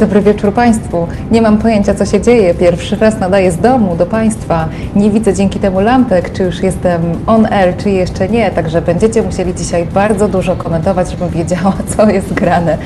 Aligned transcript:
Dobry 0.00 0.20
wieczór 0.20 0.52
Państwu. 0.52 1.06
Nie 1.30 1.42
mam 1.42 1.58
pojęcia, 1.58 1.94
co 1.94 2.06
się 2.06 2.20
dzieje. 2.20 2.54
Pierwszy 2.54 2.96
raz 2.96 3.20
nadaję 3.20 3.52
z 3.52 3.56
domu 3.56 3.96
do 3.96 4.06
Państwa. 4.06 4.68
Nie 4.96 5.10
widzę 5.10 5.34
dzięki 5.34 5.58
temu 5.58 5.80
lampek, 5.80 6.32
czy 6.32 6.42
już 6.42 6.62
jestem 6.62 7.02
on 7.26 7.46
air, 7.46 7.76
czy 7.76 7.90
jeszcze 7.90 8.28
nie. 8.28 8.50
Także 8.50 8.82
będziecie 8.82 9.22
musieli 9.22 9.54
dzisiaj 9.54 9.86
bardzo 9.86 10.28
dużo 10.28 10.56
komentować, 10.56 11.10
żebym 11.10 11.28
wiedziała, 11.28 11.72
co 11.96 12.10
jest 12.10 12.34
grane. 12.34 12.78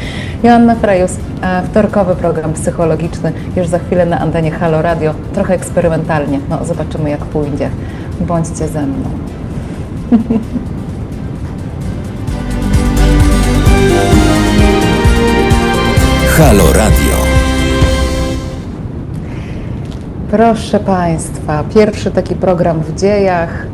Joanna 0.43 0.75
Frejus, 0.75 1.17
wtorkowy 1.71 2.17
program 2.17 2.53
psychologiczny 2.53 3.33
już 3.57 3.67
za 3.67 3.79
chwilę 3.79 4.07
na 4.07 4.21
antenie 4.21 4.51
Halo 4.51 4.83
Radio. 4.83 5.15
Trochę 5.35 5.55
eksperymentalnie. 5.55 6.41
No, 6.51 6.65
zobaczymy, 6.65 7.11
jak 7.11 7.21
pójdzie. 7.21 7.71
Bądźcie 8.21 8.69
ze 8.69 8.83
mną. 8.87 9.11
Halo 16.45 16.73
Radio. 16.73 17.17
Proszę 20.31 20.81
Państwa, 20.81 21.65
pierwszy 21.75 22.11
taki 22.11 22.35
program 22.35 22.81
w 22.81 22.95
dziejach. 23.01 23.67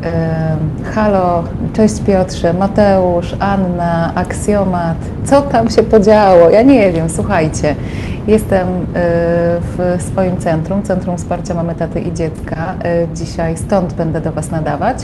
Halo, 0.95 1.43
cześć 1.73 1.99
Piotrze, 2.07 2.53
Mateusz, 2.53 3.35
Anna, 3.39 4.11
Aksjomat. 4.15 4.97
Co 5.23 5.41
tam 5.41 5.69
się 5.69 5.83
podziało? 5.83 6.49
Ja 6.49 6.61
nie 6.61 6.91
wiem, 6.91 7.09
słuchajcie. 7.09 7.75
Jestem 8.27 8.67
y, 8.67 8.83
w 9.61 9.97
swoim 10.11 10.37
centrum, 10.37 10.83
Centrum 10.83 11.17
Wsparcia 11.17 11.53
Mamy, 11.53 11.75
Taty 11.75 11.99
i 11.99 12.13
Dziecka. 12.13 12.73
Y, 13.03 13.07
Dzisiaj 13.15 13.57
stąd 13.57 13.93
będę 13.93 14.21
do 14.21 14.31
Was 14.31 14.51
nadawać. 14.51 14.97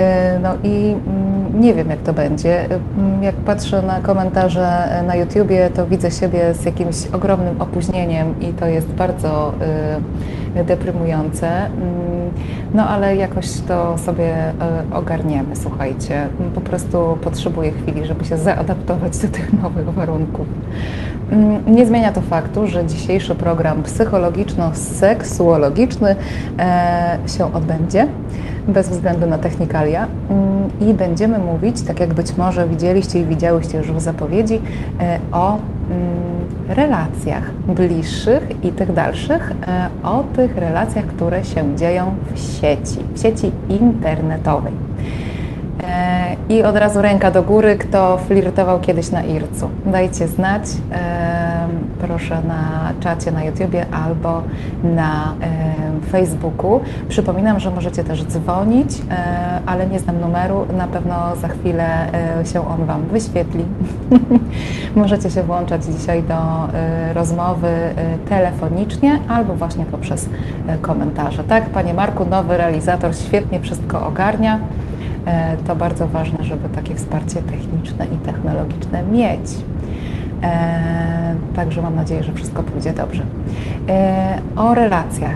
Y, 0.00 0.02
No 0.42 0.54
i 0.62 0.94
mm, 1.06 1.60
nie 1.60 1.74
wiem, 1.74 1.90
jak 1.90 1.98
to 1.98 2.12
będzie. 2.12 2.64
Y, 2.64 2.68
mm, 2.98 3.22
Jak 3.22 3.34
patrzę 3.34 3.82
na 3.82 4.00
komentarze 4.00 4.88
na 5.06 5.16
YouTubie, 5.16 5.70
to 5.70 5.86
widzę 5.86 6.10
siebie 6.10 6.54
z 6.54 6.64
jakimś 6.64 7.06
ogromnym 7.12 7.62
opóźnieniem 7.62 8.40
i 8.40 8.46
to 8.52 8.66
jest 8.66 8.88
bardzo 8.88 9.52
deprymujące. 10.66 11.48
Mm, 11.66 11.70
No 12.74 12.88
ale 12.88 13.16
jakoś 13.16 13.60
to 13.68 13.98
sobie 13.98 14.34
ogarniemy, 14.92 15.56
słuchajcie. 15.56 16.26
Po 16.54 16.60
prostu 16.60 17.18
potrzebuję 17.22 17.72
chwili, 17.72 18.06
żeby 18.06 18.24
się 18.24 18.36
zaadaptować 18.36 19.18
do 19.18 19.28
tych 19.28 19.62
nowych 19.62 19.94
warunków. 19.94 20.46
Nie 21.66 21.86
zmienia 21.86 22.12
to 22.12 22.20
faktu, 22.20 22.66
że 22.66 22.86
dzisiejszy 22.86 23.34
program 23.34 23.82
psychologiczno-seksuologiczny 23.82 26.16
e, 26.58 27.18
się 27.26 27.54
odbędzie 27.54 28.06
bez 28.68 28.88
względu 28.88 29.26
na 29.26 29.38
technikalia 29.38 30.06
Mm, 30.30 30.90
i 30.90 30.94
będziemy 30.94 31.38
mówić, 31.38 31.82
tak 31.82 32.00
jak 32.00 32.14
być 32.14 32.36
może 32.36 32.68
widzieliście 32.68 33.20
i 33.20 33.24
widziałyście 33.24 33.78
już 33.78 33.92
w 33.92 34.00
zapowiedzi, 34.00 34.60
e, 35.00 35.18
o 35.32 35.56
mm, 35.56 35.60
relacjach 36.68 37.50
bliższych 37.54 38.64
i 38.64 38.72
tych 38.72 38.92
dalszych, 38.92 39.52
e, 39.68 39.88
o 40.02 40.24
tych 40.36 40.56
relacjach, 40.56 41.06
które 41.06 41.44
się 41.44 41.76
dzieją 41.76 42.14
w 42.34 42.38
sieci, 42.38 42.98
w 43.14 43.20
sieci 43.20 43.50
internetowej. 43.68 44.72
E, 45.82 46.36
I 46.48 46.62
od 46.62 46.76
razu 46.76 47.02
ręka 47.02 47.30
do 47.30 47.42
góry, 47.42 47.76
kto 47.76 48.18
flirtował 48.18 48.80
kiedyś 48.80 49.10
na 49.10 49.22
IRC-u. 49.22 49.90
Dajcie 49.90 50.28
znać, 50.28 50.62
proszę 52.00 52.42
na 52.48 52.92
czacie 53.00 53.30
na 53.30 53.44
YouTubie 53.44 53.86
albo 53.92 54.42
na 54.84 55.34
Facebooku. 56.10 56.80
Przypominam, 57.08 57.60
że 57.60 57.70
możecie 57.70 58.04
też 58.04 58.24
dzwonić, 58.24 58.88
e, 59.10 59.60
ale 59.66 59.86
nie 59.86 59.98
znam 59.98 60.20
numeru. 60.20 60.66
Na 60.76 60.86
pewno 60.86 61.36
za 61.36 61.48
chwilę 61.48 62.12
e, 62.40 62.46
się 62.46 62.68
on 62.68 62.84
Wam 62.86 63.02
wyświetli. 63.02 63.64
możecie 64.96 65.30
się 65.30 65.42
włączać 65.42 65.84
dzisiaj 65.84 66.22
do 66.22 66.38
rozmowy 67.14 67.68
telefonicznie 68.28 69.18
albo 69.28 69.54
właśnie 69.54 69.84
poprzez 69.84 70.28
komentarze. 70.82 71.44
Tak, 71.44 71.64
Panie 71.64 71.94
Marku, 71.94 72.24
nowy 72.24 72.56
realizator 72.56 73.16
świetnie 73.16 73.60
wszystko 73.60 74.06
ogarnia. 74.06 74.58
E, 75.26 75.56
to 75.66 75.76
bardzo 75.76 76.08
ważne, 76.08 76.44
żeby 76.44 76.68
takie 76.68 76.94
wsparcie 76.94 77.42
techniczne 77.42 78.06
i 78.06 78.16
technologiczne 78.16 79.02
mieć. 79.02 79.40
E, 80.42 81.00
Także 81.56 81.82
mam 81.82 81.96
nadzieję, 81.96 82.22
że 82.22 82.32
wszystko 82.32 82.62
pójdzie 82.62 82.92
dobrze. 82.92 83.22
E, 83.88 84.38
O 84.56 84.74
relacjach. 84.74 85.34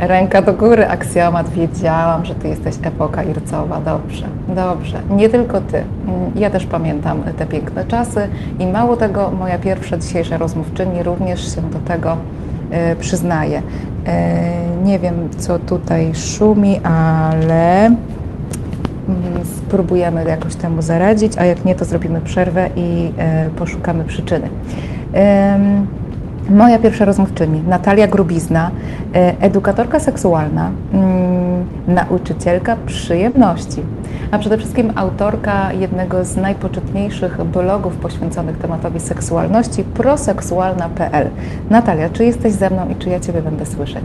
E, 0.00 0.06
Ręka 0.08 0.42
do 0.42 0.52
góry, 0.54 0.88
aksjomat. 0.88 1.48
Wiedziałam, 1.50 2.24
że 2.24 2.34
Ty 2.34 2.48
jesteś 2.48 2.74
epoka 2.82 3.22
ircowa. 3.22 3.80
Dobrze, 3.80 4.26
dobrze. 4.48 4.98
Nie 5.10 5.28
tylko 5.28 5.60
Ty. 5.60 5.76
Mm, 5.76 6.30
Ja 6.34 6.50
też 6.50 6.66
pamiętam 6.66 7.22
te 7.38 7.46
piękne 7.46 7.84
czasy 7.84 8.28
i 8.58 8.66
mało 8.66 8.96
tego, 8.96 9.30
moja 9.30 9.58
pierwsza 9.58 9.98
dzisiejsza 9.98 10.36
rozmówczyni 10.36 11.02
również 11.02 11.54
się 11.54 11.60
do 11.62 11.78
tego 11.78 12.16
e, 12.70 12.96
przyznaje. 12.96 13.62
E, 14.06 14.64
Nie 14.84 14.98
wiem, 14.98 15.14
co 15.38 15.58
tutaj 15.58 16.14
szumi, 16.14 16.80
ale 16.84 17.90
spróbujemy 19.58 20.24
jakoś 20.24 20.54
temu 20.54 20.82
zaradzić, 20.82 21.38
a 21.38 21.44
jak 21.44 21.64
nie, 21.64 21.74
to 21.74 21.84
zrobimy 21.84 22.20
przerwę 22.20 22.70
i 22.76 23.12
e, 23.18 23.50
poszukamy 23.50 24.04
przyczyny. 24.04 24.48
Moja 26.50 26.78
pierwsza 26.78 27.04
rozmówczyni, 27.04 27.62
Natalia 27.68 28.06
Grubizna, 28.06 28.70
e, 29.14 29.40
edukatorka 29.40 30.00
seksualna, 30.00 30.70
mm, 30.92 31.64
nauczycielka 31.88 32.76
przyjemności, 32.86 33.82
a 34.30 34.38
przede 34.38 34.58
wszystkim 34.58 34.92
autorka 34.94 35.72
jednego 35.72 36.24
z 36.24 36.36
najpoczytniejszych 36.36 37.44
blogów 37.44 37.96
poświęconych 37.96 38.58
tematowi 38.58 39.00
seksualności, 39.00 39.84
proseksualna.pl. 39.84 41.30
Natalia, 41.70 42.08
czy 42.08 42.24
jesteś 42.24 42.52
ze 42.52 42.70
mną 42.70 42.88
i 42.88 42.96
czy 42.96 43.08
ja 43.08 43.20
Ciebie 43.20 43.42
będę 43.42 43.66
słyszeć? 43.66 44.04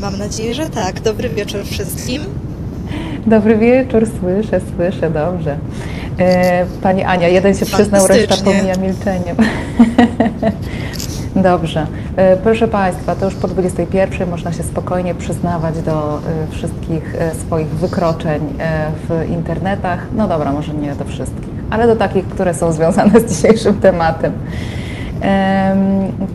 Mam 0.00 0.18
nadzieję, 0.18 0.54
że 0.54 0.66
tak. 0.70 1.00
Dobry 1.00 1.28
wieczór 1.28 1.60
wszystkim. 1.64 2.22
Dobry 3.26 3.56
wieczór, 3.56 4.06
słyszę, 4.20 4.60
słyszę, 4.76 5.10
dobrze. 5.10 5.56
E, 6.18 6.66
Pani 6.82 7.04
Ania, 7.04 7.28
jeden 7.28 7.54
się 7.54 7.66
przyznał, 7.66 8.06
reszta 8.06 8.36
pomija 8.44 8.74
milczeniem. 8.76 9.36
Dobrze. 11.36 11.86
E, 12.16 12.36
Proszę 12.36 12.68
Państwa, 12.68 13.14
to 13.14 13.24
już 13.24 13.34
po 13.34 13.48
21 13.48 14.30
można 14.30 14.52
się 14.52 14.62
spokojnie 14.62 15.14
przyznawać 15.14 15.82
do 15.82 16.18
e, 16.18 16.20
wszystkich 16.50 17.14
swoich 17.46 17.68
wykroczeń 17.68 18.40
w 19.08 19.30
internetach. 19.30 20.06
No 20.16 20.28
dobra, 20.28 20.52
może 20.52 20.74
nie 20.74 20.94
do 20.94 21.04
wszystkich, 21.04 21.54
ale 21.70 21.86
do 21.86 21.96
takich, 21.96 22.28
które 22.28 22.54
są 22.54 22.72
związane 22.72 23.20
z 23.20 23.34
dzisiejszym 23.34 23.80
tematem. 23.80 24.32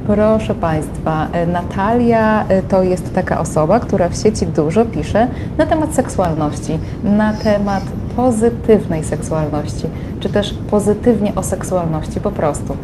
Proszę 0.07 0.55
Państwa, 0.55 1.27
e, 1.31 1.47
Natalia 1.47 2.45
e, 2.47 2.61
to 2.61 2.83
jest 2.83 3.13
taka 3.13 3.39
osoba, 3.39 3.79
która 3.79 4.09
w 4.09 4.17
sieci 4.17 4.47
dużo 4.47 4.85
pisze 4.85 5.27
na 5.57 5.65
temat 5.65 5.95
seksualności, 5.95 6.79
na 7.03 7.33
temat 7.33 7.83
pozytywnej 8.15 9.03
seksualności, 9.03 9.85
czy 10.19 10.29
też 10.29 10.53
pozytywnie 10.69 11.35
o 11.35 11.43
seksualności 11.43 12.19
po 12.21 12.31
prostu. 12.31 12.77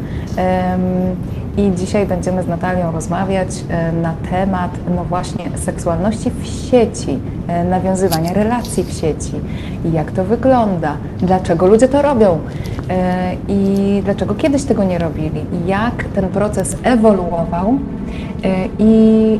I 1.57 1.71
dzisiaj 1.75 2.05
będziemy 2.05 2.43
z 2.43 2.47
Natalią 2.47 2.91
rozmawiać 2.91 3.49
e, 3.69 3.91
na 3.91 4.13
temat, 4.31 4.71
no 4.95 5.03
właśnie, 5.03 5.45
seksualności 5.55 6.31
w 6.31 6.45
sieci, 6.45 7.19
e, 7.47 7.63
nawiązywania 7.63 8.33
relacji 8.33 8.83
w 8.83 8.91
sieci. 8.91 9.31
I 9.85 9.91
jak 9.91 10.11
to 10.11 10.23
wygląda, 10.23 10.97
dlaczego 11.19 11.67
ludzie 11.67 11.87
to 11.87 12.01
robią 12.01 12.39
e, 12.89 13.35
i 13.47 14.01
dlaczego 14.05 14.35
kiedyś 14.35 14.63
tego 14.63 14.83
nie 14.83 14.97
robili, 14.97 15.41
jak 15.65 16.03
ten 16.03 16.27
proces 16.27 16.77
ewoluował 16.83 17.79
i 18.79 19.39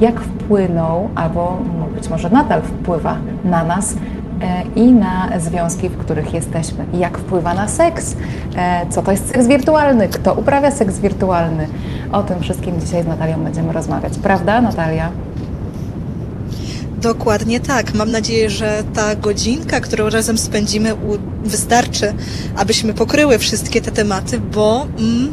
jak 0.00 0.20
wpłynął, 0.20 1.08
albo 1.14 1.58
no, 1.80 1.86
być 1.86 2.08
może 2.08 2.30
nadal 2.30 2.62
wpływa 2.62 3.16
na 3.44 3.64
nas 3.64 3.94
i 4.76 4.92
na 4.92 5.30
związki, 5.38 5.88
w 5.88 5.96
których 5.96 6.34
jesteśmy. 6.34 6.86
Jak 6.94 7.18
wpływa 7.18 7.54
na 7.54 7.68
seks, 7.68 8.16
e, 8.56 8.86
co 8.90 9.02
to 9.02 9.10
jest 9.10 9.28
seks 9.28 9.46
wirtualny, 9.46 10.08
kto 10.08 10.34
uprawia 10.34 10.70
seks 10.70 10.98
wirtualny. 10.98 11.68
O 12.12 12.22
tym 12.22 12.40
wszystkim 12.40 12.80
dzisiaj 12.80 13.02
z 13.02 13.06
Natalią 13.06 13.44
będziemy 13.44 13.72
rozmawiać. 13.72 14.12
Prawda, 14.22 14.60
Natalia? 14.60 15.10
Dokładnie 17.02 17.60
tak. 17.60 17.94
Mam 17.94 18.10
nadzieję, 18.10 18.50
że 18.50 18.82
ta 18.94 19.16
godzinka, 19.16 19.80
którą 19.80 20.10
razem 20.10 20.38
spędzimy, 20.38 20.94
wystarczy, 21.44 22.14
abyśmy 22.56 22.94
pokryły 22.94 23.38
wszystkie 23.38 23.80
te 23.80 23.90
tematy, 23.90 24.40
bo 24.40 24.86
mm, 24.98 25.28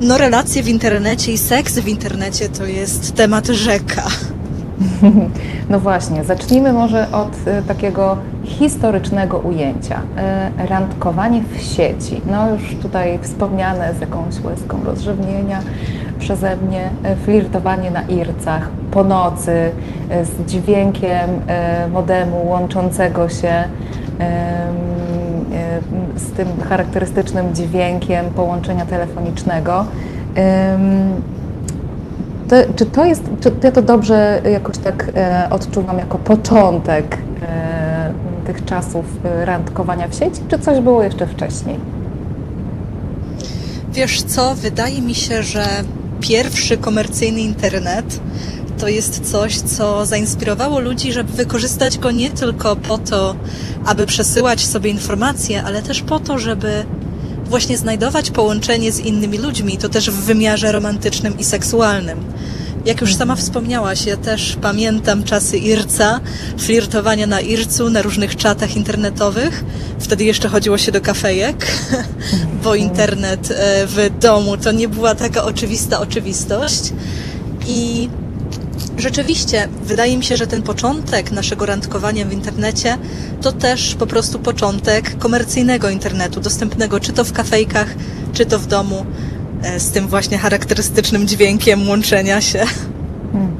no, 0.00 0.18
relacje 0.18 0.62
w 0.62 0.68
internecie 0.68 1.32
i 1.32 1.38
seks 1.38 1.78
w 1.78 1.88
internecie 1.88 2.48
to 2.48 2.66
jest 2.66 3.14
temat 3.14 3.46
rzeka. 3.46 4.02
No 5.70 5.80
właśnie, 5.80 6.24
zacznijmy 6.24 6.72
może 6.72 7.06
od 7.12 7.36
e, 7.46 7.62
takiego 7.62 8.16
historycznego 8.44 9.38
ujęcia. 9.38 10.00
E, 10.16 10.66
randkowanie 10.66 11.42
w 11.42 11.60
sieci. 11.60 12.20
No 12.30 12.50
już 12.50 12.76
tutaj 12.82 13.18
wspomniane 13.22 13.94
z 13.94 14.00
jakąś 14.00 14.40
łezką 14.44 14.84
rozrzewnienia 14.84 15.60
przeze 16.18 16.56
mnie, 16.56 16.90
e, 17.02 17.16
flirtowanie 17.16 17.90
na 17.90 18.02
ircach, 18.02 18.68
po 18.90 19.04
nocy, 19.04 19.70
z 20.22 20.50
dźwiękiem 20.50 21.30
modemu 21.92 22.46
łączącego 22.46 23.28
się 23.28 23.64
z 26.16 26.32
tym 26.32 26.48
charakterystycznym 26.68 27.54
dźwiękiem 27.54 28.26
połączenia 28.30 28.86
telefonicznego. 28.86 29.84
To, 32.54 32.74
czy 32.76 32.86
to 32.86 33.04
jest, 33.04 33.22
czy 33.40 33.52
ja 33.62 33.72
to 33.72 33.82
dobrze 33.82 34.42
jakoś 34.52 34.78
tak 34.78 35.10
e, 35.16 35.46
odczuwam 35.50 35.98
jako 35.98 36.18
początek 36.18 37.18
e, 37.42 38.12
tych 38.46 38.64
czasów 38.64 39.04
e, 39.24 39.44
randkowania 39.44 40.08
w 40.08 40.14
sieci, 40.14 40.40
czy 40.48 40.58
coś 40.58 40.80
było 40.80 41.02
jeszcze 41.02 41.26
wcześniej? 41.26 41.80
Wiesz 43.92 44.22
co, 44.22 44.54
wydaje 44.54 45.02
mi 45.02 45.14
się, 45.14 45.42
że 45.42 45.64
pierwszy 46.20 46.76
komercyjny 46.76 47.40
internet 47.40 48.20
to 48.78 48.88
jest 48.88 49.30
coś, 49.30 49.60
co 49.60 50.06
zainspirowało 50.06 50.80
ludzi, 50.80 51.12
żeby 51.12 51.32
wykorzystać 51.32 51.98
go 51.98 52.10
nie 52.10 52.30
tylko 52.30 52.76
po 52.76 52.98
to, 52.98 53.34
aby 53.86 54.06
przesyłać 54.06 54.66
sobie 54.66 54.90
informacje, 54.90 55.62
ale 55.62 55.82
też 55.82 56.02
po 56.02 56.20
to, 56.20 56.38
żeby 56.38 56.84
właśnie 57.46 57.78
znajdować 57.78 58.30
połączenie 58.30 58.92
z 58.92 59.00
innymi 59.00 59.38
ludźmi, 59.38 59.78
to 59.78 59.88
też 59.88 60.10
w 60.10 60.14
wymiarze 60.14 60.72
romantycznym 60.72 61.38
i 61.38 61.44
seksualnym. 61.44 62.24
Jak 62.84 63.00
już 63.00 63.14
sama 63.14 63.36
wspomniałaś, 63.36 64.06
ja 64.06 64.16
też 64.16 64.56
pamiętam 64.62 65.24
czasy 65.24 65.58
Irca, 65.58 66.20
flirtowania 66.58 67.26
na 67.26 67.40
Ircu, 67.40 67.90
na 67.90 68.02
różnych 68.02 68.36
czatach 68.36 68.76
internetowych. 68.76 69.64
Wtedy 69.98 70.24
jeszcze 70.24 70.48
chodziło 70.48 70.78
się 70.78 70.92
do 70.92 71.00
kafejek, 71.00 71.66
bo 72.64 72.74
internet 72.74 73.50
e, 73.50 73.86
w 73.86 74.10
domu 74.20 74.56
to 74.56 74.72
nie 74.72 74.88
była 74.88 75.14
taka 75.14 75.44
oczywista 75.44 76.00
oczywistość. 76.00 76.92
I 77.66 78.08
rzeczywiście, 78.98 79.68
wydaje 79.82 80.16
mi 80.16 80.24
się, 80.24 80.36
że 80.36 80.46
ten 80.46 80.62
początek 80.62 81.32
naszego 81.32 81.66
randkowania 81.66 82.24
w 82.24 82.32
internecie 82.32 82.98
to 83.42 83.52
też 83.52 83.94
po 83.94 84.06
prostu 84.06 84.38
początek 84.38 85.18
komercyjnego 85.18 85.90
internetu, 85.90 86.40
dostępnego 86.40 87.00
czy 87.00 87.12
to 87.12 87.24
w 87.24 87.32
kafejkach, 87.32 87.94
czy 88.32 88.46
to 88.46 88.58
w 88.58 88.66
domu, 88.66 89.06
e, 89.62 89.80
z 89.80 89.90
tym 89.90 90.06
właśnie 90.06 90.38
charakterystycznym 90.38 91.28
dźwiękiem 91.28 91.88
łączenia 91.88 92.40
się. 92.40 92.58
Mhm. 93.34 93.54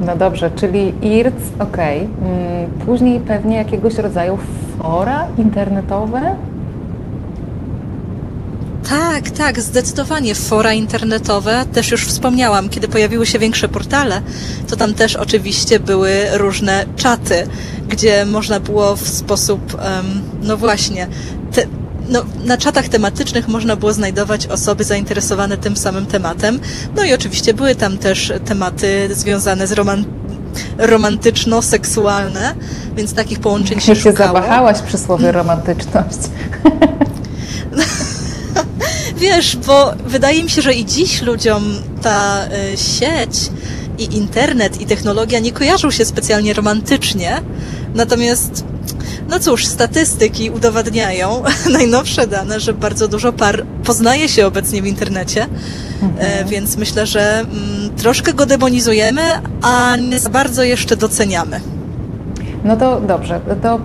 No 0.00 0.16
dobrze, 0.16 0.50
czyli 0.56 0.94
IRC, 1.02 1.34
ok. 1.58 1.78
Mm, 1.78 2.70
później 2.86 3.20
pewnie 3.20 3.56
jakiegoś 3.56 3.94
rodzaju 3.94 4.38
fora 4.78 5.26
internetowe? 5.38 6.36
Tak, 8.88 9.30
tak, 9.30 9.60
zdecydowanie. 9.60 10.34
Fora 10.34 10.72
internetowe, 10.72 11.64
też 11.72 11.90
już 11.90 12.06
wspomniałam, 12.06 12.68
kiedy 12.68 12.88
pojawiły 12.88 13.26
się 13.26 13.38
większe 13.38 13.68
portale, 13.68 14.22
to 14.68 14.76
tam 14.76 14.94
też 14.94 15.16
oczywiście 15.16 15.80
były 15.80 16.10
różne 16.32 16.84
czaty, 16.96 17.46
gdzie 17.88 18.26
można 18.26 18.60
było 18.60 18.96
w 18.96 19.08
sposób, 19.08 19.76
no 20.42 20.56
właśnie, 20.56 21.08
te, 21.52 21.62
no, 22.08 22.24
na 22.44 22.56
czatach 22.56 22.88
tematycznych 22.88 23.48
można 23.48 23.76
było 23.76 23.92
znajdować 23.92 24.46
osoby 24.46 24.84
zainteresowane 24.84 25.56
tym 25.56 25.76
samym 25.76 26.06
tematem. 26.06 26.60
No 26.96 27.04
i 27.04 27.14
oczywiście 27.14 27.54
były 27.54 27.74
tam 27.74 27.98
też 27.98 28.32
tematy 28.44 29.08
związane 29.14 29.66
z 29.66 29.72
roman 29.72 30.04
romantyczno-seksualne, 30.78 32.54
więc 32.96 33.14
takich 33.14 33.40
połączeń 33.40 33.80
się, 33.80 33.96
się 33.96 34.12
zawahałaś 34.12 34.80
przy 34.80 34.98
słowie 34.98 35.32
romantyczność. 35.32 36.18
Wiesz, 39.22 39.56
bo 39.56 39.92
wydaje 40.06 40.42
mi 40.42 40.50
się, 40.50 40.62
że 40.62 40.74
i 40.74 40.84
dziś 40.84 41.22
ludziom 41.22 41.62
ta 42.02 42.44
y, 42.72 42.76
sieć 42.76 43.50
i 43.98 44.16
internet 44.16 44.80
i 44.80 44.86
technologia 44.86 45.38
nie 45.38 45.52
kojarzą 45.52 45.90
się 45.90 46.04
specjalnie 46.04 46.52
romantycznie, 46.52 47.42
natomiast 47.94 48.64
no 49.28 49.38
cóż, 49.38 49.66
statystyki 49.66 50.50
udowadniają, 50.50 51.42
najnowsze 51.78 52.26
dane, 52.26 52.60
że 52.60 52.72
bardzo 52.72 53.08
dużo 53.08 53.32
par 53.32 53.64
poznaje 53.84 54.28
się 54.28 54.46
obecnie 54.46 54.82
w 54.82 54.86
internecie, 54.86 55.46
mhm. 56.02 56.48
więc 56.48 56.76
myślę, 56.76 57.06
że 57.06 57.38
mm, 57.40 57.96
troszkę 57.96 58.32
go 58.32 58.46
demonizujemy, 58.46 59.22
a 59.62 59.96
nie 59.96 60.18
za 60.18 60.30
bardzo 60.30 60.62
jeszcze 60.62 60.96
doceniamy. 60.96 61.60
No 62.64 62.76
to 62.76 63.00
dobrze, 63.00 63.40
to 63.62 63.76
y, 63.76 63.80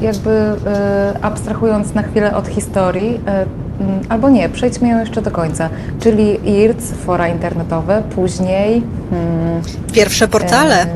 jakby 0.00 0.30
y, 0.30 1.22
abstrahując 1.22 1.94
na 1.94 2.02
chwilę 2.02 2.36
od 2.36 2.48
historii, 2.48 3.14
y, 3.14 3.67
albo 4.08 4.30
nie, 4.30 4.48
przejdźmy 4.48 4.88
ją 4.88 5.00
jeszcze 5.00 5.22
do 5.22 5.30
końca, 5.30 5.68
czyli 6.00 6.50
IRC, 6.50 6.92
fora 6.92 7.28
internetowe, 7.28 8.02
później... 8.14 8.82
Hmm, 9.10 9.62
Pierwsze 9.92 10.28
portale. 10.28 10.86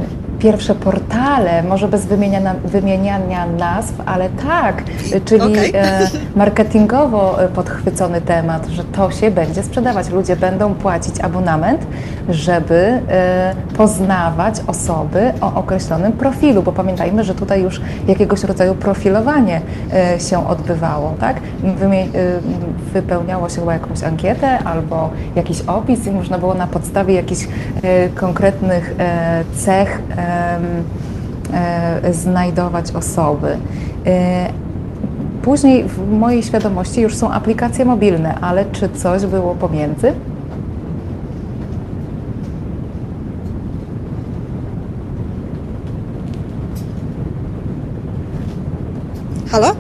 Pierwsze 0.43 0.75
portale, 0.75 1.63
może 1.63 1.89
bez 1.89 2.07
wymieniania, 2.07 2.55
wymieniania 2.65 3.47
nazw, 3.47 3.95
ale 4.07 4.29
tak, 4.29 4.83
czyli 5.25 5.53
okay. 5.53 5.81
E, 5.83 6.11
marketingowo 6.37 7.43
e, 7.43 7.49
podchwycony 7.49 8.21
temat, 8.21 8.67
że 8.69 8.85
to 8.85 9.11
się 9.11 9.31
będzie 9.31 9.63
sprzedawać. 9.63 10.11
Ludzie 10.11 10.37
będą 10.37 10.75
płacić 10.75 11.21
abonament, 11.21 11.87
żeby 12.29 12.75
e, 12.75 13.55
poznawać 13.77 14.55
osoby 14.67 15.33
o 15.41 15.55
określonym 15.55 16.13
profilu, 16.13 16.63
bo 16.63 16.73
pamiętajmy, 16.73 17.25
że 17.25 17.35
tutaj 17.35 17.63
już 17.63 17.81
jakiegoś 18.09 18.45
rodzaju 18.45 18.75
profilowanie 18.75 19.61
się 20.31 20.49
odbywało, 20.49 21.15
tak? 21.21 21.37
Wypełniało 22.93 23.49
się 23.49 23.61
chyba 23.61 23.73
jakąś 23.73 24.03
ankietę 24.03 24.59
albo 24.59 25.11
jakiś 25.37 25.61
opis 25.61 26.07
i 26.07 26.11
można 26.11 26.39
było 26.39 26.55
na 26.55 26.67
podstawie 26.67 27.15
jakichś 27.15 27.49
konkretnych 28.15 28.95
cech 29.57 30.03
znajdować 32.13 32.93
osoby. 32.93 33.57
E, 34.07 34.49
później 35.43 35.85
w 35.85 36.11
mojej 36.11 36.43
świadomości 36.43 37.01
już 37.01 37.17
są 37.17 37.31
aplikacje 37.31 37.85
mobilne, 37.85 38.35
ale 38.35 38.65
czy 38.65 38.89
coś 38.89 39.27
było 39.27 39.55
pomiędzy? 39.55 40.13
Halo? 49.51 49.77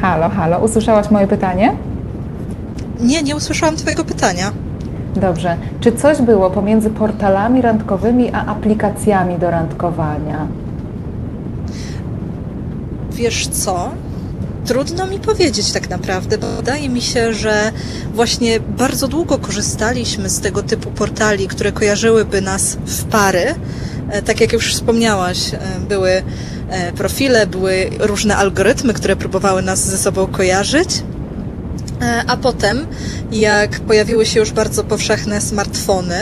Halo, 0.00 0.28
halo. 0.28 0.58
Usłyszałaś 0.58 1.10
moje 1.10 1.26
pytanie? 1.26 1.72
Nie, 3.00 3.22
nie 3.22 3.36
usłyszałam 3.36 3.76
Twojego 3.76 4.04
pytania. 4.04 4.52
Dobrze. 5.16 5.56
Czy 5.80 5.92
coś 5.92 6.22
było 6.22 6.50
pomiędzy 6.50 6.90
portalami 6.90 7.62
randkowymi 7.62 8.30
a 8.32 8.46
aplikacjami 8.46 9.38
do 9.38 9.50
randkowania? 9.50 10.46
Wiesz 13.12 13.48
co? 13.48 13.90
Trudno 14.64 15.06
mi 15.06 15.20
powiedzieć 15.20 15.72
tak 15.72 15.90
naprawdę, 15.90 16.38
bo 16.38 16.46
wydaje 16.46 16.88
mi 16.88 17.00
się, 17.00 17.34
że 17.34 17.72
właśnie 18.14 18.60
bardzo 18.60 19.08
długo 19.08 19.38
korzystaliśmy 19.38 20.28
z 20.28 20.40
tego 20.40 20.62
typu 20.62 20.90
portali, 20.90 21.48
które 21.48 21.72
kojarzyłyby 21.72 22.40
nas 22.40 22.78
w 22.86 23.04
pary. 23.04 23.54
E, 24.10 24.22
tak 24.22 24.40
jak 24.40 24.52
już 24.52 24.74
wspomniałaś, 24.74 25.54
e, 25.54 25.58
były 25.88 26.10
e, 26.68 26.92
profile, 26.92 27.46
były 27.46 27.90
różne 27.98 28.36
algorytmy, 28.36 28.94
które 28.94 29.16
próbowały 29.16 29.62
nas 29.62 29.86
ze 29.86 29.98
sobą 29.98 30.26
kojarzyć. 30.26 31.02
E, 32.02 32.22
a 32.26 32.36
potem, 32.36 32.86
jak 33.32 33.80
pojawiły 33.80 34.26
się 34.26 34.40
już 34.40 34.52
bardzo 34.52 34.84
powszechne 34.84 35.40
smartfony, 35.40 36.18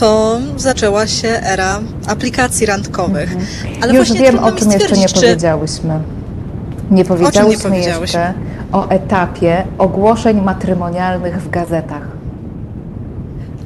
to 0.00 0.38
zaczęła 0.56 1.06
się 1.06 1.28
era 1.28 1.80
aplikacji 2.06 2.66
randkowych. 2.66 3.32
Mhm. 3.32 3.46
Ale 3.82 3.94
już 3.94 4.12
wiem, 4.12 4.38
o 4.38 4.52
czym 4.52 4.72
jeszcze 4.72 4.96
nie 4.96 5.08
powiedziałyśmy. 5.08 6.00
Nie 6.90 7.04
powiedziałyśmy 7.04 7.70
nie 7.70 7.78
jeszcze 7.78 8.34
o 8.72 8.88
etapie 8.88 9.66
ogłoszeń 9.78 10.40
matrymonialnych 10.40 11.42
w 11.42 11.50
gazetach. 11.50 12.02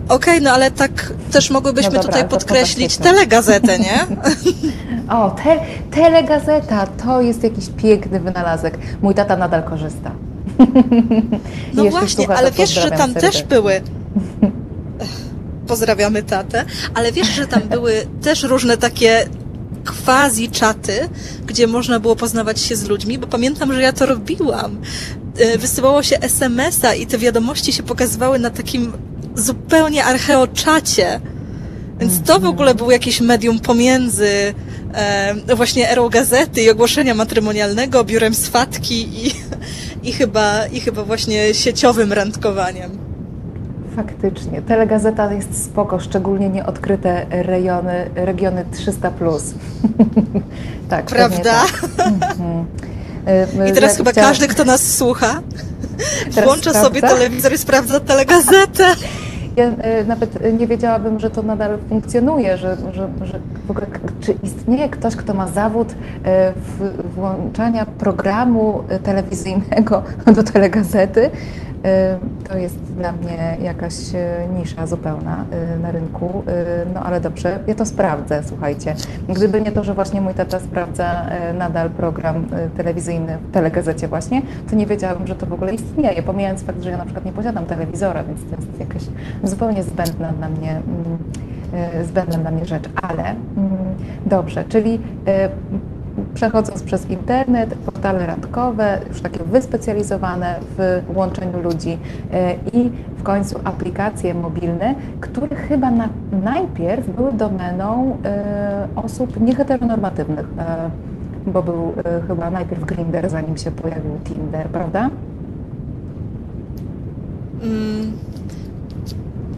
Okej, 0.09 0.35
okay, 0.35 0.41
no 0.41 0.51
ale 0.51 0.71
tak 0.71 1.13
też 1.33 1.51
mogłybyśmy 1.51 1.93
no 1.93 2.03
dobra, 2.03 2.13
tutaj 2.13 2.29
podkreślić 2.29 2.97
telegazetę, 2.97 3.79
nie? 3.79 4.07
o, 5.17 5.31
te, 5.31 5.57
telegazeta 5.91 6.87
to 6.87 7.21
jest 7.21 7.43
jakiś 7.43 7.69
piękny 7.77 8.21
wynalazek. 8.21 8.79
Mój 9.03 9.15
tata 9.15 9.37
nadal 9.37 9.63
korzysta. 9.63 10.11
No 11.75 11.85
właśnie, 11.85 12.29
ale 12.29 12.53
wiesz, 12.53 12.71
że 12.71 12.91
tam 12.91 13.13
serdecznie. 13.13 13.31
też 13.31 13.43
były. 13.43 13.81
Pozdrawiamy 15.67 16.23
tatę, 16.23 16.65
ale 16.95 17.13
wiesz, 17.13 17.29
że 17.29 17.47
tam 17.47 17.63
były 17.63 17.93
też 18.23 18.43
różne 18.43 18.77
takie 18.77 19.29
quasi 20.05 20.49
czaty, 20.49 21.09
gdzie 21.47 21.67
można 21.67 22.01
było 22.01 22.17
poznawać 22.17 22.61
się 22.61 22.77
z 22.77 22.89
ludźmi, 22.89 23.19
bo 23.19 23.27
pamiętam, 23.27 23.73
że 23.73 23.83
ja 23.83 23.93
to 23.93 24.07
robiłam. 24.07 24.81
E, 25.39 25.59
wysyłało 25.59 26.03
się 26.03 26.19
SMS-a 26.19 26.95
i 26.95 27.07
te 27.07 27.19
wiadomości 27.19 27.73
się 27.73 27.83
pokazywały 27.83 28.39
na 28.39 28.51
takim 28.51 28.93
zupełnie 29.35 30.05
archeoczacie. 30.05 31.21
Więc 32.01 32.23
to 32.23 32.41
w 32.41 32.45
ogóle 32.45 32.75
był 32.75 32.91
jakieś 32.91 33.21
medium 33.21 33.61
pomiędzy 33.61 34.55
e, 34.95 35.57
właśnie 35.57 35.91
erą 35.91 36.09
gazety 36.09 36.63
i 36.63 36.71
ogłoszenia 36.71 37.15
matrymonialnego, 37.15 38.05
biurem 38.05 38.35
swatki 38.35 39.27
i, 39.27 39.35
i, 40.03 40.13
chyba, 40.13 40.67
i 40.67 40.81
chyba 40.81 41.05
właśnie 41.05 41.55
sieciowym 41.55 42.13
randkowaniem. 42.13 42.91
Faktycznie. 43.97 44.63
Telegazeta 44.63 45.33
jest 45.33 45.65
spoko, 45.65 46.01
szczególnie 46.01 46.49
nieodkryte 46.49 47.27
rejony, 47.31 48.11
regiony 48.15 48.65
300+. 48.73 49.11
Plus. 49.11 49.55
tak, 50.91 51.07
Prawda? 51.07 51.65
Tak. 51.97 52.07
Mhm. 52.07 52.67
I 53.71 53.73
teraz 53.73 53.97
chyba 53.97 54.11
chciała... 54.11 54.27
każdy, 54.29 54.49
kto 54.49 54.65
nas 54.65 54.97
słucha, 54.97 55.43
Włącza 56.45 56.73
sobie 56.73 57.01
telewizor 57.01 57.53
i 57.53 57.59
sprawdza 57.59 58.01
telegazetę. 58.01 58.85
Ja 59.57 59.67
y, 59.67 60.05
nawet 60.07 60.59
nie 60.59 60.67
wiedziałabym, 60.67 61.21
że 61.21 61.31
to 61.31 61.43
nadal 61.43 61.79
funkcjonuje, 61.89 62.57
że, 62.57 62.77
że, 62.93 63.09
że 63.25 63.41
w 63.67 63.71
ogóle 63.71 63.87
czy 64.21 64.33
istnieje 64.43 64.89
ktoś, 64.89 65.17
kto 65.17 65.35
ma 65.35 65.47
zawód 65.47 65.93
y, 65.93 65.95
włączania 67.15 67.87
programu 67.87 68.83
telewizyjnego 69.03 70.03
do 70.37 70.43
telegazety. 70.43 71.31
Y, 71.87 72.49
to 72.49 72.59
jest 72.59 72.77
dla 72.77 73.13
mnie 73.13 73.57
jakaś 73.63 74.15
y, 74.15 74.19
nisza 74.59 74.87
zupełna 74.87 75.45
y, 75.77 75.79
na 75.79 75.91
rynku, 75.91 76.43
no 76.95 77.03
ale 77.03 77.21
dobrze, 77.21 77.59
ja 77.67 77.75
to 77.75 77.87
sprawdzę, 77.87 78.43
słuchajcie. 78.45 78.95
Gdyby 79.29 79.61
nie 79.61 79.73
to, 79.73 79.85
że 79.85 79.95
właśnie 79.95 80.21
mój 80.21 80.35
tata 80.35 80.61
sprawdza 80.61 81.27
nadal 81.55 81.91
program 81.91 82.47
telewizyjny 82.77 83.39
w 83.39 83.53
telegazecie 83.53 84.09
właśnie, 84.09 84.43
to 84.71 84.77
nie 84.77 84.87
wiedziałabym, 84.87 85.27
że 85.27 85.35
to 85.35 85.47
w 85.47 85.53
ogóle 85.53 85.75
istnieje, 85.75 86.23
pomijając 86.23 86.63
fakt, 86.63 86.83
że 86.83 86.91
ja 86.91 86.97
na 86.97 87.05
przykład 87.05 87.25
nie 87.25 87.33
posiadam 87.33 87.67
telewizora, 87.67 88.25
więc 88.25 88.41
to 88.51 88.57
jest 88.57 88.81
jakaś 88.81 89.03
zupełnie 89.45 89.83
zbędna 89.83 90.33
dla 90.33 90.49
mnie 90.49 90.71
mm, 90.71 92.05
zbędna 92.05 92.39
dla 92.39 92.51
mnie 92.51 92.65
rzecz, 92.65 92.85
ale 93.03 93.23
mm, 93.23 93.37
dobrze, 94.27 94.65
czyli 94.65 95.01
przechodząc 96.35 96.83
przez 96.83 97.11
internet, 97.11 97.75
portale 97.75 98.27
randkowe, 98.27 99.01
już 99.09 99.21
takie 99.21 99.45
wyspecjalizowane 99.45 100.61
w 100.79 101.03
łączeniu 101.15 101.63
ludzi 101.63 101.99
e, 102.33 102.55
i 102.73 102.91
w 103.17 103.23
końcu 103.23 103.61
aplikacje 103.65 104.35
mobilne, 104.35 104.95
które 105.21 105.57
chyba 105.57 105.91
na, 105.91 106.09
najpierw 106.45 107.09
były 107.17 107.33
domeną 107.33 108.17
e, 108.25 108.89
osób 108.97 109.41
nieheteronormatywnych, 109.41 110.47
e, 110.59 110.91
bo 111.47 111.63
był 111.63 111.93
chyba 112.29 112.51
najpierw 112.51 112.85
Grinder, 112.85 113.31
zanim 113.31 113.57
się 113.57 113.71
pojawił 113.71 114.19
Tinder, 114.25 114.67
prawda? 114.67 115.11
Mm, 117.63 118.13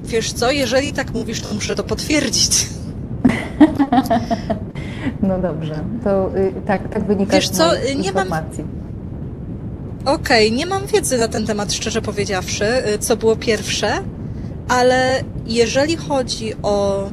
wiesz 0.05 0.33
co, 0.33 0.50
jeżeli 0.50 0.93
tak 0.93 1.14
mówisz, 1.14 1.41
to 1.41 1.55
muszę 1.55 1.75
to 1.75 1.85
potwierdzić. 1.85 2.82
No 5.23 5.39
dobrze, 5.39 5.75
to 6.05 6.37
y, 6.37 6.53
tak, 6.67 6.89
tak 6.89 7.05
wynika 7.05 7.33
Wiesz 7.33 7.49
co, 7.49 7.75
nie 7.97 8.07
informacji. 8.07 8.65
Mam... 10.05 10.15
Okej, 10.15 10.47
okay, 10.47 10.59
nie 10.59 10.67
mam 10.67 10.87
wiedzy 10.87 11.19
na 11.19 11.29
ten 11.29 11.47
temat, 11.47 11.73
szczerze 11.73 12.03
powiedziawszy, 12.03 12.65
y, 12.95 12.99
co 12.99 13.17
było 13.17 13.37
pierwsze, 13.37 13.89
ale 14.69 15.25
jeżeli 15.47 15.97
chodzi 15.97 16.53
o 16.62 17.05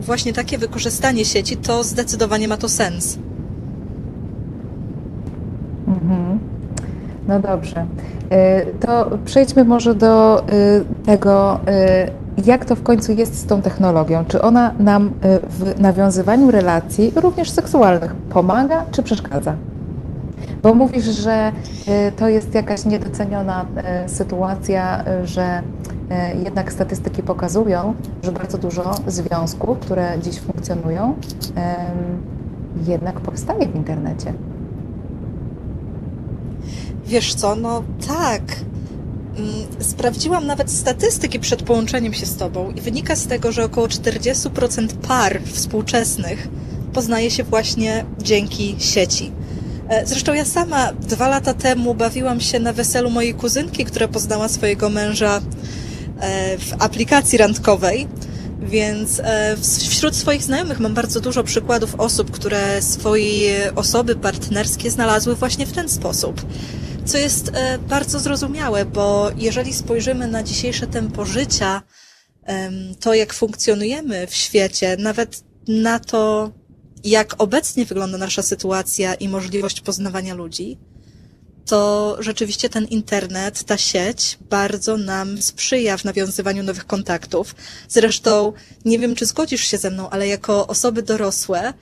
właśnie 0.00 0.32
takie 0.32 0.58
wykorzystanie 0.58 1.24
sieci, 1.24 1.56
to 1.56 1.84
zdecydowanie 1.84 2.48
ma 2.48 2.56
to 2.56 2.68
sens. 2.68 3.18
Mhm. 5.86 6.38
No 7.28 7.40
dobrze. 7.40 7.86
Y, 8.32 8.86
to 8.86 9.10
przejdźmy 9.24 9.64
może 9.64 9.94
do 9.94 10.44
tego, 11.04 11.60
jak 12.46 12.64
to 12.64 12.76
w 12.76 12.82
końcu 12.82 13.12
jest 13.12 13.38
z 13.38 13.46
tą 13.46 13.62
technologią? 13.62 14.24
Czy 14.24 14.42
ona 14.42 14.74
nam 14.78 15.06
y, 15.06 15.10
w 15.48 15.80
nawiązywaniu 15.80 16.50
relacji, 16.50 17.12
również 17.16 17.50
seksualnych, 17.50 18.14
pomaga 18.14 18.84
czy 18.90 19.02
przeszkadza? 19.02 19.54
Bo 20.62 20.74
mówisz, 20.74 21.04
że 21.04 21.52
y, 22.08 22.12
to 22.12 22.28
jest 22.28 22.54
jakaś 22.54 22.84
niedoceniona 22.84 23.66
y, 24.04 24.08
sytuacja, 24.08 25.04
że 25.24 25.62
jednak 26.44 26.72
statystyki 26.72 27.22
pokazują, 27.22 27.94
że 28.22 28.32
bardzo 28.32 28.58
dużo 28.58 28.94
związków, 29.06 29.78
które 29.78 30.12
dziś 30.22 30.40
funkcjonują, 30.40 31.14
jednak 32.86 33.20
powstaje 33.20 33.68
w 33.68 33.76
internecie. 33.76 34.32
Wiesz 37.06 37.34
co, 37.34 37.56
no 37.56 37.82
tak, 38.08 38.42
sprawdziłam 39.80 40.46
nawet 40.46 40.70
statystyki 40.70 41.40
przed 41.40 41.62
połączeniem 41.62 42.14
się 42.14 42.26
z 42.26 42.36
Tobą 42.36 42.70
i 42.70 42.80
wynika 42.80 43.16
z 43.16 43.26
tego, 43.26 43.52
że 43.52 43.64
około 43.64 43.86
40% 43.86 44.88
par 45.08 45.40
współczesnych 45.52 46.48
poznaje 46.92 47.30
się 47.30 47.44
właśnie 47.44 48.04
dzięki 48.18 48.76
sieci. 48.78 49.32
E, 49.88 50.06
zresztą 50.06 50.32
ja 50.34 50.44
sama 50.44 50.92
dwa 50.92 51.28
lata 51.28 51.54
temu 51.54 51.94
bawiłam 51.94 52.40
się 52.40 52.58
na 52.58 52.72
weselu 52.72 53.10
mojej 53.10 53.34
kuzynki, 53.34 53.84
która 53.84 54.08
poznała 54.08 54.48
swojego 54.48 54.88
męża 54.88 55.40
e, 56.20 56.58
w 56.58 56.72
aplikacji 56.78 57.38
randkowej. 57.38 58.08
Więc 58.62 59.20
e, 59.20 59.56
wśród 59.90 60.16
swoich 60.16 60.42
znajomych 60.42 60.80
mam 60.80 60.94
bardzo 60.94 61.20
dużo 61.20 61.44
przykładów 61.44 61.94
osób, 61.94 62.30
które 62.30 62.82
swoje 62.82 63.74
osoby 63.74 64.16
partnerskie 64.16 64.90
znalazły 64.90 65.34
właśnie 65.34 65.66
w 65.66 65.72
ten 65.72 65.88
sposób 65.88 66.42
co 67.08 67.18
jest 67.18 67.50
e, 67.54 67.78
bardzo 67.78 68.20
zrozumiałe, 68.20 68.84
bo 68.84 69.30
jeżeli 69.36 69.72
spojrzymy 69.72 70.28
na 70.28 70.42
dzisiejsze 70.42 70.86
tempo 70.86 71.24
życia, 71.24 71.82
to 73.00 73.14
jak 73.14 73.34
funkcjonujemy 73.34 74.26
w 74.26 74.34
świecie, 74.34 74.96
nawet 74.98 75.44
na 75.68 75.98
to, 75.98 76.52
jak 77.04 77.34
obecnie 77.38 77.84
wygląda 77.86 78.18
nasza 78.18 78.42
sytuacja 78.42 79.14
i 79.14 79.28
możliwość 79.28 79.80
poznawania 79.80 80.34
ludzi, 80.34 80.78
to 81.66 82.16
rzeczywiście 82.20 82.68
ten 82.68 82.84
internet, 82.84 83.64
ta 83.64 83.76
sieć 83.76 84.38
bardzo 84.50 84.96
nam 84.96 85.42
sprzyja 85.42 85.96
w 85.96 86.04
nawiązywaniu 86.04 86.62
nowych 86.62 86.86
kontaktów. 86.86 87.54
Zresztą 87.88 88.52
nie 88.84 88.98
wiem, 88.98 89.14
czy 89.14 89.26
zgodzisz 89.26 89.64
się 89.64 89.78
ze 89.78 89.90
mną, 89.90 90.10
ale 90.10 90.26
jako 90.26 90.66
osoby 90.66 91.02
dorosłe, 91.02 91.74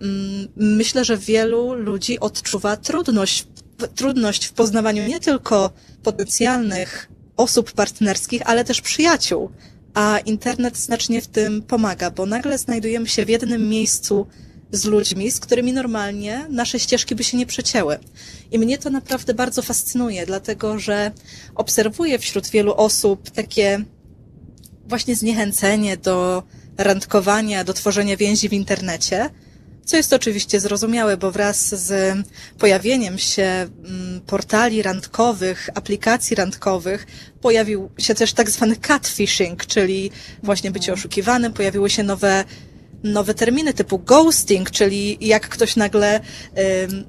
mm, 0.00 0.48
myślę, 0.56 1.04
że 1.04 1.16
wielu 1.16 1.74
ludzi 1.74 2.20
odczuwa 2.20 2.76
trudność 2.76 3.46
trudność 3.94 4.46
w 4.46 4.52
poznawaniu 4.52 5.06
nie 5.08 5.20
tylko 5.20 5.70
potencjalnych 6.02 7.08
osób 7.36 7.72
partnerskich, 7.72 8.42
ale 8.44 8.64
też 8.64 8.80
przyjaciół. 8.80 9.50
A 9.94 10.18
internet 10.18 10.76
znacznie 10.76 11.22
w 11.22 11.26
tym 11.26 11.62
pomaga, 11.62 12.10
bo 12.10 12.26
nagle 12.26 12.58
znajdujemy 12.58 13.08
się 13.08 13.24
w 13.24 13.28
jednym 13.28 13.68
miejscu 13.68 14.26
z 14.72 14.84
ludźmi, 14.84 15.30
z 15.30 15.40
którymi 15.40 15.72
normalnie 15.72 16.46
nasze 16.50 16.80
ścieżki 16.80 17.14
by 17.14 17.24
się 17.24 17.36
nie 17.36 17.46
przecięły. 17.46 17.98
I 18.50 18.58
mnie 18.58 18.78
to 18.78 18.90
naprawdę 18.90 19.34
bardzo 19.34 19.62
fascynuje, 19.62 20.26
dlatego 20.26 20.78
że 20.78 21.10
obserwuję 21.54 22.18
wśród 22.18 22.48
wielu 22.48 22.74
osób 22.74 23.30
takie 23.30 23.84
właśnie 24.86 25.16
zniechęcenie 25.16 25.96
do 25.96 26.42
randkowania, 26.78 27.64
do 27.64 27.72
tworzenia 27.74 28.16
więzi 28.16 28.48
w 28.48 28.52
internecie, 28.52 29.30
co 29.84 29.96
jest 29.96 30.12
oczywiście 30.12 30.60
zrozumiałe, 30.60 31.16
bo 31.16 31.32
wraz 31.32 31.86
z 31.86 32.18
pojawieniem 32.58 33.18
się 33.18 33.42
mm, 33.42 34.20
portali 34.26 34.82
randkowych, 34.82 35.70
aplikacji 35.74 36.36
randkowych, 36.36 37.06
pojawił 37.40 37.90
się 37.98 38.14
też 38.14 38.32
tak 38.32 38.50
zwany 38.50 38.76
catfishing, 38.76 39.66
czyli 39.66 40.10
właśnie 40.42 40.70
bycie 40.70 40.92
mhm. 40.92 40.98
oszukiwanym, 40.98 41.52
pojawiły 41.52 41.90
się 41.90 42.02
nowe 42.02 42.44
nowe 43.04 43.34
terminy 43.34 43.74
typu 43.74 43.98
ghosting, 43.98 44.70
czyli 44.70 45.18
jak 45.20 45.48
ktoś 45.48 45.76
nagle 45.76 46.20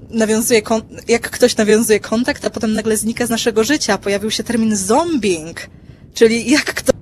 nawiązuje, 0.09 0.61
jak 1.07 1.29
ktoś 1.29 1.57
nawiązuje 1.57 1.99
kontakt, 1.99 2.45
a 2.45 2.49
potem 2.49 2.73
nagle 2.73 2.97
znika 2.97 3.25
z 3.25 3.29
naszego 3.29 3.63
życia. 3.63 3.97
Pojawił 3.97 4.31
się 4.31 4.43
termin 4.43 4.75
zombing, 4.75 5.69
czyli 6.13 6.51
jak 6.51 6.63
ktoś 6.63 6.95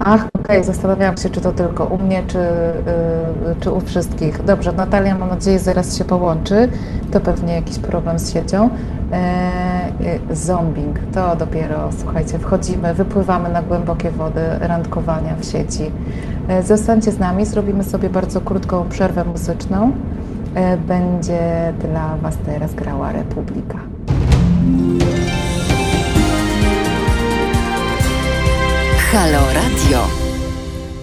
Ach, 0.00 0.26
okej, 0.26 0.42
okay. 0.42 0.64
zastanawiałam 0.64 1.16
się, 1.16 1.30
czy 1.30 1.40
to 1.40 1.52
tylko 1.52 1.84
u 1.84 1.98
mnie, 1.98 2.22
czy, 2.26 2.38
yy, 2.38 3.54
czy 3.60 3.70
u 3.70 3.80
wszystkich. 3.80 4.44
Dobrze, 4.44 4.72
Natalia, 4.72 5.18
mam 5.18 5.28
nadzieję, 5.28 5.58
zaraz 5.58 5.96
się 5.96 6.04
połączy. 6.04 6.68
To 7.10 7.20
pewnie 7.20 7.54
jakiś 7.54 7.78
problem 7.78 8.18
z 8.18 8.32
siecią. 8.32 8.70
Yy, 10.30 10.36
zombing, 10.36 10.98
to 11.14 11.36
dopiero, 11.36 11.88
słuchajcie, 11.98 12.38
wchodzimy, 12.38 12.94
wypływamy 12.94 13.48
na 13.48 13.62
głębokie 13.62 14.10
wody 14.10 14.40
randkowania 14.60 15.36
w 15.40 15.44
sieci. 15.44 15.90
Yy, 16.48 16.62
zostańcie 16.62 17.12
z 17.12 17.18
nami, 17.18 17.46
zrobimy 17.46 17.84
sobie 17.84 18.10
bardzo 18.10 18.40
krótką 18.40 18.88
przerwę 18.88 19.24
muzyczną. 19.24 19.92
Yy, 20.54 20.76
będzie 20.76 21.72
dla 21.80 22.16
Was 22.16 22.36
teraz 22.46 22.74
grała 22.74 23.12
Republika. 23.12 23.97
Halo 29.12 29.52
Radio. 29.54 30.06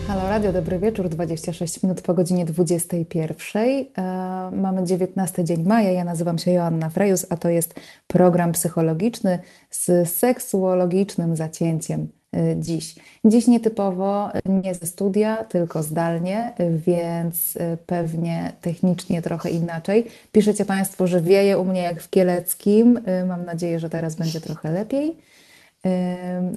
Halo 0.07 0.29
Radio, 0.29 0.53
dobry 0.53 0.79
wieczór, 0.79 1.09
26 1.09 1.83
minut 1.83 2.01
po 2.01 2.13
godzinie 2.13 2.45
21. 2.45 3.63
E, 3.97 4.51
mamy 4.51 4.83
19 4.83 5.43
dzień 5.43 5.63
maja, 5.63 5.91
ja 5.91 6.03
nazywam 6.03 6.37
się 6.37 6.51
Joanna 6.51 6.89
Frejus, 6.89 7.25
a 7.29 7.37
to 7.37 7.49
jest 7.49 7.75
program 8.07 8.51
psychologiczny 8.51 9.39
z 9.69 10.09
seksuologicznym 10.09 11.35
zacięciem 11.35 12.07
e, 12.33 12.55
dziś. 12.59 12.95
Dziś 13.25 13.47
nietypowo, 13.47 14.29
nie 14.45 14.75
ze 14.75 14.85
studia, 14.85 15.43
tylko 15.43 15.83
zdalnie, 15.83 16.53
więc 16.87 17.57
e, 17.57 17.77
pewnie 17.77 18.51
technicznie 18.61 19.21
trochę 19.21 19.49
inaczej. 19.49 20.07
Piszecie 20.31 20.65
Państwo, 20.65 21.07
że 21.07 21.21
wieje 21.21 21.57
u 21.57 21.65
mnie 21.65 21.81
jak 21.81 22.01
w 22.01 22.09
Kieleckim. 22.09 22.99
Mam 23.27 23.45
nadzieję, 23.45 23.79
że 23.79 23.89
teraz 23.89 24.15
będzie 24.15 24.41
trochę 24.41 24.71
lepiej. 24.71 25.17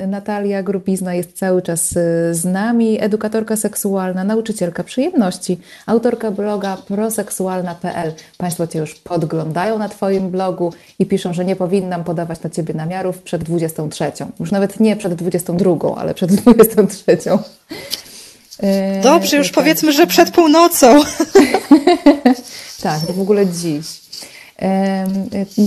Natalia 0.09 0.63
Grubizna 0.63 1.15
jest 1.15 1.39
cały 1.39 1.63
czas 1.63 1.93
y, 1.93 1.95
z 2.35 2.45
nami, 2.45 3.03
edukatorka 3.03 3.57
seksualna, 3.57 4.25
nauczycielka 4.25 4.85
przyjemności, 4.85 5.59
autorka 5.87 6.31
bloga 6.31 6.77
proseksualna.pl. 6.77 8.13
Państwo 8.39 8.67
Cię 8.67 8.79
już 8.79 8.95
podglądają 8.95 9.79
na 9.79 9.89
Twoim 9.89 10.31
blogu 10.31 10.73
i 10.99 11.07
piszą, 11.07 11.33
że 11.33 11.45
nie 11.45 11.57
powinnam 11.57 12.05
podawać 12.05 12.43
na 12.43 12.51
Ciebie 12.51 12.75
namiarów 12.75 13.23
przed 13.23 13.45
23. 13.45 14.13
Już 14.41 14.51
nawet 14.51 14.81
nie 14.81 14.97
przed 14.97 15.15
22, 15.15 15.97
ale 15.97 16.15
przed 16.15 16.35
23. 16.35 17.17
Dobrze, 19.03 19.37
już 19.37 19.47
tak. 19.47 19.55
powiedzmy, 19.55 19.93
że 19.93 20.07
przed 20.07 20.31
północą. 20.31 21.01
tak, 22.83 23.01
w 23.01 23.21
ogóle 23.21 23.47
dziś. 23.47 24.08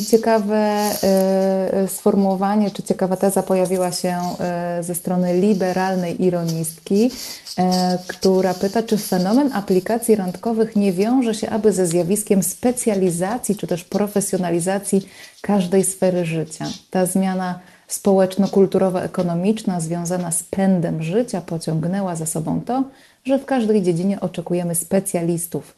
Ciekawe 0.09 0.57
e, 1.03 1.87
sformułowanie, 1.87 2.71
czy 2.71 2.83
ciekawa 2.83 3.15
teza 3.15 3.43
pojawiła 3.43 3.91
się 3.91 4.17
e, 4.39 4.83
ze 4.83 4.95
strony 4.95 5.39
liberalnej 5.39 6.23
ironistki, 6.23 7.11
e, 7.57 7.97
która 8.07 8.53
pyta, 8.53 8.83
czy 8.83 8.97
fenomen 8.97 9.53
aplikacji 9.53 10.15
randkowych 10.15 10.75
nie 10.75 10.93
wiąże 10.93 11.33
się 11.33 11.49
aby 11.49 11.73
ze 11.73 11.87
zjawiskiem 11.87 12.43
specjalizacji, 12.43 13.55
czy 13.55 13.67
też 13.67 13.83
profesjonalizacji 13.83 15.07
każdej 15.41 15.83
sfery 15.83 16.25
życia. 16.25 16.65
Ta 16.89 17.05
zmiana 17.05 17.59
społeczno-kulturowo-ekonomiczna 17.87 19.79
związana 19.79 20.31
z 20.31 20.43
pędem 20.43 21.03
życia 21.03 21.41
pociągnęła 21.41 22.15
za 22.15 22.25
sobą 22.25 22.61
to, 22.61 22.83
że 23.25 23.39
w 23.39 23.45
każdej 23.45 23.81
dziedzinie 23.81 24.19
oczekujemy 24.19 24.75
specjalistów 24.75 25.75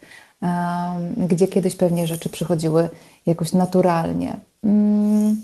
gdzie 1.18 1.48
kiedyś 1.48 1.76
pewnie 1.76 2.08
rzeczy 2.08 2.30
przychodziły 2.30 2.90
jakoś 3.26 3.54
naturalnie. 3.54 4.38
Mm, 4.64 5.42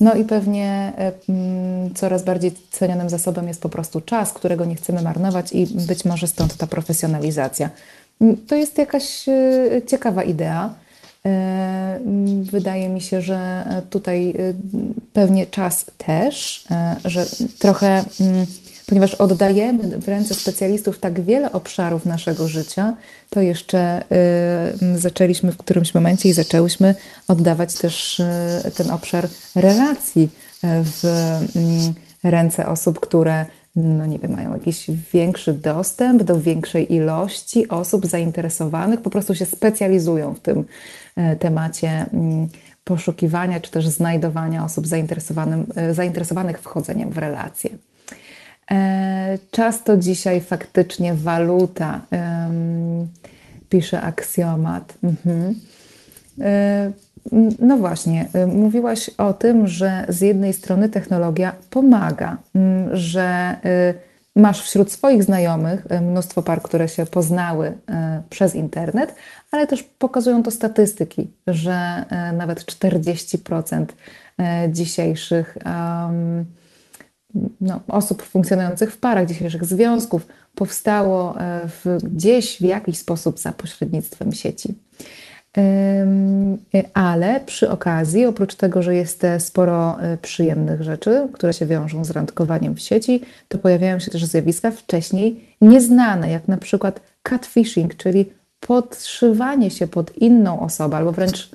no 0.00 0.14
i 0.14 0.24
pewnie 0.24 0.92
e, 0.98 1.12
mm, 1.28 1.94
coraz 1.94 2.22
bardziej 2.22 2.52
cenionym 2.70 3.10
zasobem 3.10 3.48
jest 3.48 3.62
po 3.62 3.68
prostu 3.68 4.00
czas, 4.00 4.32
którego 4.32 4.64
nie 4.64 4.74
chcemy 4.74 5.02
marnować 5.02 5.52
i 5.52 5.66
być 5.66 6.04
może 6.04 6.26
stąd 6.26 6.56
ta 6.56 6.66
profesjonalizacja. 6.66 7.70
Mm, 8.20 8.36
to 8.46 8.54
jest 8.54 8.78
jakaś 8.78 9.28
e, 9.28 9.82
ciekawa 9.86 10.22
idea. 10.22 10.74
E, 11.26 12.00
wydaje 12.42 12.88
mi 12.88 13.00
się, 13.00 13.22
że 13.22 13.64
tutaj 13.90 14.34
pewnie 15.12 15.46
czas 15.46 15.86
też, 15.98 16.64
że 17.04 17.26
trochę 17.58 18.04
ponieważ 18.90 19.14
oddajemy 19.14 19.98
w 19.98 20.08
ręce 20.08 20.34
specjalistów 20.34 20.98
tak 20.98 21.20
wiele 21.20 21.52
obszarów 21.52 22.06
naszego 22.06 22.48
życia, 22.48 22.96
to 23.30 23.40
jeszcze 23.40 24.02
y, 24.94 24.98
zaczęliśmy 24.98 25.52
w 25.52 25.56
którymś 25.56 25.94
momencie 25.94 26.28
i 26.28 26.32
zaczęłyśmy 26.32 26.94
oddawać 27.28 27.74
też 27.74 28.20
y, 28.20 28.26
ten 28.76 28.90
obszar 28.90 29.28
relacji 29.54 30.22
y, 30.22 30.28
w 30.84 31.04
y, 32.24 32.30
ręce 32.30 32.66
osób, 32.66 33.00
które 33.00 33.46
no 33.76 34.06
nie 34.06 34.18
wiem, 34.18 34.32
mają 34.32 34.54
jakiś 34.54 34.90
większy 35.12 35.52
dostęp 35.52 36.22
do 36.22 36.40
większej 36.40 36.94
ilości 36.94 37.68
osób 37.68 38.06
zainteresowanych, 38.06 39.00
po 39.00 39.10
prostu 39.10 39.34
się 39.34 39.46
specjalizują 39.46 40.34
w 40.34 40.40
tym 40.40 40.64
temacie 41.38 42.02
y, 42.02 42.48
poszukiwania 42.84 43.60
czy 43.60 43.70
też 43.70 43.88
znajdowania 43.88 44.64
osób 44.64 44.86
zainteresowanych 45.92 46.60
wchodzeniem 46.60 47.10
w 47.10 47.18
relacje. 47.18 47.89
E, 48.72 49.38
czas 49.50 49.84
to 49.84 49.96
dzisiaj 49.96 50.40
faktycznie 50.40 51.14
waluta, 51.14 52.00
pisze 53.68 54.00
aksjomat. 54.00 54.94
Mhm. 55.04 55.54
E, 56.40 56.92
no 57.58 57.76
właśnie, 57.76 58.28
e, 58.32 58.46
mówiłaś 58.46 59.10
o 59.18 59.32
tym, 59.32 59.66
że 59.66 60.04
z 60.08 60.20
jednej 60.20 60.52
strony 60.52 60.88
technologia 60.88 61.52
pomaga, 61.70 62.36
że 62.92 63.56
masz 64.36 64.62
wśród 64.62 64.92
swoich 64.92 65.24
znajomych 65.24 65.86
mnóstwo 66.02 66.42
par, 66.42 66.62
które 66.62 66.88
się 66.88 67.06
poznały 67.06 67.72
przez 68.30 68.54
internet, 68.54 69.14
ale 69.50 69.66
też 69.66 69.82
pokazują 69.82 70.42
to 70.42 70.50
statystyki, 70.50 71.30
że 71.46 72.04
nawet 72.32 72.60
40% 72.64 73.84
dzisiejszych 74.68 75.58
um, 75.64 76.44
no, 77.60 77.80
osób 77.88 78.22
funkcjonujących 78.22 78.92
w 78.92 78.98
parach, 78.98 79.28
dzisiejszych 79.28 79.64
związków 79.64 80.26
powstało 80.54 81.40
e, 81.40 81.60
w, 81.68 81.98
gdzieś 82.02 82.58
w 82.58 82.60
jakiś 82.60 82.98
sposób 82.98 83.38
za 83.38 83.52
pośrednictwem 83.52 84.32
sieci. 84.32 84.74
Ale 86.94 87.40
przy 87.46 87.70
okazji, 87.70 88.26
oprócz 88.26 88.54
tego, 88.54 88.82
że 88.82 88.94
jest 88.94 89.22
sporo 89.38 90.02
e, 90.02 90.16
przyjemnych 90.16 90.82
rzeczy, 90.82 91.28
które 91.32 91.52
się 91.52 91.66
wiążą 91.66 92.04
z 92.04 92.10
randkowaniem 92.10 92.74
w 92.74 92.80
sieci, 92.80 93.20
to 93.48 93.58
pojawiają 93.58 93.98
się 93.98 94.10
też 94.10 94.24
zjawiska 94.24 94.70
wcześniej 94.70 95.56
nieznane, 95.60 96.30
jak 96.30 96.48
na 96.48 96.56
przykład 96.56 97.00
catfishing, 97.22 97.96
czyli 97.96 98.32
podszywanie 98.60 99.70
się 99.70 99.86
pod 99.86 100.18
inną 100.18 100.60
osobę, 100.60 100.96
albo 100.96 101.12
wręcz 101.12 101.50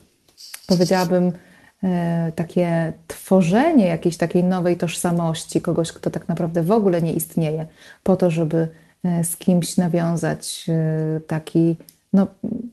powiedziałabym, 0.67 1.31
takie 2.35 2.93
tworzenie 3.07 3.87
jakiejś 3.87 4.17
takiej 4.17 4.43
nowej 4.43 4.77
tożsamości, 4.77 5.61
kogoś, 5.61 5.91
kto 5.91 6.09
tak 6.09 6.27
naprawdę 6.27 6.63
w 6.63 6.71
ogóle 6.71 7.01
nie 7.01 7.13
istnieje, 7.13 7.65
po 8.03 8.15
to, 8.15 8.31
żeby 8.31 8.67
e, 9.03 9.23
z 9.23 9.37
kimś 9.37 9.77
nawiązać 9.77 10.65
e, 10.69 11.19
taki, 11.19 11.75
no 12.13 12.27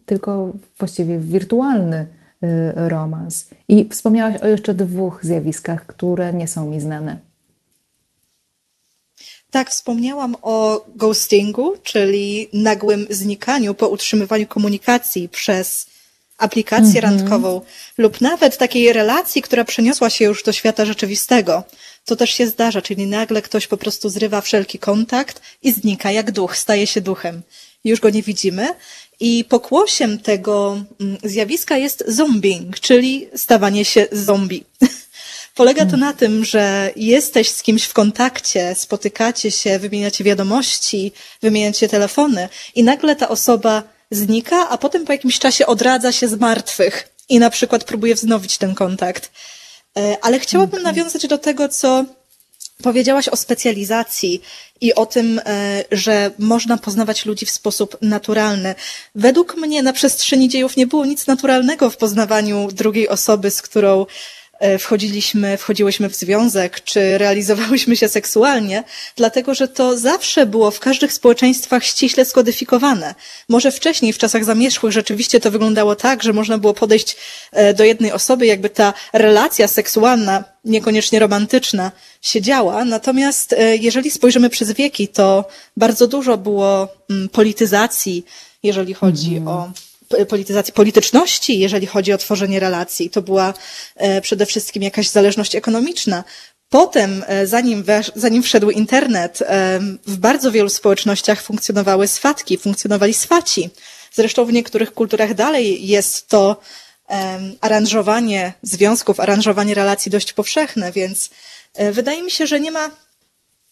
tylko 0.06 0.52
właściwie 0.78 1.18
wirtualny 1.18 2.06
romans. 2.74 3.48
I 3.68 3.88
wspomniałaś 3.88 4.36
o 4.36 4.46
jeszcze 4.46 4.74
dwóch 4.74 5.24
zjawiskach, 5.24 5.86
które 5.86 6.32
nie 6.32 6.48
są 6.48 6.70
mi 6.70 6.80
znane. 6.80 7.18
Tak, 9.50 9.70
wspomniałam 9.70 10.36
o 10.42 10.84
ghostingu, 10.96 11.74
czyli 11.82 12.48
nagłym 12.52 13.06
znikaniu 13.10 13.74
po 13.74 13.88
utrzymywaniu 13.88 14.46
komunikacji 14.46 15.28
przez 15.28 15.86
aplikację 16.42 17.00
mm 17.00 17.14
-hmm. 17.14 17.20
randkową 17.20 17.60
lub 17.98 18.20
nawet 18.20 18.58
takiej 18.58 18.92
relacji, 18.92 19.42
która 19.42 19.64
przeniosła 19.64 20.10
się 20.10 20.24
już 20.24 20.42
do 20.42 20.52
świata 20.52 20.84
rzeczywistego. 20.84 21.64
To 22.04 22.16
też 22.16 22.30
się 22.30 22.46
zdarza, 22.46 22.82
czyli 22.82 23.06
nagle 23.06 23.42
ktoś 23.42 23.66
po 23.66 23.76
prostu 23.76 24.08
zrywa 24.08 24.40
wszelki 24.40 24.78
kontakt 24.78 25.40
i 25.62 25.72
znika 25.72 26.10
jak 26.10 26.30
duch, 26.30 26.56
staje 26.56 26.86
się 26.86 27.00
duchem. 27.00 27.42
Już 27.84 28.00
go 28.00 28.10
nie 28.10 28.22
widzimy. 28.22 28.68
I 29.20 29.44
pokłosiem 29.44 30.18
tego 30.18 30.84
mm, 31.00 31.18
zjawiska 31.24 31.76
jest 31.76 32.04
zombing, 32.08 32.80
czyli 32.80 33.28
stawanie 33.34 33.84
się 33.84 34.06
zombie. 34.12 34.64
Polega 35.54 35.86
to 35.86 35.96
na 35.96 36.12
tym, 36.12 36.44
że 36.44 36.90
jesteś 36.96 37.50
z 37.50 37.62
kimś 37.62 37.84
w 37.84 37.92
kontakcie, 37.92 38.74
spotykacie 38.74 39.50
się, 39.50 39.78
wymieniacie 39.78 40.24
wiadomości, 40.24 41.12
wymieniacie 41.42 41.88
telefony 41.88 42.48
i 42.74 42.82
nagle 42.82 43.16
ta 43.16 43.28
osoba 43.28 43.82
znika, 44.12 44.68
a 44.68 44.78
potem 44.78 45.04
po 45.04 45.12
jakimś 45.12 45.38
czasie 45.38 45.66
odradza 45.66 46.12
się 46.12 46.28
z 46.28 46.40
martwych 46.40 47.08
i 47.28 47.38
na 47.38 47.50
przykład 47.50 47.84
próbuje 47.84 48.14
wznowić 48.14 48.58
ten 48.58 48.74
kontakt. 48.74 49.30
E, 49.98 50.16
ale 50.22 50.40
chciałabym 50.40 50.80
okay. 50.80 50.92
nawiązać 50.92 51.26
do 51.26 51.38
tego, 51.38 51.68
co 51.68 52.04
powiedziałaś 52.82 53.28
o 53.28 53.36
specjalizacji 53.36 54.42
i 54.80 54.94
o 54.94 55.06
tym, 55.06 55.40
e, 55.46 55.84
że 55.92 56.30
można 56.38 56.78
poznawać 56.78 57.26
ludzi 57.26 57.46
w 57.46 57.50
sposób 57.50 57.96
naturalny. 58.02 58.74
Według 59.14 59.56
mnie 59.56 59.82
na 59.82 59.92
przestrzeni 59.92 60.48
dziejów 60.48 60.76
nie 60.76 60.86
było 60.86 61.06
nic 61.06 61.26
naturalnego 61.26 61.90
w 61.90 61.96
poznawaniu 61.96 62.68
drugiej 62.72 63.08
osoby, 63.08 63.50
z 63.50 63.62
którą 63.62 64.06
wchodziliśmy, 64.78 65.56
wchodziłyśmy 65.56 66.08
w 66.08 66.14
związek, 66.14 66.80
czy 66.84 67.18
realizowałyśmy 67.18 67.96
się 67.96 68.08
seksualnie, 68.08 68.84
dlatego 69.16 69.54
że 69.54 69.68
to 69.68 69.98
zawsze 69.98 70.46
było 70.46 70.70
w 70.70 70.80
każdych 70.80 71.12
społeczeństwach 71.12 71.84
ściśle 71.84 72.24
skodyfikowane. 72.24 73.14
Może 73.48 73.72
wcześniej, 73.72 74.12
w 74.12 74.18
czasach 74.18 74.44
zamierzchłych, 74.44 74.92
rzeczywiście 74.92 75.40
to 75.40 75.50
wyglądało 75.50 75.96
tak, 75.96 76.22
że 76.22 76.32
można 76.32 76.58
było 76.58 76.74
podejść 76.74 77.16
e, 77.52 77.74
do 77.74 77.84
jednej 77.84 78.12
osoby, 78.12 78.46
jakby 78.46 78.70
ta 78.70 78.94
relacja 79.12 79.68
seksualna, 79.68 80.44
niekoniecznie 80.64 81.18
romantyczna, 81.18 81.92
się 82.22 82.40
działa. 82.40 82.84
Natomiast 82.84 83.52
e, 83.52 83.76
jeżeli 83.76 84.10
spojrzymy 84.10 84.50
przez 84.50 84.72
wieki, 84.72 85.08
to 85.08 85.44
bardzo 85.76 86.06
dużo 86.06 86.36
było 86.38 86.88
mm, 87.10 87.28
polityzacji, 87.28 88.24
jeżeli 88.62 88.94
chodzi 88.94 89.36
mm. 89.36 89.48
o 89.48 89.70
polityzacji 90.28 90.74
polityczności, 90.74 91.58
jeżeli 91.58 91.86
chodzi 91.86 92.12
o 92.12 92.18
tworzenie 92.18 92.60
relacji. 92.60 93.10
To 93.10 93.22
była 93.22 93.54
e, 93.96 94.20
przede 94.20 94.46
wszystkim 94.46 94.82
jakaś 94.82 95.08
zależność 95.08 95.54
ekonomiczna. 95.54 96.24
Potem, 96.68 97.24
e, 97.26 97.46
zanim, 97.46 97.84
zanim 98.14 98.42
wszedł 98.42 98.70
internet, 98.70 99.42
e, 99.42 99.80
w 100.06 100.16
bardzo 100.16 100.52
wielu 100.52 100.68
społecznościach 100.68 101.42
funkcjonowały 101.42 102.08
swatki, 102.08 102.58
funkcjonowali 102.58 103.14
swaci. 103.14 103.70
Zresztą 104.12 104.44
w 104.44 104.52
niektórych 104.52 104.94
kulturach 104.94 105.34
dalej 105.34 105.86
jest 105.86 106.28
to 106.28 106.60
aranżowanie 107.60 108.52
związków, 108.62 109.20
aranżowanie 109.20 109.74
relacji 109.74 110.10
dość 110.10 110.32
powszechne, 110.32 110.92
więc 110.92 111.30
wydaje 111.92 112.22
mi 112.22 112.30
się, 112.30 112.46
że 112.46 112.60
nie 112.60 112.70
ma 112.70 112.90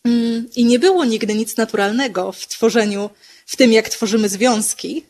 mm, 0.04 0.48
i 0.56 0.64
nie 0.64 0.78
było 0.78 1.04
nigdy 1.04 1.34
nic 1.34 1.56
naturalnego 1.56 2.32
w 2.32 2.46
tworzeniu, 2.46 3.10
w 3.46 3.56
tym 3.56 3.72
jak 3.72 3.88
tworzymy 3.88 4.28
związki, 4.28 5.04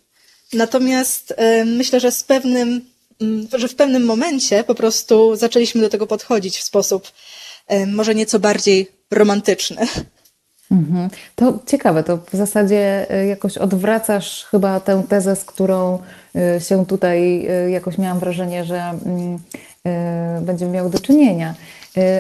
Natomiast 0.53 1.35
e, 1.37 1.65
myślę, 1.65 2.01
że 2.01 2.13
z 2.13 2.25
pewnym, 2.25 2.81
mm, 3.21 3.49
że 3.53 3.69
w 3.69 3.75
pewnym 3.75 4.05
momencie 4.05 4.65
po 4.65 4.75
prostu 4.75 5.37
zaczęliśmy 5.37 5.81
do 5.81 5.89
tego 5.89 6.07
podchodzić 6.07 6.59
w 6.59 6.63
sposób 6.63 7.13
może 7.87 8.15
nieco 8.15 8.39
bardziej 8.39 8.89
romantyczny. 9.11 9.87
Mhm. 10.71 11.11
To 11.37 11.59
ciekawe, 11.67 12.05
to 12.05 12.17
w 12.17 12.37
zasadzie 12.37 13.07
jakoś 13.29 13.59
odwracasz 13.59 14.45
chyba 14.45 14.81
tę 14.81 15.03
tezę, 15.09 15.37
z 15.37 15.45
którą 15.45 15.99
się 16.69 16.87
tutaj 16.87 17.49
jakoś 17.71 17.99
miałam 17.99 18.19
wrażenie, 18.19 18.65
że 18.65 18.83
mm, 19.07 19.39
będziemy 20.45 20.71
miały 20.71 20.91
do 20.91 20.99
czynienia. 20.99 21.55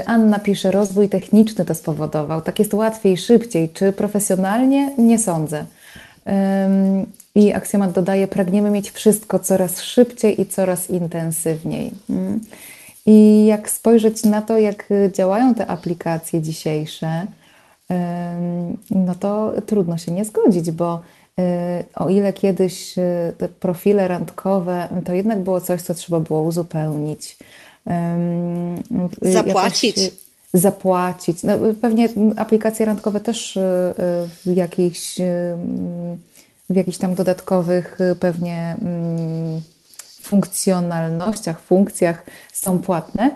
Anna 0.06 0.38
pisze, 0.38 0.70
rozwój 0.70 1.08
techniczny 1.08 1.64
to 1.64 1.74
spowodował. 1.74 2.42
Tak 2.42 2.58
jest 2.58 2.74
łatwiej, 2.74 3.16
szybciej. 3.16 3.68
Czy 3.68 3.92
profesjonalnie? 3.92 4.94
Nie 4.98 5.18
sądzę. 5.18 5.64
I 7.34 7.52
aksjomat 7.52 7.92
dodaje, 7.92 8.28
pragniemy 8.28 8.70
mieć 8.70 8.90
wszystko 8.90 9.38
coraz 9.38 9.80
szybciej 9.80 10.40
i 10.40 10.46
coraz 10.46 10.90
intensywniej. 10.90 11.90
Mm. 12.10 12.40
I 13.06 13.46
jak 13.46 13.70
spojrzeć 13.70 14.24
na 14.24 14.42
to, 14.42 14.58
jak 14.58 14.88
działają 15.12 15.54
te 15.54 15.66
aplikacje 15.66 16.42
dzisiejsze, 16.42 17.26
no 18.90 19.14
to 19.14 19.52
trudno 19.66 19.98
się 19.98 20.12
nie 20.12 20.24
zgodzić, 20.24 20.70
bo 20.70 21.00
e, 21.38 21.84
o 21.94 22.08
ile 22.08 22.32
kiedyś 22.32 22.98
e, 22.98 23.32
te 23.38 23.48
profile 23.48 24.08
randkowe 24.08 24.88
to 25.04 25.12
jednak 25.12 25.40
było 25.40 25.60
coś, 25.60 25.82
co 25.82 25.94
trzeba 25.94 26.20
było 26.20 26.42
uzupełnić. 26.42 27.38
Zapłacić. 29.22 29.96
Jakoś, 29.96 30.18
zapłacić. 30.54 31.42
No, 31.42 31.52
pewnie 31.80 32.08
aplikacje 32.36 32.86
randkowe 32.86 33.20
też 33.20 33.56
e, 33.56 33.60
w 34.46 34.56
jakichś, 34.56 35.16
w 36.70 36.76
jakichś 36.76 36.98
tam 36.98 37.14
dodatkowych 37.14 37.98
pewnie 38.20 38.76
mm, 38.82 39.60
funkcjonalnościach, 40.30 41.60
funkcjach 41.60 42.26
są 42.52 42.78
płatne, 42.78 43.30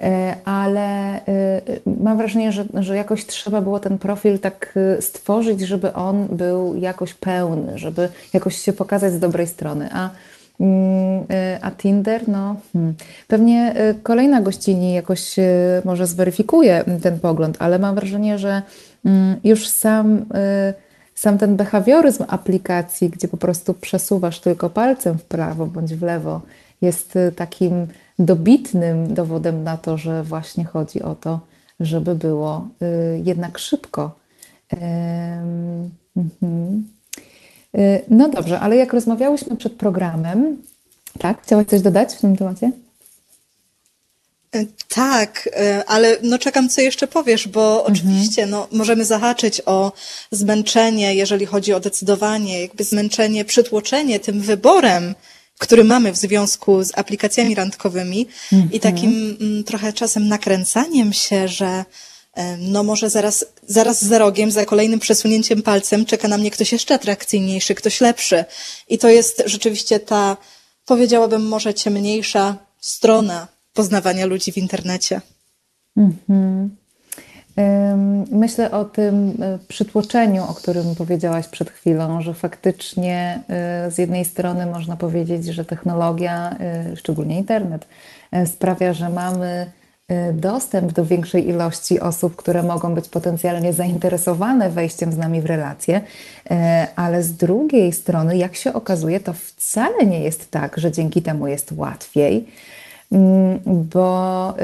e, 0.00 0.34
ale 0.44 1.16
e, 1.16 1.60
mam 1.86 2.16
wrażenie, 2.18 2.52
że, 2.52 2.64
że 2.74 2.96
jakoś 2.96 3.26
trzeba 3.26 3.60
było 3.60 3.80
ten 3.80 3.98
profil 3.98 4.38
tak 4.38 4.78
stworzyć, 5.00 5.60
żeby 5.60 5.92
on 5.92 6.26
był 6.26 6.76
jakoś 6.76 7.14
pełny, 7.14 7.78
żeby 7.78 8.08
jakoś 8.32 8.56
się 8.56 8.72
pokazać 8.72 9.12
z 9.12 9.18
dobrej 9.18 9.46
strony. 9.46 9.88
A 9.92 10.10
mm, 10.60 11.24
a 11.62 11.70
Tinder, 11.70 12.28
no 12.28 12.56
hmm. 12.72 12.94
pewnie 13.28 13.74
kolejna 14.02 14.40
gościni 14.40 14.94
jakoś 14.94 15.36
może 15.84 16.06
zweryfikuje 16.06 16.84
ten 17.02 17.20
pogląd, 17.20 17.56
ale 17.58 17.78
mam 17.78 17.94
wrażenie, 17.94 18.38
że 18.38 18.62
mm, 19.04 19.36
już 19.44 19.68
sam 19.68 20.24
sam 21.18 21.38
ten 21.38 21.56
behawioryzm 21.56 22.24
aplikacji, 22.28 23.10
gdzie 23.10 23.28
po 23.28 23.36
prostu 23.36 23.74
przesuwasz 23.74 24.40
tylko 24.40 24.70
palcem 24.70 25.18
w 25.18 25.24
prawo 25.24 25.66
bądź 25.66 25.94
w 25.94 26.02
lewo, 26.02 26.40
jest 26.80 27.16
y, 27.16 27.32
takim 27.32 27.86
dobitnym 28.18 29.14
dowodem 29.14 29.64
na 29.64 29.76
to, 29.76 29.96
że 29.96 30.22
właśnie 30.22 30.64
chodzi 30.64 31.02
o 31.02 31.14
to, 31.14 31.40
żeby 31.80 32.14
było 32.14 32.68
y, 32.82 33.22
jednak 33.24 33.58
szybko. 33.58 34.18
Mhm. 36.16 36.84
Y, 37.78 38.02
no 38.08 38.28
dobrze, 38.28 38.60
ale 38.60 38.76
jak 38.76 38.92
rozmawiałyśmy 38.92 39.56
przed 39.56 39.72
programem, 39.72 40.56
tak? 41.18 41.42
Chciałaś 41.42 41.66
coś 41.66 41.80
dodać 41.80 42.14
w 42.14 42.20
tym 42.20 42.36
temacie? 42.36 42.72
E, 44.54 44.64
tak, 44.88 45.48
e, 45.52 45.84
ale 45.86 46.16
no 46.22 46.38
czekam, 46.38 46.68
co 46.68 46.80
jeszcze 46.80 47.06
powiesz, 47.06 47.48
bo 47.48 47.78
mhm. 47.78 47.92
oczywiście 47.92 48.46
no, 48.46 48.68
możemy 48.72 49.04
zahaczyć 49.04 49.62
o 49.66 49.92
zmęczenie, 50.30 51.14
jeżeli 51.14 51.46
chodzi 51.46 51.72
o 51.72 51.80
decydowanie, 51.80 52.62
jakby 52.62 52.84
zmęczenie, 52.84 53.44
przytłoczenie 53.44 54.20
tym 54.20 54.40
wyborem, 54.40 55.14
który 55.58 55.84
mamy 55.84 56.12
w 56.12 56.16
związku 56.16 56.84
z 56.84 56.98
aplikacjami 56.98 57.54
randkowymi 57.54 58.26
mhm. 58.52 58.72
i 58.72 58.80
takim 58.80 59.10
m, 59.10 59.36
mm, 59.40 59.64
trochę 59.64 59.92
czasem 59.92 60.28
nakręcaniem 60.28 61.12
się, 61.12 61.48
że 61.48 61.84
e, 62.34 62.56
no 62.56 62.82
może 62.82 63.10
zaraz, 63.10 63.44
zaraz 63.66 64.04
za 64.04 64.18
rogiem, 64.18 64.50
za 64.50 64.64
kolejnym 64.64 65.00
przesunięciem 65.00 65.62
palcem 65.62 66.06
czeka 66.06 66.28
na 66.28 66.38
mnie 66.38 66.50
ktoś 66.50 66.72
jeszcze 66.72 66.94
atrakcyjniejszy, 66.94 67.74
ktoś 67.74 68.00
lepszy. 68.00 68.44
I 68.88 68.98
to 68.98 69.08
jest 69.08 69.42
rzeczywiście 69.46 70.00
ta, 70.00 70.36
powiedziałabym 70.84 71.48
może 71.48 71.74
ciemniejsza 71.74 72.56
strona 72.80 73.57
poznawania 73.78 74.26
ludzi 74.26 74.52
w 74.52 74.58
internecie. 74.58 75.20
Mhm. 75.96 76.76
Myślę 78.30 78.70
o 78.70 78.84
tym 78.84 79.14
e, 79.42 79.58
przytłoczeniu, 79.68 80.44
o 80.44 80.54
którym 80.54 80.94
powiedziałaś 80.94 81.48
przed 81.48 81.70
chwilą, 81.70 82.22
że 82.22 82.34
faktycznie 82.34 83.42
e, 83.48 83.90
z 83.90 83.98
jednej 83.98 84.24
strony 84.24 84.66
można 84.66 84.96
powiedzieć, 84.96 85.46
że 85.46 85.64
technologia, 85.64 86.56
e, 86.60 86.96
szczególnie 86.96 87.38
internet, 87.38 87.86
sprawia, 88.46 88.92
że 88.92 89.08
mamy 89.08 89.70
dostęp 90.32 90.92
do 90.92 91.04
większej 91.04 91.48
ilości 91.48 92.00
osób, 92.00 92.36
które 92.36 92.62
mogą 92.62 92.94
być 92.94 93.08
potencjalnie 93.08 93.72
zainteresowane 93.72 94.70
wejściem 94.70 95.12
z 95.12 95.16
nami 95.16 95.40
w 95.40 95.46
relacje, 95.46 96.00
ale 96.96 97.22
z 97.22 97.32
drugiej 97.32 97.92
strony, 97.92 98.36
jak 98.36 98.56
się 98.56 98.72
okazuje, 98.72 99.20
to 99.20 99.32
wcale 99.32 100.06
nie 100.06 100.20
jest 100.20 100.50
tak, 100.50 100.78
że 100.78 100.92
dzięki 100.92 101.22
temu 101.22 101.46
jest 101.46 101.72
łatwiej 101.72 102.46
bo 103.66 104.54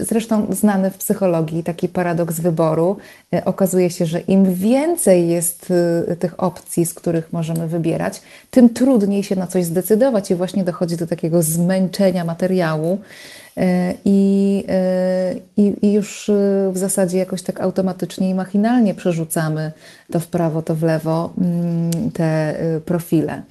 y, 0.00 0.04
zresztą 0.04 0.46
znany 0.50 0.90
w 0.90 0.98
psychologii 0.98 1.62
taki 1.62 1.88
paradoks 1.88 2.40
wyboru. 2.40 2.96
Y, 3.34 3.44
okazuje 3.44 3.90
się, 3.90 4.06
że 4.06 4.20
im 4.20 4.54
więcej 4.54 5.28
jest 5.28 5.72
y, 6.10 6.16
tych 6.16 6.42
opcji, 6.42 6.86
z 6.86 6.94
których 6.94 7.32
możemy 7.32 7.68
wybierać, 7.68 8.22
tym 8.50 8.68
trudniej 8.68 9.22
się 9.22 9.36
na 9.36 9.46
coś 9.46 9.64
zdecydować 9.64 10.30
i 10.30 10.34
właśnie 10.34 10.64
dochodzi 10.64 10.96
do 10.96 11.06
takiego 11.06 11.42
zmęczenia 11.42 12.24
materiału. 12.24 12.98
E, 13.56 13.94
I, 14.04 14.64
e, 14.68 15.34
i, 15.56 15.86
I, 15.86 15.92
już 15.92 16.28
e, 16.28 16.32
w 16.72 16.78
zasadzie 16.78 17.18
jakoś 17.18 17.42
tak 17.42 17.60
automatycznie 17.60 18.30
i 18.30 18.34
machinalnie 18.34 18.94
przerzucamy 18.94 19.72
to 20.12 20.20
w 20.20 20.26
prawo, 20.26 20.62
to 20.62 20.74
w 20.74 20.82
lewo 20.82 21.32
mm, 21.38 22.10
te 22.12 22.54
profile. 22.84 23.42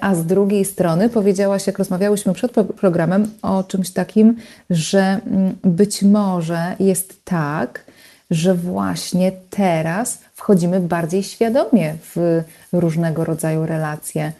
A 0.00 0.14
z 0.14 0.26
drugiej 0.26 0.64
strony 0.64 1.08
powiedziałaś, 1.08 1.66
jak 1.66 1.78
rozmawiałyśmy 1.78 2.32
przed 2.32 2.52
programem, 2.52 3.30
o 3.42 3.64
czymś 3.64 3.90
takim, 3.90 4.36
że 4.70 5.20
mm, 5.26 5.56
być 5.64 6.02
może 6.02 6.76
jest 6.80 7.24
tak, 7.24 7.84
że 8.30 8.54
właśnie 8.54 9.32
teraz 9.50 10.18
wchodzimy 10.34 10.80
bardziej 10.80 11.22
świadomie 11.22 11.94
w 12.14 12.42
różnego 12.72 13.24
rodzaju 13.24 13.66
relacje 13.66 14.32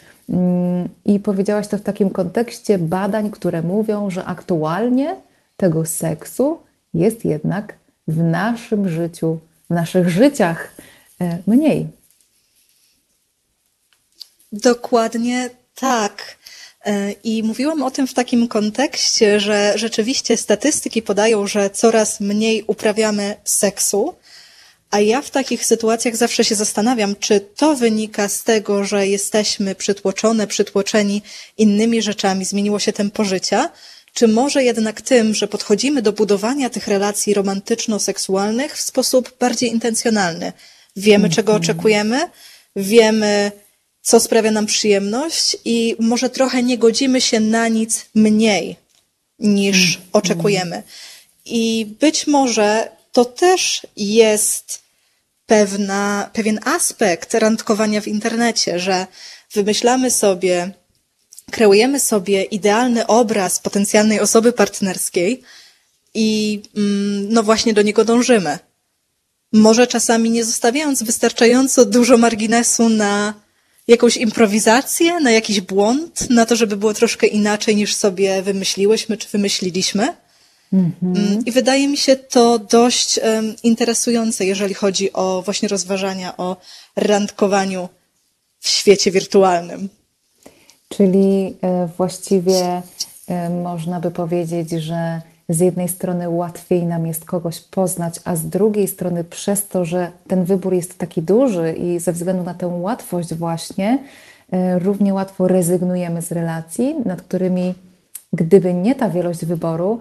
i 1.04 1.20
powiedziałaś 1.20 1.68
to 1.68 1.78
w 1.78 1.82
takim 1.82 2.10
kontekście 2.10 2.78
badań, 2.78 3.30
które 3.30 3.62
mówią, 3.62 4.10
że 4.10 4.24
aktualnie 4.24 5.16
tego 5.56 5.86
seksu 5.86 6.58
jest 6.94 7.24
jednak 7.24 7.74
w 8.08 8.22
naszym 8.22 8.88
życiu, 8.88 9.38
w 9.70 9.74
naszych 9.74 10.08
życiach 10.08 10.74
e, 11.20 11.38
mniej. 11.46 11.86
Dokładnie 14.52 15.50
tak. 15.74 16.36
E, 16.84 17.12
I 17.12 17.42
mówiłam 17.42 17.82
o 17.82 17.90
tym 17.90 18.06
w 18.06 18.14
takim 18.14 18.48
kontekście, 18.48 19.40
że 19.40 19.72
rzeczywiście 19.76 20.36
statystyki 20.36 21.02
podają, 21.02 21.46
że 21.46 21.70
coraz 21.70 22.20
mniej 22.20 22.64
uprawiamy 22.66 23.34
seksu, 23.44 24.14
a 24.90 25.00
ja 25.00 25.22
w 25.22 25.30
takich 25.30 25.66
sytuacjach 25.66 26.16
zawsze 26.16 26.44
się 26.44 26.54
zastanawiam, 26.54 27.16
czy 27.16 27.40
to 27.40 27.76
wynika 27.76 28.28
z 28.28 28.42
tego, 28.42 28.84
że 28.84 29.06
jesteśmy 29.06 29.74
przytłoczone, 29.74 30.46
przytłoczeni 30.46 31.22
innymi 31.58 32.02
rzeczami, 32.02 32.44
zmieniło 32.44 32.78
się 32.78 32.92
tempo 32.92 33.24
życia, 33.24 33.70
czy 34.14 34.28
może 34.28 34.64
jednak 34.64 35.00
tym, 35.00 35.34
że 35.34 35.48
podchodzimy 35.48 36.02
do 36.02 36.12
budowania 36.12 36.70
tych 36.70 36.88
relacji 36.88 37.34
romantyczno-seksualnych 37.34 38.76
w 38.76 38.80
sposób 38.80 39.36
bardziej 39.40 39.70
intencjonalny. 39.70 40.52
Wiemy, 40.96 41.30
czego 41.30 41.52
mhm. 41.52 41.62
oczekujemy, 41.62 42.20
wiemy, 42.76 43.52
co 44.02 44.20
sprawia 44.20 44.50
nam 44.50 44.66
przyjemność 44.66 45.56
i 45.64 45.96
może 45.98 46.30
trochę 46.30 46.62
nie 46.62 46.78
godzimy 46.78 47.20
się 47.20 47.40
na 47.40 47.68
nic 47.68 48.06
mniej 48.14 48.76
niż 49.38 49.86
mhm. 49.86 50.08
oczekujemy. 50.12 50.82
I 51.44 51.86
być 52.00 52.26
może 52.26 52.97
to 53.18 53.24
też 53.24 53.86
jest 53.96 54.82
pewna, 55.46 56.30
pewien 56.32 56.60
aspekt 56.64 57.34
randkowania 57.34 58.00
w 58.00 58.08
internecie, 58.08 58.78
że 58.78 59.06
wymyślamy 59.52 60.10
sobie, 60.10 60.70
kreujemy 61.50 62.00
sobie 62.00 62.42
idealny 62.42 63.06
obraz 63.06 63.58
potencjalnej 63.58 64.20
osoby 64.20 64.52
partnerskiej 64.52 65.42
i 66.14 66.62
mm, 66.76 67.32
no 67.32 67.42
właśnie 67.42 67.74
do 67.74 67.82
niego 67.82 68.04
dążymy. 68.04 68.58
Może 69.52 69.86
czasami 69.86 70.30
nie 70.30 70.44
zostawiając 70.44 71.02
wystarczająco 71.02 71.84
dużo 71.84 72.16
marginesu 72.16 72.88
na 72.88 73.34
jakąś 73.88 74.16
improwizację, 74.16 75.20
na 75.20 75.30
jakiś 75.30 75.60
błąd, 75.60 76.30
na 76.30 76.46
to, 76.46 76.56
żeby 76.56 76.76
było 76.76 76.94
troszkę 76.94 77.26
inaczej 77.26 77.76
niż 77.76 77.94
sobie 77.94 78.42
wymyśliłyśmy 78.42 79.16
czy 79.16 79.28
wymyśliliśmy. 79.28 80.27
Mhm. 80.72 81.44
I 81.46 81.52
wydaje 81.52 81.88
mi 81.88 81.96
się 81.96 82.16
to 82.16 82.58
dość 82.58 83.18
um, 83.18 83.54
interesujące, 83.62 84.44
jeżeli 84.44 84.74
chodzi 84.74 85.12
o 85.12 85.42
właśnie 85.42 85.68
rozważania 85.68 86.36
o 86.36 86.56
randkowaniu 86.96 87.88
w 88.60 88.68
świecie 88.68 89.10
wirtualnym. 89.10 89.88
Czyli 90.88 91.56
e, 91.62 91.88
właściwie 91.96 92.82
e, 93.28 93.50
można 93.50 94.00
by 94.00 94.10
powiedzieć, 94.10 94.70
że 94.70 95.20
z 95.48 95.60
jednej 95.60 95.88
strony 95.88 96.28
łatwiej 96.28 96.82
nam 96.86 97.06
jest 97.06 97.24
kogoś 97.24 97.60
poznać, 97.60 98.20
a 98.24 98.36
z 98.36 98.46
drugiej 98.46 98.88
strony 98.88 99.24
przez 99.24 99.68
to, 99.68 99.84
że 99.84 100.10
ten 100.28 100.44
wybór 100.44 100.74
jest 100.74 100.98
taki 100.98 101.22
duży 101.22 101.72
i 101.72 101.98
ze 101.98 102.12
względu 102.12 102.42
na 102.42 102.54
tę 102.54 102.66
łatwość 102.66 103.34
właśnie, 103.34 103.98
e, 104.52 104.78
równie 104.78 105.14
łatwo 105.14 105.48
rezygnujemy 105.48 106.22
z 106.22 106.32
relacji, 106.32 106.94
nad 107.04 107.22
którymi 107.22 107.74
gdyby 108.32 108.74
nie 108.74 108.94
ta 108.94 109.10
wielość 109.10 109.44
wyboru, 109.44 110.00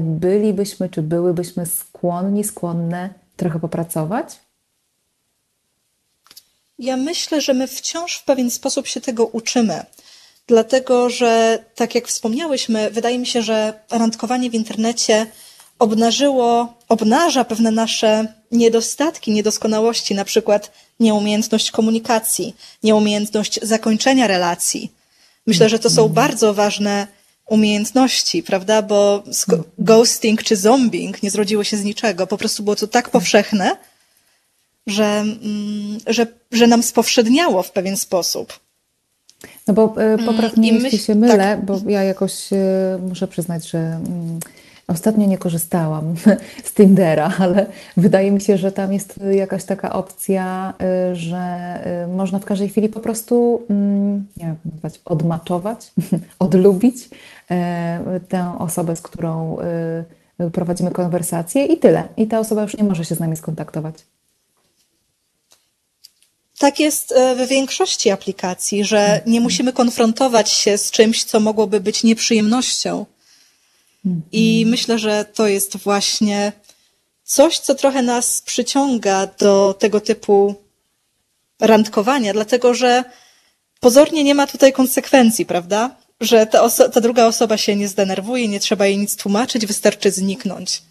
bylibyśmy 0.00 0.88
czy 0.88 1.02
byłybyśmy 1.02 1.66
skłonni, 1.66 2.44
skłonne 2.44 3.10
trochę 3.36 3.58
popracować? 3.58 4.38
Ja 6.78 6.96
myślę, 6.96 7.40
że 7.40 7.54
my 7.54 7.66
wciąż 7.66 8.16
w 8.16 8.24
pewien 8.24 8.50
sposób 8.50 8.86
się 8.86 9.00
tego 9.00 9.26
uczymy. 9.26 9.84
Dlatego, 10.46 11.10
że 11.10 11.58
tak 11.74 11.94
jak 11.94 12.08
wspomniałyśmy, 12.08 12.90
wydaje 12.90 13.18
mi 13.18 13.26
się, 13.26 13.42
że 13.42 13.80
randkowanie 13.90 14.50
w 14.50 14.54
internecie 14.54 15.26
obnażyło, 15.78 16.74
obnaża 16.88 17.44
pewne 17.44 17.70
nasze 17.70 18.34
niedostatki, 18.52 19.32
niedoskonałości, 19.32 20.14
na 20.14 20.24
przykład 20.24 20.72
nieumiejętność 21.00 21.70
komunikacji, 21.70 22.56
nieumiejętność 22.82 23.60
zakończenia 23.62 24.26
relacji. 24.26 24.92
Myślę, 25.46 25.68
że 25.68 25.78
to 25.78 25.90
są 25.90 26.08
bardzo 26.08 26.54
ważne 26.54 27.06
umiejętności, 27.46 28.42
prawda? 28.42 28.82
Bo 28.82 29.22
ghosting 29.78 30.42
czy 30.42 30.56
zombing 30.56 31.22
nie 31.22 31.30
zrodziło 31.30 31.64
się 31.64 31.76
z 31.76 31.84
niczego. 31.84 32.26
Po 32.26 32.38
prostu 32.38 32.62
było 32.62 32.76
to 32.76 32.86
tak 32.86 33.10
powszechne, 33.10 33.76
że, 34.86 35.04
mm, 35.04 35.98
że, 36.06 36.26
że 36.52 36.66
nam 36.66 36.82
spowszedniało 36.82 37.62
w 37.62 37.72
pewien 37.72 37.96
sposób. 37.96 38.60
No 39.66 39.74
bo 39.74 39.94
e, 40.02 40.18
popraw 40.18 40.56
mnie, 40.56 40.72
jeśli 40.72 40.98
się 40.98 41.14
mylę, 41.14 41.36
tak. 41.38 41.64
bo 41.64 41.80
ja 41.86 42.02
jakoś 42.02 42.52
e, 42.52 42.98
muszę 43.08 43.28
przyznać, 43.28 43.70
że 43.70 43.78
mm, 43.78 44.40
ostatnio 44.88 45.26
nie 45.26 45.38
korzystałam 45.38 46.14
z 46.64 46.72
Tindera, 46.72 47.32
ale 47.38 47.66
wydaje 47.96 48.30
mi 48.30 48.40
się, 48.40 48.58
że 48.58 48.72
tam 48.72 48.92
jest 48.92 49.20
jakaś 49.30 49.64
taka 49.64 49.92
opcja, 49.92 50.74
e, 50.80 51.16
że 51.16 51.46
można 52.14 52.38
w 52.38 52.44
każdej 52.44 52.68
chwili 52.68 52.88
po 52.88 53.00
prostu, 53.00 53.62
mm, 53.70 54.26
nie 54.36 54.44
wiem 54.44 54.56
nazwać, 54.86 55.02
odmaczować, 55.04 55.92
odlubić 56.38 57.08
tę 58.28 58.56
osobę, 58.58 58.96
z 58.96 59.02
którą 59.02 59.56
prowadzimy 60.52 60.90
konwersację 60.90 61.64
i 61.66 61.78
tyle. 61.78 62.08
I 62.16 62.26
ta 62.26 62.38
osoba 62.38 62.62
już 62.62 62.76
nie 62.76 62.84
może 62.84 63.04
się 63.04 63.14
z 63.14 63.20
nami 63.20 63.36
skontaktować. 63.36 63.94
Tak 66.58 66.80
jest 66.80 67.12
e, 67.12 67.34
w 67.34 67.48
większości 67.48 68.10
aplikacji, 68.10 68.84
że 68.84 69.20
nie 69.26 69.40
musimy 69.40 69.72
konfrontować 69.72 70.50
się 70.50 70.78
z 70.78 70.90
czymś, 70.90 71.24
co 71.24 71.40
mogłoby 71.40 71.80
być 71.80 72.04
nieprzyjemnością. 72.04 73.06
I 74.32 74.66
myślę, 74.68 74.98
że 74.98 75.24
to 75.24 75.46
jest 75.46 75.76
właśnie 75.76 76.52
coś, 77.24 77.58
co 77.58 77.74
trochę 77.74 78.02
nas 78.02 78.42
przyciąga 78.42 79.26
do 79.26 79.74
tego 79.78 80.00
typu 80.00 80.54
randkowania, 81.60 82.32
dlatego 82.32 82.74
że 82.74 83.04
pozornie 83.80 84.24
nie 84.24 84.34
ma 84.34 84.46
tutaj 84.46 84.72
konsekwencji, 84.72 85.46
prawda? 85.46 85.96
Że 86.20 86.46
ta, 86.46 86.70
ta 86.70 87.00
druga 87.00 87.26
osoba 87.26 87.56
się 87.56 87.76
nie 87.76 87.88
zdenerwuje, 87.88 88.48
nie 88.48 88.60
trzeba 88.60 88.86
jej 88.86 88.98
nic 88.98 89.16
tłumaczyć, 89.16 89.66
wystarczy 89.66 90.10
zniknąć. 90.10 90.82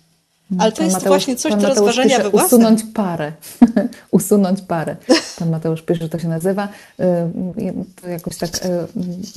Ale 0.60 0.72
to 0.72 0.78
pan 0.78 0.86
jest 0.86 0.98
Mateusz, 0.98 1.10
właśnie 1.10 1.36
coś 1.36 1.56
do 1.56 1.68
rozważenia 1.68 2.20
we 2.20 2.30
własnym. 2.30 2.62
Usunąć 2.62 2.84
parę. 2.94 3.32
usunąć 4.12 4.62
parę. 4.62 4.96
Pan 5.40 5.50
Mateusz 5.50 5.82
pisze, 5.82 6.02
że 6.02 6.10
to 6.10 6.20
się 6.20 6.28
nazywa. 6.28 6.68
Y, 7.00 7.04
to 8.02 8.10
jakoś 8.10 8.38
tak 8.38 8.50
y, 8.56 8.70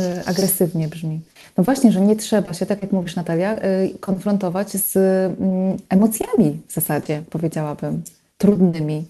y, 0.03 0.27
agresywnie 0.27 0.89
brzmi. 0.89 1.21
No 1.57 1.65
właśnie, 1.65 1.93
że 1.93 2.01
nie 2.01 2.17
trzeba 2.17 2.55
się, 2.55 2.67
tak 2.67 2.83
jak 2.83 2.93
mówisz 2.93 3.17
Natalia, 3.17 3.57
konfrontować 4.01 4.71
z 4.71 4.97
mm, 4.97 5.77
emocjami 5.89 6.61
w 6.69 6.73
zasadzie, 6.73 7.23
powiedziałabym, 7.31 8.03
trudnymi 8.39 9.05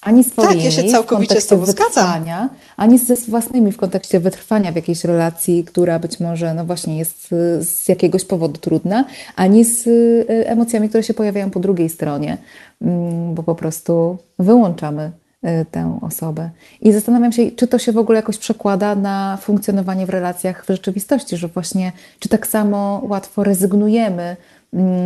ani 0.00 0.24
swoimi 0.24 0.54
tak, 0.54 0.64
ja 0.64 0.70
się 0.70 0.84
całkowicie 0.84 1.40
w 1.40 1.46
kontekście 1.48 1.56
wytrwania, 1.56 2.48
ani 2.76 2.98
ze 2.98 3.16
własnymi 3.16 3.72
w 3.72 3.76
kontekście 3.76 4.20
wytrwania 4.20 4.72
w 4.72 4.76
jakiejś 4.76 5.04
relacji, 5.04 5.64
która 5.64 5.98
być 5.98 6.20
może 6.20 6.54
no 6.54 6.64
właśnie 6.64 6.98
jest 6.98 7.28
z 7.60 7.88
jakiegoś 7.88 8.24
powodu 8.24 8.60
trudna, 8.60 9.04
ani 9.36 9.64
z 9.64 9.86
y, 9.86 10.26
emocjami, 10.28 10.88
które 10.88 11.02
się 11.02 11.14
pojawiają 11.14 11.50
po 11.50 11.60
drugiej 11.60 11.88
stronie, 11.88 12.38
mm, 12.82 13.34
bo 13.34 13.42
po 13.42 13.54
prostu 13.54 14.18
wyłączamy 14.38 15.10
y, 15.44 15.66
tę 15.70 15.98
osobę. 16.02 16.50
I 16.80 16.92
zastanawiam 16.92 17.32
się, 17.32 17.50
czy 17.50 17.66
to 17.66 17.78
się 17.78 17.92
w 17.92 17.98
ogóle 17.98 18.16
jakoś 18.16 18.38
przekłada 18.38 18.94
na 18.94 19.38
funkcjonowanie 19.40 20.06
w 20.06 20.10
relacjach 20.10 20.64
w 20.64 20.68
rzeczywistości, 20.68 21.36
że 21.36 21.48
właśnie, 21.48 21.92
czy 22.18 22.28
tak 22.28 22.46
samo 22.46 23.02
łatwo 23.04 23.44
rezygnujemy 23.44 24.36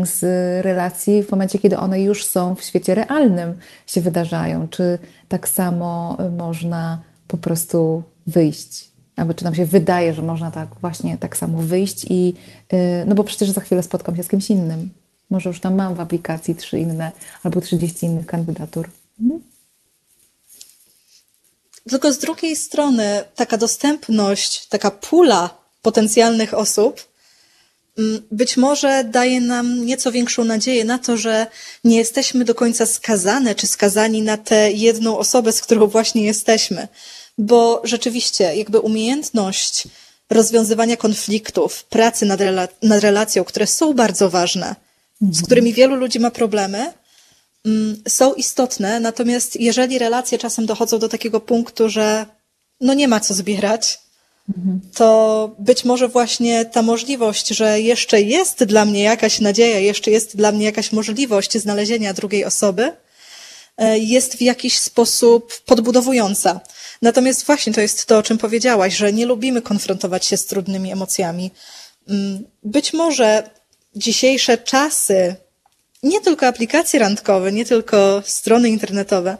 z 0.03 0.21
relacji 0.65 1.23
w 1.23 1.31
momencie, 1.31 1.59
kiedy 1.59 1.79
one 1.79 2.03
już 2.03 2.27
są 2.27 2.55
w 2.55 2.63
świecie 2.63 2.95
realnym, 2.95 3.55
się 3.87 4.01
wydarzają? 4.01 4.69
Czy 4.69 4.99
tak 5.29 5.49
samo 5.49 6.17
można 6.37 7.03
po 7.29 7.37
prostu 7.37 8.03
wyjść? 8.27 8.91
Albo 9.17 9.35
czy 9.35 9.45
nam 9.45 9.55
się 9.55 9.67
wydaje, 9.67 10.15
że 10.15 10.23
można 10.23 10.51
tak 10.51 10.69
właśnie 10.81 11.19
tak 11.19 11.37
samo 11.37 11.59
wyjść 11.59 12.07
i 12.11 12.35
y, 12.73 13.05
no 13.07 13.15
bo 13.15 13.25
przecież 13.25 13.51
za 13.51 13.61
chwilę 13.61 13.83
spotkam 13.83 14.17
się 14.17 14.23
z 14.23 14.29
kimś 14.29 14.51
innym. 14.51 14.91
Może 15.31 15.51
już 15.51 15.61
tam 15.61 15.75
mam 15.75 15.95
w 15.95 16.01
aplikacji 16.01 16.55
trzy 16.55 16.79
inne 16.79 17.13
albo 17.43 17.61
30 17.61 18.07
innych 18.07 18.27
kandydatur. 18.27 18.91
Mhm. 19.21 19.41
Tylko 21.89 22.13
z 22.13 22.19
drugiej 22.19 22.57
strony 22.57 23.25
taka 23.35 23.57
dostępność, 23.57 24.67
taka 24.67 24.91
pula 24.91 25.51
potencjalnych 25.83 26.55
osób 26.55 27.01
Mm, 27.01 27.14
być 28.31 28.57
może 28.57 29.05
daje 29.05 29.41
nam 29.41 29.87
nieco 29.87 30.13
większą 30.13 30.45
nadzieję 30.45 30.85
na 30.85 30.99
to, 30.99 31.17
że 31.17 31.47
nie 31.85 31.97
jesteśmy 31.97 32.45
do 32.45 32.55
końca 32.55 32.87
skazane 32.87 33.55
czy 33.55 33.67
skazani 33.67 34.23
na 34.23 34.37
tę 34.37 34.73
jedną 34.73 35.19
osobę, 35.19 35.53
z 35.53 35.61
którą 35.61 35.87
właśnie 35.87 36.25
jesteśmy. 36.25 36.89
Bo 37.39 37.81
rzeczywiście, 37.85 38.57
jakby 38.57 38.81
umiejętność 38.81 39.89
rozwiązywania 40.31 40.97
konfliktów, 40.97 41.85
pracy 41.85 42.27
nad, 42.27 42.41
rela 42.41 42.69
nad 42.83 43.03
relacją, 43.03 43.45
które 43.45 43.67
są 43.67 43.93
bardzo 43.93 44.31
ważne, 44.31 44.75
z 45.21 45.25
mhm. 45.25 45.45
którymi 45.47 45.73
wielu 45.73 45.97
ludzi 45.97 46.21
ma 46.21 46.31
problemy, 46.31 46.93
mm, 47.67 48.03
są 48.09 48.35
istotne. 48.35 49.01
Natomiast 49.01 49.61
jeżeli 49.61 49.99
relacje 49.99 50.39
czasem 50.39 50.67
dochodzą 50.67 50.99
do 50.99 51.09
takiego 51.09 51.41
punktu, 51.41 51.89
że 51.89 52.27
no 52.81 52.95
nie 52.95 53.09
ma 53.09 53.21
co 53.21 53.35
zbierać, 53.35 53.99
to 54.95 55.51
być 55.59 55.85
może 55.85 56.09
właśnie 56.09 56.65
ta 56.65 56.83
możliwość, 56.83 57.49
że 57.49 57.81
jeszcze 57.81 58.23
jest 58.23 58.65
dla 58.65 58.85
mnie 58.85 59.03
jakaś 59.03 59.41
nadzieja, 59.41 59.79
jeszcze 59.79 60.11
jest 60.11 60.37
dla 60.37 60.53
mnie 60.53 60.65
jakaś 60.65 60.93
możliwość 60.93 61.59
znalezienia 61.59 62.15
drugiej 62.15 62.45
osoby, 62.45 62.93
e, 63.77 63.99
jest 63.99 64.37
w 64.37 64.41
jakiś 64.41 64.79
sposób 64.79 65.53
podbudowująca. 65.67 66.61
Natomiast 67.03 67.47
właśnie 67.47 67.73
to 67.73 67.81
jest 67.81 68.07
to, 68.07 68.19
o 68.19 68.23
czym 68.23 68.39
powiedziałaś, 68.39 68.97
że 68.97 69.13
nie 69.13 69.27
lubimy 69.27 69.63
konfrontować 69.63 70.27
się 70.27 70.37
z 70.37 70.47
trudnymi 70.47 70.93
emocjami. 70.93 71.51
Mm, 72.09 72.45
być 72.63 72.93
może 72.93 73.51
dzisiejsze 73.97 74.59
czasy, 74.59 75.37
nie 76.03 76.21
tylko 76.21 76.47
aplikacje 76.47 77.01
randkowe, 77.01 77.53
nie 77.53 77.65
tylko 77.65 78.23
strony 78.27 78.69
internetowe 78.69 79.37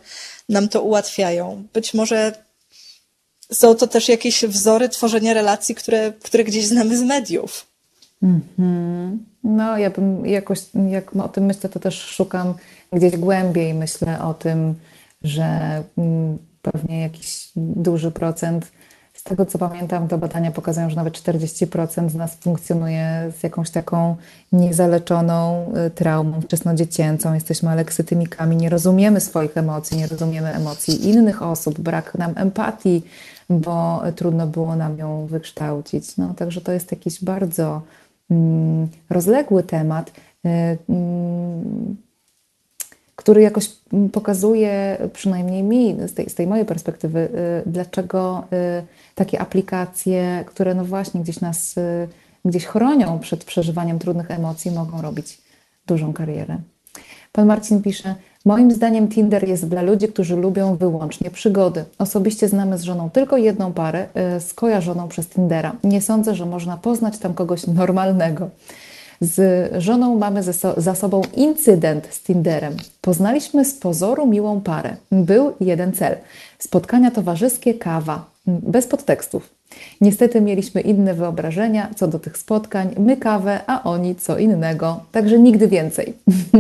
nam 0.49 0.69
to 0.69 0.83
ułatwiają. 0.83 1.67
Być 1.73 1.95
może 1.95 2.45
są 3.53 3.75
to 3.75 3.87
też 3.87 4.09
jakieś 4.09 4.45
wzory 4.45 4.89
tworzenia 4.89 5.35
relacji, 5.35 5.75
które, 5.75 6.13
które 6.23 6.45
gdzieś 6.45 6.67
znamy 6.67 6.99
z 6.99 7.03
mediów. 7.03 7.67
Mm-hmm. 8.23 9.17
No, 9.45 9.79
ja 9.79 9.91
bym 9.91 10.27
jakoś, 10.27 10.61
jak 10.91 11.17
o 11.17 11.29
tym 11.29 11.45
myślę, 11.45 11.71
to 11.71 11.81
też 11.81 12.01
szukam 12.01 12.55
gdzieś 12.93 13.17
głębiej. 13.17 13.75
Myślę 13.75 14.25
o 14.25 14.35
tym, 14.35 14.75
że 15.23 15.83
mm, 15.99 16.39
pewnie 16.63 17.01
jakiś 17.01 17.49
duży 17.57 18.11
procent, 18.11 18.71
z 19.15 19.23
tego 19.23 19.47
co 19.47 19.59
pamiętam, 19.59 20.09
to 20.09 20.19
badania 20.19 20.51
pokazują, 20.51 20.91
że 20.91 20.97
nawet 20.97 21.15
40% 21.15 22.11
z 22.11 22.15
nas 22.15 22.35
funkcjonuje 22.35 23.33
z 23.41 23.43
jakąś 23.43 23.71
taką 23.71 24.17
niezaleczoną 24.53 25.67
y, 25.87 25.91
traumą 25.91 26.41
wczesnodziecięcą. 26.41 27.35
Jesteśmy 27.35 27.71
aleksytymikami, 27.71 28.57
nie 28.57 28.69
rozumiemy 28.69 29.21
swoich 29.21 29.57
emocji, 29.57 29.97
nie 29.97 30.07
rozumiemy 30.07 30.55
emocji 30.55 31.09
innych 31.09 31.43
osób, 31.43 31.81
brak 31.81 32.15
nam 32.15 32.33
empatii 32.37 33.03
bo 33.51 34.03
trudno 34.17 34.47
było 34.47 34.77
nam 34.77 34.99
ją 34.99 35.27
wykształcić. 35.27 36.17
No, 36.17 36.35
także 36.35 36.61
to 36.61 36.73
jest 36.73 36.91
jakiś 36.91 37.25
bardzo 37.25 37.83
mm, 38.31 38.89
rozległy 39.11 39.63
temat, 39.63 40.11
y, 40.11 40.49
mm, 40.89 41.97
który 43.17 43.43
jakoś 43.43 43.71
pokazuje, 44.13 44.99
przynajmniej 45.13 45.63
mi, 45.63 45.97
z 46.07 46.15
tej, 46.15 46.31
z 46.31 46.35
tej 46.35 46.47
mojej 46.47 46.67
perspektywy, 46.67 47.19
y, 47.67 47.71
dlaczego 47.71 48.45
y, 48.81 48.87
takie 49.15 49.41
aplikacje, 49.41 50.45
które 50.47 50.75
no 50.75 50.85
właśnie 50.85 51.21
gdzieś 51.21 51.41
nas 51.41 51.75
gdzieś 52.45 52.67
chronią 52.67 53.19
przed 53.19 53.45
przeżywaniem 53.45 53.99
trudnych 53.99 54.31
emocji, 54.31 54.71
mogą 54.71 55.03
robić 55.03 55.43
dużą 55.87 56.13
karierę. 56.13 56.59
Pan 57.33 57.47
Marcin 57.47 57.83
pisze, 57.83 58.15
Moim 58.47 58.71
zdaniem 58.73 59.09
Tinder 59.09 59.49
jest 59.49 59.69
dla 59.69 59.83
ludzi, 59.83 60.09
którzy 60.09 60.37
lubią 60.37 60.77
wyłącznie 60.77 61.31
przygody. 61.31 61.85
Osobiście 61.99 62.49
znamy 62.49 62.79
z 62.79 62.83
żoną 62.83 63.11
tylko 63.11 63.37
jedną 63.37 63.73
parę, 63.73 64.07
yy, 64.15 64.41
skojarzoną 64.41 65.09
przez 65.09 65.29
Tindera. 65.29 65.77
Nie 65.85 66.01
sądzę, 66.01 66.35
że 66.35 66.47
można 66.47 66.77
poznać 66.77 67.19
tam 67.19 67.35
kogoś 67.35 67.67
normalnego. 67.67 68.51
Z 69.21 69.71
żoną 69.83 70.19
mamy 70.19 70.43
za 70.77 70.95
sobą 70.95 71.23
incydent 71.37 72.09
z 72.11 72.23
Tinderem. 72.23 72.77
Poznaliśmy 73.01 73.65
z 73.65 73.75
pozoru 73.75 74.27
miłą 74.27 74.61
parę. 74.61 74.97
Był 75.13 75.53
jeden 75.61 75.93
cel: 75.93 76.17
spotkania 76.59 77.11
towarzyskie, 77.11 77.75
kawa, 77.75 78.25
bez 78.47 78.87
podtekstów. 78.87 79.55
Niestety 80.01 80.41
mieliśmy 80.41 80.81
inne 80.81 81.15
wyobrażenia 81.15 81.91
co 81.97 82.09
do 82.09 82.19
tych 82.19 82.39
spotkań, 82.39 82.95
my 82.99 83.17
kawę, 83.17 83.61
a 83.67 83.83
oni 83.83 84.17
co 84.17 84.39
innego, 84.39 85.01
także 85.13 85.39
nigdy 85.39 85.69
więcej. 85.69 86.15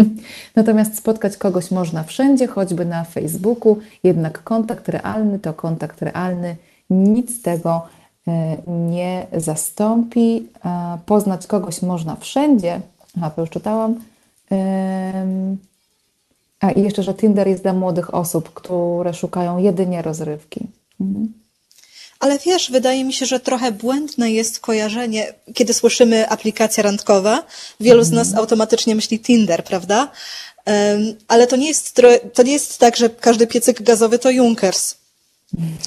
Natomiast 0.56 0.96
spotkać 0.96 1.36
kogoś 1.36 1.70
można 1.70 2.02
wszędzie, 2.02 2.46
choćby 2.46 2.84
na 2.84 3.04
Facebooku, 3.04 3.78
jednak 4.04 4.42
kontakt 4.42 4.88
realny 4.88 5.38
to 5.38 5.52
kontakt 5.52 6.02
realny, 6.02 6.56
nic 6.90 7.38
z 7.38 7.42
tego 7.42 7.82
nie 8.66 9.26
zastąpi. 9.32 10.48
Poznać 11.06 11.46
kogoś 11.46 11.82
można 11.82 12.16
wszędzie, 12.16 12.80
a 13.22 13.30
to 13.30 13.40
już 13.40 13.50
czytałam. 13.50 14.00
A 16.60 16.70
i 16.70 16.82
jeszcze, 16.82 17.02
że 17.02 17.14
Tinder 17.14 17.48
jest 17.48 17.62
dla 17.62 17.72
młodych 17.72 18.14
osób, 18.14 18.52
które 18.54 19.14
szukają 19.14 19.58
jedynie 19.58 20.02
rozrywki. 20.02 20.60
Mhm. 21.00 21.32
Ale 22.20 22.38
wiesz, 22.38 22.70
wydaje 22.70 23.04
mi 23.04 23.12
się, 23.12 23.26
że 23.26 23.40
trochę 23.40 23.72
błędne 23.72 24.32
jest 24.32 24.60
kojarzenie, 24.60 25.34
kiedy 25.54 25.74
słyszymy 25.74 26.28
aplikacja 26.28 26.82
randkowa. 26.82 27.42
Wielu 27.80 28.04
z 28.04 28.10
nas 28.10 28.26
mhm. 28.26 28.40
automatycznie 28.40 28.94
myśli 28.94 29.20
Tinder, 29.20 29.64
prawda? 29.64 30.10
Ale 31.28 31.46
to 31.46 31.56
nie 31.56 31.68
jest, 31.68 32.02
to 32.34 32.42
nie 32.42 32.52
jest 32.52 32.78
tak, 32.78 32.96
że 32.96 33.10
każdy 33.10 33.46
piecyk 33.46 33.82
gazowy 33.82 34.18
to 34.18 34.30
Junkers. 34.30 34.94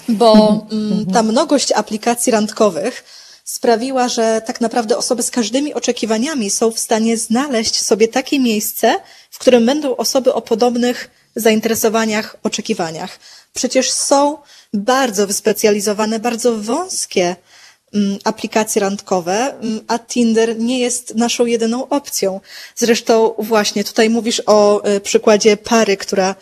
Bo 0.10 0.66
mm, 0.72 1.06
ta 1.06 1.24
mnogość 1.24 1.72
aplikacji 1.72 2.32
randkowych 2.32 3.04
sprawiła, 3.44 4.10
że 4.10 4.42
tak 4.46 4.62
naprawdę 4.62 4.98
osoby 4.98 5.24
z 5.24 5.32
każdymi 5.32 5.74
oczekiwaniami 5.74 6.50
są 6.50 6.72
w 6.72 6.80
stanie 6.80 7.18
znaleźć 7.18 7.82
sobie 7.82 8.08
takie 8.08 8.40
miejsce, 8.40 8.96
w 9.32 9.40
którym 9.40 9.66
będą 9.66 9.96
osoby 9.96 10.34
o 10.34 10.42
podobnych 10.42 11.10
zainteresowaniach, 11.36 12.36
oczekiwaniach. 12.44 13.20
Przecież 13.54 13.92
są 13.92 14.38
bardzo 14.74 15.28
wyspecjalizowane, 15.28 16.20
bardzo 16.20 16.58
wąskie 16.58 17.36
mm, 17.94 18.18
aplikacje 18.24 18.82
randkowe, 18.82 19.54
mm, 19.60 19.82
a 19.88 20.00
Tinder 20.00 20.60
nie 20.60 20.80
jest 20.80 21.16
naszą 21.16 21.46
jedyną 21.46 21.90
opcją. 21.90 22.42
Zresztą 22.76 23.34
właśnie 23.40 23.84
tutaj 23.84 24.10
mówisz 24.10 24.42
o 24.46 24.84
e, 24.84 25.00
przykładzie 25.00 25.58
pary, 25.58 25.98
która 25.98 26.36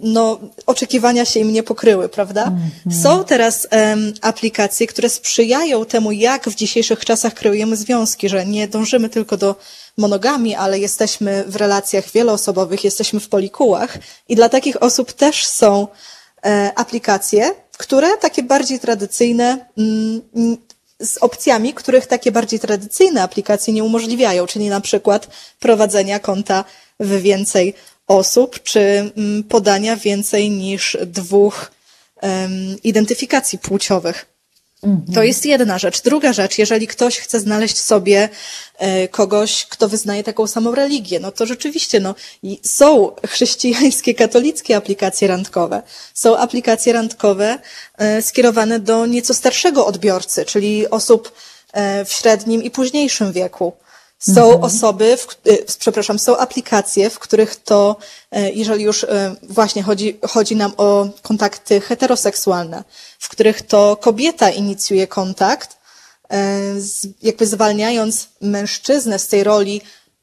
no, 0.00 0.38
oczekiwania 0.66 1.24
się 1.24 1.40
im 1.40 1.52
nie 1.52 1.62
pokryły, 1.62 2.08
prawda? 2.08 2.52
-hmm. 2.86 3.02
Są 3.02 3.24
teraz 3.24 3.68
um, 3.72 4.12
aplikacje, 4.20 4.86
które 4.86 5.08
sprzyjają 5.08 5.84
temu, 5.84 6.12
jak 6.12 6.48
w 6.48 6.54
dzisiejszych 6.54 7.04
czasach 7.04 7.34
kreujemy 7.34 7.76
związki, 7.76 8.28
że 8.28 8.46
nie 8.46 8.68
dążymy 8.68 9.08
tylko 9.08 9.36
do 9.36 9.56
monogami, 9.96 10.54
ale 10.54 10.78
jesteśmy 10.78 11.44
w 11.46 11.56
relacjach 11.56 12.10
wieloosobowych, 12.10 12.84
jesteśmy 12.84 13.20
w 13.20 13.28
polikułach 13.28 13.98
i 14.28 14.36
dla 14.36 14.48
takich 14.48 14.82
osób 14.82 15.12
też 15.12 15.46
są 15.46 15.86
E, 16.44 16.72
aplikacje, 16.74 17.54
które 17.78 18.16
takie 18.16 18.42
bardziej 18.42 18.80
tradycyjne, 18.80 19.66
mm, 19.78 20.22
z 21.00 21.18
opcjami, 21.18 21.74
których 21.74 22.06
takie 22.06 22.32
bardziej 22.32 22.60
tradycyjne 22.60 23.22
aplikacje 23.22 23.74
nie 23.74 23.84
umożliwiają, 23.84 24.46
czyli 24.46 24.68
na 24.68 24.80
przykład 24.80 25.28
prowadzenia 25.60 26.18
konta 26.18 26.64
w 27.00 27.20
więcej 27.20 27.74
osób, 28.06 28.62
czy 28.62 28.80
mm, 29.16 29.42
podania 29.42 29.96
więcej 29.96 30.50
niż 30.50 30.96
dwóch 31.06 31.70
um, 32.22 32.76
identyfikacji 32.82 33.58
płciowych. 33.58 34.34
To 35.14 35.22
jest 35.22 35.46
jedna 35.46 35.78
rzecz. 35.78 36.02
Druga 36.02 36.32
rzecz, 36.32 36.58
jeżeli 36.58 36.86
ktoś 36.86 37.18
chce 37.18 37.40
znaleźć 37.40 37.78
sobie 37.78 38.28
e, 38.78 39.08
kogoś, 39.08 39.66
kto 39.66 39.88
wyznaje 39.88 40.24
taką 40.24 40.46
samą 40.46 40.74
religię, 40.74 41.20
no 41.20 41.32
to 41.32 41.46
rzeczywiście, 41.46 42.00
no, 42.00 42.14
są 42.62 43.12
chrześcijańskie, 43.26 44.14
katolickie 44.14 44.76
aplikacje 44.76 45.28
randkowe. 45.28 45.82
Są 46.14 46.36
aplikacje 46.36 46.92
randkowe 46.92 47.58
e, 47.98 48.22
skierowane 48.22 48.80
do 48.80 49.06
nieco 49.06 49.34
starszego 49.34 49.86
odbiorcy, 49.86 50.44
czyli 50.44 50.90
osób 50.90 51.32
e, 51.72 52.04
w 52.04 52.12
średnim 52.12 52.62
i 52.62 52.70
późniejszym 52.70 53.32
wieku. 53.32 53.72
Są 54.32 54.44
mhm. 54.44 54.64
osoby, 54.64 55.16
w, 55.16 55.48
y, 55.48 55.64
przepraszam, 55.78 56.18
są 56.18 56.36
aplikacje, 56.36 57.10
w 57.10 57.18
których 57.18 57.56
to, 57.56 57.96
y, 58.36 58.52
jeżeli 58.54 58.84
już 58.84 59.02
y, 59.02 59.08
właśnie 59.42 59.82
chodzi, 59.82 60.18
chodzi 60.28 60.56
nam 60.56 60.72
o 60.76 61.08
kontakty 61.22 61.80
heteroseksualne, 61.80 62.84
w 63.18 63.28
których 63.28 63.62
to 63.62 63.96
kobieta 63.96 64.50
inicjuje 64.50 65.06
kontakt, 65.06 65.76
jakby 67.22 67.46
zwalniając 67.46 68.28
mężczyznę 68.40 69.18
z 69.18 69.28
tej 69.28 69.44
roli 69.44 69.80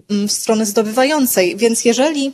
mm, 0.10 0.28
w 0.28 0.32
stronę 0.32 0.66
zdobywającej. 0.66 1.58
Więc 1.58 1.86
jeżeli 1.86 2.34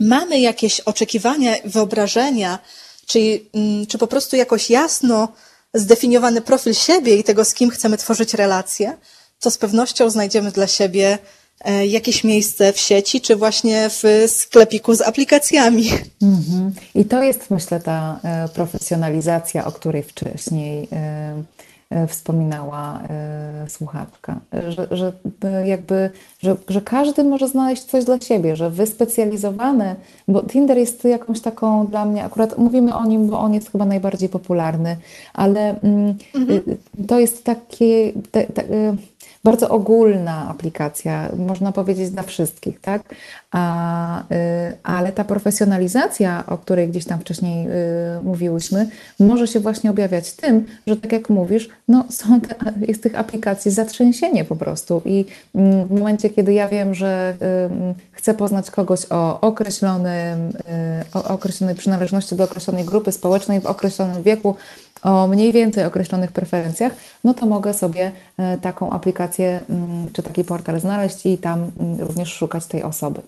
mamy 0.00 0.40
jakieś 0.40 0.80
oczekiwania, 0.80 1.54
wyobrażenia, 1.64 2.58
czy, 3.06 3.40
mm, 3.54 3.86
czy 3.86 3.98
po 3.98 4.06
prostu 4.06 4.36
jakoś 4.36 4.70
jasno 4.70 5.28
zdefiniowany 5.74 6.40
profil 6.40 6.74
siebie 6.74 7.16
i 7.16 7.24
tego, 7.24 7.44
z 7.44 7.54
kim 7.54 7.70
chcemy 7.70 7.96
tworzyć 7.96 8.34
relacje, 8.34 8.96
to 9.40 9.50
z 9.50 9.58
pewnością 9.58 10.10
znajdziemy 10.10 10.50
dla 10.50 10.66
siebie 10.66 11.18
e, 11.64 11.86
jakieś 11.86 12.24
miejsce 12.24 12.72
w 12.72 12.78
sieci, 12.78 13.20
czy 13.20 13.36
właśnie 13.36 13.90
w 13.90 14.02
sklepiku 14.26 14.94
z 14.94 15.00
aplikacjami. 15.00 15.90
Mhm. 16.22 16.72
I 16.94 17.04
to 17.04 17.22
jest, 17.22 17.50
myślę, 17.50 17.80
ta 17.80 18.20
e, 18.22 18.48
profesjonalizacja, 18.48 19.64
o 19.64 19.72
której 19.72 20.02
wcześniej 20.02 20.88
e, 20.92 21.42
wspominała 22.08 23.00
słuchaczka, 23.68 24.40
że, 24.68 24.88
że 24.90 25.12
jakby, 25.64 26.10
że, 26.40 26.56
że 26.68 26.80
każdy 26.80 27.24
może 27.24 27.48
znaleźć 27.48 27.84
coś 27.84 28.04
dla 28.04 28.20
siebie, 28.20 28.56
że 28.56 28.70
wyspecjalizowane, 28.70 29.96
bo 30.28 30.42
Tinder 30.42 30.78
jest 30.78 31.04
jakąś 31.04 31.40
taką 31.40 31.86
dla 31.86 32.04
mnie, 32.04 32.24
akurat 32.24 32.58
mówimy 32.58 32.94
o 32.94 33.04
nim, 33.04 33.26
bo 33.28 33.38
on 33.38 33.54
jest 33.54 33.72
chyba 33.72 33.84
najbardziej 33.84 34.28
popularny, 34.28 34.96
ale 35.34 35.80
mm, 35.80 36.14
mhm. 36.34 36.62
to 37.08 37.18
jest 37.20 37.44
takie, 37.44 38.12
te, 38.30 38.44
te, 38.44 38.64
bardzo 39.46 39.68
ogólna 39.68 40.48
aplikacja, 40.48 41.28
można 41.36 41.72
powiedzieć 41.72 42.10
dla 42.10 42.22
wszystkich, 42.22 42.80
tak? 42.80 43.14
A, 43.56 44.20
y, 44.20 44.76
ale 44.82 45.12
ta 45.12 45.24
profesjonalizacja, 45.24 46.44
o 46.46 46.58
której 46.58 46.88
gdzieś 46.88 47.04
tam 47.04 47.20
wcześniej 47.20 47.66
y, 47.66 47.70
mówiłyśmy, 48.22 48.88
może 49.20 49.46
się 49.46 49.60
właśnie 49.60 49.90
objawiać 49.90 50.32
tym, 50.32 50.66
że 50.86 50.96
tak 50.96 51.12
jak 51.12 51.30
mówisz, 51.30 51.68
no 51.88 52.04
są 52.10 52.40
te, 52.40 52.54
jest 52.88 53.02
tych 53.02 53.18
aplikacji 53.18 53.70
zatrzęsienie 53.70 54.44
po 54.44 54.56
prostu 54.56 55.02
i 55.04 55.24
mm, 55.54 55.86
w 55.86 55.90
momencie, 55.90 56.30
kiedy 56.30 56.52
ja 56.52 56.68
wiem, 56.68 56.94
że 56.94 57.34
y, 57.90 57.94
chcę 58.12 58.34
poznać 58.34 58.70
kogoś 58.70 59.06
o 59.10 59.40
określonym, 59.40 60.52
o 61.14 61.24
określonej 61.24 61.74
przynależności 61.74 62.36
do 62.36 62.44
określonej 62.44 62.84
grupy 62.84 63.12
społecznej 63.12 63.60
w 63.60 63.66
określonym 63.66 64.22
wieku, 64.22 64.54
o 65.02 65.26
mniej 65.28 65.52
więcej 65.52 65.84
określonych 65.84 66.32
preferencjach, 66.32 66.92
no 67.24 67.34
to 67.34 67.46
mogę 67.46 67.74
sobie 67.74 68.12
taką 68.62 68.90
aplikację 68.90 69.60
mm, 69.70 70.12
czy 70.12 70.22
taki 70.22 70.44
portal 70.44 70.80
znaleźć 70.80 71.26
i 71.26 71.38
tam 71.38 71.70
mm, 71.80 72.00
również 72.00 72.32
szukać 72.32 72.66
tej 72.66 72.82
osoby. 72.82 73.20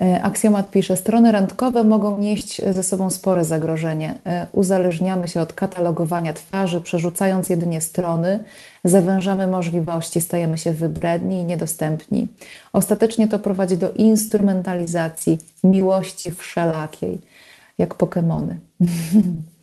E, 0.00 0.22
Aksjomat 0.22 0.70
pisze, 0.70 0.96
strony 0.96 1.32
randkowe 1.32 1.84
mogą 1.84 2.18
nieść 2.18 2.62
ze 2.72 2.82
sobą 2.82 3.10
spore 3.10 3.44
zagrożenie. 3.44 4.14
E, 4.26 4.46
uzależniamy 4.52 5.28
się 5.28 5.40
od 5.40 5.52
katalogowania 5.52 6.32
twarzy, 6.32 6.80
przerzucając 6.80 7.48
jedynie 7.48 7.80
strony, 7.80 8.44
zawężamy 8.84 9.46
możliwości, 9.46 10.20
stajemy 10.20 10.58
się 10.58 10.72
wybredni 10.72 11.40
i 11.40 11.44
niedostępni. 11.44 12.28
Ostatecznie 12.72 13.28
to 13.28 13.38
prowadzi 13.38 13.76
do 13.76 13.92
instrumentalizacji 13.92 15.38
miłości 15.64 16.30
wszelakiej, 16.30 17.20
jak 17.78 17.94
Pokemony. 17.94 18.58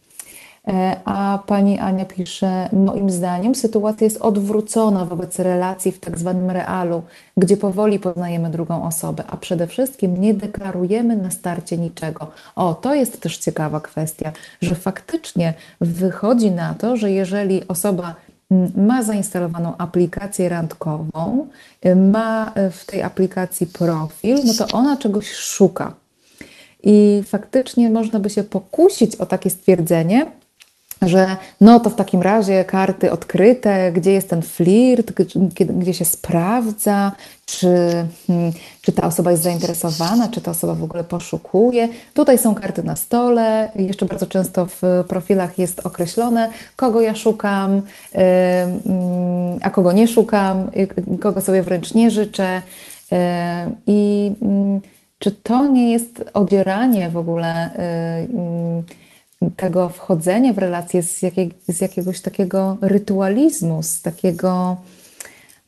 E, 0.67 0.95
a 1.06 1.39
pani 1.45 1.80
Ania 1.80 2.06
pisze, 2.06 2.69
moim 2.73 3.10
zdaniem 3.10 3.56
sytuacja 3.56 4.06
jest 4.06 4.21
odwrócona 4.21 5.06
wobec 5.06 5.39
relacji 5.39 5.92
w 5.92 6.00
tak 6.00 6.19
zwanym 6.19 6.50
realu, 6.50 7.04
gdzie 7.37 7.58
powoli 7.58 8.00
poznajemy 8.00 8.50
drugą 8.50 8.83
osobę, 8.87 9.23
a 9.27 9.37
przede 9.37 9.67
wszystkim 9.67 10.21
nie 10.21 10.33
deklarujemy 10.33 11.15
na 11.15 11.31
starcie 11.31 11.77
niczego. 11.77 12.27
O, 12.56 12.73
to 12.73 12.96
jest 12.96 13.21
też 13.21 13.37
ciekawa 13.37 13.79
kwestia, 13.79 14.31
że 14.62 14.75
faktycznie 14.75 15.54
wychodzi 15.81 16.52
na 16.52 16.73
to, 16.73 16.98
że 16.98 17.12
jeżeli 17.12 17.67
osoba 17.67 18.15
ma 18.75 19.04
zainstalowaną 19.04 19.77
aplikację 19.77 20.50
randkową, 20.50 21.48
y, 21.85 21.96
ma 21.96 22.54
w 22.71 22.85
tej 22.85 23.04
aplikacji 23.04 23.67
profil, 23.67 24.37
no 24.46 24.54
to 24.54 24.67
ona 24.77 24.98
czegoś 24.98 25.31
szuka. 25.31 25.94
I 26.83 27.23
faktycznie 27.25 27.89
można 27.89 28.19
by 28.19 28.29
się 28.29 28.44
pokusić 28.44 29.15
o 29.15 29.25
takie 29.25 29.50
stwierdzenie, 29.50 30.31
że 31.02 31.37
no 31.62 31.79
to 31.79 31.89
w 31.89 31.95
takim 31.95 32.21
razie 32.21 32.65
karty 32.65 33.12
odkryte, 33.12 33.91
gdzie 33.91 34.12
jest 34.12 34.29
ten 34.29 34.41
flirt, 34.41 35.12
gdzie, 35.12 35.65
gdzie 35.65 35.93
się 35.93 36.06
sprawdza, 36.06 37.12
czy, 37.45 37.67
hmm, 38.27 38.52
czy 38.81 38.91
ta 38.91 39.08
osoba 39.08 39.31
jest 39.31 39.43
zainteresowana, 39.43 40.27
czy 40.27 40.41
ta 40.41 40.52
osoba 40.52 40.73
w 40.73 40.83
ogóle 40.83 41.04
poszukuje. 41.04 41.89
Tutaj 42.13 42.37
są 42.37 42.56
karty 42.56 42.83
na 42.83 42.95
stole, 42.95 43.71
jeszcze 43.75 44.06
bardzo 44.06 44.27
często 44.27 44.65
w 44.65 44.81
profilach 45.08 45.58
jest 45.58 45.85
określone, 45.85 46.50
kogo 46.75 47.02
ja 47.02 47.15
szukam, 47.15 47.81
a 49.62 49.69
kogo 49.69 49.91
nie 49.91 50.08
szukam, 50.08 50.71
kogo 51.19 51.41
sobie 51.41 51.63
wręcz 51.63 51.93
nie 51.93 52.12
życzę. 52.12 52.62
I 53.87 54.31
mm, 54.41 54.81
czy 55.19 55.31
to 55.31 55.67
nie 55.67 55.91
jest 55.91 56.23
odzieranie 56.33 57.10
w 57.10 57.17
ogóle 57.17 57.69
tego 59.56 59.90
wchodzenia 59.90 60.54
w 60.54 60.58
relacje 60.58 61.04
z, 61.04 61.21
jakiej, 61.21 61.52
z 61.67 61.81
jakiegoś 61.81 62.21
takiego 62.21 62.77
rytualizmu, 62.81 63.83
z 63.83 64.02
takiego 64.02 64.77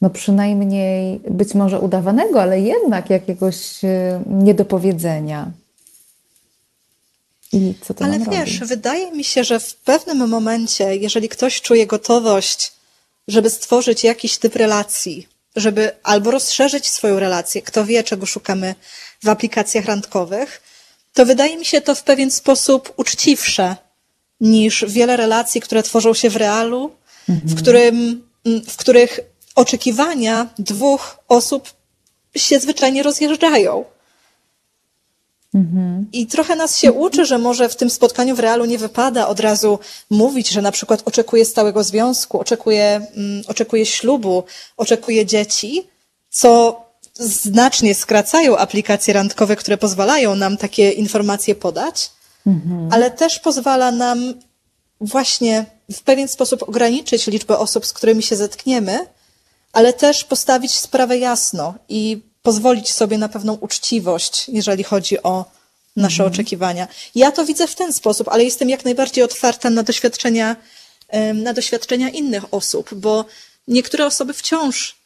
no 0.02 0.10
przynajmniej 0.10 1.20
być 1.30 1.54
może 1.54 1.80
udawanego, 1.80 2.42
ale 2.42 2.62
jednak 2.62 3.10
jakiegoś 3.10 3.84
e, 3.84 4.24
niedopowiedzenia. 4.28 5.52
I 7.54 7.74
co 7.82 7.94
to 7.94 8.06
Ale 8.06 8.20
wiesz, 8.20 8.60
robi? 8.60 8.70
wydaje 8.70 9.12
mi 9.12 9.24
się, 9.24 9.44
że 9.44 9.60
w 9.60 9.76
pewnym 9.76 10.30
momencie, 10.30 10.96
jeżeli 10.96 11.30
ktoś 11.30 11.62
czuje 11.62 11.88
gotowość, 11.88 12.74
żeby 13.28 13.50
stworzyć 13.50 14.04
jakiś 14.04 14.38
typ 14.38 14.56
relacji, 14.56 15.28
żeby 15.56 15.92
albo 16.04 16.32
rozszerzyć 16.32 16.88
swoją 16.90 17.20
relację, 17.20 17.62
kto 17.62 17.86
wie, 17.86 18.04
czego 18.04 18.26
szukamy 18.26 18.76
w 19.24 19.30
aplikacjach 19.30 19.86
randkowych, 19.86 20.62
to 21.14 21.26
wydaje 21.26 21.58
mi 21.58 21.66
się 21.66 21.82
to 21.82 21.96
w 21.96 22.04
pewien 22.04 22.32
sposób 22.32 22.94
uczciwsze 22.98 23.76
niż 24.42 24.86
wiele 24.88 25.18
relacji, 25.18 25.62
które 25.62 25.84
tworzą 25.84 26.14
się 26.14 26.30
w 26.30 26.36
realu, 26.36 26.92
mhm. 27.30 27.50
w, 27.50 27.62
którym, 27.62 28.28
w 28.68 28.78
których 28.78 29.20
oczekiwania 29.56 30.48
dwóch 30.60 31.20
osób 31.28 31.70
się 32.36 32.60
zwyczajnie 32.60 33.04
rozjeżdżają. 33.04 33.86
Mhm. 35.54 36.06
I 36.14 36.28
trochę 36.28 36.56
nas 36.56 36.78
się 36.78 36.92
uczy, 36.92 37.26
że 37.26 37.38
może 37.38 37.70
w 37.70 37.76
tym 37.76 37.90
spotkaniu 37.90 38.36
w 38.36 38.40
realu 38.40 38.66
nie 38.66 38.78
wypada 38.78 39.28
od 39.28 39.40
razu 39.40 39.80
mówić, 40.10 40.50
że 40.50 40.62
na 40.62 40.72
przykład 40.72 41.02
oczekuje 41.06 41.46
stałego 41.46 41.84
związku, 41.84 42.40
oczekuje, 42.40 43.02
mm, 43.16 43.44
oczekuje 43.48 43.86
ślubu, 43.86 44.44
oczekuje 44.78 45.26
dzieci, 45.26 45.88
co 46.30 46.82
znacznie 47.20 47.96
skracają 47.96 48.58
aplikacje 48.58 49.14
randkowe, 49.14 49.56
które 49.56 49.78
pozwalają 49.78 50.36
nam 50.36 50.58
takie 50.58 50.92
informacje 50.92 51.56
podać, 51.56 52.12
mhm. 52.48 52.90
ale 52.92 53.12
też 53.12 53.40
pozwala 53.40 53.92
nam 53.92 54.34
właśnie 55.02 55.66
w 55.92 56.02
pewien 56.02 56.28
sposób 56.28 56.64
ograniczyć 56.70 57.28
liczbę 57.28 57.58
osób, 57.58 57.86
z 57.86 57.94
którymi 57.94 58.24
się 58.24 58.36
zetkniemy, 58.36 59.00
ale 59.74 59.94
też 59.94 60.24
postawić 60.24 60.74
sprawę 60.78 61.18
jasno 61.18 61.74
i 61.90 62.22
pozwolić 62.42 62.92
sobie 62.92 63.18
na 63.18 63.30
pewną 63.30 63.54
uczciwość, 63.54 64.50
jeżeli 64.50 64.84
chodzi 64.84 65.24
o 65.24 65.46
nasze 65.96 66.24
mhm. 66.24 66.34
oczekiwania. 66.34 66.88
Ja 67.16 67.32
to 67.32 67.46
widzę 67.46 67.68
w 67.68 67.76
ten 67.76 67.94
sposób, 67.94 68.28
ale 68.28 68.44
jestem 68.44 68.70
jak 68.70 68.86
najbardziej 68.86 69.24
otwarta 69.24 69.70
na 69.70 69.84
doświadczenia, 69.84 70.56
na 71.34 71.54
doświadczenia 71.54 72.10
innych 72.10 72.54
osób, 72.54 72.94
bo 72.94 73.26
niektóre 73.68 74.06
osoby 74.06 74.34
wciąż 74.34 74.99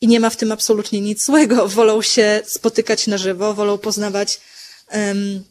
i 0.00 0.08
nie 0.08 0.20
ma 0.20 0.30
w 0.30 0.36
tym 0.36 0.52
absolutnie 0.52 1.00
nic 1.00 1.24
złego. 1.24 1.68
Wolą 1.68 2.02
się 2.02 2.42
spotykać 2.46 3.06
na 3.06 3.18
żywo, 3.18 3.54
wolą 3.54 3.78
poznawać 3.78 4.40
um, 4.92 5.44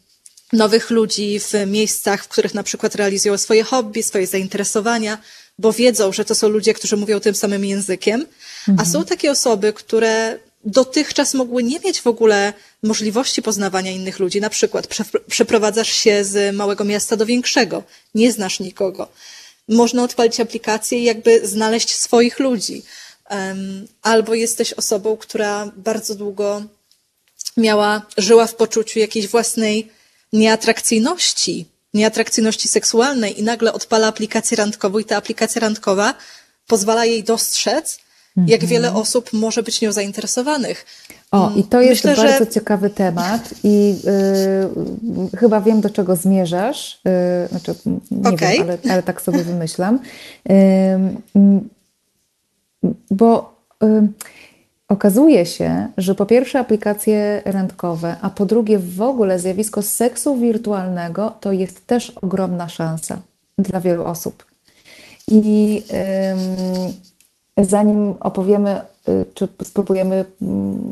nowych 0.52 0.90
ludzi 0.90 1.40
w 1.40 1.52
miejscach, 1.66 2.24
w 2.24 2.28
których 2.28 2.54
na 2.54 2.62
przykład 2.62 2.94
realizują 2.94 3.38
swoje 3.38 3.62
hobby, 3.62 4.02
swoje 4.02 4.26
zainteresowania, 4.26 5.18
bo 5.58 5.72
wiedzą, 5.72 6.12
że 6.12 6.24
to 6.24 6.34
są 6.34 6.48
ludzie, 6.48 6.74
którzy 6.74 6.96
mówią 6.96 7.20
tym 7.20 7.34
samym 7.34 7.64
językiem. 7.64 8.26
Mhm. 8.68 8.80
A 8.80 8.92
są 8.92 9.04
takie 9.04 9.30
osoby, 9.30 9.72
które 9.72 10.38
dotychczas 10.64 11.34
mogły 11.34 11.62
nie 11.62 11.80
mieć 11.80 12.00
w 12.00 12.06
ogóle 12.06 12.52
możliwości 12.82 13.42
poznawania 13.42 13.90
innych 13.90 14.18
ludzi. 14.18 14.40
Na 14.40 14.50
przykład 14.50 14.86
przeprowadzasz 15.28 15.92
się 15.92 16.24
z 16.24 16.56
małego 16.56 16.84
miasta 16.84 17.16
do 17.16 17.26
większego, 17.26 17.82
nie 18.14 18.32
znasz 18.32 18.60
nikogo. 18.60 19.08
Można 19.68 20.04
odpalić 20.04 20.40
aplikację 20.40 20.98
i 20.98 21.04
jakby 21.04 21.46
znaleźć 21.46 21.96
swoich 21.96 22.38
ludzi 22.38 22.82
albo 24.02 24.34
jesteś 24.34 24.72
osobą, 24.72 25.16
która 25.16 25.72
bardzo 25.76 26.14
długo 26.14 26.62
miała, 27.56 28.02
żyła 28.18 28.46
w 28.46 28.54
poczuciu 28.54 28.98
jakiejś 28.98 29.28
własnej 29.28 29.88
nieatrakcyjności, 30.32 31.66
nieatrakcyjności 31.94 32.68
seksualnej 32.68 33.40
i 33.40 33.42
nagle 33.42 33.72
odpala 33.72 34.06
aplikację 34.06 34.56
randkową 34.56 34.98
i 34.98 35.04
ta 35.04 35.16
aplikacja 35.16 35.60
randkowa 35.60 36.14
pozwala 36.66 37.04
jej 37.04 37.24
dostrzec, 37.24 37.98
jak 38.46 38.64
wiele 38.64 38.88
mhm. 38.88 39.02
osób 39.02 39.32
może 39.32 39.62
być 39.62 39.80
nią 39.80 39.92
zainteresowanych. 39.92 40.86
O, 41.30 41.52
i 41.56 41.64
to 41.64 41.80
jest 41.80 42.04
Myślę, 42.04 42.24
bardzo 42.24 42.44
że... 42.44 42.50
ciekawy 42.50 42.90
temat 42.90 43.54
i 43.64 43.96
y, 45.32 45.36
chyba 45.36 45.60
wiem, 45.60 45.80
do 45.80 45.90
czego 45.90 46.16
zmierzasz. 46.16 47.00
Y, 47.44 47.48
znaczy, 47.48 47.74
nie 48.10 48.30
okay. 48.30 48.52
wiem, 48.52 48.62
ale, 48.62 48.78
ale, 48.90 49.02
tak 49.02 49.22
sobie 49.22 49.44
wymyślam. 49.44 49.98
Y, 50.50 51.79
bo 53.10 53.54
y, 53.82 54.08
okazuje 54.88 55.46
się, 55.46 55.88
że 55.96 56.14
po 56.14 56.26
pierwsze 56.26 56.58
aplikacje 56.58 57.42
randkowe, 57.44 58.16
a 58.22 58.30
po 58.30 58.46
drugie 58.46 58.78
w 58.78 59.02
ogóle 59.02 59.38
zjawisko 59.38 59.82
seksu 59.82 60.36
wirtualnego 60.36 61.32
to 61.40 61.52
jest 61.52 61.86
też 61.86 62.10
ogromna 62.10 62.68
szansa 62.68 63.18
dla 63.58 63.80
wielu 63.80 64.04
osób. 64.04 64.44
I 65.28 65.82
y, 67.60 67.64
zanim 67.64 68.14
opowiemy, 68.20 68.80
y, 69.08 69.24
czy 69.34 69.48
spróbujemy 69.64 70.24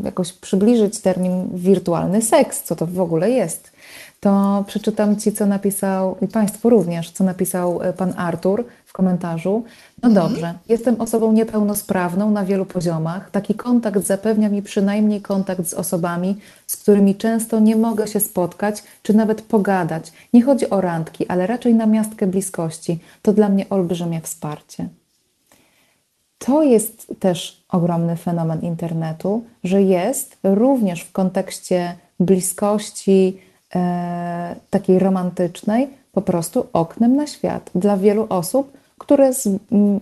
jakoś 0.05 0.33
przybliżyć 0.33 1.01
termin 1.01 1.49
wirtualny 1.55 2.23
seks, 2.23 2.63
co 2.63 2.77
to 2.77 2.87
w 2.87 3.01
ogóle 3.01 3.31
jest, 3.31 3.73
to 4.21 4.65
przeczytam 4.67 5.17
Ci, 5.17 5.33
co 5.33 5.47
napisał, 5.47 6.17
i 6.21 6.29
Państwu 6.29 6.71
również, 6.71 7.11
co 7.11 7.25
napisał 7.25 7.83
e, 7.83 7.93
Pan 7.93 8.15
Artur 8.17 8.65
w 8.87 8.93
komentarzu. 8.93 9.65
No 10.03 10.09
mhm. 10.09 10.29
dobrze, 10.29 10.55
jestem 10.69 11.01
osobą 11.01 11.33
niepełnosprawną 11.33 12.31
na 12.31 12.45
wielu 12.45 12.67
poziomach. 12.67 13.31
Taki 13.31 13.55
kontakt 13.55 14.07
zapewnia 14.07 14.49
mi 14.49 14.63
przynajmniej 14.63 15.21
kontakt 15.21 15.69
z 15.69 15.75
osobami, 15.75 16.37
z 16.67 16.77
którymi 16.77 17.15
często 17.15 17.61
nie 17.61 17.77
mogę 17.77 18.07
się 18.07 18.21
spotkać, 18.21 18.83
czy 19.03 19.15
nawet 19.15 19.43
pogadać. 19.43 20.13
Nie 20.33 20.43
chodzi 20.43 20.71
o 20.71 20.81
randki, 20.81 21.27
ale 21.27 21.47
raczej 21.47 21.75
na 21.75 21.87
miastkę 21.87 22.27
bliskości. 22.27 22.99
To 23.23 23.33
dla 23.33 23.49
mnie 23.49 23.69
olbrzymie 23.69 24.21
wsparcie. 24.21 24.89
To 26.39 26.63
jest 26.63 27.15
też 27.21 27.65
ogromny 27.69 28.17
fenomen 28.17 28.61
internetu, 28.61 29.45
że 29.65 29.83
jest 29.83 30.39
również 30.43 31.03
w 31.03 31.13
kontekście 31.13 31.97
bliskości, 32.21 33.39
e, 33.75 34.57
takiej 34.71 34.99
romantycznej, 34.99 35.89
po 36.13 36.23
prostu 36.23 36.67
oknem 36.73 37.17
na 37.17 37.27
świat 37.27 37.71
dla 37.75 37.97
wielu 37.97 38.27
osób, 38.29 38.73
które 38.99 39.35
z 39.35 39.49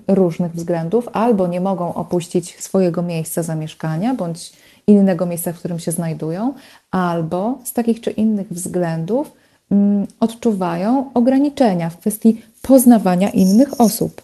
różnych 0.08 0.52
względów 0.52 1.08
albo 1.12 1.46
nie 1.46 1.60
mogą 1.60 1.94
opuścić 1.94 2.56
swojego 2.62 3.02
miejsca 3.02 3.42
zamieszkania 3.42 4.14
bądź 4.14 4.52
innego 4.86 5.26
miejsca, 5.26 5.52
w 5.52 5.58
którym 5.58 5.78
się 5.78 5.92
znajdują, 5.92 6.54
albo 6.90 7.58
z 7.64 7.72
takich 7.72 8.00
czy 8.00 8.10
innych 8.10 8.52
względów 8.52 9.32
odczuwają 10.20 11.10
ograniczenia 11.14 11.90
w 11.90 11.98
kwestii 11.98 12.42
poznawania 12.62 13.30
innych 13.30 13.80
osób. 13.80 14.22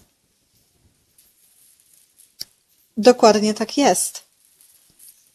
Dokładnie 2.96 3.54
tak 3.54 3.78
jest. 3.78 4.31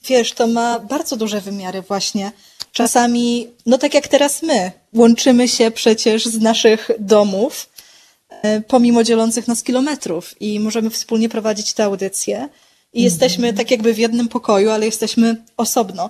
Wiesz, 0.06 0.32
to 0.32 0.48
ma 0.48 0.80
bardzo 0.80 1.16
duże 1.16 1.42
wymiary 1.42 1.82
właśnie. 1.82 2.32
Czasami, 2.72 3.48
no 3.66 3.78
tak 3.78 3.94
jak 3.94 4.08
teraz 4.08 4.42
my, 4.42 4.72
łączymy 4.94 5.48
się 5.48 5.72
przecież 5.72 6.26
z 6.26 6.42
naszych 6.42 6.90
domów, 7.00 7.70
E, 8.30 8.62
pomimo 8.62 9.04
dzielących 9.04 9.48
nas 9.48 9.64
kilometrów 9.64 10.42
i 10.42 10.60
możemy 10.60 10.90
wspólnie 10.90 11.30
prowadzić 11.30 11.74
tę 11.74 11.84
audycję. 11.84 12.50
I 12.94 13.04
jesteśmy 13.04 13.54
tak 13.54 13.72
jakby 13.72 13.94
w 13.94 13.98
jednym 13.98 14.28
pokoju, 14.28 14.70
ale 14.70 14.86
jesteśmy 14.86 15.44
osobno. 15.58 16.10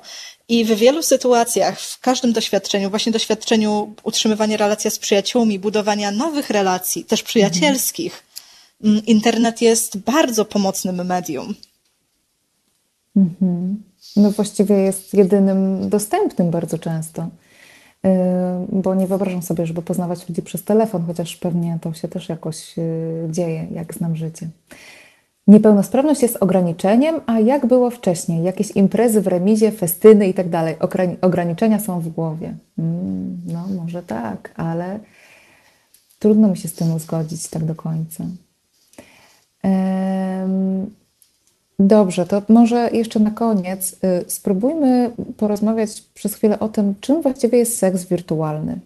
I 0.49 0.65
w 0.65 0.75
wielu 0.75 1.03
sytuacjach, 1.03 1.81
w 1.81 1.99
każdym 1.99 2.33
doświadczeniu, 2.33 2.89
właśnie 2.89 3.11
doświadczeniu 3.11 3.95
utrzymywania 4.03 4.57
relacji 4.57 4.91
z 4.91 4.99
przyjaciółmi, 4.99 5.59
budowania 5.59 6.11
nowych 6.11 6.49
relacji, 6.49 7.05
też 7.05 7.23
przyjacielskich, 7.23 8.23
mm, 8.83 9.05
internet 9.05 9.61
jest 9.61 9.97
bardzo 9.97 10.45
pomocnym 10.45 11.05
medium. 11.05 11.55
Mhm. 13.17 13.83
No 14.15 14.31
właściwie 14.31 14.75
jest 14.75 15.13
jedynym 15.13 15.89
dostępnym 15.89 16.51
bardzo 16.51 16.77
często. 16.77 17.27
Y, 18.05 18.09
bo 18.71 18.95
nie 18.95 19.07
wyobrażam 19.07 19.41
sobie, 19.41 19.65
żeby 19.65 19.81
poznawać 19.81 20.29
ludzi 20.29 20.41
przez 20.41 20.63
telefon, 20.63 21.03
chociaż 21.07 21.35
pewnie 21.35 21.79
to 21.81 21.93
się 21.93 22.07
też 22.07 22.29
jakoś 22.29 22.77
y, 22.77 23.27
dzieje, 23.29 23.67
jak 23.71 23.93
znam 23.93 24.15
życie. 24.15 24.49
Niepełnosprawność 25.47 26.21
jest 26.21 26.37
ograniczeniem, 26.39 27.21
a 27.25 27.39
jak 27.39 27.65
było 27.65 27.89
wcześniej? 27.89 28.43
Jakieś 28.43 28.71
imprezy 28.71 29.21
w 29.21 29.27
remizie, 29.27 29.71
festyny 29.71 30.27
i 30.27 30.33
tak 30.33 30.49
dalej. 30.49 30.75
Ograniczenia 31.21 31.79
są 31.79 31.99
w 31.99 32.09
głowie. 32.09 32.55
Mm, 32.79 33.41
no, 33.45 33.67
może 33.67 34.03
tak, 34.03 34.53
ale 34.55 34.99
trudno 36.19 36.47
mi 36.47 36.57
się 36.57 36.67
z 36.67 36.73
tym 36.73 36.99
zgodzić 36.99 37.47
tak 37.47 37.65
do 37.65 37.75
końca. 37.75 38.23
Dobrze, 41.79 42.25
to 42.25 42.41
może 42.49 42.89
jeszcze 42.93 43.19
na 43.19 43.31
koniec 43.31 43.93
y, 43.93 43.97
spróbujmy 44.27 45.11
porozmawiać 45.37 46.01
przez 46.13 46.35
chwilę 46.35 46.59
o 46.59 46.69
tym, 46.69 46.95
czym 47.01 47.21
właściwie 47.21 47.57
jest 47.57 47.77
seks 47.77 48.03
wirtualny. 48.03 48.79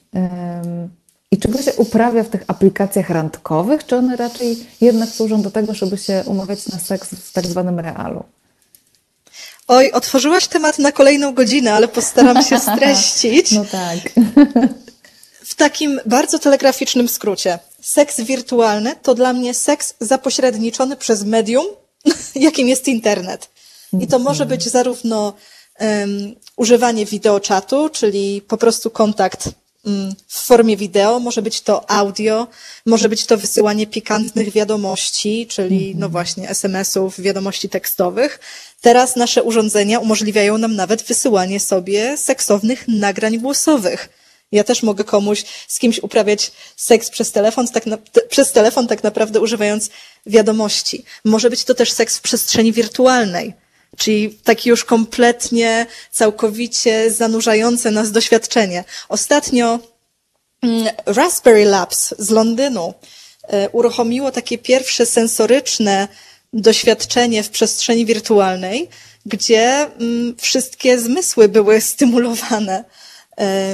I 1.31 1.37
czy 1.37 1.47
go 1.47 1.61
się 1.61 1.73
uprawia 1.73 2.23
w 2.23 2.29
tych 2.29 2.43
aplikacjach 2.47 3.09
randkowych, 3.09 3.85
czy 3.85 3.95
one 3.95 4.15
raczej 4.15 4.57
jednak 4.81 5.09
służą 5.09 5.41
do 5.41 5.51
tego, 5.51 5.73
żeby 5.73 5.97
się 5.97 6.23
umawiać 6.25 6.67
na 6.67 6.79
seks 6.79 7.09
w 7.09 7.33
tak 7.33 7.45
zwanym 7.45 7.79
realu? 7.79 8.23
Oj, 9.67 9.91
otworzyłaś 9.91 10.47
temat 10.47 10.79
na 10.79 10.91
kolejną 10.91 11.33
godzinę, 11.33 11.73
ale 11.73 11.87
postaram 11.87 12.43
się 12.43 12.59
streścić. 12.73 13.51
No 13.51 13.65
tak. 13.65 13.97
W 15.43 15.55
takim 15.55 15.99
bardzo 16.05 16.39
telegraficznym 16.39 17.07
skrócie. 17.07 17.59
Seks 17.81 18.21
wirtualny 18.21 18.95
to 19.01 19.15
dla 19.15 19.33
mnie 19.33 19.53
seks 19.53 19.93
zapośredniczony 19.99 20.97
przez 20.97 21.23
medium, 21.23 21.65
jakim 22.35 22.67
jest 22.67 22.87
internet. 22.87 23.49
I 23.99 24.07
to 24.07 24.19
może 24.19 24.45
być 24.45 24.63
zarówno 24.69 25.33
um, 25.79 26.35
używanie 26.55 27.05
wideoczatu, 27.05 27.89
czyli 27.89 28.41
po 28.47 28.57
prostu 28.57 28.89
kontakt 28.89 29.49
um, 29.85 30.15
w 30.27 30.39
formie 30.39 30.77
wideo, 30.77 31.19
może 31.19 31.41
być 31.41 31.61
to 31.61 31.91
audio, 31.91 32.47
może 32.85 33.09
być 33.09 33.25
to 33.25 33.37
wysyłanie 33.37 33.87
pikantnych 33.87 34.51
wiadomości, 34.51 35.47
czyli 35.47 35.95
no 35.95 36.09
właśnie 36.09 36.49
SMS-ów, 36.49 37.21
wiadomości 37.21 37.69
tekstowych. 37.69 38.39
Teraz 38.81 39.15
nasze 39.15 39.43
urządzenia 39.43 39.99
umożliwiają 39.99 40.57
nam 40.57 40.75
nawet 40.75 41.03
wysyłanie 41.03 41.59
sobie 41.59 42.17
seksownych 42.17 42.87
nagrań 42.87 43.39
głosowych 43.39 44.20
ja 44.51 44.63
też 44.63 44.83
mogę 44.83 45.03
komuś, 45.03 45.43
z 45.67 45.79
kimś 45.79 45.99
uprawiać 45.99 46.51
seks 46.75 47.09
przez 47.09 47.31
telefon, 47.31 47.67
tak 47.67 47.85
na, 47.85 47.97
te, 47.97 48.21
przez 48.21 48.51
telefon 48.51 48.87
tak 48.87 49.03
naprawdę 49.03 49.39
używając 49.39 49.89
wiadomości. 50.25 51.05
Może 51.25 51.49
być 51.49 51.63
to 51.63 51.73
też 51.73 51.91
seks 51.91 52.17
w 52.17 52.21
przestrzeni 52.21 52.73
wirtualnej. 52.73 53.53
Czyli 53.97 54.29
taki 54.43 54.69
już 54.69 54.85
kompletnie, 54.85 55.85
całkowicie 56.11 57.11
zanurzające 57.11 57.91
nas 57.91 58.11
doświadczenie. 58.11 58.83
Ostatnio 59.09 59.79
mm, 60.61 60.87
Raspberry 61.05 61.65
Labs 61.65 62.13
z 62.17 62.29
Londynu 62.29 62.93
e, 63.43 63.69
uruchomiło 63.69 64.31
takie 64.31 64.57
pierwsze 64.57 65.05
sensoryczne 65.05 66.07
doświadczenie 66.53 67.43
w 67.43 67.49
przestrzeni 67.49 68.05
wirtualnej, 68.05 68.89
gdzie 69.25 69.87
mm, 69.99 70.35
wszystkie 70.37 70.99
zmysły 70.99 71.47
były 71.47 71.81
stymulowane 71.91 72.83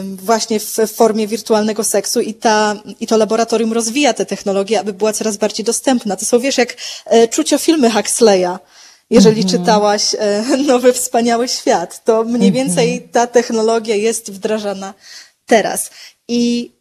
właśnie 0.03 0.59
w 0.59 0.91
formie 0.95 1.27
wirtualnego 1.27 1.83
seksu 1.83 2.21
i, 2.21 2.33
ta, 2.33 2.75
i 2.99 3.07
to 3.07 3.17
laboratorium 3.17 3.73
rozwija 3.73 4.13
tę 4.13 4.25
technologię, 4.25 4.79
aby 4.79 4.93
była 4.93 5.13
coraz 5.13 5.37
bardziej 5.37 5.65
dostępna. 5.65 6.15
To 6.15 6.25
są, 6.25 6.39
wiesz, 6.39 6.57
jak 6.57 6.77
e, 7.05 7.27
czuciofilmy 7.27 7.91
Huxleya. 7.91 8.57
Jeżeli 9.09 9.41
mhm. 9.41 9.59
czytałaś 9.59 10.15
e, 10.19 10.43
Nowy 10.67 10.93
Wspaniały 10.93 11.47
Świat, 11.47 12.03
to 12.03 12.23
mniej 12.23 12.47
mhm. 12.47 12.53
więcej 12.53 13.09
ta 13.11 13.27
technologia 13.27 13.95
jest 13.95 14.31
wdrażana 14.31 14.93
teraz. 15.45 15.89
I 16.27 16.71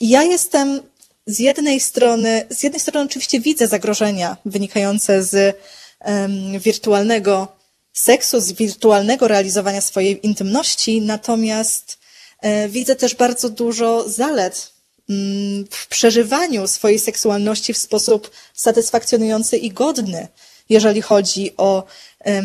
ja 0.00 0.22
jestem 0.22 0.80
z 1.26 1.38
jednej 1.38 1.80
strony, 1.80 2.46
z 2.50 2.62
jednej 2.62 2.80
strony 2.80 3.06
oczywiście 3.06 3.40
widzę 3.40 3.68
zagrożenia 3.68 4.36
wynikające 4.44 5.22
z 5.22 5.56
um, 6.04 6.58
wirtualnego 6.58 7.48
seksu, 7.92 8.40
z 8.40 8.52
wirtualnego 8.52 9.28
realizowania 9.28 9.80
swojej 9.80 10.26
intymności, 10.26 11.00
natomiast 11.00 11.97
widzę 12.68 12.96
też 12.96 13.14
bardzo 13.14 13.48
dużo 13.48 14.08
zalet 14.08 14.72
mm, 15.10 15.66
w 15.70 15.86
przeżywaniu 15.86 16.68
swojej 16.68 16.98
seksualności 16.98 17.74
w 17.74 17.78
sposób 17.78 18.30
satysfakcjonujący 18.54 19.56
i 19.56 19.70
godny, 19.70 20.28
jeżeli 20.68 21.02
chodzi 21.02 21.54
o, 21.56 21.84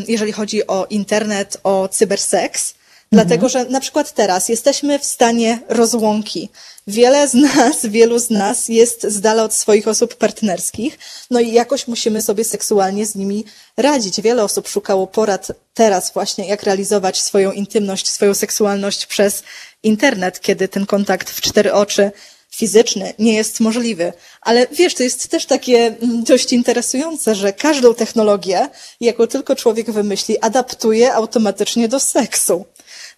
jeżeli 0.08 0.32
chodzi 0.32 0.68
o 0.68 0.86
internet, 0.89 1.58
o 1.64 1.88
cyberseks. 1.88 2.74
Dlatego, 3.14 3.49
że 3.49 3.66
na 3.66 3.80
przykład 3.80 4.11
teraz 4.14 4.49
jesteśmy 4.49 4.99
w 4.99 5.05
stanie 5.05 5.59
rozłąki. 5.70 6.49
Wiele 6.88 7.28
z 7.28 7.34
nas, 7.34 7.86
wielu 7.86 8.20
z 8.20 8.30
nas 8.30 8.70
jest 8.70 9.03
z 9.03 9.22
dala 9.22 9.43
od 9.43 9.53
swoich 9.53 9.88
osób 9.88 10.16
partnerskich, 10.16 10.99
no 11.32 11.39
i 11.39 11.51
jakoś 11.51 11.88
musimy 11.88 12.22
sobie 12.22 12.43
seksualnie 12.43 13.05
z 13.05 13.16
nimi 13.16 13.45
radzić. 13.78 14.22
Wiele 14.22 14.43
osób 14.43 14.68
szukało 14.68 15.07
porad 15.07 15.51
teraz 15.74 16.14
właśnie, 16.14 16.47
jak 16.47 16.64
realizować 16.64 17.22
swoją 17.22 17.51
intymność, 17.51 18.09
swoją 18.09 18.34
seksualność 18.34 19.05
przez 19.05 19.43
internet, 19.84 20.41
kiedy 20.41 20.68
ten 20.68 20.86
kontakt 20.86 21.30
w 21.30 21.41
cztery 21.41 21.74
oczy 21.74 22.11
fizyczny 22.55 23.14
nie 23.20 23.34
jest 23.34 23.59
możliwy. 23.59 24.14
Ale 24.41 24.68
wiesz, 24.72 24.93
to 24.93 25.03
jest 25.03 25.28
też 25.28 25.45
takie 25.45 25.78
mm, 26.01 26.24
dość 26.24 26.53
interesujące, 26.53 27.36
że 27.36 27.53
każdą 27.53 27.93
technologię, 27.93 28.70
jaką 29.01 29.28
tylko 29.28 29.55
człowiek 29.55 29.91
wymyśli, 29.91 30.39
adaptuje 30.39 31.14
automatycznie 31.14 31.88
do 31.88 31.99
seksu. 31.99 32.66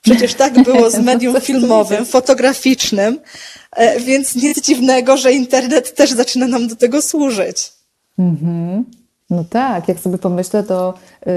Przecież 0.06 0.34
tak 0.34 0.64
było 0.64 0.90
z 0.90 1.00
medium 1.10 1.42
filmowym, 1.42 2.06
fotograficznym, 2.06 3.20
e, 3.72 4.00
więc 4.00 4.36
nic 4.36 4.62
dziwnego, 4.62 5.18
że 5.18 5.34
internet 5.34 5.96
też 5.96 6.12
zaczyna 6.12 6.48
nam 6.48 6.68
do 6.68 6.76
tego 6.76 7.02
służyć. 7.02 7.72
Mhm. 8.20 8.86
No 9.30 9.44
tak, 9.44 9.88
jak 9.88 10.00
sobie 10.00 10.18
pomyślę, 10.18 10.64
to 10.64 10.94
y, 11.28 11.32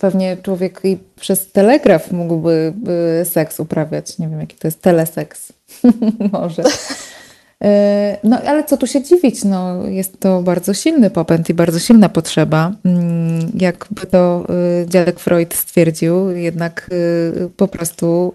pewnie 0.00 0.36
człowiek 0.42 0.80
i 0.84 0.98
przez 1.20 1.52
telegraf 1.52 2.12
mógłby 2.12 2.72
y, 3.22 3.24
seks 3.24 3.60
uprawiać. 3.60 4.18
Nie 4.18 4.28
wiem, 4.28 4.40
jaki 4.40 4.56
to 4.56 4.68
jest 4.68 4.82
teleseks. 4.82 5.52
Może. 6.32 6.62
Y, 7.64 7.68
no, 8.24 8.38
ale 8.46 8.64
co 8.64 8.76
tu 8.76 8.86
się 8.86 9.02
dziwić? 9.02 9.44
No, 9.44 9.86
jest 9.86 10.20
to 10.20 10.42
bardzo 10.42 10.74
silny 10.74 11.10
popęd 11.10 11.50
i 11.50 11.54
bardzo 11.54 11.78
silna 11.78 12.08
potrzeba. 12.08 12.72
Mm, 12.84 13.52
jakby 13.54 14.06
to 14.06 14.46
y, 14.82 14.86
dziadek 14.86 15.20
Freud 15.20 15.54
stwierdził, 15.54 16.30
jednak 16.30 16.90
y, 16.92 17.50
po 17.56 17.68
prostu 17.68 18.32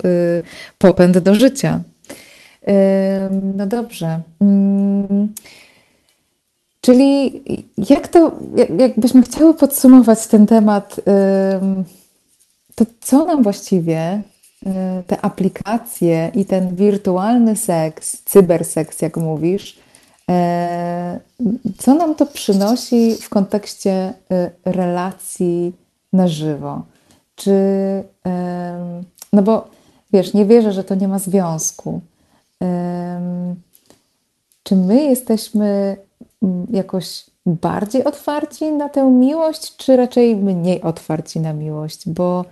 popęd 0.78 1.18
do 1.18 1.36
życia. 1.36 1.82
No 3.56 3.68
dobrze. 3.68 4.20
Mm, 4.42 5.34
Czyli 6.82 7.44
jak 7.90 8.08
to, 8.08 8.32
jakbyśmy 8.80 9.22
chciały 9.24 9.54
podsumować 9.54 10.28
ten 10.28 10.48
temat, 10.48 10.96
to 12.76 12.86
co 13.02 13.26
nam 13.26 13.44
właściwie 13.44 14.22
te 15.08 15.22
aplikacje 15.22 16.32
i 16.36 16.46
ten 16.46 16.76
wirtualny 16.76 17.56
seks, 17.56 18.24
cyberseks, 18.26 19.02
jak 19.02 19.18
mówisz, 19.18 19.80
e, 20.30 21.20
co 21.78 21.94
nam 21.94 22.16
to 22.16 22.26
przynosi 22.26 23.16
w 23.16 23.30
kontekście 23.30 24.14
y, 24.32 24.52
relacji 24.72 25.74
na 26.14 26.28
żywo? 26.28 26.82
Czy, 27.36 27.54
no 29.34 29.42
bo 29.44 29.68
wiesz, 30.14 30.34
nie 30.34 30.46
wierzę, 30.46 30.72
że 30.72 30.84
to 30.84 30.96
nie 30.96 31.08
ma 31.08 31.20
związku. 31.20 32.02
Czy 34.64 34.76
my 34.76 35.04
jesteśmy 35.04 35.98
jakoś 36.70 37.26
bardziej 37.46 38.04
otwarci 38.04 38.72
na 38.72 38.90
tę 38.90 39.12
miłość, 39.12 39.78
czy 39.78 39.96
raczej 39.96 40.36
mniej 40.36 40.82
otwarci 40.82 41.40
na 41.40 41.54
miłość? 41.54 42.10
Bo 42.10 42.46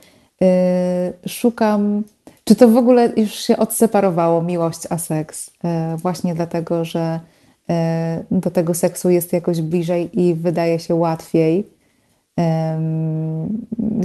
szukam, 1.28 2.04
czy 2.44 2.56
to 2.56 2.68
w 2.68 2.78
ogóle 2.78 3.14
już 3.18 3.32
się 3.32 3.58
odseparowało 3.58 4.42
miłość 4.42 4.80
a 4.90 4.98
seks, 4.98 5.48
y, 5.48 5.98
właśnie 5.98 6.36
dlatego, 6.36 6.86
że 6.86 7.20
y, 7.70 7.74
do 8.32 8.52
tego 8.52 8.74
seksu 8.74 9.10
jest 9.10 9.34
jakoś 9.34 9.62
bliżej 9.62 10.20
i 10.22 10.36
wydaje 10.36 10.80
się 10.80 10.96
łatwiej 10.96 11.68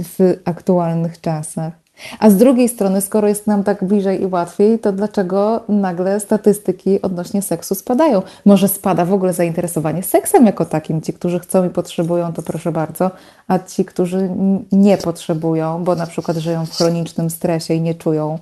w 0.03 0.39
aktualnych 0.45 1.21
czasach. 1.21 1.86
A 2.19 2.29
z 2.29 2.35
drugiej 2.35 2.69
strony, 2.69 3.01
skoro 3.01 3.27
jest 3.27 3.47
nam 3.47 3.63
tak 3.63 3.83
bliżej 3.83 4.21
i 4.21 4.25
łatwiej, 4.25 4.79
to 4.79 4.91
dlaczego 4.91 5.63
nagle 5.69 6.19
statystyki 6.19 7.01
odnośnie 7.01 7.41
seksu 7.41 7.75
spadają? 7.75 8.21
Może 8.45 8.67
spada 8.67 9.05
w 9.05 9.13
ogóle 9.13 9.33
zainteresowanie 9.33 10.03
seksem 10.03 10.45
jako 10.45 10.65
takim? 10.65 11.01
Ci, 11.01 11.13
którzy 11.13 11.39
chcą 11.39 11.65
i 11.65 11.69
potrzebują, 11.69 12.33
to 12.33 12.41
proszę 12.41 12.71
bardzo, 12.71 13.11
a 13.47 13.59
ci, 13.59 13.85
którzy 13.85 14.29
nie 14.71 14.97
potrzebują, 14.97 15.83
bo 15.83 15.95
na 15.95 16.07
przykład 16.07 16.37
żyją 16.37 16.65
w 16.65 16.75
chronicznym 16.75 17.29
stresie 17.29 17.73
i 17.73 17.81
nie 17.81 17.95
czują 17.95 18.39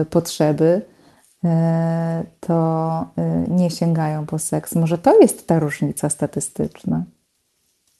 y, 0.00 0.04
potrzeby, 0.04 0.82
y, 1.44 1.48
to 2.40 3.06
y, 3.18 3.50
nie 3.50 3.70
sięgają 3.70 4.26
po 4.26 4.38
seks. 4.38 4.74
Może 4.74 4.98
to 4.98 5.20
jest 5.20 5.46
ta 5.46 5.58
różnica 5.58 6.08
statystyczna. 6.08 7.02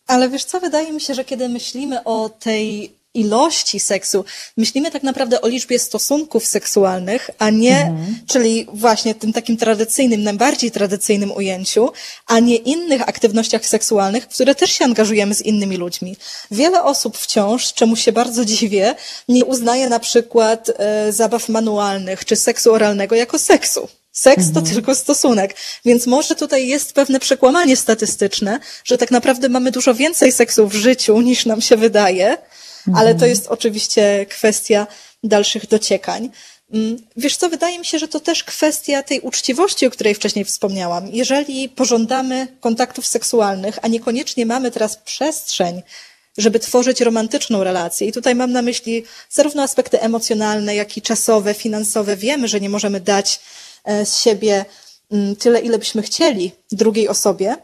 Ale 0.06 0.28
wiesz 0.28 0.44
co, 0.44 0.60
wydaje 0.60 0.92
mi 0.92 1.00
się, 1.00 1.14
że 1.14 1.24
kiedy 1.24 1.48
myślimy 1.48 2.04
o 2.04 2.28
tej 2.28 2.97
ilości 3.18 3.80
seksu. 3.80 4.24
Myślimy 4.56 4.90
tak 4.90 5.02
naprawdę 5.02 5.40
o 5.40 5.48
liczbie 5.48 5.78
stosunków 5.78 6.46
seksualnych, 6.46 7.30
a 7.38 7.50
nie, 7.50 7.80
mhm. 7.80 8.18
czyli 8.26 8.66
właśnie 8.72 9.14
tym 9.14 9.32
takim 9.32 9.56
tradycyjnym, 9.56 10.22
najbardziej 10.22 10.70
tradycyjnym 10.70 11.32
ujęciu, 11.32 11.92
a 12.26 12.38
nie 12.38 12.56
innych 12.56 13.08
aktywnościach 13.08 13.66
seksualnych, 13.66 14.24
w 14.24 14.28
które 14.28 14.54
też 14.54 14.70
się 14.70 14.84
angażujemy 14.84 15.34
z 15.34 15.42
innymi 15.42 15.76
ludźmi. 15.76 16.16
Wiele 16.50 16.82
osób 16.82 17.18
wciąż, 17.18 17.72
czemu 17.72 17.96
się 17.96 18.12
bardzo 18.12 18.44
dziwię, 18.44 18.94
nie 19.28 19.44
uznaje 19.44 19.88
na 19.88 19.98
przykład 19.98 20.70
e, 20.76 21.12
zabaw 21.12 21.48
manualnych 21.48 22.24
czy 22.24 22.36
seksu 22.36 22.72
oralnego 22.72 23.14
jako 23.14 23.38
seksu 23.38 23.88
Seks 24.18 24.52
to 24.52 24.62
tylko 24.62 24.94
stosunek. 24.94 25.56
Więc 25.84 26.06
może 26.06 26.34
tutaj 26.34 26.68
jest 26.68 26.92
pewne 26.92 27.20
przekłamanie 27.20 27.76
statystyczne, 27.76 28.60
że 28.84 28.98
tak 28.98 29.10
naprawdę 29.10 29.48
mamy 29.48 29.70
dużo 29.70 29.94
więcej 29.94 30.32
seksu 30.32 30.68
w 30.68 30.74
życiu 30.74 31.20
niż 31.20 31.46
nam 31.46 31.60
się 31.60 31.76
wydaje, 31.76 32.36
ale 32.94 33.14
to 33.14 33.26
jest 33.26 33.46
oczywiście 33.46 34.26
kwestia 34.28 34.86
dalszych 35.24 35.66
dociekań. 35.66 36.30
Mm, 36.72 36.96
Wiesz 37.16 37.36
co, 37.36 37.48
wydaje 37.48 37.78
mi 37.78 37.84
się, 37.84 37.98
że 37.98 38.08
to 38.08 38.20
też 38.20 38.44
kwestia 38.44 39.02
tej 39.02 39.20
uczciwości, 39.20 39.86
o 39.86 39.90
której 39.90 40.14
wcześniej 40.14 40.44
wspomniałam. 40.44 41.08
Jeżeli 41.12 41.68
pożądamy 41.68 42.46
kontaktów 42.60 43.06
seksualnych, 43.06 43.78
a 43.82 43.88
niekoniecznie 43.88 44.46
mamy 44.46 44.70
teraz 44.70 44.96
przestrzeń, 44.96 45.82
żeby 46.38 46.58
tworzyć 46.58 47.00
romantyczną 47.00 47.64
relację. 47.64 48.06
I 48.08 48.12
tutaj 48.12 48.34
mam 48.34 48.52
na 48.52 48.62
myśli 48.62 49.04
zarówno 49.30 49.62
aspekty 49.62 50.00
emocjonalne, 50.00 50.74
jak 50.74 50.96
i 50.96 51.02
czasowe, 51.02 51.54
finansowe. 51.54 52.16
Wiemy, 52.16 52.48
że 52.48 52.60
nie 52.60 52.70
możemy 52.70 53.00
dać 53.00 53.40
e, 53.84 54.06
z 54.06 54.18
siebie 54.18 54.64
mm, 55.12 55.36
tyle, 55.36 55.60
ile 55.60 55.78
byśmy 55.78 56.02
chcieli 56.02 56.52
drugiej 56.72 57.08
osobie, 57.08 57.56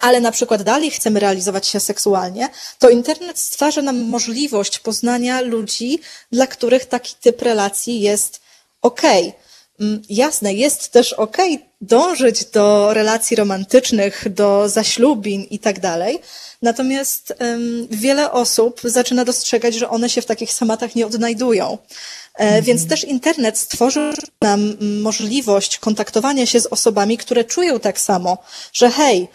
ale 0.00 0.20
na 0.20 0.32
przykład 0.32 0.62
dalej 0.62 0.90
chcemy 0.90 1.20
realizować 1.20 1.66
się 1.66 1.80
seksualnie, 1.80 2.48
to 2.78 2.90
internet 2.90 3.38
stwarza 3.38 3.82
nam 3.82 4.02
możliwość 4.02 4.78
poznania 4.78 5.40
ludzi, 5.40 6.00
dla 6.32 6.46
których 6.46 6.84
taki 6.84 7.14
typ 7.20 7.42
relacji 7.42 8.00
jest 8.00 8.40
okej. 8.82 9.32
Mm, 9.80 10.02
Jasne, 10.08 10.54
jest 10.54 10.92
też 10.92 11.12
okej 11.12 11.64
dążyć 11.80 12.44
do 12.44 12.94
relacji 12.94 13.36
romantycznych, 13.36 14.28
do 14.28 14.68
zaślubin 14.68 15.42
i 15.42 15.58
tak 15.58 15.80
dalej. 15.80 16.18
Natomiast 16.62 17.34
em, 17.38 17.88
wiele 17.90 18.32
osób 18.32 18.80
zaczyna 18.84 19.24
dostrzegać, 19.24 19.74
że 19.74 19.88
one 19.90 20.08
się 20.08 20.22
w 20.22 20.26
takich 20.26 20.52
schematach 20.52 20.94
nie 20.94 21.06
odnajdują. 21.06 21.78
E, 22.34 22.62
Więc 22.62 22.88
też 22.88 23.04
internet 23.04 23.58
stworzył 23.58 24.12
nam 24.40 24.60
mm, 24.60 25.00
możliwość 25.00 25.78
kontaktowania 25.78 26.46
się 26.46 26.60
z 26.60 26.66
osobami, 26.66 27.18
które 27.18 27.44
czują 27.44 27.80
tak 27.80 28.00
samo, 28.00 28.38
że 28.72 28.90
hej, 28.90 29.22
e, 29.22 29.28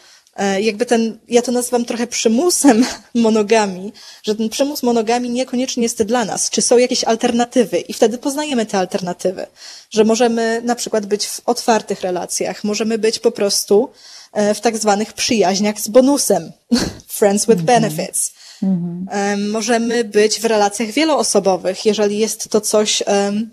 jakby 0.61 0.85
ten, 0.85 1.17
ja 1.27 1.41
to 1.41 1.51
nazywam 1.51 1.85
trochę 1.85 2.07
przymusem 2.07 2.85
monogami, 3.15 3.93
że 4.23 4.35
ten 4.35 4.49
przymus 4.49 4.83
monogami 4.83 5.29
niekoniecznie 5.29 5.83
jest 5.83 6.03
dla 6.03 6.25
nas. 6.25 6.49
Czy 6.49 6.61
są 6.61 6.77
jakieś 6.77 7.03
alternatywy? 7.03 7.79
I 7.79 7.93
wtedy 7.93 8.17
poznajemy 8.17 8.65
te 8.65 8.77
alternatywy. 8.77 9.47
Że 9.89 10.03
możemy 10.03 10.61
na 10.63 10.75
przykład 10.75 11.05
być 11.05 11.27
w 11.27 11.41
otwartych 11.45 12.01
relacjach, 12.01 12.63
możemy 12.63 12.97
być 12.97 13.19
po 13.19 13.31
prostu 13.31 13.89
e, 14.33 14.53
w 14.53 14.61
tak 14.61 14.77
zwanych 14.77 15.13
przyjaźniach 15.13 15.79
z 15.79 15.87
bonusem. 15.87 16.51
Friends 17.17 17.45
with 17.45 17.61
benefits. 17.61 18.31
Em, 18.63 19.49
Możemy 19.49 20.03
być 20.03 20.39
w 20.39 20.45
relacjach 20.45 20.89
wieloosobowych, 20.89 21.85
jeżeli 21.85 22.17
jest 22.17 22.49
to 22.49 22.61
coś, 22.61 23.03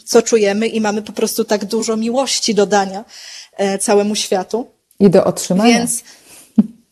co 0.04 0.22
czujemy 0.22 0.66
i 0.66 0.80
mamy 0.80 1.02
po 1.02 1.12
prostu 1.12 1.44
tak 1.44 1.64
dużo 1.64 1.96
miłości 1.96 2.54
do 2.54 2.66
dania 2.66 3.04
e, 3.56 3.78
całemu 3.78 4.14
światu. 4.14 4.66
I 5.00 5.10
do 5.10 5.24
otrzymania. 5.24 5.78
Więc 5.78 6.02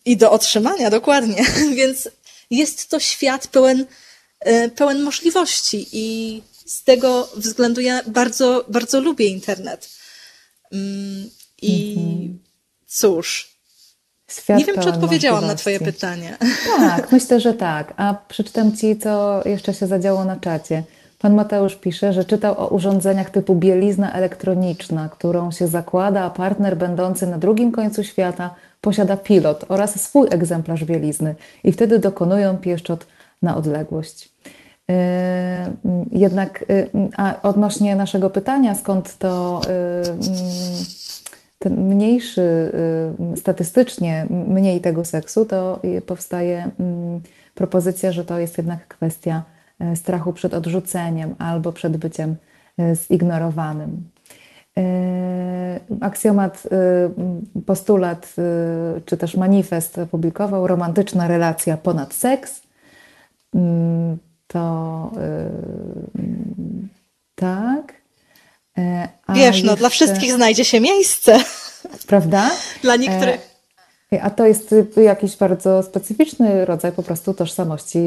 i 0.07 0.17
do 0.17 0.31
otrzymania, 0.31 0.91
dokładnie. 0.91 1.45
Więc 1.77 2.09
jest 2.51 2.91
to 2.91 3.01
świat 3.01 3.47
pełen, 3.47 3.87
e, 4.41 4.69
pełen 4.69 5.03
możliwości 5.03 5.87
i 5.93 6.43
z 6.67 6.85
tego 6.85 7.29
względu 7.37 7.81
ja 7.81 8.01
bardzo, 8.07 8.65
bardzo 8.69 9.01
lubię 9.01 9.27
internet. 9.27 9.89
Mm, 10.73 11.31
I 11.63 11.97
cóż, 12.87 13.57
Świat 14.31 14.59
nie 14.59 14.65
wiem, 14.65 14.77
czy 14.83 14.89
odpowiedziałam 14.89 15.47
na 15.47 15.55
Twoje 15.55 15.81
pytanie. 15.81 16.37
Tak, 16.77 17.13
myślę, 17.13 17.41
że 17.41 17.55
tak. 17.55 17.95
A 17.97 18.15
przeczytam 18.29 18.77
Ci, 18.77 18.97
co 18.99 19.43
jeszcze 19.45 19.75
się 19.75 19.87
zadziało 19.87 20.25
na 20.25 20.37
czacie. 20.37 20.85
Pan 21.19 21.35
Mateusz 21.35 21.77
pisze, 21.77 22.13
że 22.13 22.25
czytał 22.25 22.61
o 22.61 22.69
urządzeniach 22.69 23.31
typu 23.31 23.55
bielizna 23.55 24.13
elektroniczna, 24.13 25.09
którą 25.09 25.51
się 25.51 25.67
zakłada, 25.67 26.23
a 26.23 26.31
partner 26.31 26.77
będący 26.77 27.27
na 27.27 27.39
drugim 27.39 27.73
końcu 27.73 28.05
świata 28.05 28.55
posiada 28.81 29.17
pilot 29.17 29.65
oraz 29.69 30.01
swój 30.03 30.29
egzemplarz 30.31 30.85
bielizny 30.85 31.35
i 31.65 31.73
wtedy 31.73 31.99
dokonują 31.99 32.57
pieszczot 32.57 33.07
na 33.43 33.57
odległość. 33.57 34.33
Yy, 34.89 34.95
Jednak 36.13 36.65
yy, 36.69 37.09
a 37.17 37.43
odnośnie 37.43 37.97
naszego 37.97 38.31
pytania, 38.31 38.75
skąd 38.75 39.19
to 39.19 39.61
yy, 39.65 40.17
ten 41.59 41.89
mniejszy, 41.89 42.73
statystycznie 43.37 44.27
mniej 44.31 44.81
tego 44.81 45.05
seksu, 45.05 45.45
to 45.45 45.81
powstaje 46.07 46.71
propozycja, 47.55 48.13
że 48.13 48.25
to 48.25 48.39
jest 48.39 48.59
jednak 48.59 48.89
kwestia 48.89 49.43
strachu 49.95 50.33
przed 50.33 50.55
odrzuceniem 50.55 51.35
albo 51.39 51.73
przed 51.73 51.97
byciem 51.97 52.37
y, 52.81 52.97
zignorowanym. 53.13 54.11
Y, 54.79 54.83
Aksjomat, 56.01 56.63
postulat 57.67 58.35
czy 59.05 59.17
też 59.17 59.35
manifest 59.35 59.99
opublikował 59.99 60.67
romantyczna 60.67 61.29
relacja 61.29 61.77
ponad 61.77 62.15
seks. 62.15 62.63
Mm, 63.55 64.19
To 64.47 65.11
mm, 66.15 66.89
tak. 67.35 67.95
E, 68.79 69.09
a 69.27 69.35
Wiesz, 69.35 69.63
no 69.63 69.77
dla 69.77 69.89
jeszcze- 69.89 69.91
wszystkich 69.91 70.33
znajdzie 70.33 70.65
się 70.65 70.81
miejsce. 70.81 71.39
Prawda? 72.07 72.51
Dla 72.83 72.97
niektórych. 72.97 73.46
A 74.21 74.31
to 74.31 74.47
jest 74.47 74.73
y, 74.73 75.03
jakiś 75.03 75.37
bardzo 75.37 75.83
specyficzny 75.83 76.65
rodzaj 76.65 76.93
po 76.93 77.03
prostu 77.03 77.35
tożsamości 77.35 77.99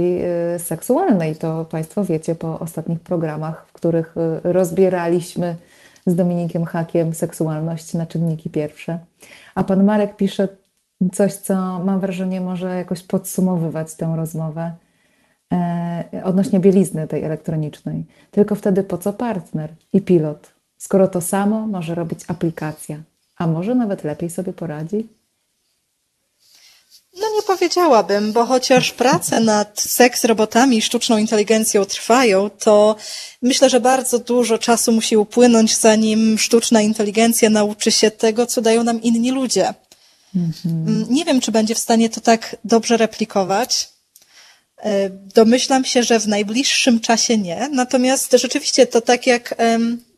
y, 0.55 0.59
seksualnej. 0.59 1.35
To 1.35 1.65
Państwo 1.65 2.05
wiecie 2.05 2.35
po 2.35 2.59
ostatnich 2.59 2.99
programach, 2.99 3.65
w 3.67 3.73
których 3.73 4.15
y, 4.17 4.53
rozbieraliśmy 4.53 5.55
z 6.05 6.15
Dominikiem 6.15 6.65
Hakiem 6.65 7.13
seksualność 7.13 7.93
na 7.93 8.05
czynniki 8.05 8.49
pierwsze. 8.49 8.99
A 9.55 9.63
Pan 9.63 9.83
Marek 9.83 10.15
pisze 10.15 10.47
coś, 11.13 11.33
co 11.33 11.55
mam 11.79 11.99
wrażenie 11.99 12.41
może 12.41 12.75
jakoś 12.75 13.03
podsumowywać 13.03 13.95
tę 13.95 14.13
rozmowę 14.15 14.71
e, 15.53 16.21
odnośnie 16.23 16.59
bielizny 16.59 17.07
tej 17.07 17.23
elektronicznej. 17.23 18.05
Tylko 18.31 18.55
wtedy 18.55 18.83
po 18.83 18.97
co 18.97 19.13
partner 19.13 19.73
i 19.93 20.01
pilot, 20.01 20.53
skoro 20.77 21.07
to 21.07 21.21
samo 21.21 21.67
może 21.67 21.95
robić 21.95 22.19
aplikacja, 22.27 22.97
a 23.37 23.47
może 23.47 23.75
nawet 23.75 24.03
lepiej 24.03 24.29
sobie 24.29 24.53
poradzi? 24.53 25.18
No 27.21 27.27
nie 27.35 27.41
powiedziałabym, 27.41 28.33
bo 28.33 28.45
chociaż 28.45 28.91
prace 28.91 29.39
nad 29.39 29.81
seks 29.81 30.23
robotami 30.23 30.77
i 30.77 30.81
sztuczną 30.81 31.17
inteligencją 31.17 31.85
trwają, 31.85 32.49
to 32.49 32.95
myślę, 33.41 33.69
że 33.69 33.79
bardzo 33.79 34.19
dużo 34.19 34.57
czasu 34.57 34.91
musi 34.91 35.17
upłynąć, 35.17 35.77
zanim 35.77 36.37
sztuczna 36.39 36.81
inteligencja 36.81 37.49
nauczy 37.49 37.91
się 37.91 38.11
tego, 38.11 38.45
co 38.45 38.61
dają 38.61 38.83
nam 38.83 39.01
inni 39.01 39.31
ludzie. 39.31 39.73
Mm, 40.35 41.05
Nie 41.09 41.25
wiem, 41.25 41.41
czy 41.41 41.51
będzie 41.51 41.75
w 41.75 41.79
stanie 41.79 42.09
to 42.09 42.21
tak 42.21 42.55
dobrze 42.65 42.97
replikować. 42.97 43.89
E, 44.77 45.09
Domyślam 45.09 45.85
się, 45.85 46.03
że 46.03 46.19
w 46.19 46.27
najbliższym 46.27 46.99
czasie 46.99 47.37
nie. 47.37 47.69
Natomiast 47.71 48.31
rzeczywiście 48.33 48.87
to 48.87 49.01
tak 49.01 49.27
jak, 49.27 49.55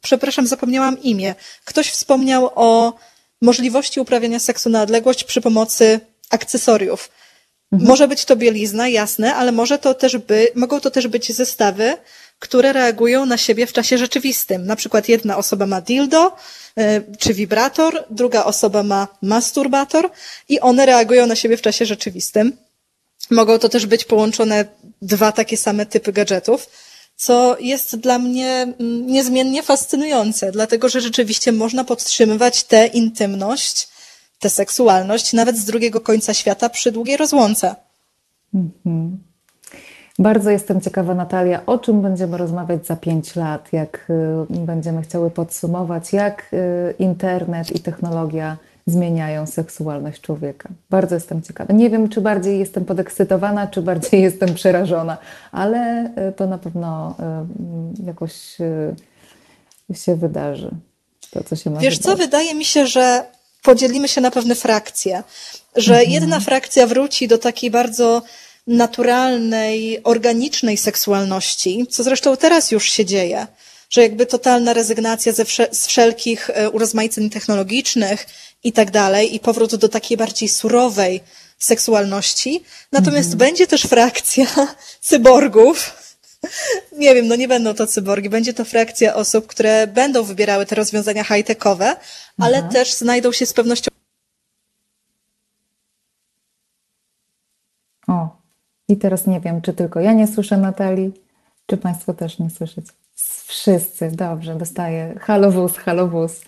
przepraszam, 0.02 0.48
zapomniałam 0.48 1.02
imię. 1.04 1.36
Ktoś 1.66 1.90
wspomniał 1.90 2.50
o 2.56 2.94
możliwości 3.42 4.00
uprawiania 4.00 4.40
seksu 4.40 4.70
na 4.70 4.82
odległość 4.82 5.24
przy 5.24 5.42
pomocy 5.42 6.00
akcesoriów. 6.32 7.10
Może 7.72 8.08
być 8.08 8.26
to 8.26 8.36
bielizna, 8.36 8.88
jasne, 8.88 9.36
ale 9.36 9.52
może 9.52 9.80
to 9.80 9.94
też 9.94 10.18
by, 10.18 10.48
mogą 10.56 10.80
to 10.80 10.92
też 10.92 11.08
być 11.08 11.36
zestawy, 11.36 11.98
które 12.40 12.74
reagują 12.74 13.26
na 13.26 13.38
siebie 13.38 13.68
w 13.68 13.74
czasie 13.74 13.98
rzeczywistym. 13.98 14.66
Na 14.66 14.76
przykład 14.76 15.10
jedna 15.10 15.38
osoba 15.38 15.66
ma 15.66 15.82
dildo 15.82 16.36
e, 16.78 17.02
czy 17.20 17.34
wibrator, 17.34 18.06
druga 18.10 18.44
osoba 18.44 18.84
ma 18.84 19.08
masturbator 19.22 20.10
i 20.50 20.60
one 20.60 20.86
reagują 20.86 21.28
na 21.28 21.36
siebie 21.36 21.58
w 21.58 21.62
czasie 21.62 21.86
rzeczywistym. 21.86 22.58
Mogą 23.32 23.60
to 23.60 23.70
też 23.70 23.86
być 23.86 24.06
połączone 24.06 24.66
dwa 25.02 25.32
takie 25.32 25.58
same 25.58 25.86
typy 25.86 26.14
gadżetów, 26.14 26.68
co 27.16 27.58
jest 27.60 27.96
dla 27.96 28.20
mnie 28.20 28.74
mm, 28.80 29.08
niezmiennie 29.08 29.64
fascynujące, 29.64 30.52
dlatego 30.52 30.90
że 30.90 31.02
rzeczywiście 31.02 31.52
można 31.52 31.84
podtrzymywać 31.84 32.64
tę 32.64 32.88
intymność, 32.88 33.88
tę 34.42 34.50
seksualność 34.50 35.34
nawet 35.34 35.58
z 35.58 35.66
drugiego 35.66 36.02
końca 36.02 36.34
świata 36.34 36.70
przy 36.70 36.92
długiej 36.92 37.18
rozłące. 37.18 37.76
Bardzo 40.20 40.50
jestem 40.50 40.82
ciekawa, 40.82 41.16
Natalia, 41.16 41.66
o 41.66 41.78
czym 41.78 42.02
będziemy 42.02 42.38
rozmawiać 42.38 42.88
za 42.88 42.96
pięć 42.96 43.36
lat, 43.36 43.74
jak 43.74 44.08
y, 44.10 44.66
będziemy 44.66 45.02
chciały 45.02 45.32
podsumować, 45.32 46.14
jak 46.14 46.54
y, 46.54 46.94
internet 47.00 47.76
i 47.76 47.80
technologia 47.80 48.58
zmieniają 48.88 49.48
seksualność 49.48 50.22
człowieka. 50.22 50.70
Bardzo 50.90 51.16
jestem 51.16 51.42
ciekawa. 51.42 51.74
Nie 51.74 51.90
wiem, 51.90 52.10
czy 52.10 52.22
bardziej 52.22 52.60
jestem 52.60 52.86
podekscytowana, 52.86 53.68
czy 53.68 53.82
bardziej 53.82 54.22
jestem 54.28 54.54
przerażona, 54.54 55.18
ale 55.52 56.06
y, 56.30 56.32
to 56.32 56.48
na 56.48 56.58
pewno 56.58 57.16
jakoś 58.06 58.58
się 59.94 60.16
wydarzy. 60.16 60.72
To, 61.32 61.44
co 61.44 61.56
się 61.56 61.70
ma 61.70 61.80
Wiesz 61.80 61.98
co, 61.98 62.10
wydarzyć. 62.10 62.26
wydaje 62.26 62.56
mi 62.56 62.66
się, 62.66 62.88
że 62.88 63.26
podzielimy 63.62 64.08
się 64.08 64.22
na 64.22 64.32
pewne 64.32 64.56
frakcje, 64.56 65.24
że 65.76 66.04
jedna 66.04 66.40
frakcja 66.40 66.88
wróci 66.88 67.28
do 67.28 67.38
takiej 67.38 67.72
bardzo 67.72 68.22
naturalnej, 68.68 70.04
organicznej 70.04 70.78
seksualności, 70.78 71.86
co 71.90 72.04
zresztą 72.04 72.38
teraz 72.38 72.72
już 72.72 72.92
się 72.92 73.06
dzieje, 73.06 73.48
że 73.90 74.02
jakby 74.02 74.26
totalna 74.26 74.74
rezygnacja 74.74 75.34
ze 75.34 75.46
z 75.72 75.88
wszelkich 75.88 76.50
e, 76.50 76.70
urozmaiceń 76.70 77.30
technologicznych 77.30 78.28
i 78.64 78.72
tak 78.72 78.92
dalej 78.92 79.36
i 79.36 79.40
powrót 79.40 79.76
do 79.76 79.90
takiej 79.90 80.18
bardziej 80.18 80.50
surowej 80.50 81.22
seksualności. 81.60 82.64
Natomiast 82.92 83.36
będzie 83.36 83.68
też 83.68 83.82
frakcja 83.82 84.46
cyborgów, 85.10 85.92
nie 86.98 87.16
wiem, 87.16 87.28
no 87.28 87.36
nie 87.36 87.48
będą 87.48 87.74
to 87.74 87.88
cyborgi, 87.88 88.30
będzie 88.30 88.54
to 88.54 88.66
frakcja 88.66 89.16
osób, 89.16 89.48
które 89.48 89.88
będą 89.88 90.24
wybierały 90.24 90.66
te 90.66 90.76
rozwiązania 90.76 91.24
high-techowe, 91.24 91.96
ale 92.38 92.64
też 92.64 92.94
znajdą 92.94 93.32
się 93.32 93.46
z 93.46 93.54
pewnością 93.54 93.92
O, 98.08 98.38
i 98.88 98.98
teraz 98.98 99.28
nie 99.28 99.40
wiem, 99.40 99.62
czy 99.62 99.74
tylko 99.74 100.00
ja 100.00 100.14
nie 100.14 100.28
słyszę 100.28 100.58
Natalii, 100.58 101.14
czy 101.66 101.78
Państwo 101.78 102.14
też 102.14 102.40
nie 102.40 102.50
słyszycie. 102.50 102.92
Wszyscy, 103.46 104.12
dobrze, 104.12 104.56
dostaję 104.56 105.16
halowóz, 105.20 105.78
halowóz. 105.78 106.42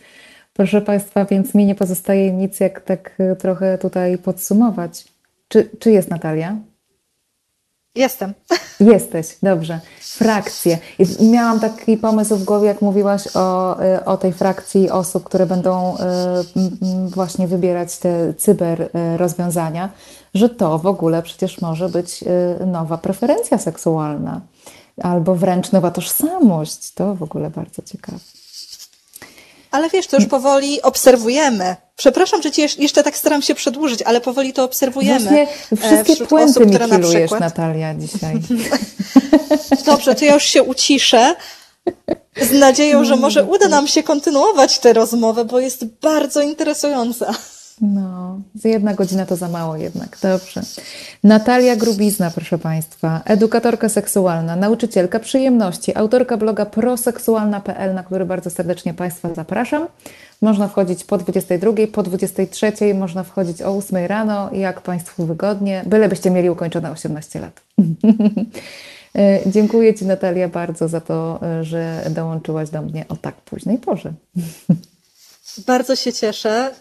Proszę 0.54 0.82
Państwa, 0.82 1.26
więc 1.26 1.54
mi 1.54 1.66
nie 1.66 1.76
pozostaje 1.76 2.34
nic, 2.34 2.60
jak 2.60 2.82
tak 2.82 3.16
e, 3.20 3.36
trochę 3.36 3.78
tutaj 3.78 4.18
podsumować. 4.18 5.06
Czy, 5.48 5.70
czy 5.80 5.92
jest 5.92 6.10
Natalia? 6.10 6.58
Jestem. 7.96 8.34
Jesteś, 8.80 9.38
dobrze. 9.44 9.80
Frakcje. 10.02 10.78
Miałam 11.20 11.60
taki 11.60 11.98
pomysł 11.98 12.36
w 12.36 12.44
głowie, 12.44 12.68
jak 12.68 12.82
mówiłaś 12.82 13.28
o, 13.36 13.82
y, 13.84 14.06
o 14.06 14.18
tej 14.18 14.34
frakcji 14.34 14.90
osób, 14.90 15.24
które 15.24 15.46
będą 15.46 15.96
y, 15.96 16.00
właśnie 17.10 17.48
wybierać 17.48 17.98
te 17.98 18.34
cyber 18.34 18.82
y, 18.82 18.90
rozwiązania, 19.18 19.90
że 20.34 20.50
to 20.50 20.80
w 20.80 20.86
ogóle 20.86 21.24
przecież 21.24 21.62
może 21.62 21.90
być 21.90 22.24
nowa 22.68 22.98
preferencja 22.98 23.58
seksualna 23.58 24.42
albo 25.02 25.36
wręcz 25.36 25.72
nowa 25.72 25.92
tożsamość. 25.92 26.94
To 26.94 27.16
w 27.16 27.24
ogóle 27.24 27.50
bardzo 27.50 27.82
ciekawe. 27.82 28.43
Ale 29.74 29.90
wiesz, 29.90 30.08
to 30.08 30.18
już 30.18 30.26
powoli 30.26 30.82
obserwujemy. 30.82 31.76
Przepraszam, 31.96 32.42
że 32.42 32.52
ci 32.52 32.62
jesz- 32.62 32.80
jeszcze 32.80 33.04
tak 33.04 33.18
staram 33.18 33.42
się 33.42 33.56
przedłużyć, 33.56 34.02
ale 34.02 34.22
powoli 34.22 34.54
to 34.54 34.64
obserwujemy. 34.64 35.20
Właśnie 35.20 35.48
e, 35.72 36.04
wszystkie 36.04 36.26
puenty 36.26 36.52
osób, 36.52 36.64
mi 36.66 36.70
które 36.70 36.88
na 36.88 37.00
przykład... 37.00 37.42
Natalia, 37.42 37.94
dzisiaj. 37.94 38.40
Dobrze, 39.86 40.16
to 40.16 40.26
ja 40.26 40.34
już 40.34 40.44
się 40.44 40.64
uciszę 40.64 41.36
z 42.42 42.52
nadzieją, 42.52 43.06
że 43.06 43.16
może 43.16 43.44
uda 43.44 43.68
nam 43.68 43.88
się 43.88 44.04
kontynuować 44.04 44.80
tę 44.80 44.94
rozmowę, 44.94 45.46
bo 45.46 45.60
jest 45.60 45.86
bardzo 45.86 46.42
interesująca. 46.42 47.34
No, 47.82 48.40
jedna 48.64 48.94
godzina 48.94 49.26
to 49.26 49.36
za 49.36 49.48
mało 49.48 49.76
jednak. 49.76 50.18
Dobrze. 50.22 50.62
Natalia 51.24 51.76
Grubizna, 51.76 52.32
proszę 52.32 52.58
Państwa, 52.58 53.22
edukatorka 53.26 53.90
seksualna, 53.90 54.56
nauczycielka 54.56 55.20
przyjemności, 55.20 55.96
autorka 55.96 56.38
bloga 56.38 56.66
proseksualna.pl, 56.66 57.94
na 57.94 58.04
który 58.04 58.26
bardzo 58.26 58.50
serdecznie 58.50 58.94
Państwa 58.94 59.34
zapraszam. 59.34 59.88
Można 60.42 60.68
wchodzić 60.68 61.04
po 61.04 61.18
22, 61.18 61.72
po 61.94 62.04
23, 62.04 62.94
można 62.94 63.24
wchodzić 63.24 63.62
o 63.62 63.78
8 63.78 64.06
rano, 64.06 64.50
jak 64.54 64.82
Państwu 64.82 65.26
wygodnie, 65.26 65.84
bylebyście 65.86 66.32
mieli 66.32 66.50
ukończone 66.50 66.92
18 66.92 67.40
lat. 67.40 67.62
E, 69.16 69.40
Dziękuję 69.46 69.94
Ci 69.94 70.06
Natalia 70.06 70.50
bardzo 70.50 70.88
za 70.88 71.02
to, 71.02 71.40
e, 71.42 71.64
że 71.64 72.06
dołączyłaś 72.10 72.70
do 72.70 72.82
mnie 72.82 73.06
o 73.10 73.16
tak 73.16 73.36
późnej 73.36 73.78
porze. 73.78 74.14
Bardzo 75.68 75.96
się 75.96 76.14
cieszę. 76.14 76.72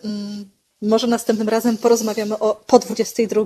Może 0.82 1.06
następnym 1.06 1.48
razem 1.48 1.76
porozmawiamy 1.76 2.38
o 2.38 2.62
po 2.66 2.78
22. 2.78 3.44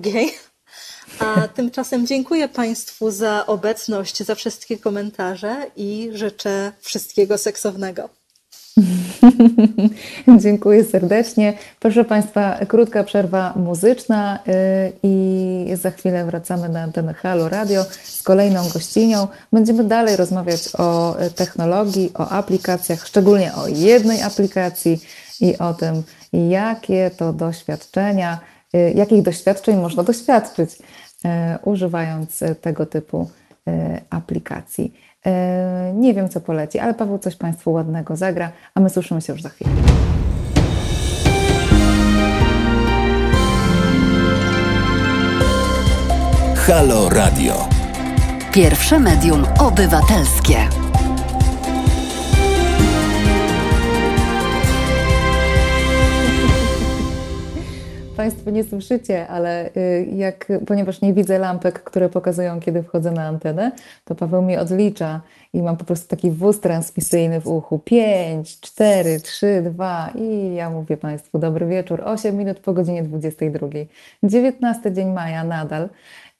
A 1.18 1.48
tymczasem 1.48 2.06
dziękuję 2.06 2.48
Państwu 2.48 3.10
za 3.10 3.46
obecność, 3.46 4.22
za 4.22 4.34
wszystkie 4.34 4.78
komentarze 4.78 5.56
i 5.76 6.10
życzę 6.12 6.72
wszystkiego 6.80 7.38
seksownego. 7.38 8.08
Dziękuję 10.44 10.84
serdecznie. 10.84 11.58
Proszę 11.80 12.04
Państwa, 12.04 12.58
krótka 12.68 13.04
przerwa 13.04 13.52
muzyczna 13.56 14.38
yy, 14.46 14.52
i 15.02 15.76
za 15.76 15.90
chwilę 15.90 16.26
wracamy 16.26 16.68
na 16.68 16.82
antenę 16.82 17.14
Halo 17.14 17.48
Radio 17.48 17.84
z 18.04 18.22
kolejną 18.22 18.68
gościnią. 18.68 19.28
Będziemy 19.52 19.84
dalej 19.84 20.16
rozmawiać 20.16 20.68
o 20.78 21.16
technologii, 21.34 22.10
o 22.14 22.28
aplikacjach, 22.28 23.06
szczególnie 23.06 23.54
o 23.54 23.68
jednej 23.68 24.22
aplikacji 24.22 25.00
i 25.40 25.58
o 25.58 25.74
tym, 25.74 26.02
jakie 26.36 27.10
to 27.10 27.32
doświadczenia, 27.32 28.38
yy, 28.72 28.92
jakich 28.92 29.22
doświadczeń 29.22 29.76
można 29.76 30.02
doświadczyć, 30.02 30.78
yy, 31.24 31.30
używając 31.64 32.44
tego 32.60 32.86
typu 32.86 33.30
aplikacji. 34.10 34.94
Nie 35.94 36.14
wiem, 36.14 36.28
co 36.28 36.40
poleci, 36.40 36.78
ale 36.78 36.94
Paweł 36.94 37.18
coś 37.18 37.36
Państwu 37.36 37.72
ładnego 37.72 38.16
zagra, 38.16 38.52
a 38.74 38.80
my 38.80 38.90
słyszymy 38.90 39.20
się 39.20 39.32
już 39.32 39.42
za 39.42 39.48
chwilę. 39.48 39.70
Halo 46.66 47.08
Radio. 47.08 47.68
Pierwsze 48.52 48.98
medium 48.98 49.44
obywatelskie. 49.58 50.85
Państwo 58.16 58.50
nie 58.50 58.64
słyszycie, 58.64 59.28
ale 59.28 59.70
y, 59.76 60.06
jak, 60.14 60.48
ponieważ 60.66 61.00
nie 61.00 61.14
widzę 61.14 61.38
lampek, 61.38 61.82
które 61.82 62.08
pokazują, 62.08 62.60
kiedy 62.60 62.82
wchodzę 62.82 63.10
na 63.10 63.26
antenę, 63.26 63.72
to 64.04 64.14
Paweł 64.14 64.42
mi 64.42 64.56
odlicza 64.56 65.20
i 65.52 65.62
mam 65.62 65.76
po 65.76 65.84
prostu 65.84 66.08
taki 66.08 66.30
wóz 66.30 66.60
transmisyjny 66.60 67.40
w 67.40 67.46
uchu. 67.46 67.78
5, 67.78 68.60
4, 68.60 69.20
3, 69.20 69.62
2 69.62 70.10
i 70.14 70.54
ja 70.54 70.70
mówię 70.70 70.96
Państwu 70.96 71.38
dobry 71.38 71.66
wieczór. 71.66 72.02
8 72.04 72.36
minut 72.36 72.60
po 72.60 72.72
godzinie 72.72 73.02
22. 73.02 73.68
19 74.22 74.92
dzień 74.92 75.12
maja 75.12 75.44
nadal. 75.44 75.88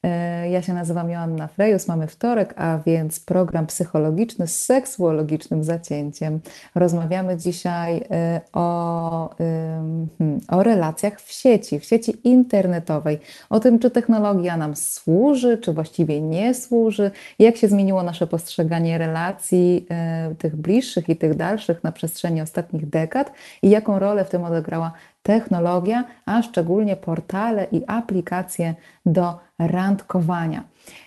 E, 0.02 0.50
Ja 0.50 0.62
się 0.62 0.74
nazywam 0.74 1.10
Joanna 1.10 1.46
Frejus, 1.46 1.88
mamy 1.88 2.06
wtorek, 2.06 2.54
a 2.56 2.78
więc 2.86 3.20
program 3.20 3.66
psychologiczny 3.66 4.46
z 4.46 4.64
seksuologicznym 4.64 5.64
zacięciem. 5.64 6.40
Rozmawiamy 6.74 7.36
dzisiaj 7.36 8.04
e, 8.10 8.40
o, 8.52 9.34
hmm, 9.38 10.08
o 10.48 10.62
relacjach 10.62 11.20
w 11.20 11.32
sieci, 11.32 11.80
w 11.80 11.84
sieci 11.84 12.14
internetowej, 12.24 13.18
o 13.50 13.60
tym, 13.60 13.78
czy 13.78 13.90
technologia 13.90 14.56
nam 14.56 14.76
służy, 14.76 15.58
czy 15.58 15.72
właściwie 15.72 16.20
nie 16.20 16.54
służy, 16.54 17.10
jak 17.38 17.56
się 17.56 17.68
zmieniło 17.68 18.02
nasze 18.02 18.26
postrzeganie 18.26 18.98
relacji 18.98 19.86
e, 19.90 20.34
tych 20.38 20.56
bliższych 20.56 21.08
i 21.08 21.16
tych 21.16 21.34
dalszych 21.34 21.84
na 21.84 21.92
przestrzeni 21.92 22.42
ostatnich 22.42 22.88
dekad 22.88 23.32
i 23.62 23.70
jaką 23.70 23.98
rolę 23.98 24.24
w 24.24 24.30
tym 24.30 24.44
odegrała 24.44 24.92
technologia, 25.26 26.04
a 26.26 26.42
szczególnie 26.42 26.96
portale 26.96 27.66
i 27.72 27.82
aplikacje 27.86 28.74
do 29.06 29.38
randkowania. 29.58 30.64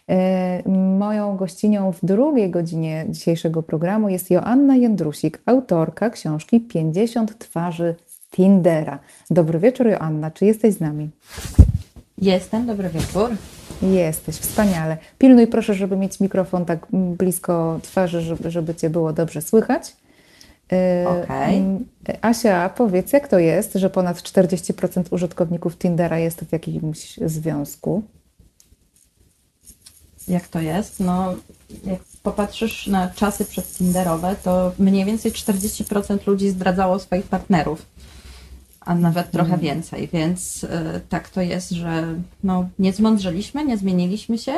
E, 0.09 0.70
Moją 0.99 1.38
gościnią 1.38 1.91
w 1.91 2.05
drugiej 2.05 2.49
godzinie 2.49 3.05
dzisiejszego 3.09 3.63
programu 3.63 4.09
jest 4.09 4.32
Joanna 4.32 4.76
Jędrusik, 4.76 5.41
autorka 5.45 6.09
książki 6.09 6.61
50 6.61 7.38
twarzy 7.38 7.95
Tindera. 8.32 8.99
Dobry 9.30 9.59
wieczór, 9.59 9.88
Joanna. 9.88 10.32
Czy 10.32 10.45
jesteś 10.45 10.74
z 10.74 10.80
nami? 10.80 11.09
Jestem, 12.17 12.65
dobry 12.65 12.89
wieczór. 12.89 13.30
Jesteś, 13.82 14.36
wspaniale. 14.36 14.97
Pilnuj 15.17 15.47
proszę, 15.47 15.74
żeby 15.74 15.97
mieć 15.97 16.20
mikrofon 16.20 16.65
tak 16.65 16.88
blisko 16.91 17.80
twarzy, 17.84 18.22
żeby, 18.22 18.51
żeby 18.51 18.76
Cię 18.76 18.89
było 18.89 19.13
dobrze 19.13 19.41
słychać. 19.41 19.95
Mm, 20.70 21.86
Asia, 22.22 22.70
powiedz, 22.70 23.13
jak 23.13 23.28
to 23.28 23.39
jest, 23.39 23.74
że 23.74 23.89
ponad 23.89 24.17
40% 24.17 25.03
użytkowników 25.11 25.78
Tindera 25.78 26.20
jest 26.20 26.39
w 26.39 26.51
jakimś 26.51 27.17
związku? 27.26 28.03
Jak 30.28 30.47
to 30.47 30.59
jest? 30.59 30.99
No, 30.99 31.34
jak 31.86 31.99
popatrzysz 32.24 32.88
na 32.88 33.09
czasy 33.09 33.45
przedtinderowe, 33.45 34.36
to 34.43 34.72
mniej 34.80 35.05
więcej 35.05 35.32
40% 35.32 36.28
ludzi 36.28 36.49
zdradzało 36.49 36.99
swoich 36.99 37.26
partnerów, 37.26 37.86
a 38.80 38.95
nawet 38.95 39.32
trochę 39.32 39.57
więcej, 39.57 40.09
więc 40.13 40.63
y, 40.63 40.67
tak 41.09 41.30
to 41.30 41.41
jest, 41.41 41.70
że 41.70 42.15
no, 42.43 42.70
nie 42.80 42.93
zmądrzeliśmy, 42.93 43.65
nie 43.65 43.78
zmieniliśmy 43.78 44.38
się, 44.38 44.53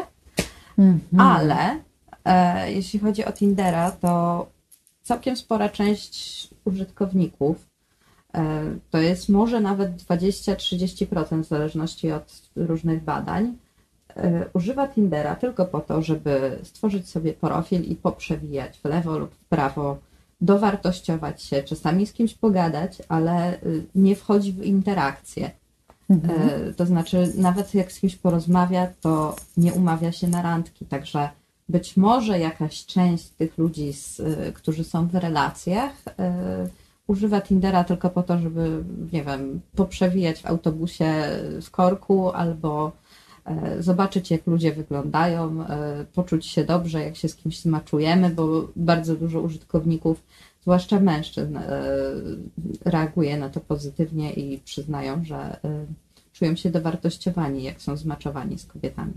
ale 1.18 1.80
e, 2.26 2.72
jeśli 2.72 3.00
chodzi 3.00 3.26
o 3.26 3.32
Tindera, 3.32 3.92
to 3.92 4.48
całkiem 5.02 5.38
spora 5.38 5.70
część 5.70 6.48
użytkowników, 6.66 7.68
e, 8.34 8.64
to 8.90 8.98
jest 8.98 9.30
może 9.30 9.60
nawet 9.60 9.96
20-30% 9.96 11.44
w 11.44 11.48
zależności 11.48 12.12
od 12.12 12.42
różnych 12.56 13.04
badań, 13.04 13.58
e, 14.16 14.46
używa 14.54 14.88
Tindera 14.88 15.36
tylko 15.36 15.66
po 15.66 15.82
to, 15.82 16.02
żeby 16.02 16.60
stworzyć 16.64 17.10
sobie 17.10 17.34
profil 17.34 17.84
i 17.84 17.96
poprzewijać 17.96 18.78
w 18.78 18.86
lewo 18.86 19.18
lub 19.18 19.36
w 19.36 19.46
prawo, 19.46 19.98
dowartościować 20.42 21.44
się, 21.44 21.64
czasami 21.64 22.06
z 22.06 22.14
kimś 22.14 22.34
pogadać, 22.34 23.02
ale 23.10 23.54
y, 23.64 23.86
nie 23.96 24.16
wchodzi 24.16 24.54
w 24.54 24.64
interakcję. 24.66 25.52
E, 26.10 26.74
To 26.74 26.86
znaczy, 26.86 27.34
nawet 27.36 27.74
jak 27.74 27.92
z 27.92 28.00
kimś 28.00 28.16
porozmawia, 28.16 28.88
to 29.02 29.36
nie 29.58 29.74
umawia 29.74 30.12
się 30.12 30.28
na 30.28 30.42
randki, 30.42 30.86
także 30.86 31.30
być 31.72 31.98
może 31.98 32.40
jakaś 32.40 32.86
część 32.86 33.30
tych 33.30 33.58
ludzi, 33.58 33.94
z, 33.94 34.22
którzy 34.56 34.84
są 34.84 35.08
w 35.08 35.16
relacjach, 35.16 36.04
używa 37.08 37.42
Tindera 37.42 37.84
tylko 37.84 38.10
po 38.10 38.24
to, 38.24 38.40
żeby, 38.40 38.84
nie 39.14 39.24
wiem, 39.24 39.62
poprzewijać 39.76 40.42
w 40.42 40.46
autobusie 40.46 41.14
w 41.62 41.72
korku 41.72 42.30
albo 42.32 42.92
e, 43.46 43.84
zobaczyć, 43.84 44.32
jak 44.32 44.48
ludzie 44.48 44.72
wyglądają, 44.74 45.62
e, 45.62 46.06
poczuć 46.14 46.46
się 46.46 46.64
dobrze, 46.64 47.04
jak 47.04 47.16
się 47.16 47.28
z 47.30 47.36
kimś 47.36 47.62
zmaczujemy, 47.62 48.30
bo 48.30 48.68
bardzo 48.76 49.16
dużo 49.16 49.42
użytkowników, 49.42 50.24
zwłaszcza 50.62 51.00
mężczyzn, 51.00 51.58
e, 51.58 51.82
reaguje 52.86 53.38
na 53.38 53.50
to 53.50 53.60
pozytywnie 53.60 54.34
i 54.34 54.60
przyznają, 54.60 55.26
że 55.26 55.60
czują 56.34 56.56
się 56.56 56.70
dowartościowani, 56.70 57.64
jak 57.64 57.82
są 57.82 57.98
zmaczowani 57.98 58.60
z 58.60 58.66
kobietami. 58.66 59.14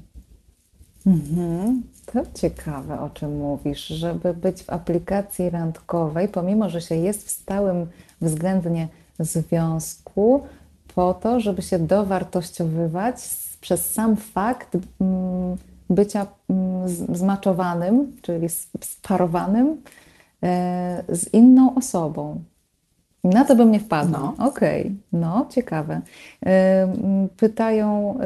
Mhm. 1.06 1.82
To 2.06 2.22
ciekawe, 2.34 3.00
o 3.00 3.10
czym 3.10 3.36
mówisz, 3.36 3.86
żeby 3.86 4.34
być 4.34 4.62
w 4.62 4.70
aplikacji 4.70 5.50
randkowej, 5.50 6.28
pomimo 6.28 6.70
że 6.70 6.80
się 6.80 6.94
jest 6.94 7.26
w 7.26 7.30
stałym 7.30 7.86
względnie 8.20 8.88
związku, 9.18 10.42
po 10.94 11.14
to, 11.14 11.40
żeby 11.40 11.62
się 11.62 11.78
dowartościowywać 11.78 13.16
przez 13.60 13.92
sam 13.92 14.16
fakt 14.16 14.76
mm, 15.00 15.56
bycia 15.90 16.26
mm, 16.50 16.88
zmaczowanym, 17.16 18.16
czyli 18.22 18.48
sparowanym 18.80 19.82
e, 20.42 21.04
z 21.08 21.34
inną 21.34 21.74
osobą. 21.74 22.42
Na 23.24 23.44
to 23.44 23.56
bym 23.56 23.70
nie 23.70 23.80
wpadła. 23.80 24.18
No. 24.18 24.46
Okej, 24.46 24.80
okay. 24.80 24.94
no 25.12 25.46
ciekawe. 25.50 26.00
Pytają 27.36 28.18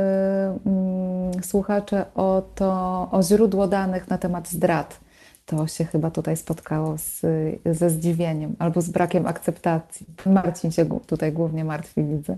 słuchacze 1.42 2.04
o 2.14 2.42
to, 2.54 2.72
o 3.12 3.22
źródło 3.22 3.68
danych 3.68 4.08
na 4.08 4.18
temat 4.18 4.48
zdrad. 4.48 5.00
To 5.46 5.66
się 5.66 5.84
chyba 5.84 6.10
tutaj 6.10 6.36
spotkało 6.36 6.98
z, 6.98 7.20
ze 7.66 7.90
zdziwieniem 7.90 8.56
albo 8.58 8.80
z 8.80 8.90
brakiem 8.90 9.26
akceptacji. 9.26 10.06
Marcin 10.26 10.70
się 10.72 11.00
tutaj 11.06 11.32
głównie 11.32 11.64
martwi, 11.64 12.04
widzę. 12.04 12.36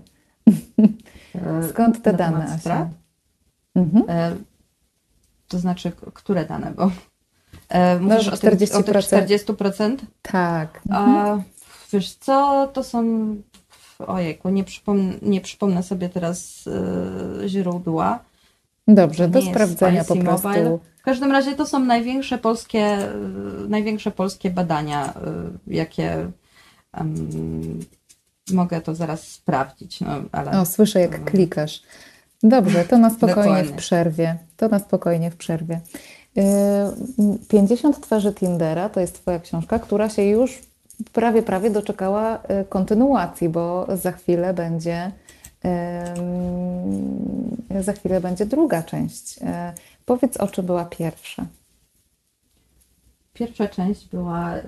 E, 1.35 1.67
Skąd 1.69 2.01
te 2.01 2.11
na 2.11 2.17
dane, 2.17 2.45
Asia? 2.53 2.89
Mhm. 3.75 4.03
E, 4.09 4.35
to 5.47 5.59
znaczy, 5.59 5.91
które 6.13 6.45
dane? 6.45 6.71
Bo 6.75 6.91
e, 7.69 7.99
mówisz 7.99 8.25
no, 8.25 8.31
40%. 8.31 8.75
o 8.75 8.83
tych 8.83 8.95
40%? 8.95 9.97
Tak. 10.21 10.81
Mhm. 10.89 11.43
Wiesz 11.93 12.15
co, 12.15 12.67
to 12.73 12.83
są 12.83 13.05
ojejku, 14.07 14.49
nie, 14.49 14.63
przypomnę, 14.63 15.13
nie 15.21 15.41
przypomnę 15.41 15.83
sobie 15.83 16.09
teraz 16.09 16.65
yy, 17.41 17.49
źródła. 17.49 18.19
Dobrze, 18.87 19.27
do 19.27 19.41
sprawdzenia 19.41 20.03
po 20.03 20.15
prostu. 20.15 20.47
Mobile. 20.47 20.77
W 20.99 21.03
każdym 21.03 21.31
razie 21.31 21.55
to 21.55 21.65
są 21.65 21.79
największe 21.79 22.37
polskie, 22.37 22.97
yy, 23.59 23.69
największe 23.69 24.11
polskie 24.11 24.49
badania, 24.49 25.13
yy, 25.67 25.75
jakie 25.75 26.31
mogę 28.53 28.81
to 28.81 28.95
zaraz 28.95 29.27
sprawdzić. 29.27 30.01
No, 30.01 30.07
ale, 30.31 30.51
o, 30.51 30.65
słyszę 30.65 30.99
jak 30.99 31.25
klikasz. 31.25 31.83
Dobrze, 32.43 32.85
to 32.85 32.97
na 32.97 33.09
spokojnie 33.09 33.63
w 33.63 33.71
przerwie. 33.71 34.37
To 34.57 34.67
na 34.67 34.79
spokojnie 34.79 35.31
w 35.31 35.35
przerwie. 35.35 35.79
50 37.47 38.01
twarzy 38.01 38.33
Tindera 38.33 38.89
to 38.89 38.99
jest 38.99 39.21
Twoja 39.21 39.39
książka, 39.39 39.79
która 39.79 40.09
się 40.09 40.23
już 40.23 40.59
prawie, 41.13 41.43
prawie 41.43 41.69
doczekała 41.69 42.37
y, 42.37 42.65
kontynuacji, 42.69 43.49
bo 43.49 43.87
za 43.97 44.11
chwilę 44.11 44.53
będzie 44.53 45.11
za 47.79 47.93
chwilę 47.93 48.21
będzie 48.21 48.45
druga 48.45 48.83
część. 48.83 49.39
E, 49.41 49.73
powiedz, 50.05 50.37
o 50.37 50.47
czym 50.47 50.65
była 50.65 50.85
pierwsza. 50.85 51.45
Pierwsza 53.33 53.67
część 53.67 54.07
była 54.07 54.57
y, 54.57 54.61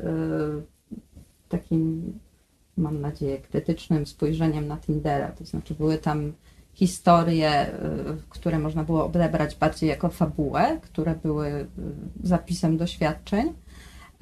takim, 1.49 2.13
mam 2.77 3.01
nadzieję, 3.01 3.37
krytycznym 3.37 4.05
spojrzeniem 4.05 4.67
na 4.67 4.77
Tindera. 4.77 5.31
To 5.31 5.45
znaczy, 5.45 5.73
były 5.73 5.97
tam 5.97 6.33
historie, 6.73 7.67
y, 7.67 7.73
które 8.29 8.59
można 8.59 8.83
było 8.83 9.05
odebrać 9.05 9.55
bardziej 9.55 9.89
jako 9.89 10.09
fabułę, 10.09 10.77
które 10.81 11.15
były 11.15 11.67
zapisem 12.23 12.77
doświadczeń 12.77 13.53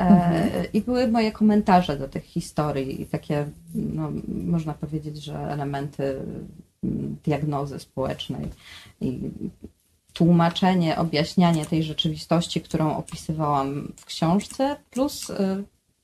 Mhm. 0.07 0.65
I 0.73 0.81
były 0.81 1.07
moje 1.07 1.31
komentarze 1.31 1.97
do 1.97 2.07
tych 2.07 2.23
historii 2.23 3.01
i 3.01 3.05
takie, 3.05 3.45
no, 3.75 4.11
można 4.27 4.73
powiedzieć, 4.73 5.23
że 5.23 5.37
elementy 5.37 6.19
mm, 6.83 7.17
diagnozy 7.23 7.79
społecznej 7.79 8.47
i 9.01 9.19
tłumaczenie, 10.13 10.97
objaśnianie 10.97 11.65
tej 11.65 11.83
rzeczywistości, 11.83 12.61
którą 12.61 12.97
opisywałam 12.97 13.93
w 13.97 14.05
książce, 14.05 14.75
plus 14.89 15.29
y, 15.29 15.35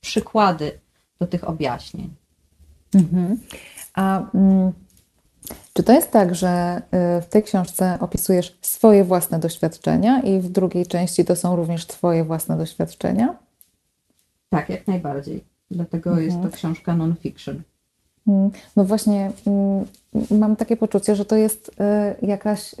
przykłady 0.00 0.80
do 1.20 1.26
tych 1.26 1.48
objaśnień. 1.48 2.14
Mhm. 2.94 3.40
A 3.94 4.30
mm, 4.34 4.72
czy 5.72 5.82
to 5.82 5.92
jest 5.92 6.10
tak, 6.10 6.34
że 6.34 6.82
y, 7.18 7.22
w 7.22 7.26
tej 7.26 7.42
książce 7.42 7.98
opisujesz 8.00 8.58
swoje 8.60 9.04
własne 9.04 9.38
doświadczenia 9.38 10.20
i 10.20 10.40
w 10.40 10.48
drugiej 10.48 10.86
części 10.86 11.24
to 11.24 11.36
są 11.36 11.56
również 11.56 11.86
Twoje 11.86 12.24
własne 12.24 12.58
doświadczenia? 12.58 13.47
Tak, 14.48 14.68
jak 14.68 14.86
najbardziej. 14.86 15.44
Dlatego 15.70 16.10
mhm. 16.10 16.26
jest 16.26 16.42
to 16.42 16.56
książka 16.56 16.96
non-fiction. 16.96 17.62
Mm, 18.28 18.50
no 18.76 18.84
właśnie, 18.84 19.30
mm, 19.46 19.84
mam 20.30 20.56
takie 20.56 20.76
poczucie, 20.76 21.16
że 21.16 21.24
to 21.24 21.36
jest 21.36 21.68
y, 22.22 22.26
jakaś 22.26 22.74
y, 22.74 22.76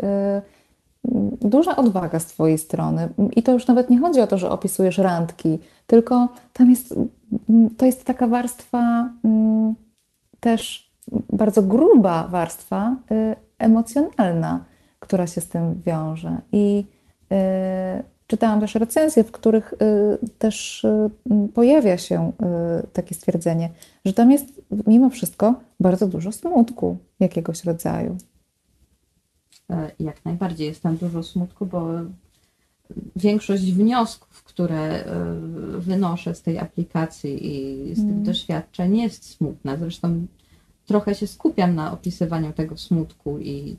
duża 1.40 1.76
odwaga 1.76 2.18
z 2.18 2.26
Twojej 2.26 2.58
strony. 2.58 3.08
I 3.36 3.42
to 3.42 3.52
już 3.52 3.66
nawet 3.66 3.90
nie 3.90 3.98
chodzi 3.98 4.20
o 4.20 4.26
to, 4.26 4.38
że 4.38 4.50
opisujesz 4.50 4.98
randki, 4.98 5.58
tylko 5.86 6.28
tam 6.52 6.70
jest, 6.70 6.94
mm, 7.48 7.70
to 7.76 7.86
jest 7.86 8.04
taka 8.04 8.26
warstwa 8.26 9.08
też 10.40 10.90
bardzo 11.32 11.62
gruba 11.62 12.28
warstwa 12.28 12.96
y, 13.10 13.36
emocjonalna, 13.58 14.64
która 15.00 15.26
się 15.26 15.40
z 15.40 15.48
tym 15.48 15.82
wiąże. 15.86 16.36
I 16.52 16.84
Czytałam 18.28 18.60
też 18.60 18.74
recenzje, 18.74 19.24
w 19.24 19.32
których 19.32 19.72
y, 19.72 19.76
też 20.38 20.84
y, 20.84 21.10
pojawia 21.54 21.98
się 21.98 22.32
y, 22.82 22.86
takie 22.92 23.14
stwierdzenie, 23.14 23.70
że 24.04 24.12
tam 24.12 24.32
jest 24.32 24.62
mimo 24.86 25.10
wszystko 25.10 25.54
bardzo 25.80 26.06
dużo 26.08 26.32
smutku 26.32 26.96
jakiegoś 27.20 27.64
rodzaju. 27.64 28.16
E, 29.70 29.90
jak 30.00 30.24
najbardziej 30.24 30.66
jest 30.66 30.82
tam 30.82 30.96
dużo 30.96 31.22
smutku, 31.22 31.66
bo 31.66 31.88
większość 33.16 33.72
wniosków, 33.72 34.42
które 34.44 35.04
wynoszę 35.78 36.34
z 36.34 36.42
tej 36.42 36.58
aplikacji 36.58 37.46
i 37.46 37.94
z 37.94 37.98
tych 37.98 38.10
mm. 38.10 38.24
doświadczeń 38.24 38.98
jest 38.98 39.24
smutna. 39.24 39.76
Zresztą 39.76 40.26
trochę 40.88 41.14
się 41.14 41.26
skupiam 41.26 41.74
na 41.74 41.92
opisywaniu 41.92 42.52
tego 42.52 42.76
smutku 42.76 43.38
i, 43.38 43.76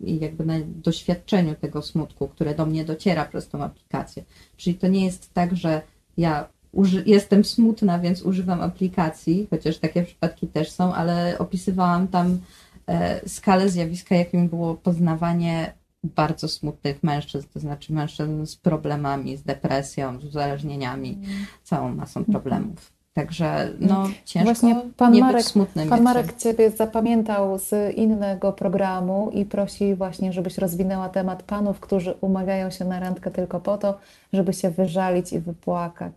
i 0.00 0.18
jakby 0.20 0.44
na 0.44 0.54
doświadczeniu 0.66 1.54
tego 1.54 1.82
smutku, 1.82 2.28
które 2.28 2.54
do 2.54 2.66
mnie 2.66 2.84
dociera 2.84 3.24
przez 3.24 3.48
tą 3.48 3.62
aplikację. 3.62 4.24
Czyli 4.56 4.76
to 4.76 4.88
nie 4.88 5.04
jest 5.04 5.32
tak, 5.32 5.56
że 5.56 5.82
ja 6.16 6.48
jestem 7.06 7.44
smutna, 7.44 7.98
więc 7.98 8.22
używam 8.22 8.60
aplikacji, 8.60 9.46
chociaż 9.50 9.78
takie 9.78 10.02
przypadki 10.02 10.46
też 10.48 10.70
są, 10.70 10.94
ale 10.94 11.38
opisywałam 11.38 12.08
tam 12.08 12.38
e, 12.86 13.28
skalę 13.28 13.68
zjawiska, 13.68 14.14
jakim 14.14 14.48
było 14.48 14.74
poznawanie 14.74 15.74
bardzo 16.04 16.48
smutnych 16.48 17.02
mężczyzn, 17.02 17.46
to 17.54 17.60
znaczy 17.60 17.92
mężczyzn 17.92 18.46
z 18.46 18.56
problemami, 18.56 19.36
z 19.36 19.42
depresją, 19.42 20.20
z 20.20 20.24
uzależnieniami, 20.24 21.10
mm. 21.10 21.46
całą 21.62 21.94
masą 21.94 22.24
problemów. 22.24 22.93
Także 23.14 23.70
no, 23.80 24.08
ciężko 24.24 24.44
Właśnie 24.44 24.82
pan 24.96 25.18
Marek. 25.18 25.46
Pan 25.88 26.02
Marek 26.02 26.36
Ciebie 26.36 26.70
zapamiętał 26.70 27.58
z 27.58 27.94
innego 27.96 28.52
programu 28.52 29.30
i 29.30 29.44
prosi 29.44 29.94
właśnie, 29.94 30.32
żebyś 30.32 30.58
rozwinęła 30.58 31.08
temat 31.08 31.42
panów, 31.42 31.80
którzy 31.80 32.14
umawiają 32.20 32.70
się 32.70 32.84
na 32.84 33.00
randkę 33.00 33.30
tylko 33.30 33.60
po 33.60 33.78
to, 33.78 33.98
żeby 34.32 34.52
się 34.52 34.70
wyżalić 34.70 35.32
i 35.32 35.40
wypłakać. 35.40 36.12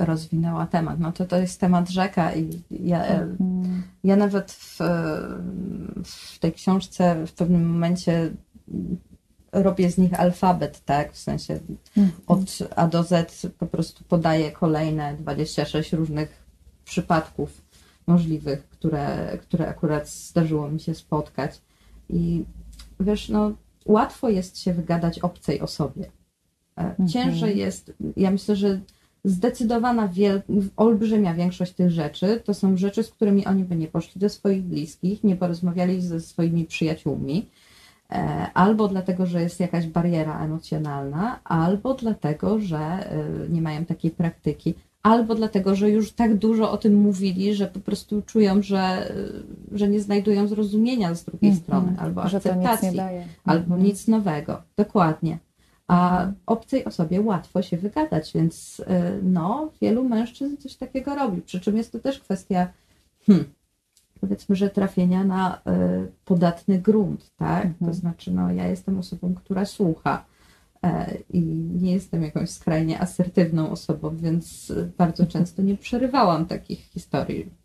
Rozwinęła 0.00 0.66
temat. 0.66 1.00
No 1.00 1.12
to 1.12 1.24
to 1.24 1.36
jest 1.36 1.60
temat 1.60 1.88
rzeka 1.88 2.34
i 2.34 2.62
ja, 2.70 3.04
mhm. 3.06 3.82
ja 4.04 4.16
nawet 4.16 4.52
w, 4.52 4.78
w 6.04 6.38
tej 6.38 6.52
książce 6.52 7.26
w 7.26 7.32
pewnym 7.32 7.72
momencie 7.72 8.30
robię 9.52 9.90
z 9.90 9.98
nich 9.98 10.20
alfabet, 10.20 10.84
tak? 10.84 11.12
W 11.12 11.18
sensie 11.18 11.60
mhm. 11.96 12.20
od 12.26 12.58
A 12.76 12.88
do 12.88 13.02
Z 13.02 13.46
po 13.58 13.66
prostu 13.66 14.04
podaję 14.04 14.52
kolejne 14.52 15.16
26 15.16 15.92
różnych 15.92 16.42
przypadków 16.84 17.62
możliwych, 18.06 18.68
które, 18.68 19.38
które 19.42 19.68
akurat 19.68 20.08
zdarzyło 20.08 20.70
mi 20.70 20.80
się 20.80 20.94
spotkać. 20.94 21.60
I 22.08 22.44
wiesz, 23.00 23.28
no, 23.28 23.52
łatwo 23.86 24.28
jest 24.28 24.58
się 24.58 24.74
wygadać 24.74 25.18
obcej 25.18 25.60
osobie. 25.60 26.10
E, 26.76 26.80
mhm. 26.80 27.08
Ciężej 27.08 27.58
jest, 27.58 27.92
ja 28.16 28.30
myślę, 28.30 28.56
że 28.56 28.80
zdecydowana, 29.24 30.08
wiel, 30.08 30.42
olbrzymia 30.76 31.34
większość 31.34 31.72
tych 31.72 31.90
rzeczy 31.90 32.42
to 32.44 32.54
są 32.54 32.76
rzeczy, 32.76 33.02
z 33.02 33.10
którymi 33.10 33.46
oni 33.46 33.64
by 33.64 33.76
nie 33.76 33.88
poszli 33.88 34.20
do 34.20 34.28
swoich 34.28 34.62
bliskich, 34.62 35.24
nie 35.24 35.36
porozmawiali 35.36 36.00
ze 36.00 36.20
swoimi 36.20 36.64
przyjaciółmi 36.64 37.50
albo 38.54 38.88
dlatego, 38.88 39.26
że 39.26 39.42
jest 39.42 39.60
jakaś 39.60 39.86
bariera 39.86 40.44
emocjonalna, 40.44 41.40
albo 41.44 41.94
dlatego, 41.94 42.60
że 42.60 42.78
e, 42.78 43.24
nie 43.48 43.62
mają 43.62 43.84
takiej 43.84 44.10
praktyki, 44.10 44.74
albo 45.02 45.34
dlatego, 45.34 45.74
że 45.74 45.90
już 45.90 46.12
tak 46.12 46.34
dużo 46.36 46.72
o 46.72 46.76
tym 46.76 46.94
mówili, 46.94 47.54
że 47.54 47.66
po 47.66 47.80
prostu 47.80 48.22
czują, 48.22 48.62
że, 48.62 48.78
e, 48.78 49.14
że 49.72 49.88
nie 49.88 50.00
znajdują 50.00 50.46
zrozumienia 50.46 51.14
z 51.14 51.24
drugiej 51.24 51.50
Mhm. 51.50 51.64
strony, 51.64 51.96
albo 52.00 52.28
Że 52.28 52.36
nic 52.36 52.46
akceptacji, 52.46 52.96
daje. 52.96 53.24
albo 53.44 53.64
Mhm. 53.64 53.82
nic 53.82 54.08
nowego. 54.08 54.62
Dokładnie. 54.76 55.38
A 55.88 56.26
obcej 56.46 56.84
osobie 56.84 57.20
łatwo 57.20 57.62
się 57.62 57.76
wygadać, 57.76 58.32
więc 58.34 58.82
no, 59.22 59.70
wielu 59.82 60.08
mężczyzn 60.08 60.56
coś 60.56 60.74
takiego 60.76 61.14
robi. 61.14 61.42
Przy 61.42 61.60
czym 61.60 61.76
jest 61.76 61.92
to 61.92 61.98
też 61.98 62.18
kwestia, 62.20 62.68
hmm, 63.26 63.44
powiedzmy, 64.20 64.56
że 64.56 64.70
trafienia 64.70 65.24
na 65.24 65.56
y, 65.56 65.60
podatny 66.24 66.78
grunt, 66.78 67.30
tak? 67.36 67.64
Mhm. 67.66 67.90
To 67.90 67.94
znaczy, 67.94 68.30
no, 68.30 68.52
ja 68.52 68.66
jestem 68.66 68.98
osobą, 68.98 69.34
która 69.34 69.64
słucha 69.64 70.24
e, 70.82 71.14
i 71.30 71.42
nie 71.80 71.92
jestem 71.92 72.22
jakąś 72.22 72.50
skrajnie 72.50 73.00
asertywną 73.00 73.70
osobą, 73.70 74.16
więc 74.16 74.72
bardzo 74.98 75.26
często 75.26 75.62
nie 75.62 75.76
przerywałam 75.76 76.46
takich 76.46 76.78
historii. 76.78 77.59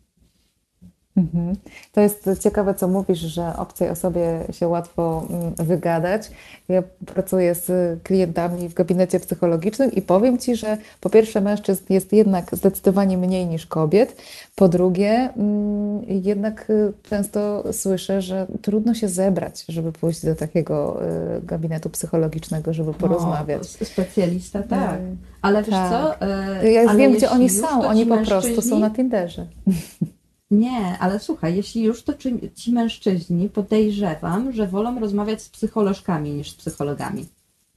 Mhm. 1.16 1.56
To 1.92 2.00
jest 2.00 2.28
ciekawe, 2.40 2.74
co 2.74 2.88
mówisz, 2.88 3.18
że 3.18 3.56
obcej 3.56 3.88
osobie 3.90 4.40
się 4.52 4.68
łatwo 4.68 5.26
mm, 5.30 5.54
wygadać. 5.54 6.30
Ja 6.68 6.82
pracuję 7.06 7.54
z 7.54 8.02
klientami 8.02 8.68
w 8.68 8.74
gabinecie 8.74 9.20
psychologicznym 9.20 9.92
i 9.92 10.02
powiem 10.02 10.38
Ci, 10.38 10.56
że 10.56 10.78
po 11.00 11.10
pierwsze 11.10 11.40
mężczyzn 11.40 11.84
jest 11.88 12.12
jednak 12.12 12.56
zdecydowanie 12.56 13.18
mniej 13.18 13.46
niż 13.46 13.66
kobiet. 13.66 14.16
Po 14.54 14.68
drugie, 14.68 15.30
mm, 15.36 16.02
jednak 16.08 16.70
y, 16.70 16.92
często 17.02 17.64
słyszę, 17.72 18.22
że 18.22 18.46
trudno 18.62 18.94
się 18.94 19.08
zebrać, 19.08 19.64
żeby 19.68 19.92
pójść 19.92 20.24
do 20.24 20.34
takiego 20.34 21.02
y, 21.36 21.46
gabinetu 21.46 21.90
psychologicznego, 21.90 22.72
żeby 22.72 22.94
porozmawiać. 22.94 23.62
O, 23.62 23.84
specjalista, 23.84 24.62
tak. 24.62 25.00
Y, 25.00 25.16
Ale 25.42 25.62
wiesz 25.62 25.70
tak. 25.70 25.90
co? 25.90 26.26
e, 26.26 26.72
Ja 26.72 26.82
już 26.82 26.96
wiem, 26.96 27.12
gdzie 27.12 27.30
oni 27.30 27.50
są. 27.50 27.82
Oni 27.86 28.06
po 28.06 28.18
prostu 28.18 28.62
są 28.62 28.78
na 28.78 28.90
Tinderze. 28.90 29.46
Nie, 30.50 30.98
ale 30.98 31.20
słuchaj, 31.20 31.56
jeśli 31.56 31.82
już, 31.82 32.02
to 32.02 32.14
ci, 32.14 32.50
ci 32.54 32.72
mężczyźni 32.72 33.48
podejrzewam, 33.48 34.52
że 34.52 34.66
wolą 34.66 35.00
rozmawiać 35.00 35.42
z 35.42 35.48
psycholożkami 35.48 36.30
niż 36.30 36.50
z 36.50 36.54
psychologami. 36.54 37.26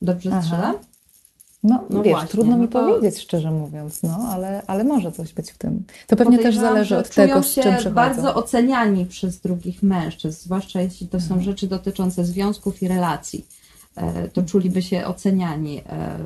Dobrze 0.01 0.29
Aha. 0.33 0.41
strzelam? 0.41 0.75
No, 1.63 1.83
No 1.89 2.03
wiesz, 2.03 2.11
właśnie, 2.13 2.29
trudno 2.29 2.57
no 2.57 2.63
mi 2.63 2.67
to- 2.69 2.79
powiedzieć, 2.87 3.21
szczerze 3.21 3.51
mówiąc, 3.51 4.03
no, 4.03 4.17
ale, 4.31 4.63
ale 4.67 4.83
może 4.83 5.11
coś 5.11 5.33
być 5.33 5.51
w 5.51 5.57
tym. 5.57 5.83
To 6.07 6.15
pewnie 6.15 6.39
też 6.39 6.55
zależy 6.57 6.97
od 6.97 7.09
tego, 7.09 7.43
z 7.43 7.51
się 7.53 7.61
czym 7.61 7.73
przychodzą. 7.73 7.95
bardzo 7.95 8.35
oceniani 8.35 9.05
przez 9.05 9.39
drugich 9.39 9.83
mężczyzn, 9.83 10.41
zwłaszcza 10.43 10.81
jeśli 10.81 11.07
to 11.07 11.17
Mhm. 11.17 11.39
są 11.39 11.45
rzeczy 11.45 11.67
dotyczące 11.67 12.25
związków 12.25 12.83
i 12.83 12.87
relacji. 12.87 13.45
E, 13.95 14.27
To 14.27 14.43
czuliby 14.43 14.81
się 14.81 15.05
oceniani, 15.05 15.81
e, 15.89 16.17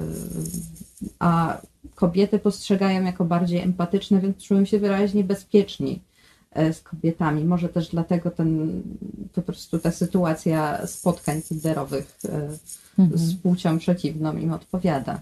a 1.19 1.57
kobiety 1.95 2.39
postrzegają 2.39 3.03
jako 3.03 3.25
bardziej 3.25 3.59
empatyczne, 3.61 4.19
więc 4.21 4.37
czują 4.43 4.65
się 4.65 4.79
wyraźnie 4.79 5.23
bezpieczni 5.23 6.01
z 6.73 6.81
kobietami. 6.81 7.45
Może 7.45 7.69
też 7.69 7.89
dlatego 7.89 8.31
ten, 8.31 8.81
po 9.35 9.41
prostu 9.41 9.79
ta 9.79 9.91
sytuacja 9.91 10.87
spotkań 10.87 11.41
tinderowych 11.41 12.17
e, 12.29 12.49
Mhm. 12.99 13.17
z 13.19 13.35
płcią 13.35 13.77
przeciwną 13.77 14.37
im 14.37 14.53
odpowiada. 14.53 15.21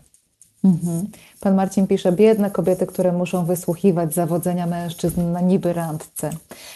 Mhm. 0.63 1.07
Pan 1.39 1.55
Marcin 1.55 1.87
pisze, 1.87 2.11
biedne 2.11 2.51
kobiety, 2.51 2.85
które 2.87 3.11
muszą 3.11 3.45
wysłuchiwać 3.45 4.13
zawodzenia 4.13 4.67
mężczyzn 4.67 5.31
na 5.31 5.41
niby 5.41 5.73
randce. 5.73 6.29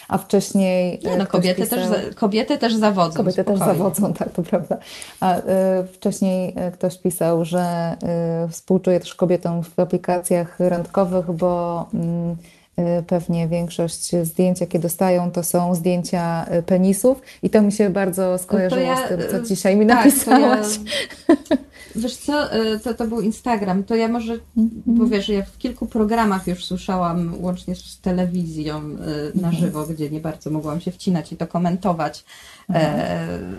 A 0.08 0.18
wcześniej 0.18 1.00
Nie, 1.04 1.10
e, 1.12 1.16
no, 1.18 1.26
kobiety, 1.26 1.62
pisał- 1.62 1.78
też, 1.92 2.14
kobiety 2.14 2.58
też 2.58 2.74
zawodzą. 2.76 3.16
Kobiety 3.16 3.44
też 3.44 3.56
spokojnie. 3.56 3.78
zawodzą, 3.78 4.12
tak, 4.14 4.30
to 4.32 4.42
prawda. 4.42 4.76
A 5.20 5.36
e, 5.36 5.84
wcześniej 5.92 6.52
e, 6.56 6.70
ktoś 6.72 6.98
pisał, 6.98 7.44
że 7.44 7.60
e, 8.02 8.48
współczuje 8.50 9.00
też 9.00 9.14
kobietom 9.14 9.62
w 9.62 9.78
aplikacjach 9.78 10.56
randkowych, 10.60 11.32
bo 11.32 11.80
e, 11.94 12.36
pewnie 13.06 13.48
większość 13.48 14.16
zdjęć, 14.22 14.60
jakie 14.60 14.78
dostają, 14.78 15.30
to 15.30 15.42
są 15.42 15.74
zdjęcia 15.74 16.44
e, 16.44 16.62
penisów. 16.62 17.22
I 17.42 17.50
to 17.50 17.62
mi 17.62 17.72
się 17.72 17.90
bardzo 17.90 18.38
skojarzyło 18.38 18.82
ja, 18.82 19.06
z 19.06 19.08
tym, 19.08 19.20
co 19.30 19.36
e, 19.36 19.42
dzisiaj 19.42 19.76
mi 19.76 19.86
tak, 19.86 20.04
napisałaś. 20.04 20.66
Ja, 21.28 21.36
wiesz 21.96 22.16
co, 22.16 22.56
y, 22.56 22.80
to, 22.80 22.94
to 22.94 23.06
był 23.06 23.20
Instagram, 23.20 23.84
to 23.84 23.94
ja 23.94 24.08
może, 24.08 24.38
bo 24.86 25.06
wiesz, 25.06 25.28
ja 25.28 25.42
w 25.42 25.58
kilku 25.58 25.86
programach 25.86 26.46
już 26.46 26.64
słyszałam, 26.64 27.34
łącznie 27.40 27.74
z 27.74 28.00
telewizją 28.00 28.80
y, 29.34 29.40
na 29.40 29.52
żywo, 29.52 29.86
gdzie 29.86 30.10
nie 30.10 30.20
bardzo 30.20 30.50
mogłam 30.50 30.80
się 30.80 30.90
wcinać 30.90 31.32
i 31.32 31.36
to 31.36 31.46
komentować, 31.46 32.24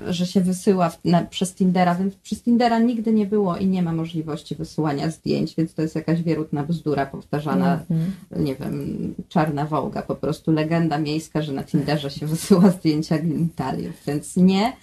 że 0.09 0.25
się 0.25 0.41
wysyła 0.41 0.89
w, 0.89 1.05
na, 1.05 1.21
przez 1.21 1.53
Tindera, 1.53 1.95
więc 1.95 2.15
przez 2.15 2.41
Tindera 2.43 2.79
nigdy 2.79 3.13
nie 3.13 3.25
było 3.25 3.57
i 3.57 3.67
nie 3.67 3.83
ma 3.83 3.93
możliwości 3.93 4.55
wysyłania 4.55 5.11
zdjęć, 5.11 5.55
więc 5.55 5.73
to 5.73 5.81
jest 5.81 5.95
jakaś 5.95 6.21
wierutna 6.21 6.63
bzdura 6.63 7.05
powtarzana, 7.05 7.73
Mhm. 7.89 8.11
nie 8.45 8.55
wiem, 8.55 9.15
czarna 9.29 9.65
wołga, 9.65 10.01
po 10.01 10.15
prostu 10.15 10.51
legenda 10.51 10.97
miejska, 10.97 11.41
że 11.41 11.53
na 11.53 11.63
Tinderze 11.63 12.09
się 12.09 12.25
wysyła 12.27 12.69
zdjęcia 12.71 13.17
genitaliów, 13.17 13.95
więc 14.07 14.37
nie. 14.37 14.73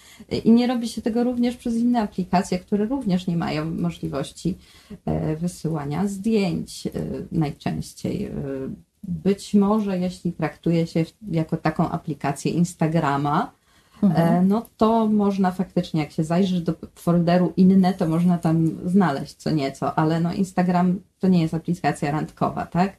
I 0.44 0.50
nie 0.50 0.66
robi 0.66 0.88
się 0.88 1.02
tego 1.02 1.24
również 1.24 1.56
przez 1.56 1.74
inne 1.74 2.00
aplikacje, 2.00 2.58
które 2.58 2.84
również 2.86 3.26
nie 3.26 3.36
mają 3.36 3.70
możliwości 3.70 4.58
e, 5.06 5.36
wysyłania 5.36 6.06
zdjęć 6.06 6.86
e, 6.86 6.90
najczęściej. 7.32 8.24
E, 8.24 8.32
Być 9.08 9.54
może, 9.54 9.98
jeśli 9.98 10.32
traktuje 10.32 10.86
się 10.86 11.04
jako 11.30 11.56
taką 11.56 11.90
aplikację 11.90 12.52
Instagrama, 12.52 13.52
e, 14.10 14.42
no 14.42 14.66
to 14.76 15.06
można 15.06 15.50
faktycznie, 15.50 16.00
jak 16.00 16.12
się 16.12 16.24
zajrzysz 16.24 16.60
do 16.60 16.74
folderu 16.94 17.52
inne, 17.56 17.94
to 17.94 18.08
można 18.08 18.38
tam 18.38 18.70
znaleźć 18.84 19.34
co 19.34 19.50
nieco, 19.50 19.98
ale 19.98 20.20
no 20.20 20.32
Instagram 20.32 21.00
to 21.18 21.28
nie 21.28 21.42
jest 21.42 21.54
aplikacja 21.54 22.10
randkowa, 22.10 22.66
tak? 22.66 22.96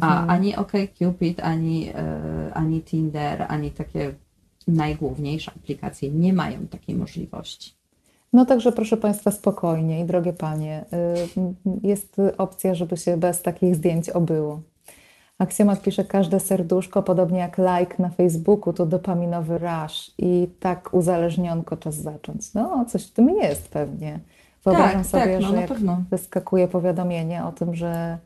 A 0.00 0.26
ani 0.26 0.56
OkCupid, 0.56 1.40
ani, 1.40 1.88
e, 1.88 2.54
ani 2.54 2.82
Tinder, 2.82 3.46
ani 3.48 3.70
takie 3.70 4.14
najgłówniejsze 4.68 5.52
aplikacje 5.56 6.10
nie 6.10 6.32
mają 6.32 6.66
takiej 6.66 6.96
możliwości. 6.96 7.74
No 8.32 8.46
także 8.46 8.72
proszę 8.72 8.96
Państwa, 8.96 9.30
spokojnie 9.30 10.00
i 10.00 10.04
drogie 10.04 10.32
Panie, 10.32 10.84
y, 11.36 11.88
jest 11.88 12.16
opcja, 12.38 12.74
żeby 12.74 12.96
się 12.96 13.16
bez 13.16 13.42
takich 13.42 13.74
zdjęć 13.74 14.10
obyło. 14.10 14.60
Aksjomat 15.42 15.82
pisze, 15.82 16.04
każde 16.04 16.40
serduszko, 16.40 17.02
podobnie 17.02 17.38
jak 17.38 17.58
like 17.58 17.94
na 17.98 18.08
Facebooku, 18.08 18.72
to 18.72 18.86
dopaminowy 18.86 19.58
rush 19.58 20.10
i 20.18 20.48
tak 20.60 20.94
uzależnionko 20.94 21.76
czas 21.76 21.94
zacząć. 21.94 22.54
No, 22.54 22.84
coś 22.88 23.06
w 23.06 23.10
tym 23.10 23.28
jest 23.30 23.68
pewnie. 23.68 24.20
Wyobrażam 24.64 24.96
Tak, 25.02 25.06
sobie, 25.06 25.32
tak, 25.34 25.42
no 25.42 25.48
że 25.48 25.56
jak 25.56 25.68
pewno. 25.68 26.02
wyskakuje 26.10 26.68
powiadomienie 26.68 27.44
o 27.44 27.52
tym, 27.52 27.74
że 27.74 28.18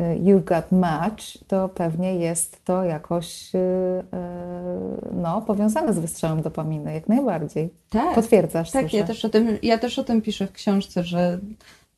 y, 0.00 0.04
you've 0.04 0.44
got 0.44 0.72
match, 0.72 1.24
to 1.46 1.68
pewnie 1.68 2.14
jest 2.16 2.64
to 2.64 2.84
jakoś 2.84 3.54
y, 3.54 3.58
y, 3.58 5.14
no, 5.14 5.42
powiązane 5.42 5.92
z 5.92 5.98
wystrzałem 5.98 6.42
dopaminy, 6.42 6.94
jak 6.94 7.08
najbardziej. 7.08 7.70
Tak, 7.90 8.14
Potwierdzasz, 8.14 8.70
tak 8.70 8.82
słyszę. 8.82 8.96
ja, 8.96 9.04
też 9.06 9.24
o 9.24 9.28
tym, 9.28 9.58
ja 9.62 9.78
też 9.78 9.98
o 9.98 10.04
tym 10.04 10.22
piszę 10.22 10.46
w 10.46 10.52
książce, 10.52 11.04
że 11.04 11.38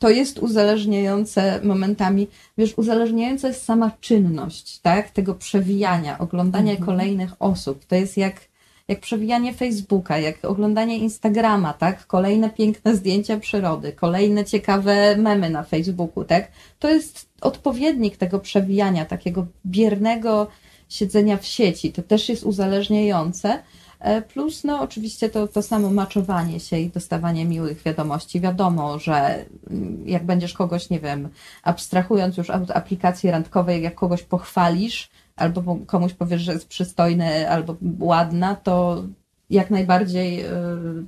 to 0.01 0.11
jest 0.11 0.39
uzależniające 0.39 1.61
momentami, 1.63 2.29
wiesz, 2.59 2.79
uzależniająca 2.79 3.49
jest 3.49 3.65
sama 3.65 3.91
czynność, 4.01 4.79
tak, 4.79 5.11
tego 5.11 5.35
przewijania, 5.35 6.19
oglądania 6.19 6.71
Mhm. 6.71 6.87
kolejnych 6.87 7.33
osób. 7.39 7.85
To 7.85 7.95
jest 7.95 8.17
jak, 8.17 8.41
jak 8.89 9.01
przewijanie 9.01 9.55
Facebooka, 9.55 10.19
jak 10.19 10.45
oglądanie 10.45 10.99
Instagrama, 10.99 11.73
tak, 11.73 12.07
kolejne 12.07 12.51
piękne 12.51 12.97
zdjęcia 12.97 13.37
przyrody, 13.39 13.93
kolejne 13.93 14.45
ciekawe 14.45 15.17
memy 15.17 15.51
na 15.51 15.63
Facebooku, 15.63 16.25
tak. 16.25 16.49
To 16.79 16.89
jest 16.91 17.29
odpowiednik 17.41 18.17
tego 18.17 18.39
przewijania, 18.39 19.05
takiego 19.05 19.47
biernego 19.67 20.47
siedzenia 20.89 21.37
w 21.37 21.47
sieci. 21.47 21.93
To 21.93 22.03
też 22.03 22.29
jest 22.29 22.45
uzależniające. 22.45 23.63
E, 24.01 24.23
Plus, 24.23 24.65
no 24.65 24.81
oczywiście 24.81 25.29
to, 25.31 25.49
to 25.49 25.63
samo 25.63 25.91
maczowanie 25.91 26.61
się 26.61 26.79
i 26.79 26.91
dostawanie 26.91 27.45
miłych 27.45 27.83
wiadomości. 27.83 28.41
Wiadomo, 28.41 28.99
że 28.99 29.45
mm, 29.71 30.09
jak 30.09 30.25
będziesz 30.27 30.53
kogoś, 30.53 30.91
nie 30.91 31.01
wiem, 31.01 31.29
abstrahując 31.63 32.37
już 32.37 32.51
od 32.51 32.71
aplikacji 32.71 33.31
randkowej, 33.31 33.83
jak 33.83 33.95
kogoś 33.95 34.23
pochwalisz, 34.23 35.11
albo 35.37 35.63
mu- 35.63 35.87
komuś 35.87 36.13
powiesz, 36.15 36.43
że 36.43 36.53
jest 36.53 36.69
przystojny 36.69 37.51
albo 37.51 37.77
ładna, 38.01 38.55
to 38.57 39.05
jak 39.51 39.71
najbardziej 39.71 40.41
e, 40.41 40.51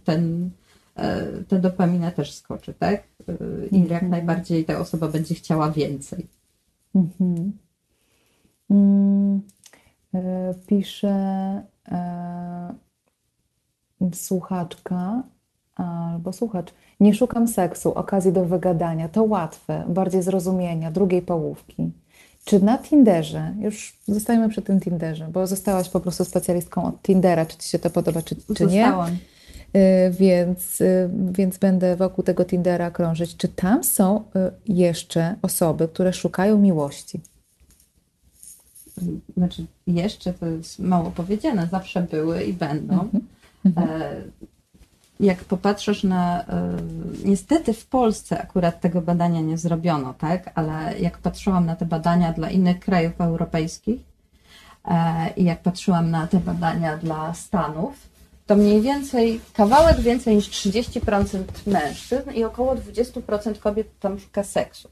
ten, 0.05 0.51
e, 0.97 1.27
ta 1.49 1.59
dopamina 1.59 2.11
też 2.11 2.33
skoczy, 2.33 2.75
tak? 2.75 3.03
I 3.71 3.89
jak 3.89 4.03
najbardziej 4.03 4.65
ta 4.65 4.79
osoba 4.79 5.09
będzie 5.09 5.35
chciała 5.35 5.71
więcej. 5.71 6.27
Mhm. 6.95 7.53
Mm, 8.71 9.43
e, 10.15 10.55
Pisze 10.67 11.63
słuchaczka 14.15 15.23
albo 15.75 16.33
słuchacz. 16.33 16.73
Nie 17.01 17.15
szukam 17.15 17.49
seksu, 17.49 17.95
okazji 17.95 18.33
do 18.33 18.45
wygadania. 18.45 19.09
To 19.09 19.23
łatwe, 19.23 19.85
bardziej 19.89 20.23
zrozumienia, 20.23 20.91
drugiej 20.91 21.23
połówki. 21.23 21.91
Czy 22.45 22.65
na 22.65 22.79
Tinderze, 22.79 23.55
już 23.61 23.99
zostajemy 24.09 24.49
przy 24.49 24.63
tym 24.63 24.81
Tinderze, 24.81 25.29
bo 25.33 25.47
zostałaś 25.47 25.89
po 25.89 26.01
prostu 26.01 26.25
specjalistką 26.25 26.85
od 26.85 27.03
Tindera, 27.03 27.47
czy 27.47 27.59
ci 27.59 27.69
się 27.69 27.79
to 27.79 27.91
podoba, 27.91 28.23
czy, 28.23 28.37
czy 28.55 28.67
nie? 28.67 28.85
Zostałam. 28.85 29.17
więc, 30.11 30.83
więc 31.33 31.59
będę 31.59 31.97
wokół 31.97 32.25
tego 32.25 32.45
Tindera 32.45 32.91
krążyć. 32.91 33.37
Czy 33.37 33.49
tam 33.49 33.85
są 33.85 34.25
jeszcze 34.67 35.37
osoby, 35.43 35.89
które 35.89 36.13
szukają 36.13 36.59
miłości? 36.59 37.21
Znaczy, 39.37 39.67
jeszcze 39.87 40.33
to 40.33 40.47
jest 40.47 40.79
mało 40.79 41.11
powiedziane, 41.11 41.69
zawsze 41.71 42.03
były 42.03 42.45
i 42.45 42.53
będą. 42.53 42.95
Mhm. 42.95 43.27
Mhm. 43.65 43.91
Jak 45.21 45.45
popatrzysz 45.45 46.05
na. 46.05 46.45
Niestety 47.25 47.73
w 47.73 47.87
Polsce 47.87 48.43
akurat 48.43 48.81
tego 48.81 49.01
badania 49.01 49.41
nie 49.41 49.59
zrobiono, 49.59 50.15
tak? 50.15 50.51
Ale 50.55 50.99
jak 50.99 51.19
patrzyłam 51.19 51.67
na 51.67 51.77
te 51.77 51.87
badania 51.87 52.33
dla 52.33 52.51
innych 52.51 52.81
krajów 52.81 53.21
europejskich, 53.21 54.13
E, 54.85 55.31
i 55.37 55.45
jak 55.45 55.63
patrzyłam 55.63 56.11
na 56.11 56.27
te 56.27 56.41
badania 56.41 56.97
dla 56.97 57.35
Stanów, 57.35 57.95
to 58.47 58.57
mniej 58.57 58.81
więcej 58.81 59.41
kawałek 59.53 60.01
więcej 60.01 60.37
niż 60.37 60.49
30% 60.49 61.45
mężczyzn 61.67 62.31
i 62.31 62.45
około 62.45 62.75
20% 62.75 63.59
kobiet 63.59 63.99
tam 64.01 64.19
szuka 64.19 64.45
seksu. 64.45 64.89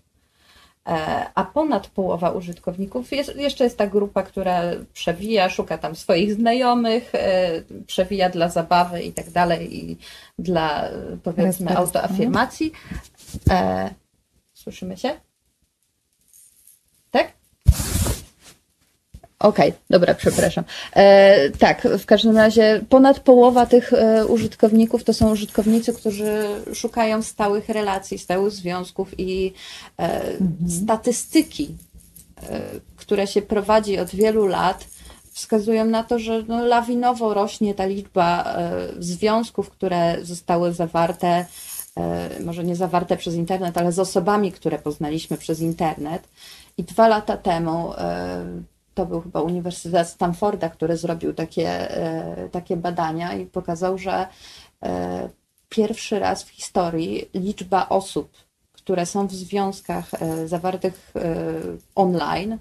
E, 0.90 1.30
a 1.34 1.44
ponad 1.44 1.86
połowa 1.86 2.30
użytkowników 2.30 3.12
jest, 3.12 3.36
jeszcze 3.36 3.64
jest 3.64 3.78
ta 3.78 3.86
grupa, 3.86 4.22
która 4.22 4.62
przewija, 4.92 5.48
szuka 5.48 5.78
tam 5.78 5.96
swoich 5.96 6.34
znajomych, 6.34 7.14
e, 7.14 7.62
przewija 7.86 8.30
dla 8.30 8.48
zabawy 8.48 9.02
i 9.02 9.12
tak 9.12 9.30
dalej, 9.30 9.76
i 9.76 9.96
dla 10.38 10.88
powiedzmy 11.22 11.76
autoafirmacji. 11.76 12.72
Słyszymy 14.54 14.96
się? 14.96 15.29
Okej, 19.40 19.68
okay, 19.68 19.80
dobra, 19.90 20.14
przepraszam. 20.14 20.64
E, 20.92 21.50
tak, 21.50 21.82
w 21.98 22.06
każdym 22.06 22.36
razie 22.36 22.80
ponad 22.88 23.20
połowa 23.20 23.66
tych 23.66 23.92
e, 23.92 24.26
użytkowników 24.26 25.04
to 25.04 25.14
są 25.14 25.30
użytkownicy, 25.30 25.92
którzy 25.92 26.44
szukają 26.74 27.22
stałych 27.22 27.68
relacji, 27.68 28.18
stałych 28.18 28.52
związków 28.52 29.20
i 29.20 29.52
e, 29.98 30.22
mhm. 30.22 30.70
statystyki, 30.70 31.74
e, 32.42 32.60
które 32.96 33.26
się 33.26 33.42
prowadzi 33.42 33.98
od 33.98 34.10
wielu 34.10 34.46
lat, 34.46 34.84
wskazują 35.32 35.84
na 35.84 36.04
to, 36.04 36.18
że 36.18 36.42
no, 36.48 36.64
lawinowo 36.64 37.34
rośnie 37.34 37.74
ta 37.74 37.86
liczba 37.86 38.44
e, 38.44 38.72
związków, 38.98 39.70
które 39.70 40.16
zostały 40.22 40.72
zawarte, 40.72 41.46
e, 41.96 42.30
może 42.44 42.64
nie 42.64 42.76
zawarte 42.76 43.16
przez 43.16 43.34
internet, 43.34 43.78
ale 43.78 43.92
z 43.92 43.98
osobami, 43.98 44.52
które 44.52 44.78
poznaliśmy 44.78 45.36
przez 45.36 45.60
internet. 45.60 46.28
I 46.78 46.84
dwa 46.84 47.08
lata 47.08 47.36
temu 47.36 47.92
to 49.00 49.06
był 49.06 49.20
chyba 49.20 49.42
Uniwersytet 49.42 50.08
Stanforda, 50.08 50.68
który 50.68 50.96
zrobił 50.96 51.34
takie, 51.34 51.96
e, 51.96 52.48
takie 52.48 52.76
badania 52.76 53.34
i 53.34 53.46
pokazał, 53.46 53.98
że 53.98 54.26
e, 54.82 55.28
pierwszy 55.68 56.18
raz 56.18 56.42
w 56.42 56.48
historii 56.48 57.28
liczba 57.34 57.88
osób, 57.88 58.30
które 58.72 59.06
są 59.06 59.26
w 59.26 59.32
związkach 59.32 60.14
e, 60.14 60.48
zawartych 60.48 61.12
online, 61.94 62.58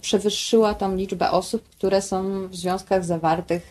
przewyższyła 0.00 0.74
tą 0.74 0.96
liczbę 0.96 1.30
osób, 1.30 1.68
które 1.68 2.02
są 2.02 2.48
w 2.48 2.56
związkach 2.56 3.04
zawartych 3.04 3.70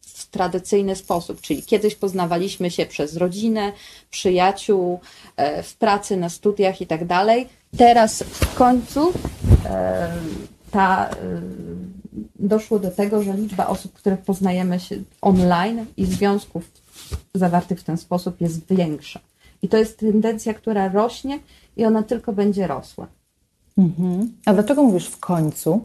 w 0.00 0.26
tradycyjny 0.30 0.96
sposób, 0.96 1.40
czyli 1.40 1.62
kiedyś 1.62 1.94
poznawaliśmy 1.94 2.70
się 2.70 2.86
przez 2.86 3.16
rodzinę, 3.16 3.72
przyjaciół, 4.10 5.00
w 5.62 5.74
pracy, 5.74 6.16
na 6.16 6.28
studiach 6.28 6.80
i 6.80 6.86
tak 6.86 7.06
dalej. 7.06 7.48
Teraz 7.76 8.22
w 8.22 8.54
końcu 8.54 9.12
ta, 10.70 11.10
doszło 12.38 12.78
do 12.78 12.90
tego, 12.90 13.22
że 13.22 13.34
liczba 13.34 13.66
osób, 13.66 13.92
które 13.92 14.16
poznajemy 14.16 14.80
się 14.80 14.96
online 15.20 15.86
i 15.96 16.06
związków 16.06 16.70
zawartych 17.34 17.80
w 17.80 17.84
ten 17.84 17.96
sposób 17.96 18.40
jest 18.40 18.74
większa. 18.74 19.20
I 19.62 19.68
to 19.68 19.76
jest 19.76 19.98
tendencja, 19.98 20.54
która 20.54 20.88
rośnie 20.88 21.38
i 21.76 21.84
ona 21.84 22.02
tylko 22.02 22.32
będzie 22.32 22.66
rosła. 22.66 23.06
Mhm. 23.78 24.32
A 24.46 24.52
dlaczego 24.52 24.82
mówisz 24.82 25.06
w 25.06 25.18
końcu? 25.18 25.84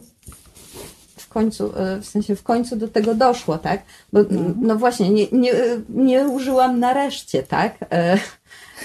W 1.18 1.28
końcu, 1.28 1.78
e, 1.78 2.02
w 2.02 2.06
sensie 2.06 2.36
w 2.36 2.44
końcu 2.44 2.76
do 2.76 2.88
tego 2.88 3.16
doszło, 3.16 3.58
tak? 3.58 3.84
Bo, 4.14 4.20
mhm. 4.20 4.56
No 4.62 4.76
właśnie, 4.76 5.10
nie, 5.10 5.28
nie, 5.32 5.54
nie 5.90 6.28
użyłam 6.28 6.80
nareszcie, 6.80 7.44
tak? 7.44 7.86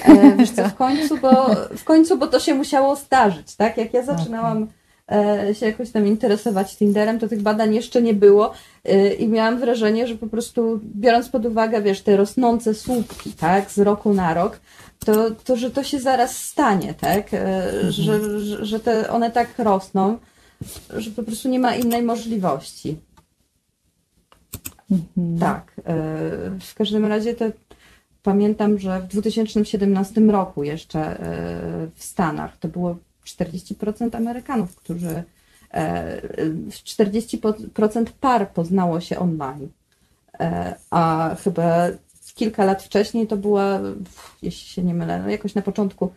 E, 0.04 0.32
wiesz 0.38 0.50
co, 0.50 0.68
w 0.68 0.74
końcu, 0.74 1.18
bo, 1.18 1.46
w 1.76 1.84
końcu, 1.84 2.18
bo 2.18 2.26
to 2.26 2.40
się 2.40 2.54
musiało 2.54 2.96
zdarzyć, 2.96 3.56
tak? 3.56 3.76
Jak 3.76 3.94
ja 3.94 4.02
zaczynałam 4.02 4.62
okay 4.62 4.82
E, 5.12 5.54
się 5.54 5.66
jakoś 5.66 5.90
tam 5.90 6.06
interesować 6.06 6.76
Tinderem, 6.76 7.18
to 7.18 7.28
tych 7.28 7.42
badań 7.42 7.74
jeszcze 7.74 8.02
nie 8.02 8.14
było 8.14 8.52
e, 8.84 9.14
i 9.14 9.28
miałam 9.28 9.58
wrażenie, 9.58 10.06
że 10.06 10.14
po 10.14 10.26
prostu 10.26 10.80
biorąc 10.84 11.28
pod 11.28 11.46
uwagę, 11.46 11.82
wiesz, 11.82 12.00
te 12.00 12.16
rosnące 12.16 12.74
słupki, 12.74 13.32
tak, 13.32 13.70
z 13.70 13.78
roku 13.78 14.14
na 14.14 14.34
rok, 14.34 14.60
to, 14.98 15.30
to 15.30 15.56
że 15.56 15.70
to 15.70 15.82
się 15.82 16.00
zaraz 16.00 16.36
stanie, 16.36 16.94
tak, 16.94 17.34
mhm. 17.34 17.92
że, 17.92 18.40
że, 18.40 18.66
że 18.66 18.80
te, 18.80 19.10
one 19.10 19.30
tak 19.30 19.58
rosną, 19.58 20.18
że 20.96 21.10
po 21.10 21.22
prostu 21.22 21.48
nie 21.48 21.58
ma 21.58 21.74
innej 21.74 22.02
możliwości. 22.02 22.96
Mhm. 24.90 25.38
Tak. 25.38 25.72
W 26.60 26.74
każdym 26.74 27.06
razie 27.06 27.34
to 27.34 27.44
pamiętam, 28.22 28.78
że 28.78 29.00
w 29.00 29.06
2017 29.06 30.20
roku 30.20 30.64
jeszcze 30.64 31.16
w 31.94 32.04
Stanach 32.04 32.56
to 32.56 32.68
było 32.68 32.96
40% 33.26 34.16
Amerykanów, 34.16 34.76
którzy 34.76 35.22
40% 35.72 38.00
e, 38.00 38.04
par 38.20 38.50
poznało 38.50 39.00
się 39.00 39.18
online. 39.18 39.68
E, 40.40 40.74
a 40.90 41.34
chyba 41.44 41.88
kilka 42.34 42.64
lat 42.64 42.82
wcześniej 42.82 43.26
to 43.26 43.36
była, 43.36 43.80
jeśli 44.42 44.68
się 44.68 44.82
nie 44.82 44.94
mylę, 44.94 45.22
no 45.22 45.30
jakoś 45.30 45.54
na 45.54 45.62
początku 45.62 46.12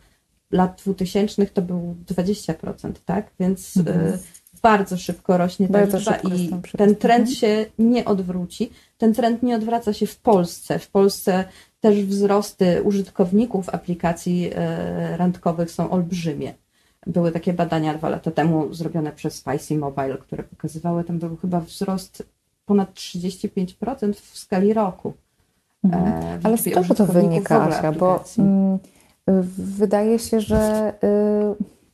lat 0.52 0.82
2000 0.86 1.46
to 1.46 1.62
był 1.62 1.96
20%, 2.10 2.92
tak? 3.06 3.30
Więc 3.40 3.78
e, 3.78 3.80
mhm. 3.80 4.18
bardzo 4.62 4.98
szybko 4.98 5.38
rośnie 5.38 5.70
ta 5.70 5.84
liczba 5.84 6.16
i 6.36 6.52
ten 6.78 6.96
trend 6.96 7.30
mhm. 7.30 7.36
się 7.36 7.66
nie 7.80 8.06
odwróci. 8.06 8.72
Ten 8.98 9.14
trend 9.14 9.44
nie 9.44 9.56
odwraca 9.56 9.94
się 9.94 10.08
w 10.08 10.18
Polsce. 10.18 10.80
W 10.80 10.90
Polsce 10.90 11.46
też 11.86 12.06
wzrosty 12.06 12.84
użytkowników 12.84 13.70
aplikacji 13.70 14.52
randkowych 15.18 15.72
są 15.72 15.90
olbrzymie. 15.90 16.54
Były 17.08 17.32
takie 17.32 17.54
badania 17.54 17.94
dwa 17.94 18.10
lata 18.10 18.32
temu 18.32 18.74
zrobione 18.74 19.12
przez 19.12 19.36
Spicy 19.36 19.78
Mobile, 19.78 20.18
które 20.18 20.44
pokazywały, 20.44 21.04
tam 21.04 21.20
był 21.20 21.36
chyba 21.36 21.60
wzrost 21.60 22.24
ponad 22.66 22.94
35% 22.94 24.14
w 24.14 24.38
skali 24.38 24.74
roku. 24.74 25.14
Mhm. 25.84 26.04
E, 26.04 26.40
Ale 26.44 26.58
z 26.58 26.64
czego 26.64 26.96
to 26.96 27.06
wynika, 27.06 27.64
Asia? 27.64 27.92
Bo 27.92 28.24
mm, 28.38 28.80
wydaje 29.58 30.20
się, 30.20 30.42
że. 30.42 30.94
Y, 31.04 31.85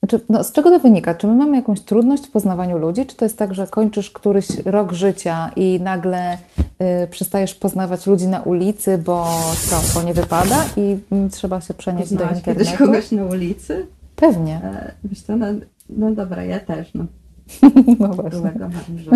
znaczy, 0.00 0.24
no, 0.28 0.44
z 0.44 0.52
czego 0.52 0.70
to 0.70 0.78
wynika? 0.78 1.14
Czy 1.14 1.26
my 1.26 1.34
mamy 1.34 1.56
jakąś 1.56 1.80
trudność 1.80 2.26
w 2.26 2.30
poznawaniu 2.30 2.78
ludzi? 2.78 3.06
Czy 3.06 3.16
to 3.16 3.24
jest 3.24 3.38
tak, 3.38 3.54
że 3.54 3.66
kończysz 3.66 4.10
któryś 4.10 4.48
rok 4.64 4.92
życia 4.92 5.50
i 5.56 5.80
nagle 5.80 6.34
y, 6.34 7.08
przestajesz 7.10 7.54
poznawać 7.54 8.06
ludzi 8.06 8.28
na 8.28 8.40
ulicy, 8.40 8.98
bo 8.98 9.26
co, 9.68 10.00
to 10.00 10.06
nie 10.06 10.14
wypada 10.14 10.64
i 10.76 10.98
y, 11.26 11.30
trzeba 11.30 11.60
się 11.60 11.74
przenieść 11.74 12.08
Poznałaś 12.08 12.32
do 12.32 12.38
internetu? 12.38 12.64
kiedyś 12.64 12.78
kogoś 12.78 13.10
na 13.10 13.24
ulicy? 13.24 13.86
Pewnie. 14.16 14.60
E, 14.64 14.94
wiesz 15.04 15.22
co, 15.22 15.36
no, 15.36 15.46
no 15.88 16.10
dobra, 16.10 16.44
ja 16.44 16.60
też, 16.60 16.94
no. 16.94 17.04
No 17.98 18.08
właśnie. 18.08 18.52
że 18.96 19.10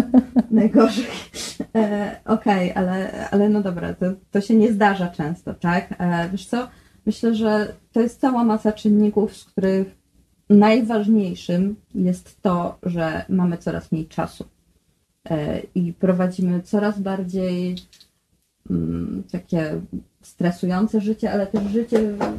najgorzej. 0.51 1.05
E, 1.77 2.17
Okej, 2.25 2.71
okay, 2.71 2.85
ale, 2.85 3.29
ale 3.31 3.49
no 3.49 3.63
dobra, 3.63 3.95
to, 3.95 4.07
to 4.31 4.41
się 4.41 4.55
nie 4.57 4.73
zdarza 4.73 5.09
często, 5.09 5.55
tak? 5.55 5.95
E, 5.99 6.29
wiesz 6.29 6.47
co, 6.47 6.69
myślę, 7.07 7.35
że 7.35 7.75
to 7.93 8.01
jest 8.01 8.21
cała 8.21 8.45
masa 8.45 8.73
czynników, 8.73 9.37
z 9.37 9.45
których 9.45 10.04
najważniejszym 10.51 11.77
jest 11.95 12.43
to, 12.43 12.79
że 12.83 13.25
mamy 13.29 13.59
coraz 13.59 13.93
mniej 13.93 14.07
czasu 14.07 14.45
e, 15.31 15.61
i 15.75 15.93
prowadzimy 15.93 16.63
coraz 16.63 17.01
bardziej 17.01 17.77
mm, 18.71 19.23
takie 19.33 19.81
stresujące 20.23 21.01
życie, 21.01 21.33
ale 21.33 21.47
też 21.47 21.73
życie, 21.73 21.99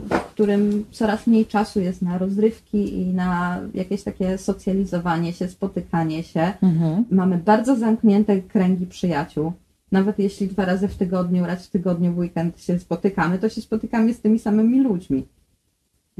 w 0.10 0.20
którym 0.36 0.86
coraz 0.92 1.28
mniej 1.28 1.46
czasu 1.46 1.80
jest 1.80 2.02
na 2.02 2.18
rozrywki 2.18 3.02
i 3.02 3.14
na 3.14 3.60
jakieś 3.74 4.04
takie 4.04 4.38
socjalizowanie 4.38 5.34
się, 5.34 5.48
spotykanie 5.48 6.24
się. 6.24 6.54
Mhm. 6.62 7.06
Mamy 7.12 7.38
bardzo 7.38 7.76
zamknięte 7.76 8.42
kręgi 8.42 8.86
przyjaciół. 8.88 9.54
Nawet 9.92 10.20
jeśli 10.20 10.48
dwa 10.48 10.66
razy 10.66 10.88
w 10.88 10.96
tygodniu, 10.96 11.46
raz 11.46 11.68
w 11.68 11.70
tygodniu 11.70 12.14
w 12.14 12.18
weekend 12.18 12.62
się 12.62 12.80
spotykamy, 12.80 13.40
to 13.40 13.50
się 13.50 13.62
spotykamy 13.62 14.14
z 14.14 14.22
tymi 14.22 14.40
samymi 14.40 14.84
ludźmi. 14.84 15.26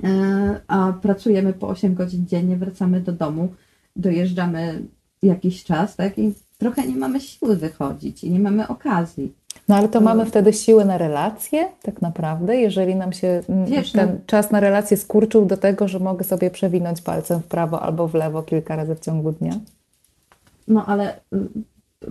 E, 0.04 0.62
a 0.68 0.94
pracujemy 1.02 1.54
po 1.54 1.68
8 1.68 1.94
godzin 1.96 2.28
dziennie, 2.28 2.58
wracamy 2.58 3.02
do 3.02 3.12
domu, 3.12 3.54
dojeżdżamy 3.96 4.82
jakiś 5.24 5.64
czas, 5.64 5.96
tak? 5.96 6.18
I 6.18 6.34
trochę 6.58 6.88
nie 6.88 6.96
mamy 6.96 7.22
siły 7.22 7.56
wychodzić 7.56 8.24
i 8.24 8.32
nie 8.32 8.40
mamy 8.40 8.68
okazji. 8.68 9.34
No 9.68 9.76
ale 9.76 9.90
to 9.90 10.02
mamy 10.02 10.26
wtedy 10.26 10.54
siłę 10.54 10.86
na 10.86 10.98
relacje, 10.98 11.68
tak 11.82 12.02
naprawdę, 12.02 12.56
jeżeli 12.56 12.96
nam 12.96 13.14
się 13.14 13.42
mm, 13.50 13.66
Wiesz, 13.66 13.92
ten 13.92 14.10
no. 14.10 14.16
czas 14.26 14.52
na 14.52 14.60
relacje 14.60 14.98
skurczył 14.98 15.46
do 15.46 15.58
tego, 15.58 15.88
że 15.88 16.00
mogę 16.00 16.24
sobie 16.24 16.52
przewinąć 16.52 17.02
palcem 17.02 17.40
w 17.40 17.46
prawo 17.46 17.82
albo 17.82 18.08
w 18.08 18.14
lewo 18.14 18.44
kilka 18.44 18.76
razy 18.76 18.96
w 18.96 19.00
ciągu 19.00 19.32
dnia. 19.32 19.54
No 20.68 20.86
ale 20.86 21.20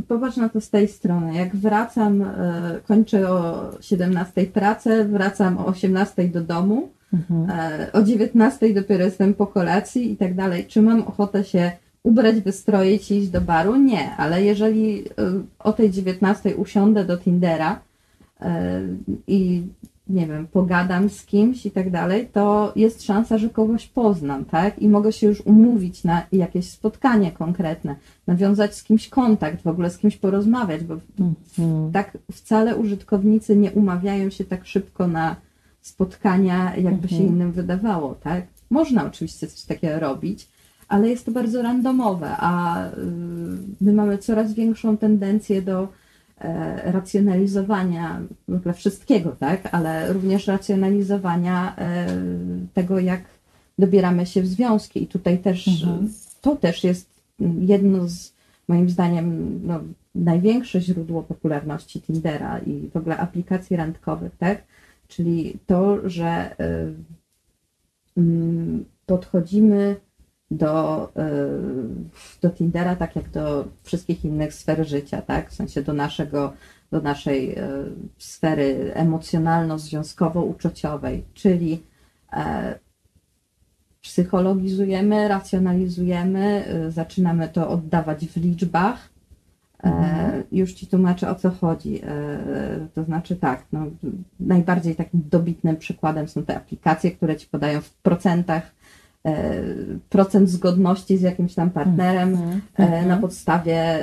popatrz 0.09 0.36
na 0.36 0.48
to 0.48 0.61
z 0.61 0.70
tej 0.70 0.89
strony. 0.89 1.35
Jak 1.35 1.56
wracam, 1.56 2.23
e, 2.23 2.81
kończę 2.86 3.31
o 3.31 3.70
17 3.81 4.47
pracę, 4.47 5.05
wracam 5.05 5.59
o 5.59 5.66
18 5.66 6.28
do 6.28 6.40
domu, 6.40 6.89
e, 7.48 7.90
o 7.92 8.02
19 8.02 8.74
dopiero 8.74 9.04
jestem 9.04 9.34
po 9.34 9.46
kolacji 9.46 10.12
i 10.12 10.16
tak 10.16 10.34
dalej. 10.34 10.66
Czy 10.66 10.82
mam 10.82 11.02
ochotę 11.02 11.44
się 11.44 11.72
ubrać, 12.02 12.40
wystroić 12.40 13.10
i 13.10 13.18
iść 13.18 13.28
do 13.28 13.40
baru? 13.40 13.76
Nie, 13.76 14.16
ale 14.16 14.44
jeżeli 14.44 14.98
e, 14.98 15.04
o 15.58 15.72
tej 15.72 15.90
19 15.90 16.56
usiądę 16.56 17.04
do 17.04 17.18
Tindera 17.18 17.80
e, 18.40 18.80
i 19.26 19.62
nie 20.08 20.26
wiem, 20.26 20.46
pogadam 20.46 21.10
z 21.10 21.26
kimś 21.26 21.66
i 21.66 21.70
tak 21.70 21.90
dalej, 21.90 22.28
to 22.32 22.72
jest 22.76 23.02
szansa, 23.02 23.38
że 23.38 23.48
kogoś 23.50 23.86
poznam, 23.86 24.44
tak? 24.44 24.78
I 24.78 24.88
mogę 24.88 25.12
się 25.12 25.26
już 25.26 25.40
umówić 25.40 26.04
na 26.04 26.22
jakieś 26.32 26.70
spotkanie 26.70 27.32
konkretne, 27.32 27.96
nawiązać 28.26 28.74
z 28.74 28.84
kimś 28.84 29.08
kontakt, 29.08 29.62
w 29.62 29.66
ogóle 29.66 29.90
z 29.90 29.98
kimś 29.98 30.16
porozmawiać, 30.16 30.84
bo 30.84 30.96
tak 31.92 32.18
wcale 32.32 32.76
użytkownicy 32.76 33.56
nie 33.56 33.72
umawiają 33.72 34.30
się 34.30 34.44
tak 34.44 34.66
szybko 34.66 35.08
na 35.08 35.36
spotkania, 35.85 36.77
jakby 36.77 37.09
się 37.09 37.23
innym 37.23 37.52
wydawało, 37.52 38.15
tak? 38.15 38.47
Można 38.70 39.06
oczywiście 39.06 39.47
coś 39.47 39.62
takiego 39.62 40.01
robić, 40.01 40.48
ale 40.89 41.09
jest 41.09 41.27
to 41.27 41.32
bardzo 41.32 41.62
randomowe, 41.62 42.31
a 42.39 42.86
y, 42.86 42.90
my 43.81 43.93
mamy 43.93 44.19
coraz 44.19 44.55
większą 44.55 44.97
tendencję 44.97 45.62
do 45.62 45.89
e, 46.39 46.93
racjonalizowania 46.93 48.20
w 48.48 48.55
ogóle 48.55 48.74
wszystkiego, 48.74 49.36
tak? 49.40 49.69
Ale 49.73 50.12
również 50.12 50.47
racjonalizowania 50.47 51.77
e, 51.77 52.06
tego, 52.74 52.98
jak 52.98 53.23
dobieramy 53.78 54.27
się 54.27 54.43
w 54.43 54.47
związki. 54.47 55.02
I 55.02 55.06
tutaj 55.06 55.39
też 55.39 55.86
to 56.40 56.56
też 56.56 56.85
jest 56.85 57.06
jedno 57.61 58.09
z 58.09 58.32
moim 58.69 58.90
zdaniem 58.90 59.61
no, 59.66 59.81
największe 60.15 60.81
źródło 60.81 61.23
popularności 61.23 62.01
Tindera 62.01 62.59
i 62.59 62.90
w 62.94 62.97
ogóle 62.97 63.16
aplikacji 63.16 63.77
randkowych, 63.77 64.32
tak? 64.39 64.62
Czyli 65.09 65.59
to, 65.66 66.09
że 66.09 66.56
y, 66.60 66.94
mm, 68.16 68.85
podchodzimy 69.06 69.97
do, 70.51 71.09
y, 71.09 71.10
do 72.43 72.51
Tindera 72.51 72.97
tak 72.97 73.16
jak 73.16 73.31
do 73.31 73.68
wszystkich 73.82 74.24
innych 74.24 74.55
sfer 74.55 74.89
życia, 74.89 75.22
tak? 75.22 75.51
W 75.51 75.55
sensie 75.55 75.82
do 75.82 75.93
naszego, 75.93 76.52
do 76.90 77.01
naszej 77.01 77.59
y, 77.59 77.62
sfery 78.18 78.93
emocjonalno-związkowo-uczuciowej, 78.94 81.22
czyli 81.35 81.82
e, 82.32 82.78
psychologizujemy, 84.01 85.28
racjonalizujemy, 85.28 86.64
zaczynamy 86.89 87.48
to 87.48 87.68
oddawać 87.68 88.26
w 88.26 88.36
liczbach. 88.36 89.13
E, 89.85 90.43
Już 90.52 90.74
Ci 90.74 90.86
tłumaczę 90.86 91.31
o 91.31 91.35
co 91.35 91.51
chodzi. 91.51 92.01
E, 92.06 92.89
To 92.94 93.05
znaczy 93.05 93.36
tak, 93.36 93.65
no, 93.73 93.86
najbardziej 94.40 94.94
takim 94.94 95.23
dobitnym 95.31 95.77
przykładem 95.77 96.28
są 96.28 96.43
te 96.43 96.56
aplikacje, 96.56 97.11
które 97.11 97.36
Ci 97.36 97.47
podają 97.47 97.81
w 97.81 97.90
procentach 97.90 98.74
e, 99.27 99.52
procent 100.09 100.51
zgodności 100.51 101.19
z 101.19 101.23
jakimś 101.23 101.55
tam 101.55 101.70
partnerem 101.70 102.39
e, 102.77 103.06
na 103.06 103.16
podstawie 103.16 103.98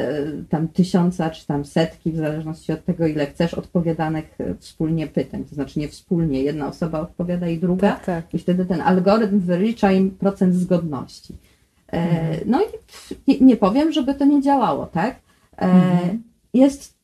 tam 0.49 0.68
tysiąca 0.68 1.30
czy 1.30 1.48
tam 1.48 1.66
setki, 1.66 2.12
w 2.12 2.18
zależności 2.18 2.72
od 2.72 2.86
tego, 2.86 3.08
ile 3.08 3.26
chcesz, 3.26 3.53
odpowiadanych 3.53 4.38
wspólnie 4.60 5.08
pytań. 5.08 5.44
To 5.49 5.56
znaczy 5.56 5.80
nie 5.80 5.88
wspólnie, 5.88 6.44
jedna 6.44 6.68
osoba 6.68 6.99
odpowiada 6.99 7.48
i 7.48 7.58
druga. 7.58 7.91
Tak, 7.91 8.06
tak. 8.06 8.34
I 8.34 8.40
wtedy 8.40 8.66
ten 8.66 8.82
algorytm 8.82 9.40
wylicza 9.40 9.91
im 9.91 10.12
procent 10.12 10.56
zgodności. 10.56 11.36
No 12.45 12.60
i 13.28 13.45
nie 13.45 13.58
powiem, 13.58 13.91
żeby 13.91 14.14
to 14.14 14.26
nie 14.26 14.41
działało, 14.41 14.86
tak? 14.86 15.16
E, 15.61 16.17
Jest, 16.53 16.97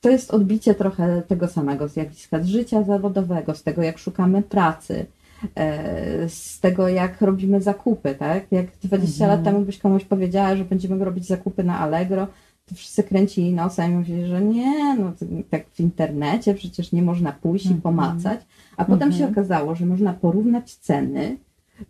to 0.00 0.10
jest 0.10 0.30
odbicie 0.30 0.74
trochę 0.74 1.22
tego 1.22 1.48
samego 1.48 1.88
zjawiska 1.88 2.42
z 2.42 2.46
życia 2.46 2.82
zawodowego, 2.82 3.54
z 3.54 3.62
tego 3.62 3.82
jak 3.82 3.98
szukamy 3.98 4.42
pracy, 4.42 5.06
e, 5.54 6.28
z 6.28 6.60
tego 6.60 6.88
jak 6.88 7.20
robimy 7.20 7.60
zakupy, 7.62 8.14
tak? 8.14 8.52
Jak 8.52 8.66
20 8.82 9.26
lat 9.26 9.44
temu 9.44 9.60
byś 9.60 9.78
komuś 9.78 10.04
powiedziała, 10.04 10.56
że 10.56 10.64
będziemy 10.64 11.04
robić 11.04 11.26
zakupy 11.26 11.64
na 11.64 11.78
Allegro, 11.78 12.26
to 12.66 12.74
wszyscy 12.74 13.02
kręcili 13.02 13.52
nosem 13.54 13.92
i 13.92 13.94
mówili, 13.94 14.26
że 14.26 14.40
nie, 14.42 14.96
no 14.96 15.12
tak 15.50 15.66
w 15.70 15.80
internecie 15.80 16.54
przecież 16.54 16.92
nie 16.92 17.02
można 17.02 17.32
pójść 17.32 17.66
i 17.66 17.74
pomacać. 17.74 18.40
A 18.76 18.84
potem 18.84 19.12
się 19.12 19.28
okazało, 19.28 19.74
że 19.74 19.86
można 19.86 20.12
porównać 20.12 20.74
ceny, 20.74 21.36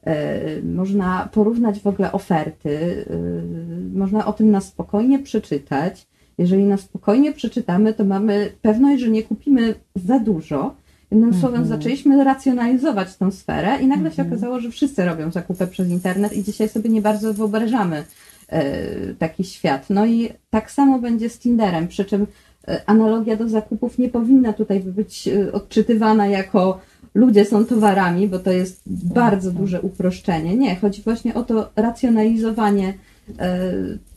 e, 0.07 0.63
można 0.63 1.29
porównać 1.33 1.81
w 1.81 1.87
ogóle 1.87 2.13
oferty, 2.13 3.05
e, 3.11 3.68
można 3.95 4.27
o 4.27 4.33
tym 4.33 4.51
na 4.51 4.61
spokojnie 4.61 5.19
przeczytać. 5.19 6.07
Jeżeli 6.39 6.65
na 6.65 6.77
spokojnie 6.77 7.33
przeczytamy, 7.33 7.95
to 7.95 8.05
mamy 8.05 8.53
pewność, 8.63 9.03
że 9.03 9.11
nie 9.11 9.23
kupimy 9.23 9.75
za 9.95 10.19
dużo. 10.19 10.75
Jednym 11.11 11.35
słowem, 11.35 11.67
zaczęliśmy 11.67 12.25
racjonalizować 12.25 13.17
tą 13.17 13.31
sferę 13.31 13.79
i 13.83 13.87
nagle 13.87 14.13
się 14.13 14.23
okazało, 14.23 14.61
że 14.61 14.71
wszyscy 14.71 15.05
robią 15.05 15.31
zakupy 15.31 15.67
przez 15.67 15.89
internet 15.89 16.33
i 16.33 16.45
dzisiaj 16.45 16.69
sobie 16.69 16.91
nie 16.91 17.03
bardzo 17.03 17.35
wyobrażamy 17.35 18.05
e, 18.49 19.15
taki 19.15 19.45
świat. 19.45 19.91
No 19.91 20.07
i 20.07 20.29
tak 20.51 20.71
samo 20.71 20.99
będzie 20.99 21.29
z 21.29 21.39
Tinderem, 21.39 21.89
przy 21.89 22.05
czym 22.05 22.27
e, 22.69 22.81
analogia 22.87 23.37
do 23.37 23.49
zakupów 23.49 23.99
nie 23.99 24.09
powinna 24.09 24.53
tutaj 24.53 24.81
być 24.81 25.29
e, 25.29 25.53
odczytywana 25.53 26.27
jako 26.27 26.81
ludzie 27.15 27.45
są 27.45 27.65
towarami, 27.65 28.29
bo 28.29 28.39
to 28.39 28.51
jest 28.51 28.83
bardzo 29.15 29.51
duże 29.53 29.81
uproszczenie. 29.81 30.57
Nie, 30.57 30.77
chodzi 30.77 31.03
właśnie 31.03 31.35
o 31.35 31.43
to 31.43 31.71
racjonalizowanie 31.77 32.95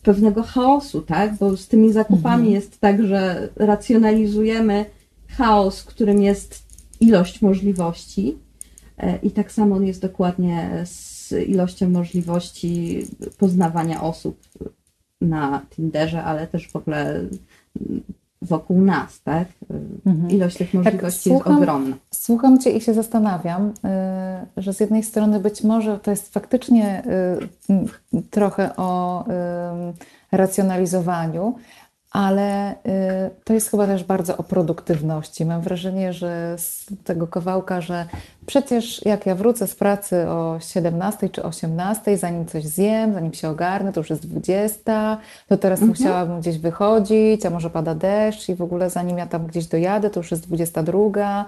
pewnego 0.03 0.43
chaosu, 0.43 1.01
tak? 1.01 1.37
Bo 1.37 1.57
z 1.57 1.67
tymi 1.67 1.93
zakupami 1.93 2.51
jest 2.51 2.79
tak, 2.79 3.03
że 3.07 3.49
racjonalizujemy 3.55 4.85
chaos, 5.27 5.83
którym 5.83 6.21
jest 6.21 6.63
ilość 6.99 7.41
możliwości. 7.41 8.37
E, 8.97 9.17
I 9.23 9.31
tak 9.31 9.51
samo 9.51 9.75
on 9.75 9.85
jest 9.85 10.01
dokładnie 10.01 10.83
z 10.85 11.31
ilością 11.31 11.89
możliwości 11.89 13.05
poznawania 13.37 14.03
osób 14.03 14.39
na 15.21 15.65
Tinderze, 15.69 16.23
ale 16.23 16.47
też 16.47 16.71
w 16.71 16.75
ogóle 16.75 17.25
wokół 18.41 18.81
nas, 18.81 19.21
tak? 19.21 19.47
Ilość 20.29 20.57
tych 20.57 20.73
możliwości 20.73 21.29
jest 21.29 21.43
słucham- 21.43 21.57
ogromna. 21.57 21.95
Słucham 22.11 22.59
Cię 22.59 22.69
i 22.69 22.81
się 22.81 22.93
zastanawiam, 22.93 23.67
y, 24.57 24.61
że 24.61 24.73
z 24.73 24.79
jednej 24.79 25.03
strony 25.03 25.39
być 25.39 25.63
może 25.63 25.99
to 25.99 26.11
jest 26.11 26.33
faktycznie 26.33 27.03
y, 27.69 28.21
trochę 28.29 28.75
o 28.75 29.25
racjonalizowaniu, 30.31 31.55
ale 32.11 32.71
y, 32.71 32.75
to 33.43 33.53
jest 33.53 33.71
chyba 33.71 33.87
też 33.87 34.03
bardzo 34.03 34.37
o 34.37 34.43
produktywności. 34.43 35.45
Mam 35.45 35.61
wrażenie, 35.61 36.13
że 36.13 36.55
z 36.57 36.85
tego 37.03 37.27
kawałka, 37.27 37.81
że 37.81 38.05
przecież 38.45 39.05
jak 39.05 39.25
ja 39.25 39.35
wrócę 39.35 39.67
z 39.67 39.75
pracy 39.75 40.29
o 40.29 40.59
17 40.59 41.29
czy 41.29 41.43
18, 41.43 42.17
zanim 42.17 42.45
coś 42.45 42.63
zjem, 42.63 43.13
zanim 43.13 43.33
się 43.33 43.49
ogarnę, 43.49 43.93
to 43.93 43.99
już 43.99 44.09
jest 44.09 44.27
20, 44.27 45.17
to 45.47 45.57
teraz 45.57 45.81
musiałabym 45.81 46.39
gdzieś 46.39 46.57
wychodzić, 46.57 47.45
a 47.45 47.49
może 47.49 47.69
pada 47.69 47.95
deszcz 47.95 48.49
i 48.49 48.55
w 48.55 48.61
ogóle 48.61 48.89
zanim 48.89 49.17
ja 49.17 49.27
tam 49.27 49.47
gdzieś 49.47 49.65
dojadę, 49.65 50.09
to 50.09 50.19
już 50.19 50.31
jest 50.31 50.47
22, 50.47 50.99
y, 51.01 51.45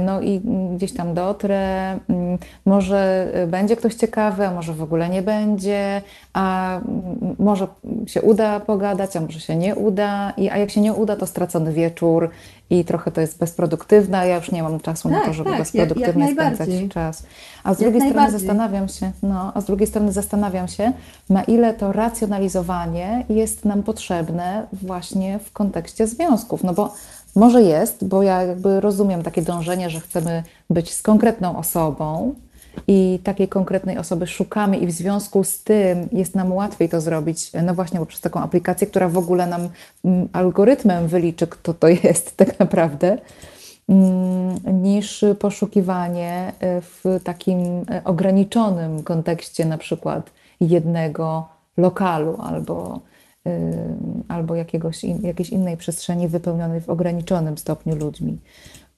no 0.00 0.20
i 0.20 0.40
gdzieś 0.76 0.92
tam 0.94 1.14
dotrę, 1.14 1.90
mm, 2.08 2.38
może 2.66 3.32
będzie 3.46 3.76
ktoś 3.76 3.94
ciekawy, 3.94 4.46
a 4.46 4.50
może 4.54 4.72
w 4.74 4.82
ogóle 4.82 5.08
nie 5.08 5.22
będzie, 5.22 6.02
a 6.32 6.76
mm, 6.76 7.36
może 7.38 7.66
się 8.06 8.22
uda 8.22 8.60
pogadać, 8.60 9.16
a 9.16 9.20
może 9.20 9.40
się 9.40 9.56
nie 9.56 9.74
uda, 9.74 10.32
i, 10.36 10.50
a 10.50 10.56
jak 10.56 10.70
się 10.70 10.80
nie 10.80 10.92
uda, 10.92 11.16
to 11.16 11.26
stracony 11.26 11.72
wieczór 11.72 12.30
i 12.70 12.84
trochę 12.84 13.10
to 13.10 13.20
jest 13.20 13.38
bezproduktywne, 13.38 14.28
ja 14.28 14.36
już 14.36 14.50
nie 14.52 14.62
mam 14.62 14.80
czasu 14.80 15.08
na 15.08 15.16
Tak, 15.18 15.26
to, 15.26 15.32
żeby 15.32 15.50
tak, 15.50 15.58
jak- 15.58 15.68
bezproduktywnie 15.68 16.24
jak 16.24 16.34
spędzać 16.34 16.58
najbardziej. 16.68 16.88
czas. 16.88 17.22
A 17.64 17.74
z 17.74 17.80
Jak 17.80 17.90
drugiej 17.92 18.10
strony 18.10 18.30
zastanawiam 18.30 18.88
się, 18.88 19.10
no, 19.22 19.52
a 19.54 19.60
z 19.60 19.64
drugiej 19.64 19.86
strony 19.86 20.12
zastanawiam 20.12 20.68
się, 20.68 20.92
na 21.30 21.42
ile 21.44 21.74
to 21.74 21.92
racjonalizowanie 21.92 23.24
jest 23.28 23.64
nam 23.64 23.82
potrzebne 23.82 24.66
właśnie 24.72 25.38
w 25.38 25.52
kontekście 25.52 26.06
związków. 26.06 26.64
No 26.64 26.74
bo 26.74 26.92
może 27.36 27.62
jest, 27.62 28.08
bo 28.08 28.22
ja 28.22 28.42
jakby 28.42 28.80
rozumiem 28.80 29.22
takie 29.22 29.42
dążenie, 29.42 29.90
że 29.90 30.00
chcemy 30.00 30.42
być 30.70 30.94
z 30.94 31.02
konkretną 31.02 31.58
osobą 31.58 32.34
i 32.88 33.18
takiej 33.24 33.48
konkretnej 33.48 33.98
osoby 33.98 34.26
szukamy 34.26 34.76
i 34.76 34.86
w 34.86 34.90
związku 34.90 35.44
z 35.44 35.62
tym 35.62 36.08
jest 36.12 36.34
nam 36.34 36.52
łatwiej 36.52 36.88
to 36.88 37.00
zrobić, 37.00 37.52
no 37.62 37.74
właśnie 37.74 38.00
poprzez 38.00 38.20
taką 38.20 38.40
aplikację, 38.40 38.86
która 38.86 39.08
w 39.08 39.18
ogóle 39.18 39.46
nam 39.46 39.68
mm, 40.04 40.28
algorytmem 40.32 41.08
wyliczy, 41.08 41.46
kto 41.46 41.74
to 41.74 41.88
jest 41.88 42.36
tak 42.36 42.58
naprawdę 42.58 43.18
mm, 43.88 44.82
niż 44.82 45.24
poszukiwanie 45.38 46.52
y, 46.62 46.80
w 46.80 47.20
takim 47.24 47.58
y, 47.60 47.84
ograniczonym 48.04 49.02
kontekście 49.02 49.64
na 49.64 49.78
przykład 49.78 50.30
jednego 50.60 51.48
lokalu 51.76 52.36
albo, 52.42 53.00
albo 54.28 54.54
jakiegoś 54.54 55.04
jakiejś 55.04 55.50
innej 55.50 55.76
przestrzeni 55.76 56.28
wypełnionej 56.28 56.80
w 56.80 56.88
ograniczonym 56.88 57.58
stopniu 57.58 57.96
ludźmi. 57.96 58.38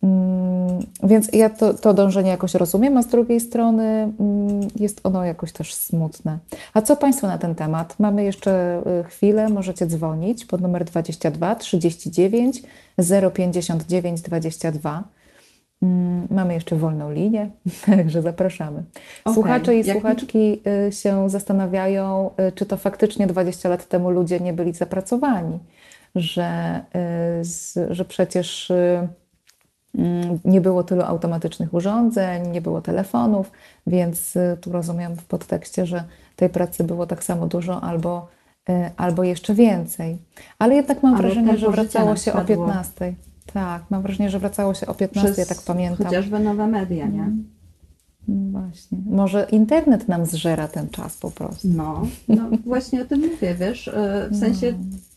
Mm, 0.03 0.87
więc 1.03 1.29
ja 1.33 1.51
to, 1.51 1.75
to 1.75 1.95
dążenie 1.95 2.31
jakoś 2.31 2.55
rozumiem, 2.55 2.97
a 2.97 3.03
z 3.03 3.07
drugiej 3.07 3.41
strony 3.41 3.85
mm, 4.21 4.69
jest 4.77 5.01
ono 5.05 5.25
jakoś 5.25 5.53
też 5.53 5.75
smutne. 5.75 6.39
A 6.75 6.83
co 6.83 6.97
Państwo 6.97 7.27
na 7.27 7.39
ten 7.39 7.55
temat? 7.55 7.95
Mamy 7.99 8.25
jeszcze 8.25 8.83
y, 9.01 9.05
chwilę, 9.05 9.49
możecie 9.49 9.87
dzwonić 9.87 10.45
pod 10.45 10.61
numer 10.61 10.85
22 10.85 11.55
39 11.55 12.63
059 13.35 14.21
22. 14.21 15.05
Mamy 16.31 16.55
jeszcze 16.55 16.77
wolną 16.77 17.13
linię, 17.13 17.51
także 17.87 18.23
zapraszamy. 18.23 18.83
Okej, 19.25 19.35
Słuchacze 19.35 19.77
i 19.77 19.87
jak- 19.87 19.97
słuchaczki 19.97 20.61
y, 20.89 20.93
się 20.93 21.31
zastanawiają, 21.31 22.31
y, 22.49 22.53
czy 22.53 22.67
to 22.67 22.77
faktycznie 22.77 23.27
20 23.27 23.69
lat 23.69 23.89
temu 23.89 24.11
ludzie 24.11 24.41
nie 24.41 24.53
byli 24.53 24.73
zapracowani, 24.73 25.59
że, 26.15 26.81
y, 27.77 27.95
że 27.95 28.05
przecież 28.05 28.73
mm, 29.99 30.39
nie 30.45 30.61
było 30.61 30.85
tylu 30.85 31.03
automatycznych 31.03 31.75
urządzeń, 31.75 32.49
nie 32.51 32.61
było 32.61 32.81
telefonów, 32.81 33.51
więc 33.87 34.35
tu 34.61 34.73
rozumiem 34.73 35.17
w 35.17 35.25
podtekście, 35.25 35.87
że 35.87 36.05
tej 36.37 36.49
pracy 36.49 36.85
było 36.85 37.07
tak 37.07 37.25
samo 37.25 37.47
dużo 37.47 37.81
albo, 37.81 38.29
albo 38.97 39.25
jeszcze 39.25 39.55
więcej. 39.55 40.19
Ale 40.59 40.75
jednak 40.75 41.03
mam 41.03 41.15
Ale 41.15 41.23
wrażenie, 41.23 41.59
że 41.59 41.71
wracało 41.71 42.17
się 42.17 42.33
o 42.33 42.35
spadło. 42.35 42.67
15. 42.67 43.15
Tak, 43.53 43.83
mam 43.91 44.03
wrażenie, 44.03 44.31
że 44.31 44.39
wracało 44.39 44.75
się 44.75 44.87
o 44.87 44.95
15, 44.95 45.41
ja 45.41 45.47
tak 45.47 45.63
pamiętam. 45.63 46.07
chociażby 46.07 46.39
nowe 46.39 46.67
media, 46.67 47.07
nie? 47.07 47.31
Mm, 48.29 48.53
Właśnie. 48.53 48.99
Może 49.07 49.47
internet 49.53 50.09
nam 50.09 50.27
zżera 50.27 50.69
ten 50.69 50.89
czas 50.91 51.17
po 51.17 51.31
prostu. 51.31 51.69
No, 51.69 52.07
no 52.29 52.49
właśnie 52.67 53.03
o 53.03 53.05
tym 53.05 53.21
mówię, 53.21 53.55
wiesz, 53.55 53.89
e, 53.89 54.29
w 54.31 54.37
sensie 54.37 54.75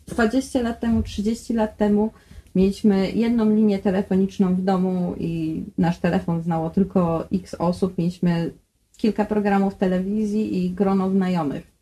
20 0.07 0.61
lat 0.61 0.79
temu, 0.79 1.03
30 1.03 1.53
lat 1.53 1.77
temu 1.77 2.09
mieliśmy 2.55 3.11
jedną 3.11 3.49
linię 3.49 3.79
telefoniczną 3.79 4.55
w 4.55 4.61
domu 4.61 5.13
i 5.19 5.63
nasz 5.77 5.99
telefon 5.99 6.41
znało 6.41 6.69
tylko 6.69 7.27
x 7.33 7.55
osób, 7.59 7.97
mieliśmy 7.97 8.51
kilka 8.97 9.25
programów 9.25 9.75
telewizji 9.75 10.65
i 10.65 10.71
grono 10.71 11.09
znajomych. 11.09 11.78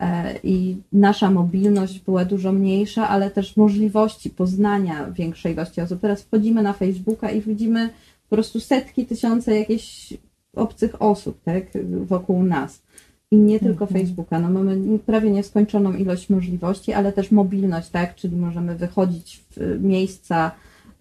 E, 0.00 0.38
I 0.42 0.76
nasza 0.92 1.30
mobilność 1.30 2.00
była 2.00 2.24
dużo 2.24 2.52
mniejsza, 2.52 3.08
ale 3.08 3.30
też 3.30 3.56
możliwości 3.56 4.30
poznania 4.30 5.10
większej 5.10 5.52
ilości 5.52 5.80
osób. 5.80 6.00
Teraz 6.00 6.22
wchodzimy 6.22 6.62
na 6.62 6.72
Facebooka 6.72 7.30
i 7.30 7.40
widzimy 7.40 7.90
po 8.28 8.36
prostu 8.36 8.60
setki, 8.60 9.06
tysiące 9.06 9.58
jakichś 9.58 10.14
obcych 10.56 11.02
osób 11.02 11.40
tak, 11.44 11.64
wokół 12.06 12.42
nas. 12.42 12.82
I 13.30 13.36
nie 13.36 13.60
tylko 13.60 13.86
Facebooka. 13.86 14.40
No 14.40 14.50
mamy 14.50 14.98
prawie 14.98 15.30
nieskończoną 15.30 15.92
ilość 15.92 16.30
możliwości, 16.30 16.92
ale 16.92 17.12
też 17.12 17.30
mobilność, 17.30 17.88
tak? 17.88 18.14
Czyli 18.14 18.36
możemy 18.36 18.74
wychodzić 18.76 19.44
w 19.50 19.82
miejsca, 19.82 20.50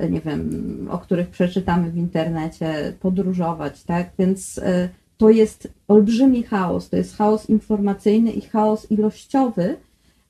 nie 0.09 0.21
wiem, 0.21 0.87
o 0.91 0.97
których 0.97 1.29
przeczytamy 1.29 1.91
w 1.91 1.97
internecie, 1.97 2.93
podróżować, 2.99 3.83
tak? 3.83 4.09
Więc 4.19 4.57
y, 4.57 4.89
to 5.19 5.29
jest 5.29 5.67
olbrzymi 5.87 6.43
chaos. 6.43 6.89
To 6.89 6.95
jest 6.97 7.17
chaos 7.17 7.49
informacyjny 7.49 8.31
i 8.31 8.41
chaos 8.41 8.91
ilościowy. 8.91 9.75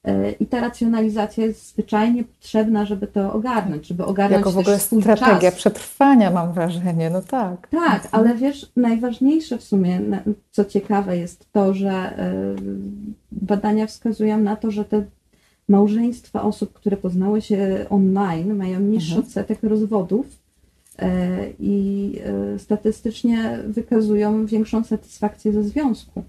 y, 0.08 0.36
I 0.40 0.46
ta 0.46 0.60
racjonalizacja 0.62 1.46
jest 1.46 1.68
zwyczajnie 1.70 2.24
potrzebna, 2.24 2.86
żeby 2.86 3.08
to 3.08 3.34
ogarnąć, 3.34 3.88
żeby 3.88 4.06
ogarnąć 4.06 4.40
Jako 4.40 4.52
w 4.52 4.58
ogóle 4.58 4.80
strategia 4.80 5.52
czas. 5.52 5.56
przetrwania, 5.56 6.32
mam 6.32 6.54
wrażenie. 6.54 7.10
No 7.10 7.22
tak. 7.22 7.68
Tak, 7.70 8.08
ale 8.12 8.36
wiesz, 8.36 8.72
najważniejsze 8.76 9.58
w 9.58 9.64
sumie, 9.64 10.02
co 10.52 10.66
ciekawe 10.66 11.18
jest 11.18 11.46
to, 11.52 11.74
że 11.74 12.20
y, 12.58 12.62
badania 13.32 13.88
wskazują 13.88 14.38
na 14.38 14.56
to, 14.56 14.72
że 14.72 14.86
te 14.86 15.04
małżeństwa 15.70 16.42
osób, 16.42 16.74
które 16.74 16.98
poznały 16.98 17.42
się 17.42 17.86
online, 17.90 18.56
mają 18.56 18.80
niższy 18.80 19.12
Mhm. 19.16 19.26
odsetek 19.26 19.60
rozwodów 19.64 20.39
i 21.60 22.16
y, 22.56 22.60
statystycznie 22.60 23.60
wykazują 23.68 24.46
większą 24.46 24.84
satysfakcję 24.84 25.54
ze 25.54 25.64
związku. 25.64 26.24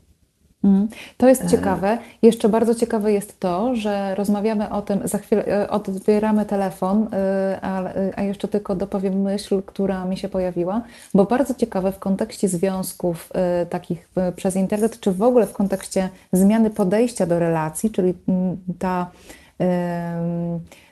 Mm. 0.65 0.89
To 1.17 1.29
jest 1.29 1.45
E. 1.45 1.49
ciekawe. 1.49 1.99
Jeszcze 2.23 2.49
bardzo 2.49 2.75
ciekawe 2.75 3.13
jest 3.13 3.41
to, 3.41 3.75
że 3.75 4.15
rozmawiamy 4.15 4.71
o 4.71 4.83
tym, 4.83 5.01
za 5.05 5.19
chwilę 5.19 5.47
e, 5.47 5.71
odbieramy 5.71 6.47
telefon, 6.47 7.09
e, 7.13 7.59
a, 7.63 7.83
e, 7.85 8.13
a 8.17 8.23
jeszcze 8.23 8.49
tylko 8.49 8.75
dopowiem 8.75 9.23
myśl, 9.23 9.63
która 9.67 10.05
mi 10.05 10.17
się 10.17 10.29
pojawiła, 10.29 10.83
bo 11.15 11.25
bardzo 11.25 11.55
ciekawe 11.55 11.93
w 11.93 11.99
kontekście 11.99 12.49
związków 12.49 13.29
e, 13.35 13.67
takich 13.67 14.09
e, 14.17 14.33
przez 14.33 14.57
internet, 14.57 15.01
czy 15.01 15.13
w 15.13 15.23
ogóle 15.23 15.47
w 15.47 15.53
kontekście 15.53 16.09
zmiany 16.33 16.71
podejścia 16.71 17.27
do 17.27 17.39
relacji, 17.39 17.91
czyli 17.91 18.15
mm, 18.29 18.57
ta 18.79 19.11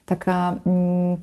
taka 0.06 0.56
mm, 0.66 1.16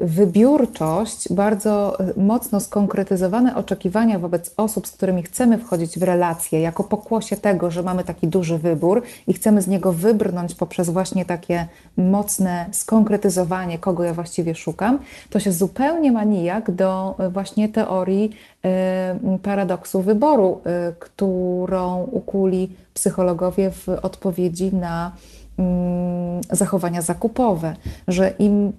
wybiórczość, 0.00 1.32
bardzo 1.32 1.98
y, 2.16 2.20
mocno 2.20 2.60
skonkretyzowane 2.60 3.56
oczekiwania 3.56 4.18
wobec 4.18 4.54
osób, 4.56 4.86
z 4.86 4.92
którymi 4.92 5.22
chcemy 5.22 5.58
wchodzić 5.58 5.98
w 5.98 6.02
relacje, 6.02 6.60
jako 6.60 6.84
pokłosie 6.84 7.36
tego, 7.36 7.70
że 7.70 7.82
mamy 7.82 8.04
taki 8.04 8.28
duży 8.28 8.58
wybór 8.58 9.02
i 9.26 9.32
chcemy 9.32 9.62
z 9.62 9.66
niego 9.66 9.92
wybrnąć 9.92 10.54
poprzez 10.54 10.90
właśnie 10.90 11.24
takie 11.24 11.66
mocne 11.96 12.66
skonkretyzowanie, 12.72 13.78
kogo 13.78 14.04
ja 14.04 14.14
właściwie 14.14 14.54
szukam, 14.54 14.98
to 15.30 15.40
się 15.40 15.52
zupełnie 15.52 16.12
ma 16.12 16.24
nijak 16.24 16.70
do 16.70 17.14
y, 17.20 17.30
właśnie 17.30 17.68
teorii 17.68 18.30
y, 19.34 19.38
paradoksu 19.38 20.02
wyboru, 20.02 20.60
y, 20.90 20.94
którą 20.98 22.02
ukuli 22.02 22.76
psychologowie 22.94 23.70
w 23.70 23.88
odpowiedzi 23.88 24.74
na 24.74 25.12
zachowania 26.50 27.02
zakupowe, 27.02 27.76
że 28.08 28.32
im 28.38 28.68
y, 28.68 28.72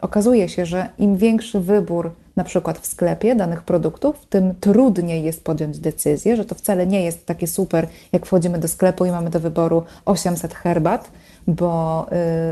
okazuje 0.00 0.48
się, 0.48 0.66
że 0.66 0.88
im 0.98 1.16
większy 1.16 1.60
wybór 1.60 2.10
na 2.36 2.44
przykład 2.44 2.78
w 2.78 2.86
sklepie 2.86 3.34
danych 3.34 3.62
produktów, 3.62 4.26
tym 4.28 4.54
trudniej 4.54 5.22
jest 5.22 5.44
podjąć 5.44 5.78
decyzję, 5.78 6.36
że 6.36 6.44
to 6.44 6.54
wcale 6.54 6.86
nie 6.86 7.04
jest 7.04 7.26
takie 7.26 7.46
super, 7.46 7.86
jak 8.12 8.26
wchodzimy 8.26 8.58
do 8.58 8.68
sklepu 8.68 9.04
i 9.04 9.10
mamy 9.10 9.30
do 9.30 9.40
wyboru 9.40 9.82
800 10.04 10.54
herbat, 10.54 11.10
bo 11.46 12.06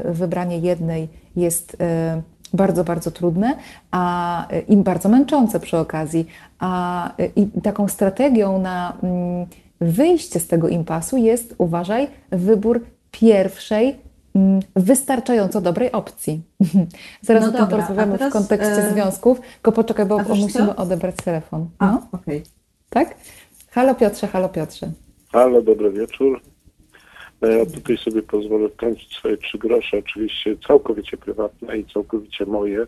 y, 0.08 0.12
wybranie 0.12 0.58
jednej 0.58 1.08
jest 1.36 1.74
y, 1.74 1.76
bardzo, 2.52 2.84
bardzo 2.84 3.10
trudne, 3.10 3.56
a 3.90 4.52
y, 4.52 4.60
i 4.60 4.76
bardzo 4.76 5.08
męczące 5.08 5.60
przy 5.60 5.78
okazji. 5.78 6.26
A 6.58 7.12
i 7.36 7.46
taką 7.62 7.88
strategią 7.88 8.58
na 8.58 8.96
mm, 9.02 9.46
wyjście 9.80 10.40
z 10.40 10.46
tego 10.46 10.68
impasu 10.68 11.16
jest, 11.16 11.54
uważaj, 11.58 12.08
wybór 12.30 12.80
pierwszej, 13.20 13.96
mm, 14.34 14.60
wystarczająco 14.76 15.60
dobrej 15.60 15.92
opcji. 15.92 16.42
Zaraz 17.22 17.42
No 17.42 17.48
o 17.48 17.52
tym 17.52 17.60
dobra, 17.60 17.76
porozmawiamy 17.76 18.18
w 18.30 18.32
kontekście 18.32 18.72
e, 18.88 18.92
związków, 18.92 19.40
tylko 19.40 19.72
poczekaj, 19.72 20.06
bo 20.06 20.18
musimy 20.18 20.66
co? 20.66 20.76
odebrać 20.76 21.16
telefon. 21.16 21.68
A, 21.78 21.86
No, 21.92 22.06
okej. 22.12 22.42
tak? 22.90 23.14
Halo 23.70 23.94
Piotrze, 23.94 24.26
halo 24.26 24.48
Piotrze. 24.48 24.90
Halo, 25.32 25.62
dobry 25.62 25.90
wieczór. 25.92 26.40
No 27.42 27.48
Ja 27.48 27.66
tutaj 27.66 27.96
sobie 27.98 28.22
pozwolę 28.22 28.68
wtrącić 28.68 29.16
swoje 29.16 29.36
trzy 29.36 29.58
grosze, 29.58 29.98
oczywiście 29.98 30.56
całkowicie 30.66 31.16
prywatne 31.16 31.78
i 31.78 31.84
całkowicie 31.84 32.46
moje 32.46 32.86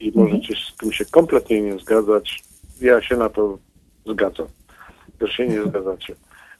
i 0.00 0.12
możecie 0.14 0.54
z 0.56 0.76
tym 0.76 0.92
się 0.92 1.04
kompletnie 1.04 1.60
nie 1.62 1.78
zgadzać. 1.78 2.42
Ja 2.80 3.02
się 3.02 3.16
na 3.16 3.28
to 3.28 3.58
zgadzam. 4.06 4.46
Też 5.18 5.30
się 5.30 5.48
nie 5.48 5.62
zgadzacie. 5.70 6.14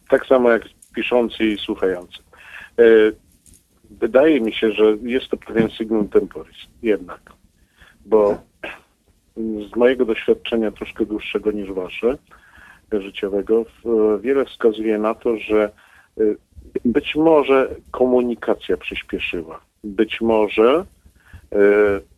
Tak 0.08 0.26
samo 0.26 0.50
jak 0.50 0.62
piszący 0.94 1.44
i 1.44 1.58
słuchający. 1.58 2.18
E, 2.78 3.12
Wydaje 3.90 4.40
mi 4.40 4.52
się, 4.52 4.72
że 4.72 4.96
jest 5.02 5.28
to 5.28 5.36
pewien 5.36 5.70
signum 5.70 6.08
temporis 6.08 6.56
jednak, 6.82 7.20
bo 8.06 8.38
z 9.72 9.76
mojego 9.76 10.04
doświadczenia 10.04 10.70
troszkę 10.70 11.06
dłuższego 11.06 11.52
niż 11.52 11.72
wasze, 11.72 12.18
życiowego, 12.92 13.64
wiele 14.20 14.44
wskazuje 14.44 14.98
na 14.98 15.14
to, 15.14 15.36
że 15.36 15.70
y, 16.18 16.36
być 16.84 17.16
może 17.16 17.74
komunikacja 17.90 18.76
przyspieszyła. 18.76 19.60
Być 19.84 20.20
może 20.20 20.84
y, 20.84 21.56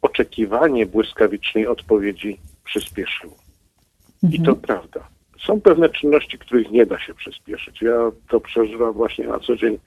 oczekiwanie 0.03 0.87
błyskawicznej 0.87 1.67
odpowiedzi 1.67 2.41
przyspieszyło. 2.65 3.37
I 4.33 4.43
to 4.43 4.57
prawda. 4.57 5.09
Są 5.47 5.61
pewne 5.61 5.89
czynności, 5.89 6.39
których 6.39 6.71
nie 6.71 6.87
da 6.87 6.99
się 6.99 7.15
przyspieszyć. 7.15 7.83
Ja 7.83 8.11
to 8.29 8.41
przeżywam 8.41 8.93
właśnie 8.93 9.27
na 9.27 9.39
co 9.39 9.57
dzień 9.57 9.79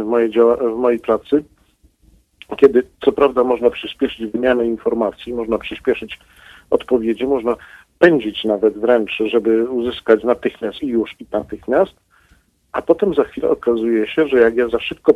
w 0.00 0.04
mojej, 0.04 0.30
w 0.74 0.76
mojej 0.76 1.00
pracy, 1.00 1.44
kiedy 2.56 2.82
co 3.04 3.12
prawda 3.12 3.44
można 3.44 3.70
przyspieszyć 3.70 4.32
wymianę 4.32 4.66
informacji, 4.66 5.34
można 5.34 5.58
przyspieszyć 5.58 6.18
odpowiedzi, 6.70 7.26
można 7.26 7.56
pędzić 7.98 8.44
nawet 8.44 8.78
wręcz, 8.78 9.18
żeby 9.26 9.70
uzyskać 9.70 10.24
natychmiast 10.24 10.82
i 10.82 10.86
już 10.86 11.20
i 11.20 11.26
natychmiast, 11.32 11.92
a 12.72 12.82
potem 12.82 13.14
za 13.14 13.24
chwilę 13.24 13.50
okazuje 13.50 14.06
się, 14.06 14.28
że 14.28 14.38
jak 14.38 14.56
ja 14.56 14.68
za 14.68 14.80
szybko 14.80 15.14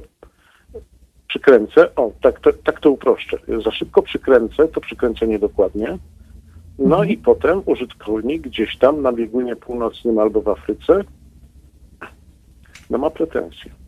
przykręcę, 1.28 1.94
o, 1.94 2.12
tak 2.22 2.40
to, 2.40 2.52
tak 2.52 2.80
to 2.80 2.90
uproszczę, 2.90 3.38
za 3.64 3.70
szybko 3.70 4.02
przykręcę, 4.02 4.68
to 4.68 4.80
przykręcę 4.80 5.26
niedokładnie, 5.26 5.98
no 6.78 7.04
i 7.04 7.16
potem 7.16 7.62
użytkownik 7.66 8.42
gdzieś 8.42 8.78
tam 8.78 9.02
na 9.02 9.12
biegunie 9.12 9.56
północnym 9.56 10.18
albo 10.18 10.42
w 10.42 10.48
Afryce 10.48 11.04
no 12.90 12.98
ma 12.98 13.10
pretensje. 13.10 13.81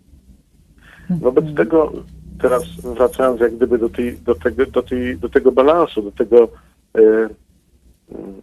Wobec 1.11 1.45
tego 1.57 1.93
teraz 2.41 2.63
wracając 2.95 3.41
jak 3.41 3.57
gdyby 3.57 3.79
do, 3.79 3.89
tej, 3.89 4.19
do, 4.19 4.35
tego, 4.35 4.67
do, 4.67 4.83
tej, 4.83 5.17
do 5.17 5.29
tego 5.29 5.53
balansu, 5.53 6.03
do 6.03 6.13
tego 6.13 6.49
e, 6.99 7.29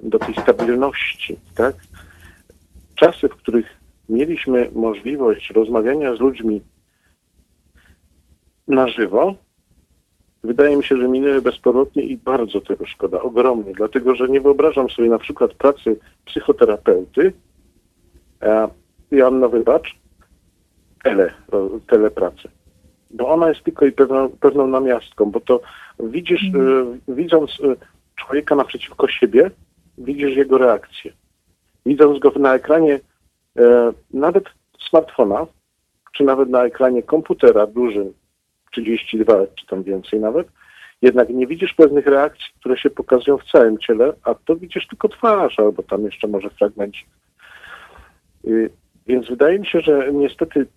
do 0.03 0.19
tej 0.19 0.35
stabilności, 0.35 1.37
tak? 1.55 1.75
Czasy, 2.95 3.29
w 3.29 3.35
których 3.35 3.65
mieliśmy 4.09 4.69
możliwość 4.75 5.49
rozmawiania 5.49 6.15
z 6.15 6.19
ludźmi 6.19 6.61
na 8.67 8.87
żywo, 8.87 9.35
wydaje 10.43 10.77
mi 10.77 10.83
się, 10.83 10.97
że 10.97 11.07
minęły 11.07 11.41
bezpowrotnie 11.41 12.03
i 12.03 12.17
bardzo 12.17 12.61
tego 12.61 12.85
szkoda, 12.85 13.21
ogromnie, 13.21 13.73
dlatego 13.73 14.15
że 14.15 14.29
nie 14.29 14.41
wyobrażam 14.41 14.89
sobie 14.89 15.09
na 15.09 15.19
przykład 15.19 15.53
pracy 15.53 15.99
psychoterapeuty, 16.25 17.33
a 18.41 18.67
Joanna 19.11 19.47
wybacz, 19.47 20.00
tele, 21.03 21.33
telepracę. 21.87 22.49
Bo 23.11 23.29
ona 23.29 23.49
jest 23.49 23.63
tylko 23.63 23.85
i 23.85 23.91
pewną, 23.91 24.29
pewną 24.29 24.67
namiastką, 24.67 25.31
bo 25.31 25.39
to 25.39 25.61
widzisz, 25.99 26.43
y, 26.43 27.13
widząc 27.13 27.59
y, 27.59 27.75
człowieka 28.15 28.55
naprzeciwko 28.55 29.07
siebie, 29.07 29.51
widzisz 29.97 30.35
jego 30.35 30.57
reakcję. 30.57 31.13
Widząc 31.85 32.19
go 32.19 32.31
na 32.39 32.55
ekranie 32.55 32.93
y, 32.95 33.61
nawet 34.13 34.43
smartfona, 34.89 35.47
czy 36.13 36.23
nawet 36.23 36.49
na 36.49 36.63
ekranie 36.63 37.03
komputera 37.03 37.67
dużym, 37.67 38.13
32 38.71 39.33
czy 39.59 39.65
tam 39.67 39.83
więcej 39.83 40.19
nawet, 40.19 40.47
jednak 41.01 41.29
nie 41.29 41.47
widzisz 41.47 41.73
pewnych 41.73 42.07
reakcji, 42.07 42.45
które 42.59 42.77
się 42.77 42.89
pokazują 42.89 43.37
w 43.37 43.51
całym 43.51 43.77
ciele, 43.77 44.13
a 44.23 44.35
to 44.35 44.55
widzisz 44.55 44.87
tylko 44.87 45.09
twarz, 45.09 45.59
albo 45.59 45.83
tam 45.83 46.05
jeszcze 46.05 46.27
może 46.27 46.49
fragmencik. 46.49 47.07
Y, 48.45 48.69
więc 49.07 49.29
wydaje 49.29 49.59
mi 49.59 49.67
się, 49.67 49.81
że 49.81 50.13
niestety 50.13 50.67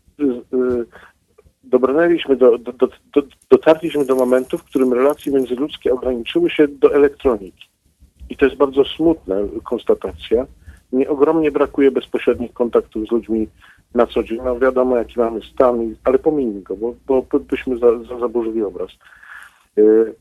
dobrnęliśmy 1.65 2.37
do, 2.37 2.59
do, 2.59 2.73
do, 2.73 2.89
do, 3.15 3.23
dotarliśmy 3.51 4.05
do 4.05 4.15
momentu, 4.15 4.59
w 4.59 4.65
którym 4.65 4.93
relacje 4.93 5.33
międzyludzkie 5.33 5.93
ograniczyły 5.93 6.51
się 6.51 6.69
do 6.69 6.95
elektroniki. 6.95 7.69
I 8.31 8.37
to 8.37 8.45
jest 8.45 8.57
bardzo 8.57 8.85
smutna 8.85 9.37
konstatacja. 9.65 10.47
Mnie 10.93 11.09
ogromnie 11.09 11.51
brakuje 11.51 11.91
bezpośrednich 11.91 12.53
kontaktów 12.53 13.09
z 13.09 13.11
ludźmi 13.11 13.49
na 13.95 14.07
co 14.07 14.23
dzień. 14.23 14.39
No 14.45 14.59
wiadomo, 14.59 14.97
jaki 14.97 15.21
mamy 15.21 15.41
stan, 15.55 15.95
ale 16.05 16.19
pomijmy 16.19 16.63
go, 16.63 16.77
bo, 16.77 16.95
bo 17.07 17.41
byśmy 17.41 17.79
za, 17.79 17.99
za 18.05 18.19
zaburzyli 18.19 18.63
obraz. 18.63 18.91
Yy, 19.77 20.15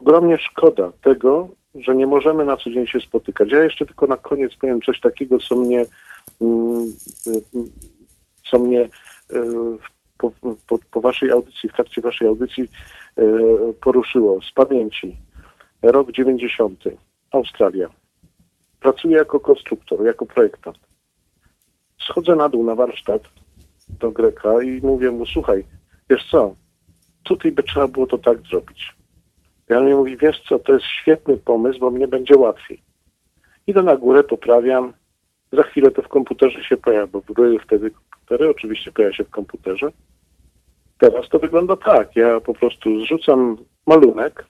ogromnie 0.00 0.38
szkoda 0.38 0.92
tego, 1.02 1.48
że 1.74 1.94
nie 1.94 2.06
możemy 2.06 2.44
na 2.44 2.56
co 2.56 2.70
dzień 2.70 2.86
się 2.86 3.00
spotykać. 3.00 3.52
Ja 3.52 3.64
jeszcze 3.64 3.86
tylko 3.86 4.06
na 4.06 4.16
koniec 4.16 4.56
powiem 4.60 4.80
coś 4.82 5.00
takiego, 5.00 5.38
co 5.38 5.56
mnie, 5.56 5.86
mm, 6.40 6.92
co 8.50 8.58
mnie 8.58 8.88
yy, 9.30 9.78
po, 10.18 10.32
po, 10.66 10.78
po 10.90 11.00
waszej 11.00 11.30
audycji, 11.30 11.68
w 11.68 11.72
trakcie 11.72 12.00
waszej 12.00 12.28
audycji 12.28 12.68
yy, 13.16 13.74
poruszyło 13.80 14.40
z 14.42 14.52
pamięci. 14.52 15.16
Rok 15.82 16.12
90. 16.12 16.84
Australia. 17.30 17.88
Pracuję 18.80 19.16
jako 19.16 19.40
konstruktor, 19.40 20.04
jako 20.04 20.26
projektant 20.26 20.78
schodzę 22.10 22.36
na 22.36 22.48
dół 22.48 22.64
na 22.64 22.74
warsztat 22.74 23.22
do 24.00 24.10
Greka 24.10 24.62
i 24.62 24.80
mówię 24.82 25.10
mu, 25.10 25.26
słuchaj, 25.26 25.64
wiesz 26.10 26.28
co, 26.30 26.54
tutaj 27.22 27.52
by 27.52 27.62
trzeba 27.62 27.88
było 27.88 28.06
to 28.06 28.18
tak 28.18 28.38
zrobić. 28.50 28.94
Ja 29.68 29.80
mi 29.80 29.94
mówi, 29.94 30.16
wiesz 30.16 30.42
co, 30.48 30.58
to 30.58 30.72
jest 30.72 30.84
świetny 30.84 31.36
pomysł, 31.36 31.78
bo 31.78 31.90
mnie 31.90 32.08
będzie 32.08 32.36
łatwiej. 32.36 32.82
Idę 33.66 33.82
na 33.82 33.96
górę, 33.96 34.24
poprawiam, 34.24 34.92
za 35.52 35.62
chwilę 35.62 35.90
to 35.90 36.02
w 36.02 36.08
komputerze 36.08 36.64
się 36.64 36.76
pojawia, 36.76 37.06
bo 37.06 37.20
były 37.34 37.58
wtedy 37.58 37.90
komputery, 38.24 38.50
oczywiście 38.50 38.92
pojawia 38.92 39.16
się 39.16 39.24
w 39.24 39.30
komputerze. 39.30 39.92
Teraz 40.98 41.28
to 41.28 41.38
wygląda 41.38 41.76
tak, 41.76 42.16
ja 42.16 42.40
po 42.40 42.54
prostu 42.54 43.00
zrzucam 43.00 43.56
malunek, 43.86 44.46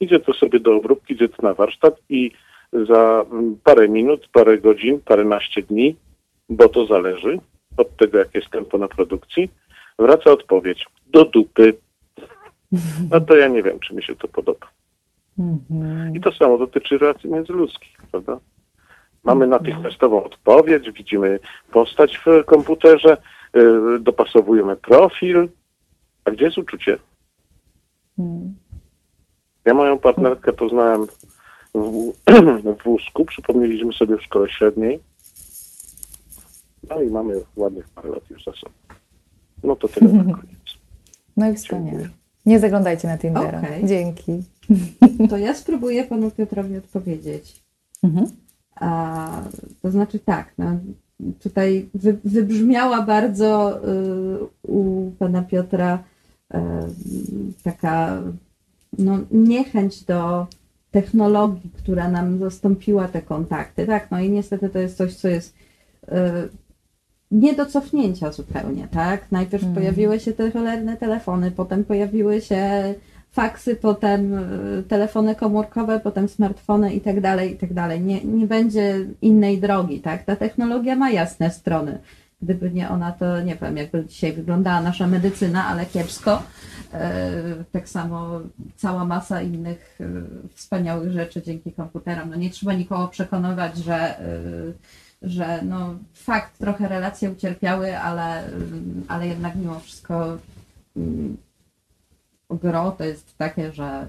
idzie 0.00 0.20
to 0.20 0.32
sobie 0.32 0.60
do 0.60 0.76
obróbki, 0.76 1.14
idzie 1.14 1.28
to 1.28 1.42
na 1.42 1.54
warsztat 1.54 1.94
i 2.08 2.30
za 2.72 3.24
parę 3.64 3.88
minut, 3.88 4.28
parę 4.32 4.58
godzin, 4.58 5.00
paręnaście 5.00 5.62
dni 5.62 5.96
bo 6.50 6.68
to 6.68 6.86
zależy 6.86 7.38
od 7.76 7.96
tego, 7.96 8.18
jakie 8.18 8.38
jest 8.38 8.50
tempo 8.50 8.78
na 8.78 8.88
produkcji, 8.88 9.50
wraca 9.98 10.30
odpowiedź 10.30 10.86
do 11.06 11.24
dupy. 11.24 11.74
No 13.10 13.20
to 13.20 13.36
ja 13.36 13.48
nie 13.48 13.62
wiem, 13.62 13.80
czy 13.80 13.94
mi 13.94 14.02
się 14.02 14.16
to 14.16 14.28
podoba. 14.28 14.66
Mhm. 15.38 16.16
I 16.16 16.20
to 16.20 16.32
samo 16.32 16.58
dotyczy 16.58 16.98
relacji 16.98 17.30
międzyludzkich, 17.30 17.96
prawda? 18.10 18.38
Mamy 19.24 19.46
natychmiastową 19.46 20.24
odpowiedź, 20.24 20.90
widzimy 20.90 21.38
postać 21.72 22.18
w 22.26 22.44
komputerze, 22.44 23.16
yy, 23.54 23.98
dopasowujemy 24.00 24.76
profil. 24.76 25.48
A 26.24 26.30
gdzie 26.30 26.44
jest 26.44 26.58
uczucie? 26.58 26.98
Mhm. 28.18 28.54
Ja 29.64 29.74
moją 29.74 29.98
partnerkę 29.98 30.52
poznałem 30.52 31.06
w, 31.74 32.12
w 32.78 32.84
wózku, 32.84 33.24
przypomnieliśmy 33.24 33.92
sobie 33.92 34.16
w 34.16 34.22
szkole 34.22 34.48
średniej. 34.48 35.00
No 36.90 37.02
i 37.02 37.10
mamy 37.10 37.34
ładnych 37.56 37.88
parę 37.88 38.10
lat 38.10 38.30
już 38.30 38.44
za 38.44 38.52
sobą. 38.52 38.74
No 39.64 39.76
to 39.76 39.88
tyle 39.88 40.12
na 40.12 40.24
koniec. 40.36 40.60
No 41.36 41.50
i 41.50 41.54
wspaniale. 41.54 42.08
Nie 42.46 42.58
zaglądajcie 42.58 43.08
na 43.08 43.18
Tindera. 43.18 43.58
Okej. 43.58 43.86
Dzięki. 43.86 44.42
To 45.30 45.36
ja 45.36 45.54
spróbuję 45.54 46.04
panu 46.04 46.30
Piotrowi 46.30 46.76
odpowiedzieć. 46.76 47.62
Mhm. 48.02 48.26
A, 48.80 49.42
to 49.82 49.90
znaczy 49.90 50.18
tak, 50.18 50.52
no, 50.58 50.66
tutaj 51.42 51.88
wy, 51.94 52.18
wybrzmiała 52.24 53.02
bardzo 53.02 53.80
y, 53.88 54.38
u 54.62 55.10
pana 55.18 55.42
Piotra 55.42 56.04
y, 56.54 56.58
taka 57.64 58.22
no, 58.98 59.18
niechęć 59.30 60.04
do 60.04 60.46
technologii, 60.90 61.70
która 61.76 62.08
nam 62.08 62.38
zastąpiła 62.38 63.08
te 63.08 63.22
kontakty. 63.22 63.86
Tak, 63.86 64.10
no 64.10 64.20
i 64.20 64.30
niestety 64.30 64.68
to 64.68 64.78
jest 64.78 64.96
coś, 64.96 65.14
co 65.14 65.28
jest 65.28 65.54
y, 66.04 66.10
nie 67.30 67.54
do 67.54 67.66
cofnięcia 67.66 68.32
zupełnie, 68.32 68.88
tak? 68.90 69.32
Najpierw 69.32 69.62
Mhm. 69.64 69.74
pojawiły 69.74 70.20
się 70.20 70.32
te 70.32 70.50
cholerne 70.50 70.96
telefony, 70.96 71.50
potem 71.50 71.84
pojawiły 71.84 72.40
się 72.40 72.94
faksy, 73.32 73.76
potem 73.76 74.34
y, 74.78 74.82
telefony 74.82 75.34
komórkowe, 75.34 76.00
potem 76.00 76.28
smartfony 76.28 76.94
i 76.94 77.00
tak 77.00 77.20
dalej, 77.20 77.54
i 77.54 77.56
tak 77.56 77.74
dalej. 77.74 78.00
Nie, 78.00 78.24
nie 78.24 78.46
będzie 78.46 79.06
innej 79.22 79.60
drogi, 79.60 80.00
tak? 80.00 80.24
Ta 80.24 80.36
technologia 80.36 80.96
ma 80.96 81.10
jasne 81.10 81.50
strony. 81.50 81.98
Gdyby 82.42 82.70
nie 82.70 82.88
ona, 82.88 83.12
to 83.12 83.40
nie 83.40 83.56
wiem, 83.56 83.76
jakby 83.76 84.04
dzisiaj 84.06 84.32
wyglądała 84.32 84.80
nasza 84.80 85.06
medycyna, 85.06 85.66
ale 85.66 85.86
kiepsko. 85.86 86.42
E, 86.92 87.30
Tak 87.72 87.88
samo 87.88 88.40
cała 88.76 89.04
masa 89.04 89.42
innych 89.42 89.98
e, 90.00 90.04
wspaniałych 90.54 91.12
rzeczy 91.12 91.42
dzięki 91.42 91.72
komputerom. 91.72 92.30
No 92.30 92.36
nie 92.36 92.50
trzeba 92.50 92.72
nikogo 92.72 93.08
przekonywać, 93.08 93.76
że, 93.76 94.20
e, 94.20 94.24
że 95.22 95.60
no 95.62 95.94
fakt, 96.14 96.58
trochę 96.58 96.88
relacje 96.88 97.30
ucierpiały, 97.30 97.98
ale, 97.98 98.44
ale 99.08 99.26
jednak 99.26 99.56
mimo 99.56 99.80
wszystko 99.80 100.36
mm, 100.96 101.36
gro 102.56 102.90
to 102.90 103.04
jest 103.04 103.36
takie, 103.38 103.72
że, 103.72 104.06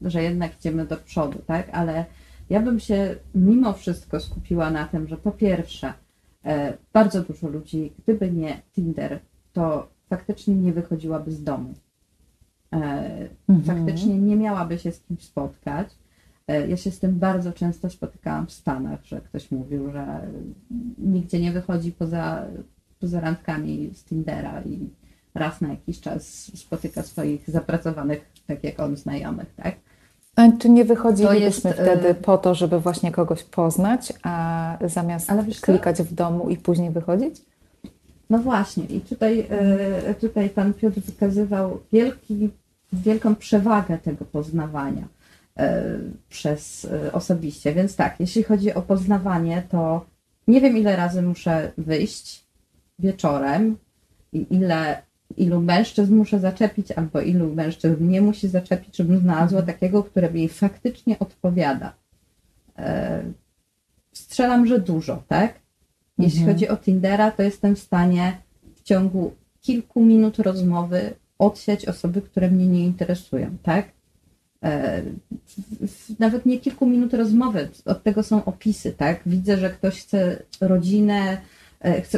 że 0.00 0.22
jednak 0.22 0.56
idziemy 0.58 0.86
do 0.86 0.96
przodu, 0.96 1.38
tak? 1.46 1.68
Ale 1.72 2.04
ja 2.50 2.60
bym 2.60 2.80
się 2.80 3.16
mimo 3.34 3.72
wszystko 3.72 4.20
skupiła 4.20 4.70
na 4.70 4.84
tym, 4.84 5.08
że 5.08 5.16
po 5.16 5.30
pierwsze, 5.32 5.92
e, 6.44 6.76
bardzo 6.92 7.22
dużo 7.22 7.48
ludzi, 7.48 7.92
gdyby 8.02 8.30
nie 8.30 8.62
Tinder, 8.72 9.20
to 9.52 9.88
faktycznie 10.08 10.54
nie 10.54 10.72
wychodziłaby 10.72 11.32
z 11.32 11.44
domu. 11.44 11.74
E, 12.72 13.28
Mhm. 13.48 13.62
Faktycznie 13.78 14.18
nie 14.18 14.36
miałaby 14.36 14.78
się 14.78 14.92
z 14.92 15.00
kimś 15.00 15.22
spotkać. 15.22 15.88
E, 16.48 16.68
Ja 16.68 16.76
się 16.76 16.90
z 16.90 16.98
tym 16.98 17.18
bardzo 17.18 17.52
często 17.52 17.90
spotykałam 17.90 18.46
w 18.46 18.52
Stanach, 18.52 19.04
że 19.04 19.20
ktoś 19.20 19.50
mówił, 19.50 19.90
że 19.92 20.20
nigdzie 20.98 21.40
nie 21.40 21.52
wychodzi 21.52 21.92
poza, 21.92 22.46
poza 23.00 23.20
randkami 23.20 23.90
z 23.94 24.04
Tindera 24.04 24.62
i 24.62 24.90
raz 25.34 25.60
na 25.60 25.68
jakiś 25.68 26.00
czas 26.00 26.50
spotyka 26.54 27.02
swoich 27.02 27.50
zapracowanych, 27.50 28.32
tak 28.46 28.64
jak 28.64 28.80
on, 28.80 28.96
znajomych, 28.96 29.54
tak? 29.56 29.74
A 30.36 30.52
czy 30.58 30.68
nie 30.68 30.84
wychodzilibyśmy 30.84 31.70
jest, 31.70 31.80
wtedy 31.82 32.08
y- 32.08 32.14
po 32.14 32.38
to, 32.38 32.54
żeby 32.54 32.80
właśnie 32.80 33.12
kogoś 33.12 33.42
poznać, 33.42 34.12
a 34.22 34.76
zamiast 34.86 35.30
klikać 35.60 36.02
w 36.02 36.14
domu 36.14 36.48
i 36.48 36.56
później 36.56 36.90
wychodzić? 36.90 37.42
No 38.30 38.38
właśnie, 38.38 38.84
i 38.84 39.00
tutaj, 39.00 39.46
e, 39.50 40.14
tutaj 40.14 40.50
pan 40.50 40.74
Piotr 40.74 41.00
wykazywał 41.00 41.80
wielki, 41.92 42.50
wielką 42.92 43.34
przewagę 43.34 43.98
tego 43.98 44.24
poznawania 44.24 45.08
e, 45.58 45.82
przez 46.28 46.84
e, 46.84 47.12
osobiście. 47.12 47.74
Więc 47.74 47.96
tak, 47.96 48.20
jeśli 48.20 48.42
chodzi 48.42 48.74
o 48.74 48.82
poznawanie, 48.82 49.62
to 49.70 50.06
nie 50.48 50.60
wiem 50.60 50.76
ile 50.76 50.96
razy 50.96 51.22
muszę 51.22 51.72
wyjść 51.78 52.44
wieczorem 52.98 53.76
i 54.32 54.46
ile, 54.50 55.02
ilu 55.36 55.60
mężczyzn 55.60 56.14
muszę 56.14 56.40
zaczepić, 56.40 56.92
albo 56.92 57.20
ilu 57.20 57.54
mężczyzn 57.54 58.08
nie 58.08 58.22
musi 58.22 58.48
zaczepić, 58.48 58.96
żebym 58.96 59.18
znalazła 59.18 59.62
takiego, 59.62 60.02
który 60.04 60.30
mi 60.30 60.48
faktycznie 60.48 61.18
odpowiada. 61.18 61.92
E, 62.78 63.22
Strzelam, 64.12 64.66
że 64.66 64.78
dużo, 64.80 65.22
tak? 65.28 65.54
Jeśli 66.18 66.38
Mhm. 66.40 66.56
chodzi 66.56 66.68
o 66.68 66.76
Tindera, 66.76 67.30
to 67.30 67.42
jestem 67.42 67.76
w 67.76 67.78
stanie 67.78 68.36
w 68.74 68.82
ciągu 68.82 69.32
kilku 69.60 70.00
minut 70.00 70.38
rozmowy 70.38 71.14
odsiać 71.38 71.86
osoby, 71.86 72.22
które 72.22 72.50
mnie 72.50 72.66
nie 72.66 72.84
interesują, 72.84 73.56
tak? 73.62 73.88
E, 74.64 75.02
nawet 76.18 76.46
nie 76.46 76.58
kilku 76.58 76.86
minut 76.86 77.14
rozmowy, 77.14 77.68
od 77.84 78.02
tego 78.02 78.22
są 78.22 78.44
opisy, 78.44 78.92
tak? 78.92 79.20
Widzę, 79.26 79.56
że 79.56 79.70
ktoś 79.70 80.00
chce 80.02 80.42
rodzinę, 80.60 81.40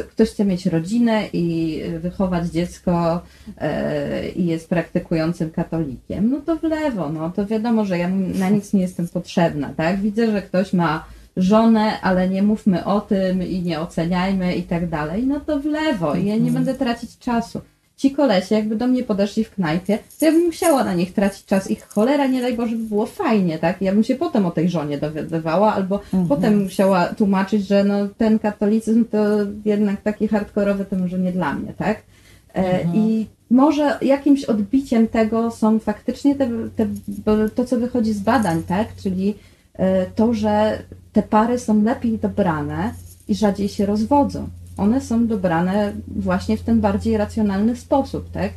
ktoś 0.09 0.29
chce 0.29 0.45
mieć 0.45 0.65
rodzinę 0.65 1.23
i 1.33 1.81
wychować 1.99 2.47
dziecko 2.47 3.21
e, 3.57 4.29
i 4.29 4.45
jest 4.45 4.69
praktykującym 4.69 5.51
katolikiem, 5.51 6.29
no 6.29 6.41
to 6.41 6.57
w 6.57 6.63
lewo, 6.63 7.09
no 7.09 7.29
to 7.29 7.45
wiadomo, 7.45 7.85
że 7.85 7.97
ja 7.97 8.09
na 8.39 8.49
nic 8.49 8.73
nie 8.73 8.81
jestem 8.81 9.07
potrzebna, 9.07 9.73
tak? 9.77 9.99
Widzę, 9.99 10.31
że 10.31 10.41
ktoś 10.41 10.73
ma 10.73 11.05
żonę, 11.37 12.01
ale 12.01 12.29
nie 12.29 12.43
mówmy 12.43 12.85
o 12.85 13.01
tym 13.01 13.43
i 13.43 13.61
nie 13.61 13.79
oceniajmy 13.79 14.55
i 14.55 14.63
tak 14.63 14.89
dalej, 14.89 15.27
no 15.27 15.39
to 15.39 15.59
w 15.59 15.65
lewo 15.65 16.15
i 16.15 16.25
ja 16.25 16.35
nie 16.35 16.49
mhm. 16.49 16.53
będę 16.53 16.73
tracić 16.73 17.17
czasu 17.17 17.61
ci 17.97 18.11
kolesie, 18.11 18.55
jakby 18.55 18.75
do 18.75 18.87
mnie 18.87 19.03
podeszli 19.03 19.43
w 19.43 19.51
knajpie, 19.51 19.99
to 20.19 20.25
ja 20.25 20.31
bym 20.31 20.45
musiała 20.45 20.83
na 20.83 20.93
nich 20.93 21.13
tracić 21.13 21.45
czas. 21.45 21.71
Ich 21.71 21.87
cholera, 21.87 22.27
nie 22.27 22.41
daj 22.41 22.55
Boże, 22.55 22.75
by 22.75 22.83
było 22.83 23.05
fajnie, 23.05 23.59
tak? 23.59 23.81
Ja 23.81 23.93
bym 23.93 24.03
się 24.03 24.15
potem 24.15 24.45
o 24.45 24.51
tej 24.51 24.69
żonie 24.69 24.97
dowiadywała, 24.97 25.73
albo 25.73 25.95
mhm. 25.95 26.27
potem 26.27 26.63
musiała 26.63 27.05
tłumaczyć, 27.05 27.67
że 27.67 27.83
no, 27.83 28.07
ten 28.17 28.39
katolicyzm 28.39 29.05
to 29.05 29.19
jednak 29.65 30.01
taki 30.01 30.27
hardkorowy 30.27 30.85
to 30.85 30.95
może 30.95 31.19
nie 31.19 31.31
dla 31.31 31.53
mnie, 31.53 31.73
tak? 31.73 32.03
E, 32.53 32.81
mhm. 32.81 32.95
I 32.95 33.27
może 33.49 33.97
jakimś 34.01 34.45
odbiciem 34.45 35.07
tego 35.07 35.51
są 35.51 35.79
faktycznie 35.79 36.35
te, 36.35 36.49
te, 36.75 36.87
to, 37.55 37.65
co 37.65 37.77
wychodzi 37.77 38.13
z 38.13 38.19
badań, 38.19 38.63
tak? 38.63 38.87
Czyli 38.95 39.35
e, 39.73 40.05
to, 40.05 40.33
że 40.33 40.83
te 41.13 41.23
pary 41.23 41.59
są 41.59 41.83
lepiej 41.83 42.17
dobrane 42.17 42.93
i 43.27 43.35
rzadziej 43.35 43.69
się 43.69 43.85
rozwodzą 43.85 44.49
one 44.77 45.01
są 45.01 45.27
dobrane 45.27 45.93
właśnie 46.07 46.57
w 46.57 46.63
ten 46.63 46.81
bardziej 46.81 47.17
racjonalny 47.17 47.75
sposób, 47.75 48.31
tak? 48.31 48.51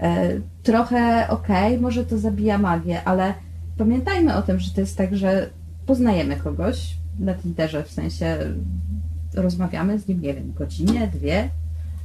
E, 0.00 0.40
trochę 0.62 1.26
okej, 1.28 1.68
okay, 1.68 1.80
może 1.80 2.04
to 2.04 2.18
zabija 2.18 2.58
magię, 2.58 3.04
ale 3.04 3.34
pamiętajmy 3.78 4.36
o 4.36 4.42
tym, 4.42 4.58
że 4.58 4.70
to 4.70 4.80
jest 4.80 4.96
tak, 4.96 5.16
że 5.16 5.50
poznajemy 5.86 6.36
kogoś 6.36 6.96
na 7.18 7.34
Tinderze, 7.34 7.84
w 7.84 7.90
sensie 7.90 8.38
rozmawiamy 9.34 9.98
z 9.98 10.08
nim, 10.08 10.20
nie 10.20 10.34
wiem, 10.34 10.52
godzinę, 10.52 11.08
dwie, 11.08 11.50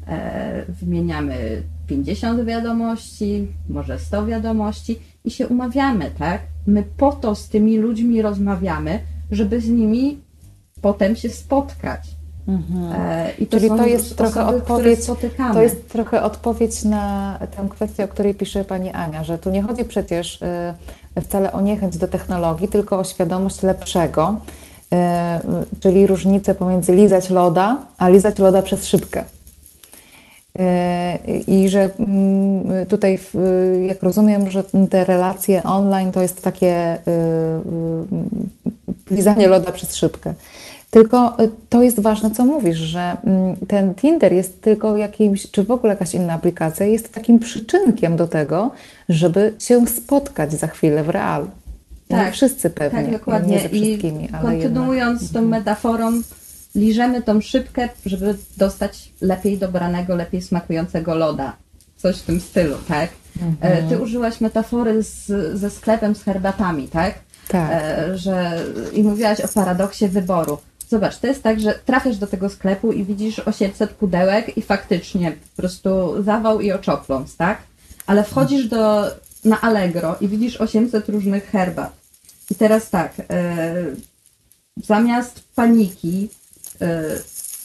e, 0.08 0.66
wymieniamy 0.70 1.64
50 1.88 2.46
wiadomości, 2.46 3.48
może 3.70 4.00
100 4.00 4.26
wiadomości 4.26 5.00
i 5.26 5.32
się 5.32 5.48
umawiamy, 5.48 6.12
tak? 6.18 6.42
My 6.68 6.84
po 6.98 7.12
to 7.12 7.36
z 7.36 7.50
tymi 7.50 7.78
ludźmi 7.78 8.22
rozmawiamy, 8.22 9.00
żeby 9.32 9.62
z 9.62 9.70
nimi 9.70 10.22
potem 10.82 11.16
się 11.16 11.30
spotkać. 11.30 12.23
Mhm. 12.48 12.92
E, 13.02 13.32
I 13.40 13.48
to 13.48 13.58
Czyli 13.58 13.70
to 13.70 13.86
jest 13.86 14.18
trochę 14.18 14.46
odpowiedź, 14.46 15.00
to 15.54 15.62
jest 15.62 15.90
trochę 15.90 16.24
odpowiedź 16.24 16.84
na 16.84 17.38
tę 17.58 17.70
kwestię, 17.70 18.04
o 18.04 18.08
której 18.08 18.36
pisze 18.36 18.66
pani 18.66 18.92
Ania, 18.92 19.24
że 19.24 19.38
tu 19.38 19.50
nie 19.50 19.62
chodzi 19.62 19.86
przecież 19.86 20.42
e, 20.42 20.74
wcale 21.22 21.54
o 21.54 21.62
niechęć 21.62 21.98
do 21.98 22.08
technologii, 22.08 22.68
tylko 22.68 23.00
o 23.00 23.04
świadomość 23.04 23.64
lepszego, 23.64 24.36
e, 24.94 25.40
czyli 25.80 26.08
różnicę 26.08 26.56
pomiędzy 26.56 26.96
lizać 26.96 27.30
loda, 27.30 27.78
a 27.98 28.10
lizać 28.10 28.40
loda 28.40 28.62
przez 28.62 28.88
szybkę. 28.88 29.24
I 31.48 31.70
że 31.70 31.90
mm, 32.00 32.86
tutaj, 32.86 33.20
jak 33.88 34.04
rozumiem, 34.04 34.52
że 34.52 34.64
te 34.90 35.06
relacje 35.06 35.64
online 35.64 36.12
to 36.12 36.22
jest 36.22 36.42
takie 36.42 36.98
lizanie 39.12 39.48
loda 39.48 39.72
przez 39.72 39.96
szybkę. 39.96 40.34
Tylko 40.94 41.44
y, 41.44 41.50
to 41.70 41.84
jest 41.84 42.00
ważne, 42.00 42.32
co 42.32 42.46
mówisz, 42.46 42.78
że 42.78 43.18
mm, 43.24 43.56
ten 43.68 43.96
Tinder 43.96 44.34
jest 44.34 44.62
tylko 44.62 44.98
jakimś, 44.98 45.52
czy 45.52 45.64
w 45.64 45.72
ogóle 45.72 45.94
jakaś 45.94 46.14
inna 46.14 46.34
aplikacja, 46.34 46.86
jest 46.86 47.14
takim 47.14 47.40
przyczynkiem 47.40 48.16
do 48.16 48.28
tego, 48.28 48.72
żeby 49.10 49.54
się 49.60 49.88
spotkać 49.88 50.54
za 50.54 50.68
chwilę 50.68 51.04
w 51.04 51.10
realu. 51.10 51.48
Tak, 52.08 52.26
nie 52.26 52.32
wszyscy 52.32 52.70
pewnie. 52.70 53.04
Tak, 53.04 53.12
dokładnie. 53.12 53.56
Nie 53.56 53.80
I 53.80 54.30
kontynuując 54.42 55.22
jednak. 55.22 55.34
tą 55.34 55.40
mhm. 55.40 55.48
metaforą, 55.48 56.22
liżemy 56.76 57.22
tą 57.22 57.42
szybkę, 57.42 57.90
żeby 58.06 58.36
dostać 58.58 59.12
lepiej 59.22 59.58
dobranego, 59.58 60.16
lepiej 60.16 60.42
smakującego 60.42 61.16
loda. 61.16 61.54
Coś 61.98 62.18
w 62.18 62.24
tym 62.24 62.40
stylu, 62.40 62.76
tak? 62.88 63.10
E, 63.42 63.46
mhm. 63.46 63.90
Ty 63.90 64.00
użyłaś 64.00 64.42
metafory 64.42 65.04
z, 65.04 65.26
ze 65.60 65.70
sklepem 65.70 66.16
z 66.16 66.24
herbatami, 66.24 66.88
tak? 66.88 67.14
Tak. 67.48 67.72
E, 67.72 68.18
że, 68.18 68.60
I 68.94 69.04
mówiłaś 69.04 69.42
o 69.42 69.48
paradoksie 69.48 70.08
wyboru. 70.08 70.58
Zobacz, 70.94 71.18
to 71.18 71.28
jest 71.28 71.44
tak, 71.44 71.60
że 71.60 71.80
trafiasz 71.86 72.18
do 72.18 72.28
tego 72.28 72.50
sklepu 72.50 72.92
i 72.92 73.04
widzisz 73.04 73.40
800 73.40 73.90
pudełek 73.90 74.58
i 74.58 74.62
faktycznie 74.62 75.32
po 75.32 75.62
prostu 75.62 76.24
zawał 76.24 76.62
i 76.62 76.72
oczopląs, 76.72 77.36
tak? 77.36 77.58
Ale 78.08 78.24
wchodzisz 78.24 78.68
do, 78.68 79.06
na 79.46 79.62
Allegro 79.62 80.16
i 80.22 80.28
widzisz 80.28 80.62
800 80.62 81.10
różnych 81.10 81.46
herbat. 81.46 81.94
I 82.52 82.56
teraz 82.56 82.90
tak, 82.90 83.14
e, 83.30 83.76
zamiast 84.78 85.44
paniki 85.56 86.30
e, 86.82 87.04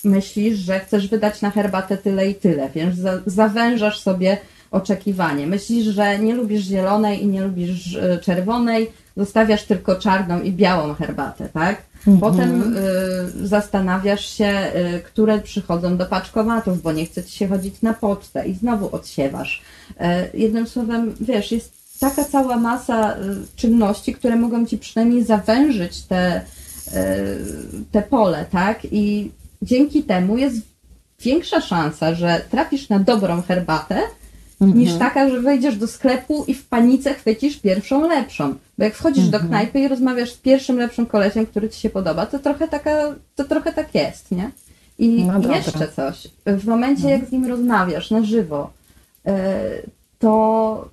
myślisz, 0.05 0.59
że 0.59 0.81
chcesz 0.81 1.09
wydać 1.09 1.43
na 1.43 1.51
herbatę 1.51 1.99
tyle 1.99 2.31
i 2.31 2.35
tyle, 2.35 2.71
więc 2.75 2.97
za, 2.97 3.21
zawężasz 3.27 4.01
sobie 4.01 4.39
oczekiwanie. 4.71 5.47
Myślisz, 5.47 5.85
że 5.85 6.19
nie 6.19 6.35
lubisz 6.35 6.65
zielonej 6.65 7.23
i 7.23 7.27
nie 7.27 7.43
lubisz 7.43 7.97
e, 7.97 8.19
czerwonej, 8.19 8.91
zostawiasz 9.17 9.65
tylko 9.65 9.97
czarną 9.97 10.43
i 10.43 10.53
białą 10.53 10.95
herbatę, 10.95 11.49
tak? 11.49 11.88
Mhm. 12.07 12.19
Potem 12.21 12.77
y, 12.77 13.49
zastanawiasz 13.49 14.27
się, 14.27 14.73
y, 14.97 15.03
które 15.03 15.39
przychodzą 15.41 15.97
do 15.97 16.07
paczkomatów, 16.07 16.83
bo 16.83 16.93
nie 16.93 17.07
chce 17.07 17.25
ci 17.25 17.39
się 17.39 17.49
chodzić 17.49 17.83
na 17.83 17.95
pocztę 17.95 18.49
i 18.49 18.55
znowu 18.55 18.97
odsiewasz. 18.97 19.63
Y, 19.91 20.39
jednym 20.39 20.67
słowem, 20.67 21.15
wiesz, 21.21 21.53
jest 21.53 21.79
taka 22.01 22.25
cała 22.25 22.57
masa 22.57 23.13
y, 23.13 23.17
czynności, 23.57 24.15
które 24.15 24.37
mogą 24.37 24.67
ci 24.67 24.79
przynajmniej 24.79 25.25
zawężyć 25.25 26.03
te, 26.03 26.41
y, 26.41 26.43
te 27.93 28.03
pole, 28.03 28.47
tak? 28.51 28.81
I 28.91 29.31
dzięki 29.63 30.03
temu 30.03 30.37
jest 30.37 30.57
większa 31.21 31.61
szansa, 31.61 32.15
że 32.15 32.41
trafisz 32.51 32.89
na 32.89 32.99
dobrą 32.99 33.43
herbatę, 33.43 34.01
mhm. 34.61 34.79
niż 34.81 34.95
taka, 34.95 35.31
że 35.31 35.41
wejdziesz 35.41 35.77
do 35.77 35.87
sklepu 35.87 36.45
i 36.47 36.55
w 36.55 36.67
panice 36.67 37.15
chwycisz 37.15 37.57
pierwszą 37.57 38.09
lepszą. 38.09 38.55
Bo 38.79 38.85
jak 38.85 38.95
wchodzisz 38.95 39.25
mhm. 39.25 39.43
do 39.43 39.49
knajpy 39.49 39.81
i 39.81 39.89
rozmawiasz 39.89 40.33
z 40.33 40.37
pierwszym 40.39 40.79
lepszym 40.79 41.07
kolesiem, 41.07 41.47
który 41.47 41.69
ci 41.69 41.81
się 41.81 41.91
podoba, 41.91 42.27
to 42.27 42.39
trochę, 42.39 42.69
taka, 42.69 43.15
to 43.37 43.45
trochę 43.45 43.73
tak 43.73 43.95
jest, 43.95 44.31
nie? 44.31 44.51
I 44.99 45.25
no 45.25 45.55
jeszcze 45.55 45.89
coś. 45.89 46.29
W 46.47 46.67
momencie, 46.67 47.11
jak 47.11 47.25
z 47.25 47.33
nim 47.33 47.47
rozmawiasz 47.47 48.11
na 48.11 48.23
żywo, 48.23 48.71
e, 49.27 49.61
to 50.19 50.89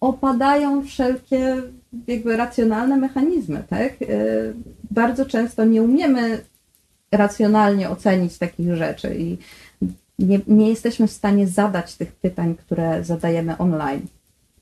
opadają 0.00 0.84
wszelkie 0.84 1.62
jakby 2.06 2.36
racjonalne 2.36 2.96
mechanizmy, 2.96 3.62
tak? 3.70 3.92
E, 4.02 4.06
bardzo 4.90 5.26
często 5.26 5.64
nie 5.64 5.82
umiemy 5.82 6.40
racjonalnie 7.12 7.90
ocenić 7.90 8.38
takich 8.38 8.76
rzeczy 8.76 9.14
i 9.18 9.38
nie, 10.18 10.40
nie 10.46 10.68
jesteśmy 10.68 11.06
w 11.06 11.12
stanie 11.12 11.46
zadać 11.46 11.94
tych 11.94 12.12
pytań, 12.12 12.54
które 12.54 13.04
zadajemy 13.04 13.58
online. 13.58 14.06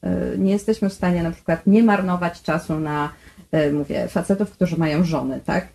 E, 0.02 0.38
nie 0.38 0.52
jesteśmy 0.52 0.88
w 0.88 0.92
stanie 0.92 1.22
na 1.22 1.30
przykład 1.30 1.66
nie 1.66 1.82
marnować 1.82 2.42
czasu 2.42 2.80
na, 2.80 3.10
e, 3.52 3.72
mówię, 3.72 4.08
facetów, 4.08 4.50
którzy 4.50 4.76
mają 4.76 5.04
żony, 5.04 5.40
tak? 5.44 5.68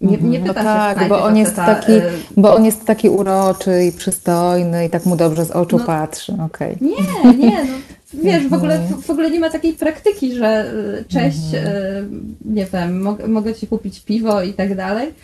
Nie, 0.00 0.16
nie 0.16 0.40
pyta 0.40 0.62
no 0.62 0.94
tak, 0.94 1.08
bo 1.08 1.22
on, 1.22 1.36
jest 1.36 1.56
taki, 1.56 1.92
e, 1.92 2.10
bo 2.36 2.54
on 2.54 2.64
jest 2.64 2.84
taki 2.84 3.08
uroczy 3.08 3.84
i 3.84 3.92
przystojny 3.92 4.86
i 4.86 4.90
tak 4.90 5.06
mu 5.06 5.16
dobrze 5.16 5.44
z 5.44 5.50
oczu 5.50 5.78
no, 5.78 5.84
patrzy. 5.84 6.36
Okay. 6.46 6.76
Nie, 6.80 7.32
nie, 7.32 7.64
no, 7.64 7.72
wiesz, 8.24 8.48
w 8.48 8.54
ogóle, 8.54 8.74
mhm. 8.74 9.02
w 9.02 9.10
ogóle 9.10 9.30
nie 9.30 9.40
ma 9.40 9.50
takiej 9.50 9.72
praktyki, 9.72 10.34
że 10.34 10.72
cześć, 11.08 11.54
mhm. 11.54 12.36
nie 12.44 12.66
wiem, 12.66 13.08
mogę 13.28 13.54
ci 13.54 13.66
kupić 13.66 14.00
piwo 14.00 14.42
i 14.42 14.52
tak 14.52 14.76
dalej. 14.76 15.14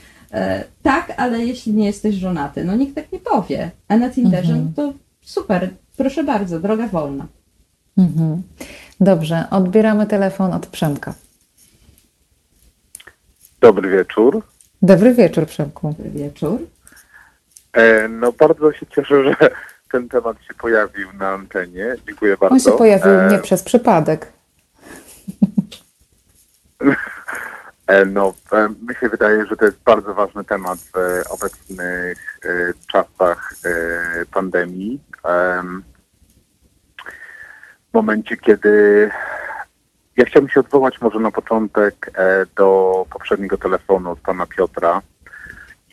Tak, 0.82 1.12
ale 1.16 1.38
jeśli 1.38 1.72
nie 1.72 1.86
jesteś 1.86 2.14
żonaty, 2.14 2.64
no 2.64 2.76
nikt 2.76 2.94
tak 2.94 3.12
nie 3.12 3.18
powie. 3.18 3.70
A 3.88 3.96
na 3.96 4.10
Tinderze, 4.10 4.52
mhm. 4.52 4.72
no 4.76 4.82
to 4.82 4.92
super, 5.22 5.70
proszę 5.96 6.24
bardzo, 6.24 6.60
droga 6.60 6.86
wolna. 6.86 7.26
Mhm. 7.98 8.42
Dobrze, 9.00 9.44
odbieramy 9.50 10.06
telefon 10.06 10.52
od 10.52 10.66
Przemka. 10.66 11.14
Dobry 13.60 13.90
wieczór. 13.90 14.42
Dobry 14.82 15.14
wieczór, 15.14 15.46
Przemku. 15.46 15.88
Dobry 15.88 16.10
wieczór. 16.10 16.60
E, 17.72 18.08
no 18.08 18.32
bardzo 18.32 18.72
się 18.72 18.86
cieszę, 18.86 19.24
że 19.24 19.36
ten 19.92 20.08
temat 20.08 20.36
się 20.48 20.54
pojawił 20.54 21.12
na 21.12 21.28
antenie. 21.28 21.96
Dziękuję 22.06 22.36
bardzo. 22.36 22.54
On 22.54 22.60
się 22.60 22.72
pojawił 22.72 23.12
e... 23.12 23.28
nie 23.32 23.38
przez 23.38 23.62
przypadek. 23.62 24.32
E, 27.92 28.04
no, 28.04 28.34
e, 28.52 28.68
mi 28.68 28.94
się 29.00 29.08
wydaje, 29.08 29.46
że 29.46 29.56
to 29.56 29.64
jest 29.64 29.82
bardzo 29.82 30.14
ważny 30.14 30.44
temat 30.44 30.78
w 30.78 31.22
obecnych 31.30 32.38
e, 32.44 32.48
czasach 32.92 33.54
pandemii 34.32 35.00
w 37.90 37.94
momencie, 37.94 38.36
kiedy 38.36 39.10
ja 40.16 40.24
chciałbym 40.24 40.50
się 40.50 40.60
odwołać 40.60 41.00
może 41.00 41.18
na 41.18 41.30
początek 41.30 42.12
do 42.56 43.06
poprzedniego 43.10 43.58
telefonu 43.58 44.10
od 44.10 44.20
pana 44.20 44.46
Piotra. 44.46 45.02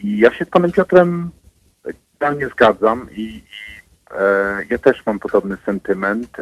I 0.03 0.17
ja 0.17 0.33
się 0.33 0.45
z 0.45 0.49
panem 0.49 0.71
Piotrem 0.71 1.31
totalnie 2.13 2.47
zgadzam 2.47 3.07
i, 3.11 3.21
i 3.21 3.43
ja 4.69 4.77
też 4.77 5.05
mam 5.05 5.19
podobny 5.19 5.57
sentyment, 5.65 6.37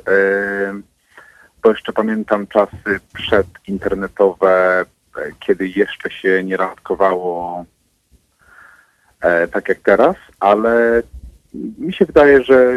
bo 1.63 1.69
jeszcze 1.69 1.93
pamiętam 1.93 2.47
czasy 2.47 2.99
przedinternetowe, 3.13 4.85
kiedy 5.39 5.67
jeszcze 5.67 6.11
się 6.11 6.43
nie 6.43 6.57
randkowało 6.57 7.65
e, 9.21 9.47
tak 9.47 9.69
jak 9.69 9.79
teraz, 9.79 10.15
ale 10.39 11.03
mi 11.53 11.93
się 11.93 12.05
wydaje, 12.05 12.43
że 12.43 12.73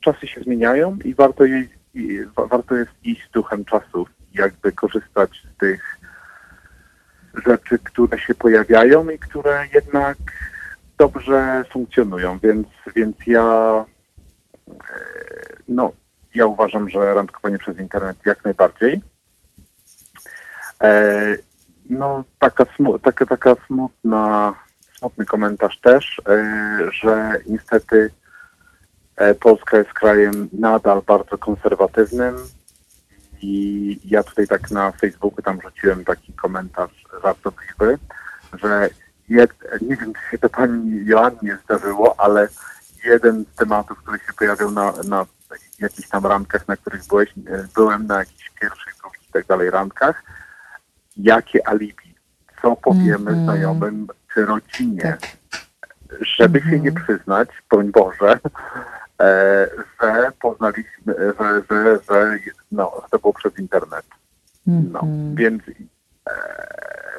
czasy 0.00 0.26
się 0.26 0.40
zmieniają 0.40 0.98
i 1.04 1.14
warto, 1.14 1.44
warto 2.36 2.74
jest 2.74 2.92
iść 3.04 3.28
z 3.28 3.30
duchem 3.30 3.64
czasów, 3.64 4.08
jakby 4.34 4.72
korzystać 4.72 5.30
z 5.54 5.58
tych 5.58 5.98
rzeczy, 7.46 7.78
które 7.78 8.18
się 8.18 8.34
pojawiają 8.34 9.10
i 9.10 9.18
które 9.18 9.66
jednak 9.74 10.16
dobrze 10.98 11.64
funkcjonują, 11.72 12.38
więc, 12.38 12.66
więc 12.96 13.16
ja 13.26 13.84
no, 15.68 15.92
ja 16.34 16.46
uważam, 16.46 16.88
że 16.88 17.14
randkowanie 17.14 17.58
przez 17.58 17.78
internet 17.78 18.16
jak 18.26 18.44
najbardziej. 18.44 19.00
E, 20.82 21.36
no, 21.90 22.24
taka, 22.38 22.66
taka, 23.02 23.26
taka 23.26 23.56
smutna, 23.66 24.54
smutny 24.98 25.26
komentarz 25.26 25.80
też, 25.80 26.22
e, 26.28 26.78
że 26.92 27.32
niestety 27.46 28.10
e, 29.16 29.34
Polska 29.34 29.78
jest 29.78 29.92
krajem 29.92 30.48
nadal 30.52 31.02
bardzo 31.06 31.38
konserwatywnym 31.38 32.36
i 33.42 34.00
ja 34.04 34.22
tutaj 34.22 34.46
tak 34.46 34.70
na 34.70 34.92
Facebooku 34.92 35.42
tam 35.42 35.60
rzuciłem 35.60 36.04
taki 36.04 36.32
komentarz 36.32 37.04
żartobliwy, 37.22 37.98
że 38.52 38.88
jed, 39.28 39.50
nie 39.82 39.96
wiem, 39.96 40.12
czy 40.12 40.30
się 40.30 40.38
to 40.38 40.48
pani 40.48 41.06
Joannie 41.06 41.58
zdarzyło, 41.64 42.14
ale 42.18 42.48
jeden 43.04 43.44
z 43.44 43.56
tematów, 43.56 43.98
który 43.98 44.18
się 44.18 44.32
pojawiał 44.38 44.70
na, 44.70 44.92
na 45.08 45.26
jakichś 45.78 46.08
tam 46.08 46.26
randkach, 46.26 46.68
na 46.68 46.76
których 46.76 47.06
byłeś, 47.06 47.34
byłem 47.74 48.06
na 48.06 48.18
jakichś 48.18 48.50
pierwszych, 48.60 48.94
drugich 49.02 49.28
i 49.28 49.32
tak 49.32 49.46
dalej 49.46 49.70
randkach, 49.70 50.22
jakie 51.16 51.68
alibi, 51.68 52.14
co 52.62 52.76
powiemy 52.76 53.30
mm 53.30 53.34
-hmm. 53.34 53.44
znajomym 53.44 54.06
czy 54.34 54.46
rodzinie, 54.46 55.02
tak. 55.02 55.20
żeby 56.20 56.58
mm 56.58 56.68
-hmm. 56.68 56.70
się 56.70 56.80
nie 56.80 56.88
mhm. 56.88 57.04
przyznać, 57.04 57.48
broń 57.70 57.90
Boże, 57.90 58.38
e, 59.20 59.68
że 60.02 60.32
poznaliśmy, 60.40 61.14
że, 61.16 61.62
że, 61.70 61.98
że, 62.10 62.38
no, 62.72 62.92
że 63.02 63.08
to 63.10 63.18
było 63.18 63.32
przez 63.32 63.58
internet. 63.58 64.06
No, 64.66 65.00
mm 65.00 65.34
-hmm. 65.34 65.34
więc, 65.36 65.62
e, 66.28 66.32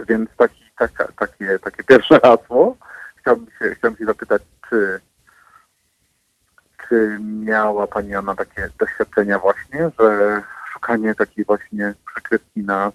więc 0.07 0.29
taki, 0.37 0.63
taka, 0.77 1.07
takie, 1.19 1.59
takie 1.59 1.83
pierwsze 1.83 2.19
hasło. 2.19 2.77
Chciałbym 3.15 3.47
się, 3.59 3.75
chciałbym 3.75 3.97
się 3.97 4.05
zapytać, 4.05 4.41
czy 4.69 4.99
czy 6.89 7.17
miała 7.21 7.87
Pani 7.87 8.15
Anna 8.15 8.35
takie 8.35 8.69
doświadczenia 8.79 9.39
właśnie, 9.39 9.91
że 9.99 10.41
szukanie 10.73 11.15
takiej 11.15 11.45
właśnie 11.45 11.93
przykrywki 12.13 12.63
na, 12.63 12.91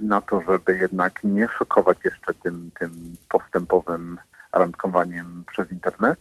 na 0.00 0.20
to, 0.20 0.42
żeby 0.42 0.78
jednak 0.78 1.24
nie 1.24 1.48
szokować 1.48 1.98
jeszcze 2.04 2.34
tym, 2.34 2.70
tym 2.78 3.16
postępowym 3.28 4.18
randkowaniem 4.52 5.44
przez 5.52 5.72
internet? 5.72 6.18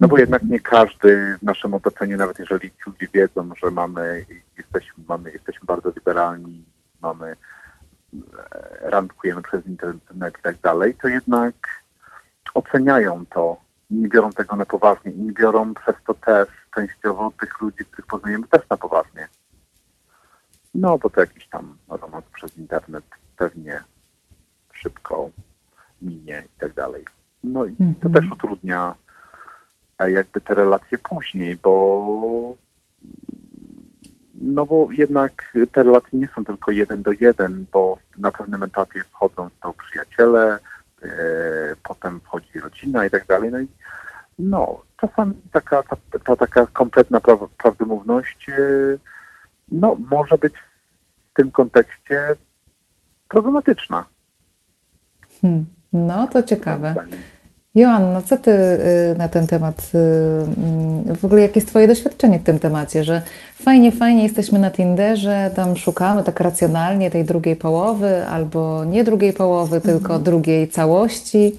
No 0.00 0.08
bo 0.08 0.18
jednak 0.18 0.42
nie 0.42 0.60
każdy 0.60 1.36
w 1.38 1.42
naszym 1.42 1.74
otoczeniu, 1.74 2.16
nawet 2.16 2.38
jeżeli 2.38 2.70
ci 2.70 2.76
ludzie 2.86 3.06
wiedzą, 3.14 3.50
że 3.62 3.70
mamy, 3.70 4.26
jesteśmy, 4.58 5.04
mamy, 5.08 5.32
jesteśmy 5.32 5.66
bardzo 5.66 5.90
liberalni, 5.96 6.64
mamy, 7.02 7.26
e, 7.26 8.90
randkujemy 8.90 9.42
przez 9.42 9.66
internet 9.66 10.38
i 10.38 10.42
tak 10.42 10.60
dalej, 10.60 10.94
to 10.94 11.08
jednak 11.08 11.54
oceniają 12.54 13.26
to 13.26 13.56
nie 13.90 14.08
biorą 14.08 14.30
tego 14.30 14.56
na 14.56 14.64
poważnie 14.64 15.12
i 15.12 15.18
nie 15.18 15.32
biorą 15.32 15.74
przez 15.74 15.96
to 16.06 16.14
też 16.14 16.48
częściowo 16.74 17.32
tych 17.40 17.60
ludzi, 17.60 17.84
których 17.84 18.06
poznajemy 18.06 18.48
też 18.48 18.62
na 18.70 18.76
poważnie. 18.76 19.28
No, 20.74 20.98
bo 20.98 21.10
to 21.10 21.20
jakiś 21.20 21.46
tam 21.48 21.76
romans 21.88 22.24
przez 22.34 22.58
internet 22.58 23.04
pewnie 23.36 23.82
szybko 24.72 25.30
minie 26.02 26.42
i 26.56 26.60
tak 26.60 26.72
dalej. 26.72 27.04
No 27.44 27.64
i 27.64 27.70
-hmm. 27.70 27.94
to 28.02 28.08
też 28.08 28.32
utrudnia 28.32 28.94
e, 29.98 30.10
jakby 30.10 30.40
te 30.40 30.54
relacje 30.54 30.98
później, 30.98 31.56
bo 31.56 32.56
no 34.34 34.66
bo 34.66 34.88
jednak 34.90 35.52
te 35.72 35.82
relacje 35.82 36.18
nie 36.18 36.28
są 36.28 36.44
tylko 36.44 36.70
jeden 36.70 37.02
do 37.02 37.12
jeden, 37.20 37.66
bo 37.72 37.98
na 38.18 38.32
pewnym 38.32 38.62
etapie 38.62 39.04
wchodzą 39.04 39.50
to 39.62 39.72
przyjaciele, 39.72 40.58
E, 41.02 41.76
potem 41.82 42.20
wchodzi 42.20 42.60
rodzina 42.60 43.06
i 43.06 43.10
tak 43.10 43.26
dalej. 43.26 43.50
No 43.50 43.60
i 43.60 43.68
no, 44.38 44.82
czasami 45.00 45.34
taka, 45.52 45.82
ta, 45.82 45.96
ta 46.24 46.36
taka 46.36 46.66
kompletna 46.66 47.20
pra, 47.20 47.36
prawdomówność 47.58 48.48
e, 48.48 48.54
no, 49.72 49.96
może 50.10 50.38
być 50.38 50.52
w 51.32 51.36
tym 51.36 51.50
kontekście 51.50 52.36
problematyczna. 53.28 54.04
Hmm. 55.42 55.66
No, 55.92 56.26
to 56.26 56.42
ciekawe. 56.42 56.94
Joanna, 57.74 58.22
co 58.22 58.36
ty 58.36 58.50
y, 58.50 59.18
na 59.18 59.28
ten 59.28 59.46
temat, 59.46 59.90
y, 59.94 59.98
mm, 59.98 61.16
w 61.16 61.24
ogóle 61.24 61.42
jakie 61.42 61.54
jest 61.60 61.68
twoje 61.68 61.88
doświadczenie 61.88 62.38
w 62.38 62.42
tym 62.42 62.58
temacie, 62.58 63.04
że 63.04 63.22
fajnie, 63.54 63.92
fajnie 63.92 64.22
jesteśmy 64.22 64.58
na 64.58 64.70
Tinderze, 64.70 65.50
tam 65.56 65.76
szukamy 65.76 66.24
tak 66.24 66.40
racjonalnie 66.40 67.10
tej 67.10 67.24
drugiej 67.24 67.56
połowy, 67.56 68.26
albo 68.26 68.84
nie 68.84 69.04
drugiej 69.04 69.32
połowy, 69.32 69.76
mhm. 69.76 69.98
tylko 69.98 70.18
drugiej 70.18 70.68
całości, 70.68 71.56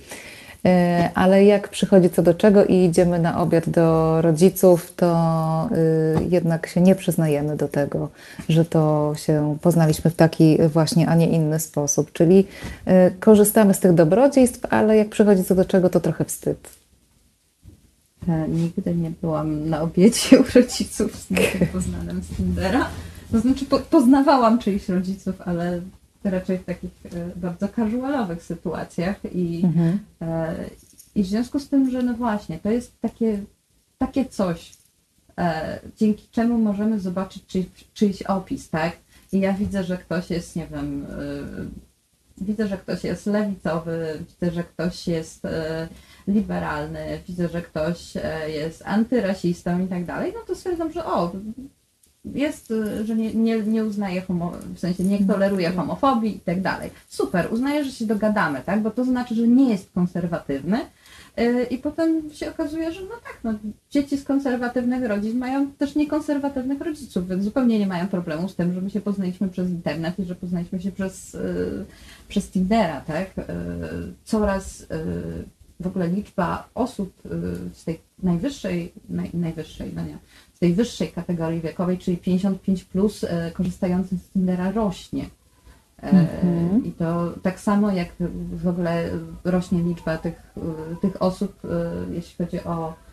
ale 1.15 1.45
jak 1.45 1.69
przychodzi 1.69 2.09
co 2.09 2.23
do 2.23 2.33
czego 2.33 2.65
i 2.65 2.85
idziemy 2.85 3.19
na 3.19 3.41
obiad 3.41 3.69
do 3.69 4.21
rodziców, 4.21 4.93
to 4.95 5.69
y, 6.19 6.27
jednak 6.29 6.67
się 6.67 6.81
nie 6.81 6.95
przyznajemy 6.95 7.57
do 7.57 7.67
tego, 7.67 8.09
że 8.49 8.65
to 8.65 9.13
się 9.15 9.57
poznaliśmy 9.61 10.11
w 10.11 10.15
taki 10.15 10.57
właśnie, 10.73 11.09
a 11.09 11.15
nie 11.15 11.27
inny 11.27 11.59
sposób. 11.59 12.11
Czyli 12.11 12.47
y, 12.87 13.19
korzystamy 13.19 13.73
z 13.73 13.79
tych 13.79 13.93
dobrodziejstw, 13.93 14.65
ale 14.69 14.97
jak 14.97 15.09
przychodzi 15.09 15.43
co 15.43 15.55
do 15.55 15.65
czego, 15.65 15.89
to 15.89 15.99
trochę 15.99 16.25
wstyd. 16.25 16.69
Ja 18.27 18.47
nigdy 18.47 18.95
nie 18.95 19.11
byłam 19.21 19.69
na 19.69 19.81
obiedzie 19.81 20.39
u 20.39 20.43
rodziców 20.55 21.15
z 21.15 21.27
poznanym 21.73 22.21
z 22.23 22.37
Tindera. 22.37 22.89
To 23.31 23.39
znaczy 23.39 23.65
po, 23.65 23.79
poznawałam 23.79 24.59
czyichś 24.59 24.89
rodziców, 24.89 25.41
ale 25.45 25.81
raczej 26.23 26.57
w 26.57 26.65
takich 26.65 27.05
e, 27.05 27.09
bardzo 27.35 27.67
casualowych 27.67 28.43
sytuacjach 28.43 29.35
i, 29.35 29.61
mhm. 29.63 29.99
E, 30.21 30.55
i 31.15 31.23
w 31.23 31.27
związku 31.27 31.59
z 31.59 31.69
tym, 31.69 31.89
że 31.89 32.03
no 32.03 32.13
właśnie, 32.13 32.59
to 32.59 32.71
jest 32.71 33.01
takie, 33.01 33.43
takie 33.97 34.25
coś, 34.25 34.73
e, 35.37 35.79
dzięki 35.97 36.27
czemu 36.31 36.57
możemy 36.57 36.99
zobaczyć 36.99 37.45
czyj, 37.45 37.69
czyjś 37.93 38.21
opis, 38.21 38.69
tak? 38.69 38.97
I 39.31 39.39
ja 39.39 39.53
widzę, 39.53 39.83
że 39.83 39.97
ktoś 39.97 40.29
jest, 40.29 40.55
nie 40.55 40.67
wiem, 40.67 41.05
widzę, 42.37 42.67
że 42.67 42.77
ktoś 42.77 43.03
jest 43.03 43.25
lewicowy, 43.25 44.23
widzę, 44.29 44.51
że 44.51 44.63
ktoś 44.63 45.07
jest 45.07 45.43
liberalny, 46.27 47.19
widzę, 47.27 47.49
że 47.49 47.61
ktoś 47.61 48.13
jest 48.47 48.83
antyrasistą 48.85 49.85
i 49.85 49.87
tak 49.87 50.05
dalej, 50.05 50.33
no 50.35 50.39
to 50.47 50.55
stwierdzam, 50.55 50.91
że 50.91 51.05
o, 51.05 51.31
jest, 52.25 52.71
y, 52.71 53.05
że 53.05 53.15
nie, 53.15 53.33
nie, 53.33 53.59
nie 53.59 53.85
uznaje, 53.85 54.21
homo, 54.21 54.51
w 54.75 54.79
sensie 54.79 55.03
nie 55.03 55.25
toleruje 55.25 55.71
homofobii 55.71 56.35
i 56.35 56.39
tak 56.39 56.61
dalej. 56.61 56.89
Super, 57.07 57.47
uznaje, 57.53 57.83
że 57.85 57.91
się 57.91 58.05
dogadamy, 58.05 58.61
tak? 58.65 58.81
Bo 58.81 58.91
to 58.91 59.05
znaczy, 59.05 59.35
że 59.35 59.47
nie 59.47 59.69
jest 59.69 59.91
konserwatywny. 59.91 60.79
Y, 61.39 61.67
I 61.69 61.77
potem 61.77 62.33
się 62.33 62.49
okazuje, 62.49 62.91
że 62.91 63.01
no 63.01 63.15
tak, 63.23 63.39
no, 63.43 63.53
dzieci 63.89 64.17
z 64.17 64.23
konserwatywnych 64.23 65.05
rodzin 65.05 65.37
mają 65.37 65.71
też 65.71 65.95
niekonserwatywnych 65.95 66.81
rodziców, 66.81 67.27
więc 67.27 67.43
zupełnie 67.43 67.79
nie 67.79 67.87
mają 67.87 68.07
problemu 68.07 68.49
z 68.49 68.55
tym, 68.55 68.73
że 68.73 68.81
my 68.81 68.89
się 68.89 69.01
poznaliśmy 69.01 69.49
przez 69.49 69.69
internet 69.69 70.19
i 70.19 70.25
że 70.25 70.35
poznaliśmy 70.35 70.81
się 70.81 70.91
przez, 70.91 71.33
yy, 71.33 71.85
przez 72.27 72.49
Tindera, 72.49 73.01
tak? 73.01 73.33
Coraz 74.23 74.87
w 75.79 75.87
ogóle 75.87 76.07
liczba 76.07 76.69
osób 76.75 77.13
z 77.73 77.83
tej 77.83 77.99
najwyższej, 78.23 78.93
naj, 79.09 79.29
najwyższej, 79.33 79.91
no 79.95 80.05
nie, 80.05 80.17
tej 80.59 80.73
wyższej 80.73 81.11
kategorii 81.11 81.61
wiekowej, 81.61 81.97
czyli 81.97 82.17
55 82.17 82.83
plus, 82.83 83.23
e, 83.23 83.51
korzystających 83.51 84.19
z 84.19 84.29
Tindera 84.29 84.71
rośnie. 84.71 85.25
Mm-hmm. 86.01 86.85
I 86.85 86.91
to 86.91 87.33
tak 87.43 87.59
samo 87.59 87.91
jak 87.91 88.07
w 88.51 88.67
ogóle 88.67 89.09
rośnie 89.43 89.83
liczba 89.83 90.17
tych, 90.17 90.53
e, 90.57 90.95
tych 91.01 91.21
osób, 91.21 91.61
jeśli 92.11 92.45
chodzi 92.45 92.63
o 92.63 92.93
E, 92.93 93.08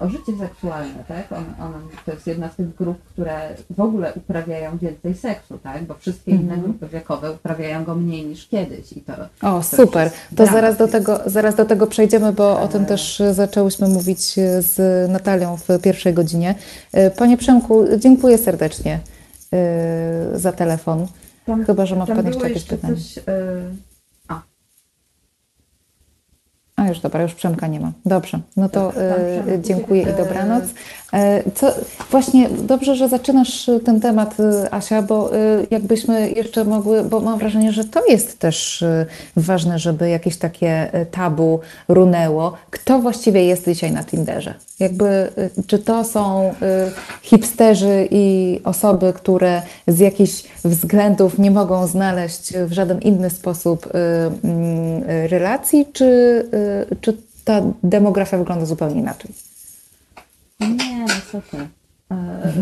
o 0.00 0.08
życie 0.08 0.32
seksualne, 0.38 1.04
tak? 1.08 1.32
On, 1.32 1.44
on, 1.66 1.72
to 2.06 2.12
jest 2.12 2.26
jedna 2.26 2.48
z 2.48 2.56
tych 2.56 2.74
grup, 2.74 2.98
które 3.04 3.54
w 3.70 3.80
ogóle 3.80 4.12
uprawiają 4.14 4.78
więcej 4.78 5.14
seksu, 5.14 5.58
tak? 5.58 5.84
Bo 5.84 5.94
wszystkie 5.94 6.30
inne 6.30 6.54
mm 6.54 6.60
-hmm. 6.60 6.62
grupy 6.62 6.88
wiekowe 6.88 7.32
uprawiają 7.32 7.84
go 7.84 7.94
mniej 7.94 8.26
niż 8.26 8.48
kiedyś. 8.48 8.92
I 8.92 9.00
to, 9.00 9.12
o, 9.48 9.58
to 9.58 9.62
super. 9.62 10.10
To 10.36 10.46
zaraz 10.46 10.76
do, 10.76 10.88
tego, 10.88 11.20
zaraz 11.26 11.54
do 11.54 11.64
tego 11.64 11.86
przejdziemy, 11.86 12.32
bo 12.32 12.60
o 12.60 12.68
tym 12.68 12.86
też 12.86 13.22
zaczęłyśmy 13.32 13.88
mówić 13.88 14.34
z 14.58 15.10
Natalią 15.10 15.56
w 15.56 15.82
pierwszej 15.82 16.14
godzinie. 16.14 16.54
E, 16.92 17.10
Panie 17.10 17.36
Przemku, 17.36 17.84
dziękuję 17.98 18.38
serdecznie 18.38 19.00
e, 19.52 20.38
za 20.38 20.52
telefon. 20.52 21.06
Tam, 21.46 21.64
Chyba, 21.64 21.86
że 21.86 21.96
ma 21.96 22.06
Pan 22.06 22.26
jeszcze 22.26 22.48
jakieś 22.48 22.64
pytanie. 22.64 22.94
Coś, 22.94 23.18
a 26.82 26.88
już 26.88 27.00
dobra, 27.00 27.22
już 27.22 27.34
Przemka 27.34 27.66
nie 27.66 27.80
ma. 27.80 27.92
Dobrze, 28.04 28.40
no 28.56 28.68
to 28.68 28.92
y, 29.48 29.60
dziękuję 29.60 30.02
i 30.02 30.16
dobranoc. 30.16 30.64
E, 31.12 31.42
co, 31.54 31.74
właśnie 32.10 32.48
dobrze, 32.48 32.96
że 32.96 33.08
zaczynasz 33.08 33.70
ten 33.84 34.00
temat, 34.00 34.40
e, 34.40 34.74
Asia, 34.74 35.02
bo 35.02 35.36
e, 35.36 35.38
jakbyśmy 35.70 36.30
jeszcze 36.30 36.64
mogły, 36.64 37.04
bo 37.04 37.20
mam 37.20 37.38
wrażenie, 37.38 37.72
że 37.72 37.84
to 37.84 38.06
jest 38.06 38.38
też 38.38 38.84
ważne, 39.36 39.78
żeby 39.78 40.08
jakieś 40.08 40.36
takie 40.36 40.90
tabu 41.10 41.60
runęło. 41.88 42.52
Kto 42.70 42.98
właściwie 42.98 43.44
jest 43.44 43.68
dzisiaj 43.68 43.92
na 43.92 44.04
Tinderze? 44.04 44.54
Jakby, 44.80 45.28
czy 45.66 45.78
to 45.78 46.04
są 46.04 46.54
hipsterzy 47.22 48.08
i 48.10 48.60
osoby, 48.64 49.12
które 49.12 49.62
z 49.86 49.98
jakichś 49.98 50.44
względów 50.64 51.38
nie 51.38 51.50
mogą 51.50 51.86
znaleźć 51.86 52.52
w 52.66 52.72
żaden 52.72 53.00
inny 53.00 53.30
sposób 53.30 53.88
mm, 53.94 55.02
relacji, 55.28 55.86
czy, 55.92 56.44
czy 57.00 57.16
ta 57.44 57.62
demografia 57.82 58.38
wygląda 58.38 58.66
zupełnie 58.66 59.00
inaczej? 59.00 59.30
No 60.60 60.91
co 61.32 61.40
ty. 61.50 61.56
E, 62.10 62.52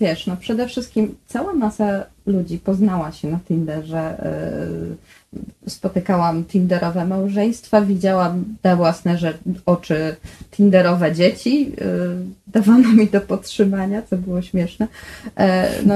wiesz, 0.00 0.26
no 0.26 0.36
przede 0.36 0.68
wszystkim 0.68 1.14
cała 1.26 1.52
masa 1.52 2.04
ludzi 2.26 2.58
poznała 2.58 3.12
się 3.12 3.28
na 3.28 3.38
Tinderze. 3.48 3.98
E, 3.98 5.70
spotykałam 5.70 6.44
Tinderowe 6.44 7.04
małżeństwa, 7.06 7.82
widziałam 7.82 8.44
na 8.62 8.76
własne 8.76 9.18
oczy 9.66 10.16
Tinderowe 10.50 11.12
dzieci. 11.12 11.72
E, 11.80 11.84
dawano 12.46 12.92
mi 12.92 13.06
do 13.06 13.20
podtrzymania, 13.20 14.02
co 14.02 14.16
było 14.16 14.42
śmieszne. 14.42 14.86
No, 15.86 15.94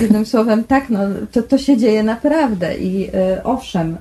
jednym 0.00 0.26
słowem, 0.26 0.64
tak, 0.64 0.90
no, 0.90 0.98
to, 1.32 1.42
to 1.42 1.58
się 1.58 1.76
dzieje 1.76 2.02
naprawdę 2.02 2.78
i 2.78 3.10
owszem, 3.44 3.96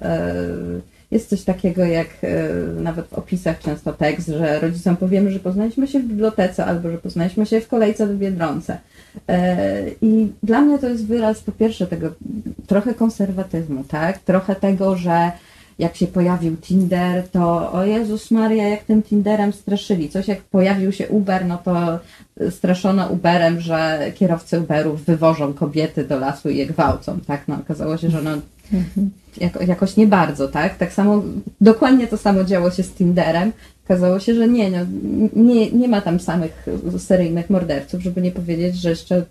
jest 1.11 1.29
coś 1.29 1.43
takiego 1.43 1.85
jak 1.85 2.07
e, 2.21 2.53
nawet 2.81 3.07
w 3.07 3.13
opisach 3.13 3.59
często 3.59 3.93
tekst, 3.93 4.27
że 4.27 4.59
rodzicom 4.59 4.97
powiemy, 4.97 5.31
że 5.31 5.39
poznaliśmy 5.39 5.87
się 5.87 5.99
w 5.99 6.07
bibliotece 6.07 6.65
albo 6.65 6.91
że 6.91 6.97
poznaliśmy 6.97 7.45
się 7.45 7.61
w 7.61 7.67
kolejce 7.67 8.07
w 8.07 8.17
Biedronce. 8.17 8.77
E, 9.29 9.67
I 10.01 10.27
dla 10.43 10.61
mnie 10.61 10.79
to 10.79 10.89
jest 10.89 11.05
wyraz 11.05 11.41
po 11.41 11.51
pierwsze 11.51 11.87
tego 11.87 12.09
trochę 12.67 12.93
konserwatyzmu, 12.93 13.83
tak? 13.83 14.19
Trochę 14.19 14.55
tego, 14.55 14.95
że 14.95 15.31
jak 15.79 15.95
się 15.95 16.07
pojawił 16.07 16.57
Tinder, 16.57 17.27
to 17.27 17.71
o 17.71 17.85
Jezus 17.85 18.31
Maria, 18.31 18.67
jak 18.67 18.83
tym 18.83 19.03
Tinderem 19.03 19.53
straszyli. 19.53 20.09
Coś 20.09 20.27
jak 20.27 20.41
pojawił 20.41 20.91
się 20.91 21.07
Uber, 21.07 21.45
no 21.45 21.57
to 21.57 21.99
straszono 22.49 23.07
Uberem, 23.07 23.61
że 23.61 24.11
kierowcy 24.15 24.59
Uberów 24.59 25.05
wywożą 25.05 25.53
kobiety 25.53 26.03
do 26.03 26.19
lasu 26.19 26.49
i 26.49 26.57
je 26.57 26.65
gwałcą, 26.65 27.19
tak? 27.27 27.47
No 27.47 27.55
okazało 27.55 27.97
się, 27.97 28.09
że 28.09 28.21
no 28.21 28.31
jako, 29.37 29.63
jakoś 29.63 29.97
nie 29.97 30.07
bardzo, 30.07 30.47
tak? 30.47 30.77
Tak 30.77 30.93
samo, 30.93 31.23
dokładnie 31.61 32.07
to 32.07 32.17
samo 32.17 32.43
działo 32.43 32.71
się 32.71 32.83
z 32.83 32.91
Tinderem. 32.91 33.51
Okazało 33.85 34.19
się, 34.19 34.35
że 34.35 34.47
nie, 34.47 34.71
no, 34.71 34.77
nie, 35.35 35.71
nie 35.71 35.87
ma 35.87 36.01
tam 36.01 36.19
samych 36.19 36.65
seryjnych 36.97 37.49
morderców, 37.49 38.01
żeby 38.01 38.21
nie 38.21 38.31
powiedzieć, 38.31 38.75
że 38.75 38.89
jeszcze, 38.89 39.25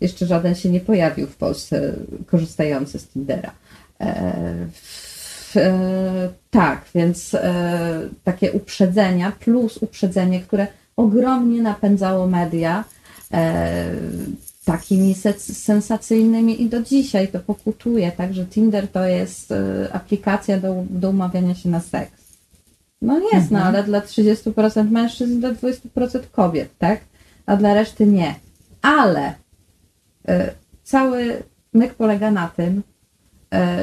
jeszcze 0.00 0.26
żaden 0.26 0.54
się 0.54 0.70
nie 0.70 0.80
pojawił 0.80 1.26
w 1.26 1.36
Polsce 1.36 1.92
korzystający 2.26 2.98
z 2.98 3.08
Tindera. 3.08 3.50
E, 4.00 4.32
w, 4.72 5.56
e, 5.56 6.28
tak, 6.50 6.84
więc 6.94 7.34
e, 7.34 8.00
takie 8.24 8.52
uprzedzenia 8.52 9.32
plus 9.40 9.76
uprzedzenie, 9.76 10.40
które 10.40 10.66
ogromnie 10.96 11.62
napędzało 11.62 12.26
media, 12.26 12.84
e, 13.32 13.84
takimi 14.66 15.14
sensacyjnymi 15.38 16.62
i 16.62 16.68
do 16.68 16.82
dzisiaj 16.82 17.28
to 17.28 17.40
pokutuje, 17.40 18.12
tak, 18.12 18.34
że 18.34 18.46
Tinder 18.46 18.88
to 18.88 19.04
jest 19.04 19.50
y, 19.50 19.92
aplikacja 19.92 20.60
do, 20.60 20.84
do 20.90 21.10
umawiania 21.10 21.54
się 21.54 21.68
na 21.68 21.80
seks. 21.80 22.26
No 23.02 23.20
jest, 23.32 23.50
no, 23.50 23.58
mhm. 23.58 23.62
no 23.62 23.68
ale 23.68 23.82
dla 23.84 24.00
30% 24.00 24.90
mężczyzn 24.90 25.36
i 25.36 25.40
dla 25.40 25.52
20% 25.52 26.20
kobiet, 26.32 26.78
tak? 26.78 27.00
A 27.46 27.56
dla 27.56 27.74
reszty 27.74 28.06
nie. 28.06 28.34
Ale 28.82 29.28
y, 29.30 29.34
cały 30.84 31.42
myk 31.72 31.94
polega 31.94 32.30
na 32.30 32.48
tym, 32.48 32.82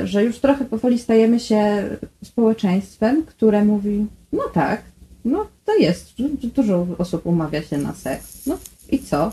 y, 0.03 0.07
że 0.07 0.23
już 0.23 0.39
trochę 0.39 0.65
powoli 0.65 0.99
stajemy 0.99 1.39
się 1.39 1.89
społeczeństwem, 2.23 3.23
które 3.26 3.65
mówi, 3.65 4.07
no 4.34 4.43
tak, 4.53 4.81
no 5.26 5.47
to 5.65 5.76
jest, 5.76 6.14
dużo 6.55 6.88
osób 6.97 7.26
umawia 7.26 7.61
się 7.61 7.77
na 7.77 7.93
seks. 7.93 8.45
No 8.45 8.57
i 8.89 8.99
co? 8.99 9.31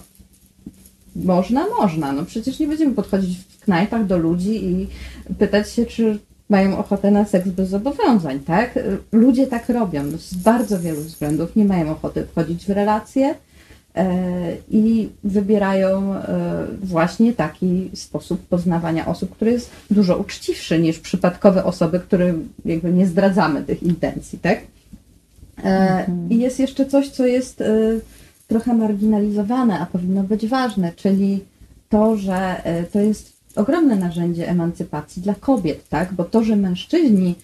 Można, 1.16 1.66
można. 1.80 2.12
No 2.12 2.24
przecież 2.24 2.58
nie 2.58 2.66
będziemy 2.66 2.94
podchodzić 2.94 3.38
w 3.38 3.60
knajpach 3.64 4.06
do 4.06 4.18
ludzi 4.18 4.64
i 4.64 4.88
pytać 5.38 5.72
się, 5.72 5.86
czy 5.86 6.18
mają 6.50 6.78
ochotę 6.78 7.10
na 7.10 7.24
seks 7.24 7.48
bez 7.48 7.68
zobowiązań, 7.68 8.40
tak? 8.40 8.78
Ludzie 9.12 9.46
tak 9.46 9.68
robią 9.68 10.02
z 10.18 10.34
bardzo 10.34 10.80
wielu 10.80 11.00
względów. 11.00 11.56
Nie 11.56 11.64
mają 11.64 11.90
ochoty 11.90 12.26
wchodzić 12.26 12.66
w 12.66 12.70
relacje 12.70 13.34
e, 13.94 14.06
i 14.70 15.08
wybierają 15.24 16.14
e, 16.14 16.66
właśnie 16.82 17.32
taki 17.32 17.90
sposób 17.94 18.46
poznawania 18.46 19.06
osób, 19.06 19.30
który 19.30 19.50
jest 19.50 19.70
dużo 19.90 20.16
uczciwszy 20.16 20.78
niż 20.78 20.98
przypadkowe 20.98 21.64
osoby, 21.64 22.00
którym 22.00 22.48
jakby 22.64 22.92
nie 22.92 23.06
zdradzamy 23.06 23.62
tych 23.62 23.82
intencji, 23.82 24.38
tak? 24.38 24.58
E, 24.58 25.62
mhm. 25.62 26.30
I 26.30 26.38
jest 26.38 26.60
jeszcze 26.60 26.86
coś, 26.86 27.08
co 27.08 27.26
jest 27.26 27.62
trochę 28.50 28.74
marginalizowane, 28.74 29.78
a 29.78 29.86
powinno 29.86 30.22
być 30.22 30.46
ważne, 30.46 30.92
czyli 30.96 31.40
to, 31.88 32.16
że 32.16 32.64
e, 32.64 32.84
to 32.84 33.00
jest 33.00 33.32
ogromne 33.56 33.96
narzędzie 33.96 34.48
emancypacji 34.48 35.22
dla 35.22 35.34
kobiet, 35.34 35.88
tak? 35.88 36.12
Bo 36.12 36.24
to, 36.24 36.44
że 36.44 36.56
mężczyźni 36.56 37.34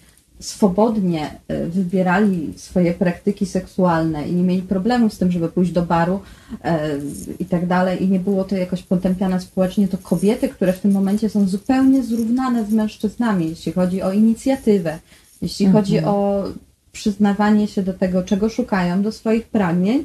swobodnie 0.41 1.31
e, 1.49 1.67
wybierali 1.67 2.53
swoje 2.57 2.95
praktyki 2.95 3.47
seksualne 3.47 4.29
i 4.29 4.35
nie 4.35 4.43
mieli 4.43 4.63
problemu 4.63 5.11
z 5.11 5.19
tym, 5.19 5.33
żeby 5.33 5.49
pójść 5.49 5.73
do 5.73 5.83
baru 5.83 6.21
e, 6.65 6.99
i 7.39 7.45
tak 7.45 7.67
dalej, 7.67 8.05
i 8.05 8.09
nie 8.09 8.21
było 8.21 8.45
to 8.45 8.57
jakoś 8.57 8.83
potępiane 8.83 9.41
społecznie, 9.41 9.89
to 9.89 9.99
kobiety, 9.99 10.49
które 10.49 10.73
w 10.73 10.81
tym 10.81 10.93
momencie 10.93 11.29
są 11.29 11.49
zupełnie 11.49 12.03
zrównane 12.03 12.65
z 12.65 12.73
mężczyznami, 12.73 13.49
jeśli 13.49 13.73
chodzi 13.73 14.03
o 14.03 14.13
inicjatywę, 14.13 14.99
jeśli 15.43 15.67
mhm. 15.67 15.85
chodzi 15.85 15.99
o 15.99 16.45
przyznawanie 16.93 17.69
się 17.69 17.83
do 17.83 17.95
tego, 17.95 18.23
czego 18.23 18.49
szukają, 18.49 19.03
do 19.03 19.13
swoich 19.13 19.47
pragnień, 19.47 20.05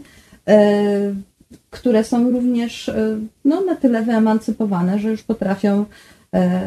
które 1.69 2.03
są 2.03 2.29
również 2.31 2.89
e, 2.89 3.19
no, 3.45 3.61
na 3.61 3.75
tyle 3.75 4.03
wyemancypowane, 4.03 4.99
że 4.99 5.09
już 5.09 5.23
potrafią 5.23 5.85
e, 6.33 6.61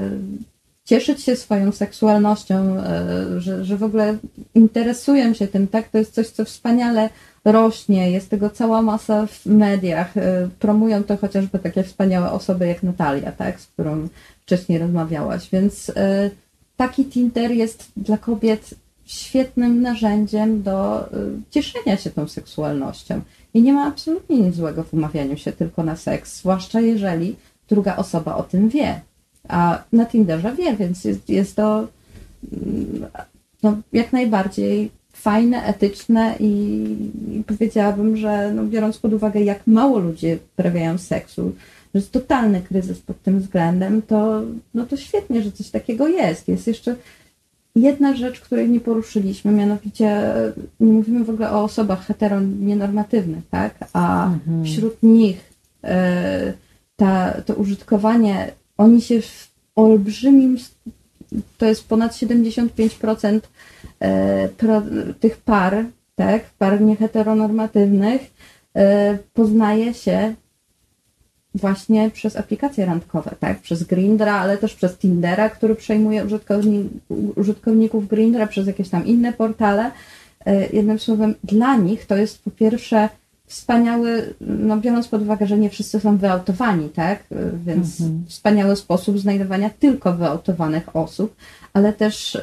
cieszyć 0.85 1.23
się 1.23 1.37
swoją 1.37 1.73
seksualnością, 1.73 2.77
że, 3.37 3.65
że 3.65 3.77
w 3.77 3.83
ogóle 3.83 4.17
interesują 4.55 5.35
się 5.35 5.47
tym, 5.49 5.69
tak? 5.69 5.89
To 5.89 5.99
jest 5.99 6.15
coś, 6.15 6.29
co 6.29 6.45
wspaniale 6.45 7.09
rośnie, 7.45 8.11
jest 8.11 8.31
tego 8.31 8.51
cała 8.51 8.83
masa 8.83 9.27
w 9.27 9.47
mediach. 9.47 10.15
Promują 10.59 11.05
to 11.05 11.17
chociażby 11.17 11.59
takie 11.59 11.83
wspaniałe 11.83 12.31
osoby 12.31 12.67
jak 12.67 12.83
Natalia, 12.83 13.33
tak? 13.33 13.61
Z 13.61 13.67
którą 13.67 14.09
wcześniej 14.43 14.79
rozmawiałaś. 14.79 15.51
Więc 15.51 15.93
taki 16.77 17.05
Tinder 17.05 17.51
jest 17.51 17.93
dla 17.97 18.19
kobiet 18.19 18.75
świetnym 19.05 19.83
narzędziem 19.83 20.63
do 20.63 21.09
cieszenia 21.51 21.97
się 21.97 22.11
tą 22.11 22.29
seksualnością. 22.29 23.21
I 23.55 23.63
nie 23.63 23.73
ma 23.73 23.87
absolutnie 23.87 24.39
nic 24.39 24.55
złego 24.55 24.83
w 24.83 24.95
umawianiu 24.95 25.37
się 25.37 25.53
tylko 25.53 25.83
na 25.83 25.97
seks, 25.97 26.39
zwłaszcza 26.39 26.81
jeżeli 26.81 27.37
druga 27.69 27.97
osoba 27.97 28.37
o 28.37 28.43
tym 28.43 28.69
wie. 28.69 29.01
A 29.49 29.83
na 29.93 30.07
Tinderze 30.07 30.53
wie, 30.53 30.77
więc 30.77 31.05
jest, 31.05 31.29
jest 31.29 31.57
to 31.57 31.89
mm, 32.53 33.07
no, 33.63 33.77
jak 33.93 34.13
najbardziej 34.13 34.91
fajne, 35.13 35.65
etyczne 35.65 36.35
i, 36.41 36.47
i 37.33 37.45
powiedziałabym, 37.47 38.17
że 38.17 38.53
no, 38.53 38.65
biorąc 38.65 38.99
pod 38.99 39.13
uwagę, 39.13 39.41
jak 39.41 39.67
mało 39.67 39.99
ludzie 39.99 40.39
uprawiają 40.53 40.99
seksu, 40.99 41.53
że 41.95 42.01
jest 42.01 42.13
totalny 42.13 42.61
kryzys 42.61 42.99
pod 42.99 43.23
tym 43.23 43.41
względem, 43.41 44.03
to, 44.03 44.43
no 44.75 44.87
to 44.87 44.97
świetnie, 44.97 45.43
że 45.43 45.53
coś 45.53 45.71
takiego 45.71 46.09
jest. 46.09 46.49
Jest 46.49 46.67
jeszcze 46.67 46.97
jedna 47.75 48.17
rzecz, 48.17 48.41
której 48.41 48.71
nie 48.71 48.81
poruszyliśmy, 48.81 49.53
mianowicie 49.53 50.23
nie 50.81 50.93
mówimy 50.93 51.25
w 51.25 51.31
ogóle 51.31 51.51
o 51.51 51.65
osobach 51.65 52.07
heteronienormatywnych, 52.07 53.45
tak? 53.51 53.75
A 53.93 54.27
mhm. 54.27 54.65
wśród 54.65 55.03
nich 55.03 55.53
e, 55.85 56.53
ta, 56.97 57.43
to 57.47 57.55
użytkowanie, 57.55 58.53
oni 58.77 59.03
się 59.03 59.23
w 59.23 59.51
olbrzymim, 59.77 60.57
to 61.59 61.67
jest 61.67 61.89
ponad 61.89 62.13
75% 62.13 63.41
e, 64.01 64.49
tych 65.21 65.37
par, 65.37 65.85
tak? 66.15 66.51
Par 66.59 66.81
nieheteronormatywnych 66.81 68.21
e, 68.77 69.19
poznaje 69.35 69.95
się 69.95 70.35
właśnie 71.55 72.11
przez 72.11 72.37
aplikacje 72.37 72.87
randkowe, 72.87 73.35
tak? 73.41 73.61
Przez 73.61 73.83
Grindra, 73.83 74.35
ale 74.35 74.59
też 74.59 74.75
przez 74.75 74.99
Tindera, 74.99 75.51
który 75.51 75.75
przejmuje 75.75 76.25
użytkowni, 76.25 76.89
użytkowników 77.37 78.09
Grindra, 78.09 78.47
przez 78.47 78.67
jakieś 78.67 78.89
tam 78.89 79.07
inne 79.07 79.33
portale. 79.33 79.91
E, 80.47 80.67
jednym 80.67 80.99
słowem, 80.99 81.35
dla 81.45 81.77
nich 81.77 82.07
to 82.07 82.17
jest 82.17 82.43
po 82.45 82.51
pierwsze 82.51 83.09
wspaniały, 83.47 84.35
no 84.41 84.77
biorąc 84.77 85.09
pod 85.09 85.23
uwagę, 85.23 85.47
że 85.47 85.59
nie 85.59 85.71
wszyscy 85.71 86.01
są 86.01 86.17
wyautowani, 86.17 86.89
tak? 86.89 87.19
E, 87.33 87.37
więc 87.67 88.01
mhm. 88.01 88.25
wspaniały 88.29 88.77
sposób 88.77 89.19
znajdowania 89.19 89.71
tylko 89.71 90.13
wyautowanych 90.13 90.97
osób, 90.97 91.37
ale 91.73 91.93
też 91.93 92.37
e, 92.37 92.43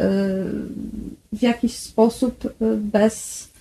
w 1.33 1.41
jakiś 1.41 1.77
sposób 1.77 2.53
bez 2.77 3.51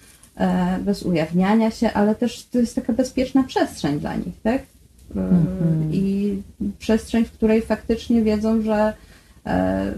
bez 0.81 1.03
ujawniania 1.03 1.71
się, 1.71 1.93
ale 1.93 2.15
też 2.15 2.47
to 2.47 2.59
jest 2.59 2.75
taka 2.75 2.93
bezpieczna 2.93 3.43
przestrzeń 3.43 4.01
dla 4.01 4.17
nich, 4.17 4.41
tak? 4.43 4.63
E, 5.17 5.93
I 5.93 6.43
przestrzeń, 6.79 7.25
w 7.25 7.33
której 7.33 7.63
faktycznie 7.63 8.23
wiedzą, 8.23 8.63
że, 8.63 8.93
e, 9.47 9.95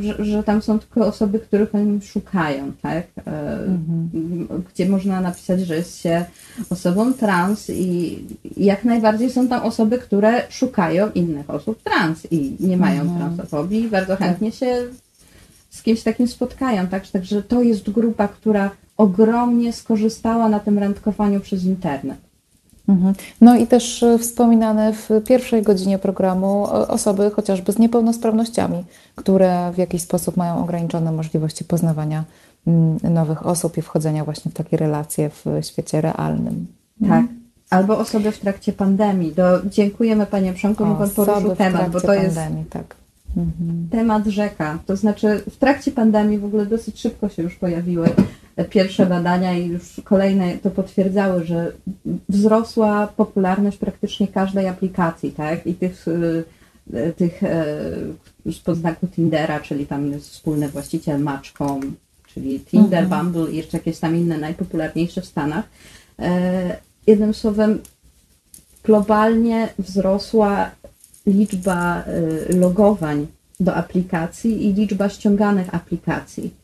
że, 0.00 0.24
że 0.24 0.42
tam 0.42 0.62
są 0.62 0.78
tylko 0.78 1.06
osoby, 1.06 1.38
których 1.38 1.74
oni 1.74 2.02
szukają, 2.02 2.72
tak? 2.82 3.06
E, 3.26 3.58
Gdzie 4.74 4.88
można 4.88 5.20
napisać, 5.20 5.60
że 5.60 5.76
jest 5.76 6.00
się 6.00 6.24
osobą 6.70 7.12
trans 7.12 7.70
i 7.70 8.18
jak 8.56 8.84
najbardziej 8.84 9.30
są 9.30 9.48
tam 9.48 9.62
osoby, 9.62 9.98
które 9.98 10.42
szukają 10.48 11.10
innych 11.12 11.50
osób 11.50 11.82
trans 11.82 12.26
i 12.32 12.56
nie 12.60 12.76
mają 12.76 13.16
transofobii 13.18 13.82
i 13.82 13.88
bardzo 13.90 14.16
chętnie 14.16 14.52
się 14.52 14.84
z 15.70 15.82
kimś 15.82 16.02
takim 16.02 16.28
spotkają, 16.28 16.86
tak? 16.86 17.08
Także 17.08 17.42
to 17.42 17.62
jest 17.62 17.90
grupa, 17.90 18.28
która 18.28 18.70
ogromnie 18.96 19.72
skorzystała 19.72 20.48
na 20.48 20.60
tym 20.60 20.78
randkowaniu 20.78 21.40
przez 21.40 21.64
internet. 21.64 22.18
Mhm. 22.88 23.14
No 23.40 23.56
i 23.56 23.66
też 23.66 24.02
e, 24.02 24.18
wspominane 24.18 24.92
w 24.92 25.08
pierwszej 25.26 25.62
godzinie 25.62 25.98
programu 25.98 26.66
e, 26.66 26.88
osoby 26.88 27.30
chociażby 27.30 27.72
z 27.72 27.78
niepełnosprawnościami, 27.78 28.84
które 29.14 29.72
w 29.74 29.78
jakiś 29.78 30.02
sposób 30.02 30.36
mają 30.36 30.62
ograniczone 30.62 31.12
możliwości 31.12 31.64
poznawania 31.64 32.24
mm, 32.66 32.98
nowych 33.02 33.46
osób 33.46 33.78
i 33.78 33.82
wchodzenia 33.82 34.24
właśnie 34.24 34.50
w 34.50 34.54
takie 34.54 34.76
relacje 34.76 35.30
w 35.30 35.44
świecie 35.62 36.00
realnym. 36.00 36.66
Tak. 37.08 37.24
Albo 37.70 37.98
osoby 37.98 38.32
w 38.32 38.38
trakcie 38.38 38.72
pandemii. 38.72 39.32
Do, 39.32 39.66
dziękujemy 39.66 40.26
Panie 40.26 40.52
Przemku, 40.52 40.86
bo 40.86 40.94
Pan 40.94 41.10
poruszył 41.10 41.56
temat, 41.56 41.90
bo 41.90 42.00
to 42.00 42.14
jest 42.14 42.36
pandemii, 42.36 42.64
tak. 42.64 42.96
temat 43.90 44.26
rzeka. 44.26 44.78
To 44.86 44.96
znaczy 44.96 45.42
w 45.50 45.56
trakcie 45.56 45.92
pandemii 45.92 46.38
w 46.38 46.44
ogóle 46.44 46.66
dosyć 46.66 47.00
szybko 47.00 47.28
się 47.28 47.42
już 47.42 47.54
pojawiły 47.54 48.08
pierwsze 48.70 49.06
badania 49.06 49.54
i 49.58 49.66
już 49.66 49.82
kolejne 50.04 50.58
to 50.58 50.70
potwierdzały, 50.70 51.44
że 51.44 51.72
wzrosła 52.28 53.06
popularność 53.06 53.78
praktycznie 53.78 54.28
każdej 54.28 54.68
aplikacji, 54.68 55.32
tak? 55.32 55.66
I 55.66 55.74
tych, 55.74 56.08
y, 56.08 56.44
y, 56.94 57.12
tych 57.16 57.42
y, 58.46 58.52
spod 58.52 58.76
znaku 58.76 59.06
Tindera, 59.06 59.60
czyli 59.60 59.86
tam 59.86 60.12
jest 60.12 60.30
wspólny 60.30 60.68
właściciel 60.68 61.20
Match.com, 61.20 61.80
czyli 62.34 62.60
Tinder, 62.60 63.08
Bumble 63.08 63.52
i 63.52 63.56
jeszcze 63.56 63.78
jakieś 63.78 63.98
tam 63.98 64.16
inne 64.16 64.38
najpopularniejsze 64.38 65.20
w 65.20 65.26
Stanach. 65.26 65.64
Jednym 67.06 67.34
słowem, 67.34 67.78
globalnie 68.84 69.68
wzrosła 69.78 70.70
liczba 71.26 72.04
logowań 72.48 73.26
do 73.60 73.74
aplikacji 73.74 74.66
i 74.66 74.74
liczba 74.74 75.08
ściąganych 75.08 75.74
aplikacji. 75.74 76.63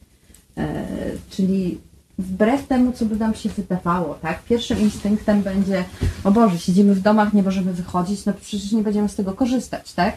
E, 0.60 0.86
Czyli 1.30 1.78
wbrew 2.18 2.66
temu, 2.66 2.92
co 2.92 3.04
by 3.04 3.16
nam 3.16 3.34
się 3.34 3.48
wydawało, 3.48 4.14
tak? 4.14 4.42
Pierwszym 4.42 4.80
instynktem 4.80 5.42
będzie, 5.42 5.84
o 6.24 6.30
Boże, 6.30 6.58
siedzimy 6.58 6.94
w 6.94 7.00
domach, 7.00 7.32
nie 7.32 7.42
możemy 7.42 7.72
wychodzić, 7.72 8.26
no 8.26 8.32
przecież 8.40 8.72
nie 8.72 8.82
będziemy 8.82 9.08
z 9.08 9.14
tego 9.14 9.32
korzystać, 9.32 9.92
tak? 9.92 10.16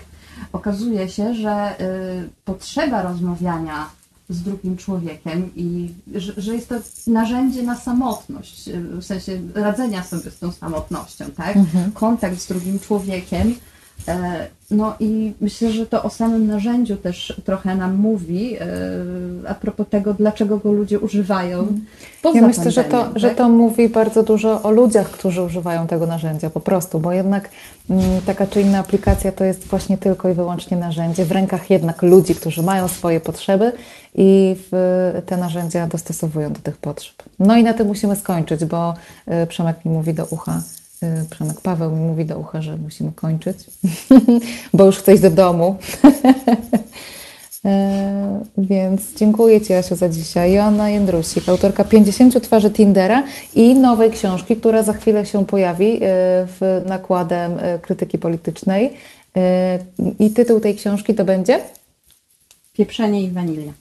Okazuje 0.53 1.10
się, 1.10 1.36
że 1.36 1.82
y, 1.82 2.30
potrzeba 2.45 3.02
rozmawiania 3.02 3.90
z 4.30 4.41
drugim 4.41 4.78
człowiekiem 4.78 5.52
i 5.56 5.90
że, 6.15 6.34
że 6.38 6.56
jest 6.56 6.70
to 6.70 6.76
narzędzie 7.07 7.64
na 7.64 7.76
samotność, 7.76 8.68
y, 8.68 8.82
w 8.82 9.03
sensie 9.03 9.41
radzenia 9.56 10.03
sobie 10.03 10.32
z 10.32 10.40
tą 10.40 10.52
samotnością, 10.52 11.26
tak? 11.38 11.57
Kontakt 11.94 12.40
z 12.40 12.48
drugim 12.48 12.80
człowiekiem. 12.80 13.56
E, 14.07 14.48
No 14.72 14.95
i 14.99 15.34
myślę, 15.41 15.72
że 15.72 15.86
to 15.86 16.03
o 16.03 16.10
samym 16.10 16.48
narzędziu 16.48 16.98
też 16.98 17.41
trochę 17.45 17.76
nam 17.76 17.95
mówi 17.95 18.56
e, 18.56 18.65
a 19.48 19.53
propos 19.53 19.88
tego, 19.90 20.14
dlaczego 20.14 20.57
go 20.57 20.72
ludzie 20.72 20.99
używają. 20.99 21.68
Poza 22.22 22.40
Ja 22.40 22.48
myślę, 22.48 22.72
że 22.72 22.84
to, 22.84 22.90
pandemią, 22.90 23.20
że 23.20 23.28
tak? 23.28 23.38
to 23.38 23.49
mówi 23.49 23.90
bardzo 23.90 24.24
dużo 24.24 24.61
o 24.64 24.72
ludziach, 24.72 25.10
którzy 25.10 25.41
używają 25.41 25.88
tego 25.88 26.06
narzędzia 26.07 26.49
po 26.49 26.60
prostu, 26.60 26.99
bo 26.99 27.11
jednak 27.11 27.49
mm, 27.90 28.03
taka 28.26 28.48
czy 28.48 28.61
inna 28.61 28.80
aplikacja 28.80 29.32
to 29.32 29.44
jest 29.44 29.68
właśnie 29.68 29.98
tylko 29.98 30.30
i 30.30 30.34
wyłącznie 30.34 30.78
narzędzie 30.78 31.26
w 31.26 31.32
rękach 31.32 31.70
jednak 31.70 32.02
ludzi, 32.02 32.36
którzy 32.36 32.64
mają 32.64 32.88
swoje 32.88 33.20
potrzeby 33.20 33.72
i 34.15 34.56
te 35.26 35.38
narzędzia 35.38 35.88
dostosowują 35.88 36.53
do 36.53 36.60
tych 36.60 36.78
potrzeb. 36.78 37.15
No 37.40 37.57
i 37.57 37.64
na 37.64 37.74
tym 37.74 37.88
musimy 37.88 38.15
skończyć, 38.15 38.65
bo 38.65 38.94
y, 39.44 39.48
Przemek 39.48 39.86
mi 39.86 39.91
mówi 39.91 40.14
do 40.14 40.26
ucha, 40.26 40.61
Przemek 41.30 41.62
Paweł 41.62 41.92
mi 41.92 42.02
mówi 42.02 42.26
do 42.26 42.40
ucha, 42.40 42.62
że 42.62 42.78
musimy 42.78 43.12
kończyć, 43.12 43.58
bo 44.74 44.86
już 44.86 44.98
chcę 44.98 45.14
iść 45.14 45.22
do 45.22 45.30
domu. 45.30 45.76
E, 47.66 48.44
Więc 48.58 49.14
dziękuję 49.16 49.62
Ci, 49.62 49.74
Asiu, 49.74 49.96
za 49.96 50.10
dzisiaj. 50.10 50.54
Joanna 50.54 50.90
Jędrusik, 50.90 51.50
autorka 51.50 51.84
50 51.84 52.44
twarzy 52.44 52.72
Tindera 52.72 53.24
i 53.56 53.76
nowej 53.76 54.12
książki, 54.12 54.56
która 54.56 54.84
za 54.84 54.94
chwilę 54.94 55.26
się 55.26 55.46
pojawi 55.46 55.96
e, 55.96 56.00
w 56.48 56.82
nakładem 56.86 57.52
krytyki 57.82 58.18
politycznej. 58.18 58.94
I 60.20 60.32
tytuł 60.32 60.60
tej 60.60 60.76
książki 60.76 61.16
to 61.16 61.26
będzie 61.26 61.60
Pieprzenie 62.74 63.24
i 63.24 63.32
wanilia. 63.32 63.74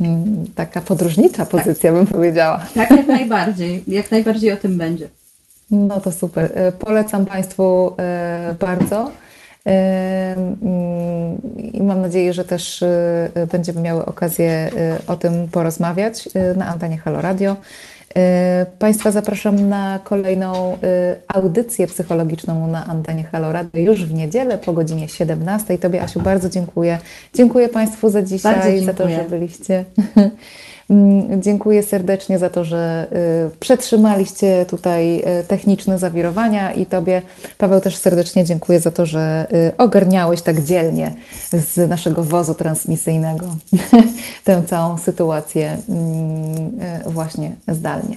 mm, 0.00 0.46
taka 0.54 0.80
podróżnicza 0.80 1.46
pozycja, 1.46 1.92
bym 1.92 2.06
powiedziała. 2.06 2.66
Tak, 2.74 2.90
jak 2.90 3.06
najbardziej. 3.06 3.84
Jak 3.88 4.10
najbardziej 4.10 4.52
o 4.52 4.56
tym 4.56 4.78
będzie. 4.78 5.08
No 5.70 6.00
to 6.00 6.12
super. 6.12 6.50
E, 6.54 6.72
Polecam 6.72 7.26
Państwu 7.26 7.92
e, 7.98 8.54
bardzo. 8.60 9.10
E, 9.66 10.34
mm, 10.36 11.38
I 11.72 11.82
mam 11.82 12.00
nadzieję, 12.00 12.32
że 12.32 12.44
też 12.44 12.84
będziemy 13.52 13.80
miały 13.80 14.06
okazję 14.06 14.70
o 15.06 15.16
tym 15.16 15.48
porozmawiać 15.48 16.28
na 16.56 16.66
antenie 16.66 16.98
Halo 16.98 17.20
Radio. 17.20 17.56
Państwa 18.78 19.10
zapraszam 19.10 19.68
na 19.68 19.98
kolejną 20.04 20.78
audycję 21.28 21.86
psychologiczną 21.86 22.66
na 22.66 22.86
antenie 22.86 23.24
Halo 23.24 23.52
Radio 23.52 23.82
już 23.82 24.04
w 24.04 24.14
niedzielę 24.14 24.58
po 24.58 24.72
godzinie 24.72 25.08
17. 25.08 25.78
Tobie, 25.78 26.02
Asiu, 26.02 26.20
bardzo 26.20 26.48
dziękuję. 26.48 26.98
Dziękuję 27.34 27.68
Państwu 27.68 28.10
za 28.10 28.22
dzisiaj, 28.22 28.84
za 28.84 28.94
to, 28.94 29.08
że 29.08 29.24
byliście. 29.30 29.84
Mm, 30.90 31.42
Dziękuję 31.42 31.82
serdecznie 31.82 32.38
za 32.38 32.50
to, 32.50 32.64
że 32.64 33.06
y, 33.52 33.58
przetrzymaliście 33.58 34.66
tutaj 34.68 35.18
y, 35.40 35.44
techniczne 35.48 35.98
zawirowania 35.98 36.72
i 36.72 36.86
Tobie, 36.86 37.22
Paweł, 37.58 37.80
też 37.80 37.96
serdecznie 37.96 38.44
dziękuję 38.44 38.80
za 38.80 38.90
to, 38.90 39.06
że 39.06 39.46
y, 39.52 39.76
ogarniałeś 39.76 40.42
tak 40.42 40.64
dzielnie 40.64 41.14
z 41.52 41.88
naszego 41.88 42.24
wozu 42.24 42.54
transmisyjnego 42.54 43.46
tę 44.44 44.62
całą 44.66 44.98
sytuację 44.98 45.78
mm, 45.88 46.70
właśnie 47.06 47.52
zdalnie. 47.68 48.16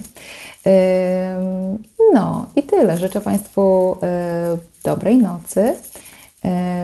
No 2.12 2.46
i 2.56 2.62
tyle. 2.62 2.98
Życzę 2.98 3.20
Państwu 3.20 3.96
dobrej 4.84 5.16
nocy. 5.18 5.74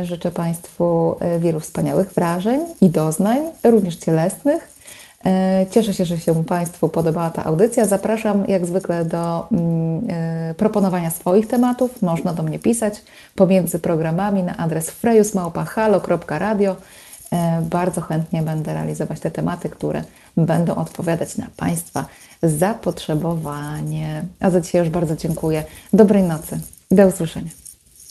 Życzę 0.03 0.31
Państwu 0.31 1.17
wielu 1.39 1.61
wspaniałych 1.61 2.13
wrażeń 2.13 2.61
i 2.81 2.91
doznań, 2.91 3.39
również 3.65 3.97
cielesnych. 3.97 4.78
E, 5.27 5.67
Cieszę 5.71 5.95
się, 5.95 6.05
że 6.05 6.19
się 6.19 6.45
Państwu 6.45 6.89
podobała 6.89 7.31
ta 7.31 7.45
audycja. 7.45 7.87
Zapraszam 7.87 8.45
jak 8.49 8.67
zwykle 8.67 9.05
do 9.05 9.49
mm, 9.53 10.03
e, 10.11 10.55
proponowania 10.55 11.11
swoich 11.11 11.47
tematów. 11.47 12.03
Można 12.03 12.33
do 12.33 12.43
mnie 12.43 12.59
pisać 12.59 13.03
pomiędzy 13.35 13.79
programami 13.79 14.43
na 14.43 14.57
adres 14.57 14.91
frejusmałpa.halo.radio. 14.91 16.77
E, 17.33 17.63
Bardzo 17.63 18.01
chętnie 18.01 18.43
będę 18.43 18.75
realizować 18.75 19.21
te 19.21 19.31
tematy, 19.31 19.69
które 19.69 20.03
będą 20.37 20.75
odpowiadać 20.75 21.37
na 21.37 21.47
Państwa 21.57 22.05
zapotrzebowanie. 22.43 24.25
A 24.41 24.51
za 24.51 24.61
dzisiaj 24.61 24.81
już 24.81 24.91
bardzo 24.91 25.17
dziękuję. 25.17 25.65
Dobrej 25.93 26.23
nocy. 26.23 26.61
Do 26.91 27.07
usłyszenia. 27.07 27.58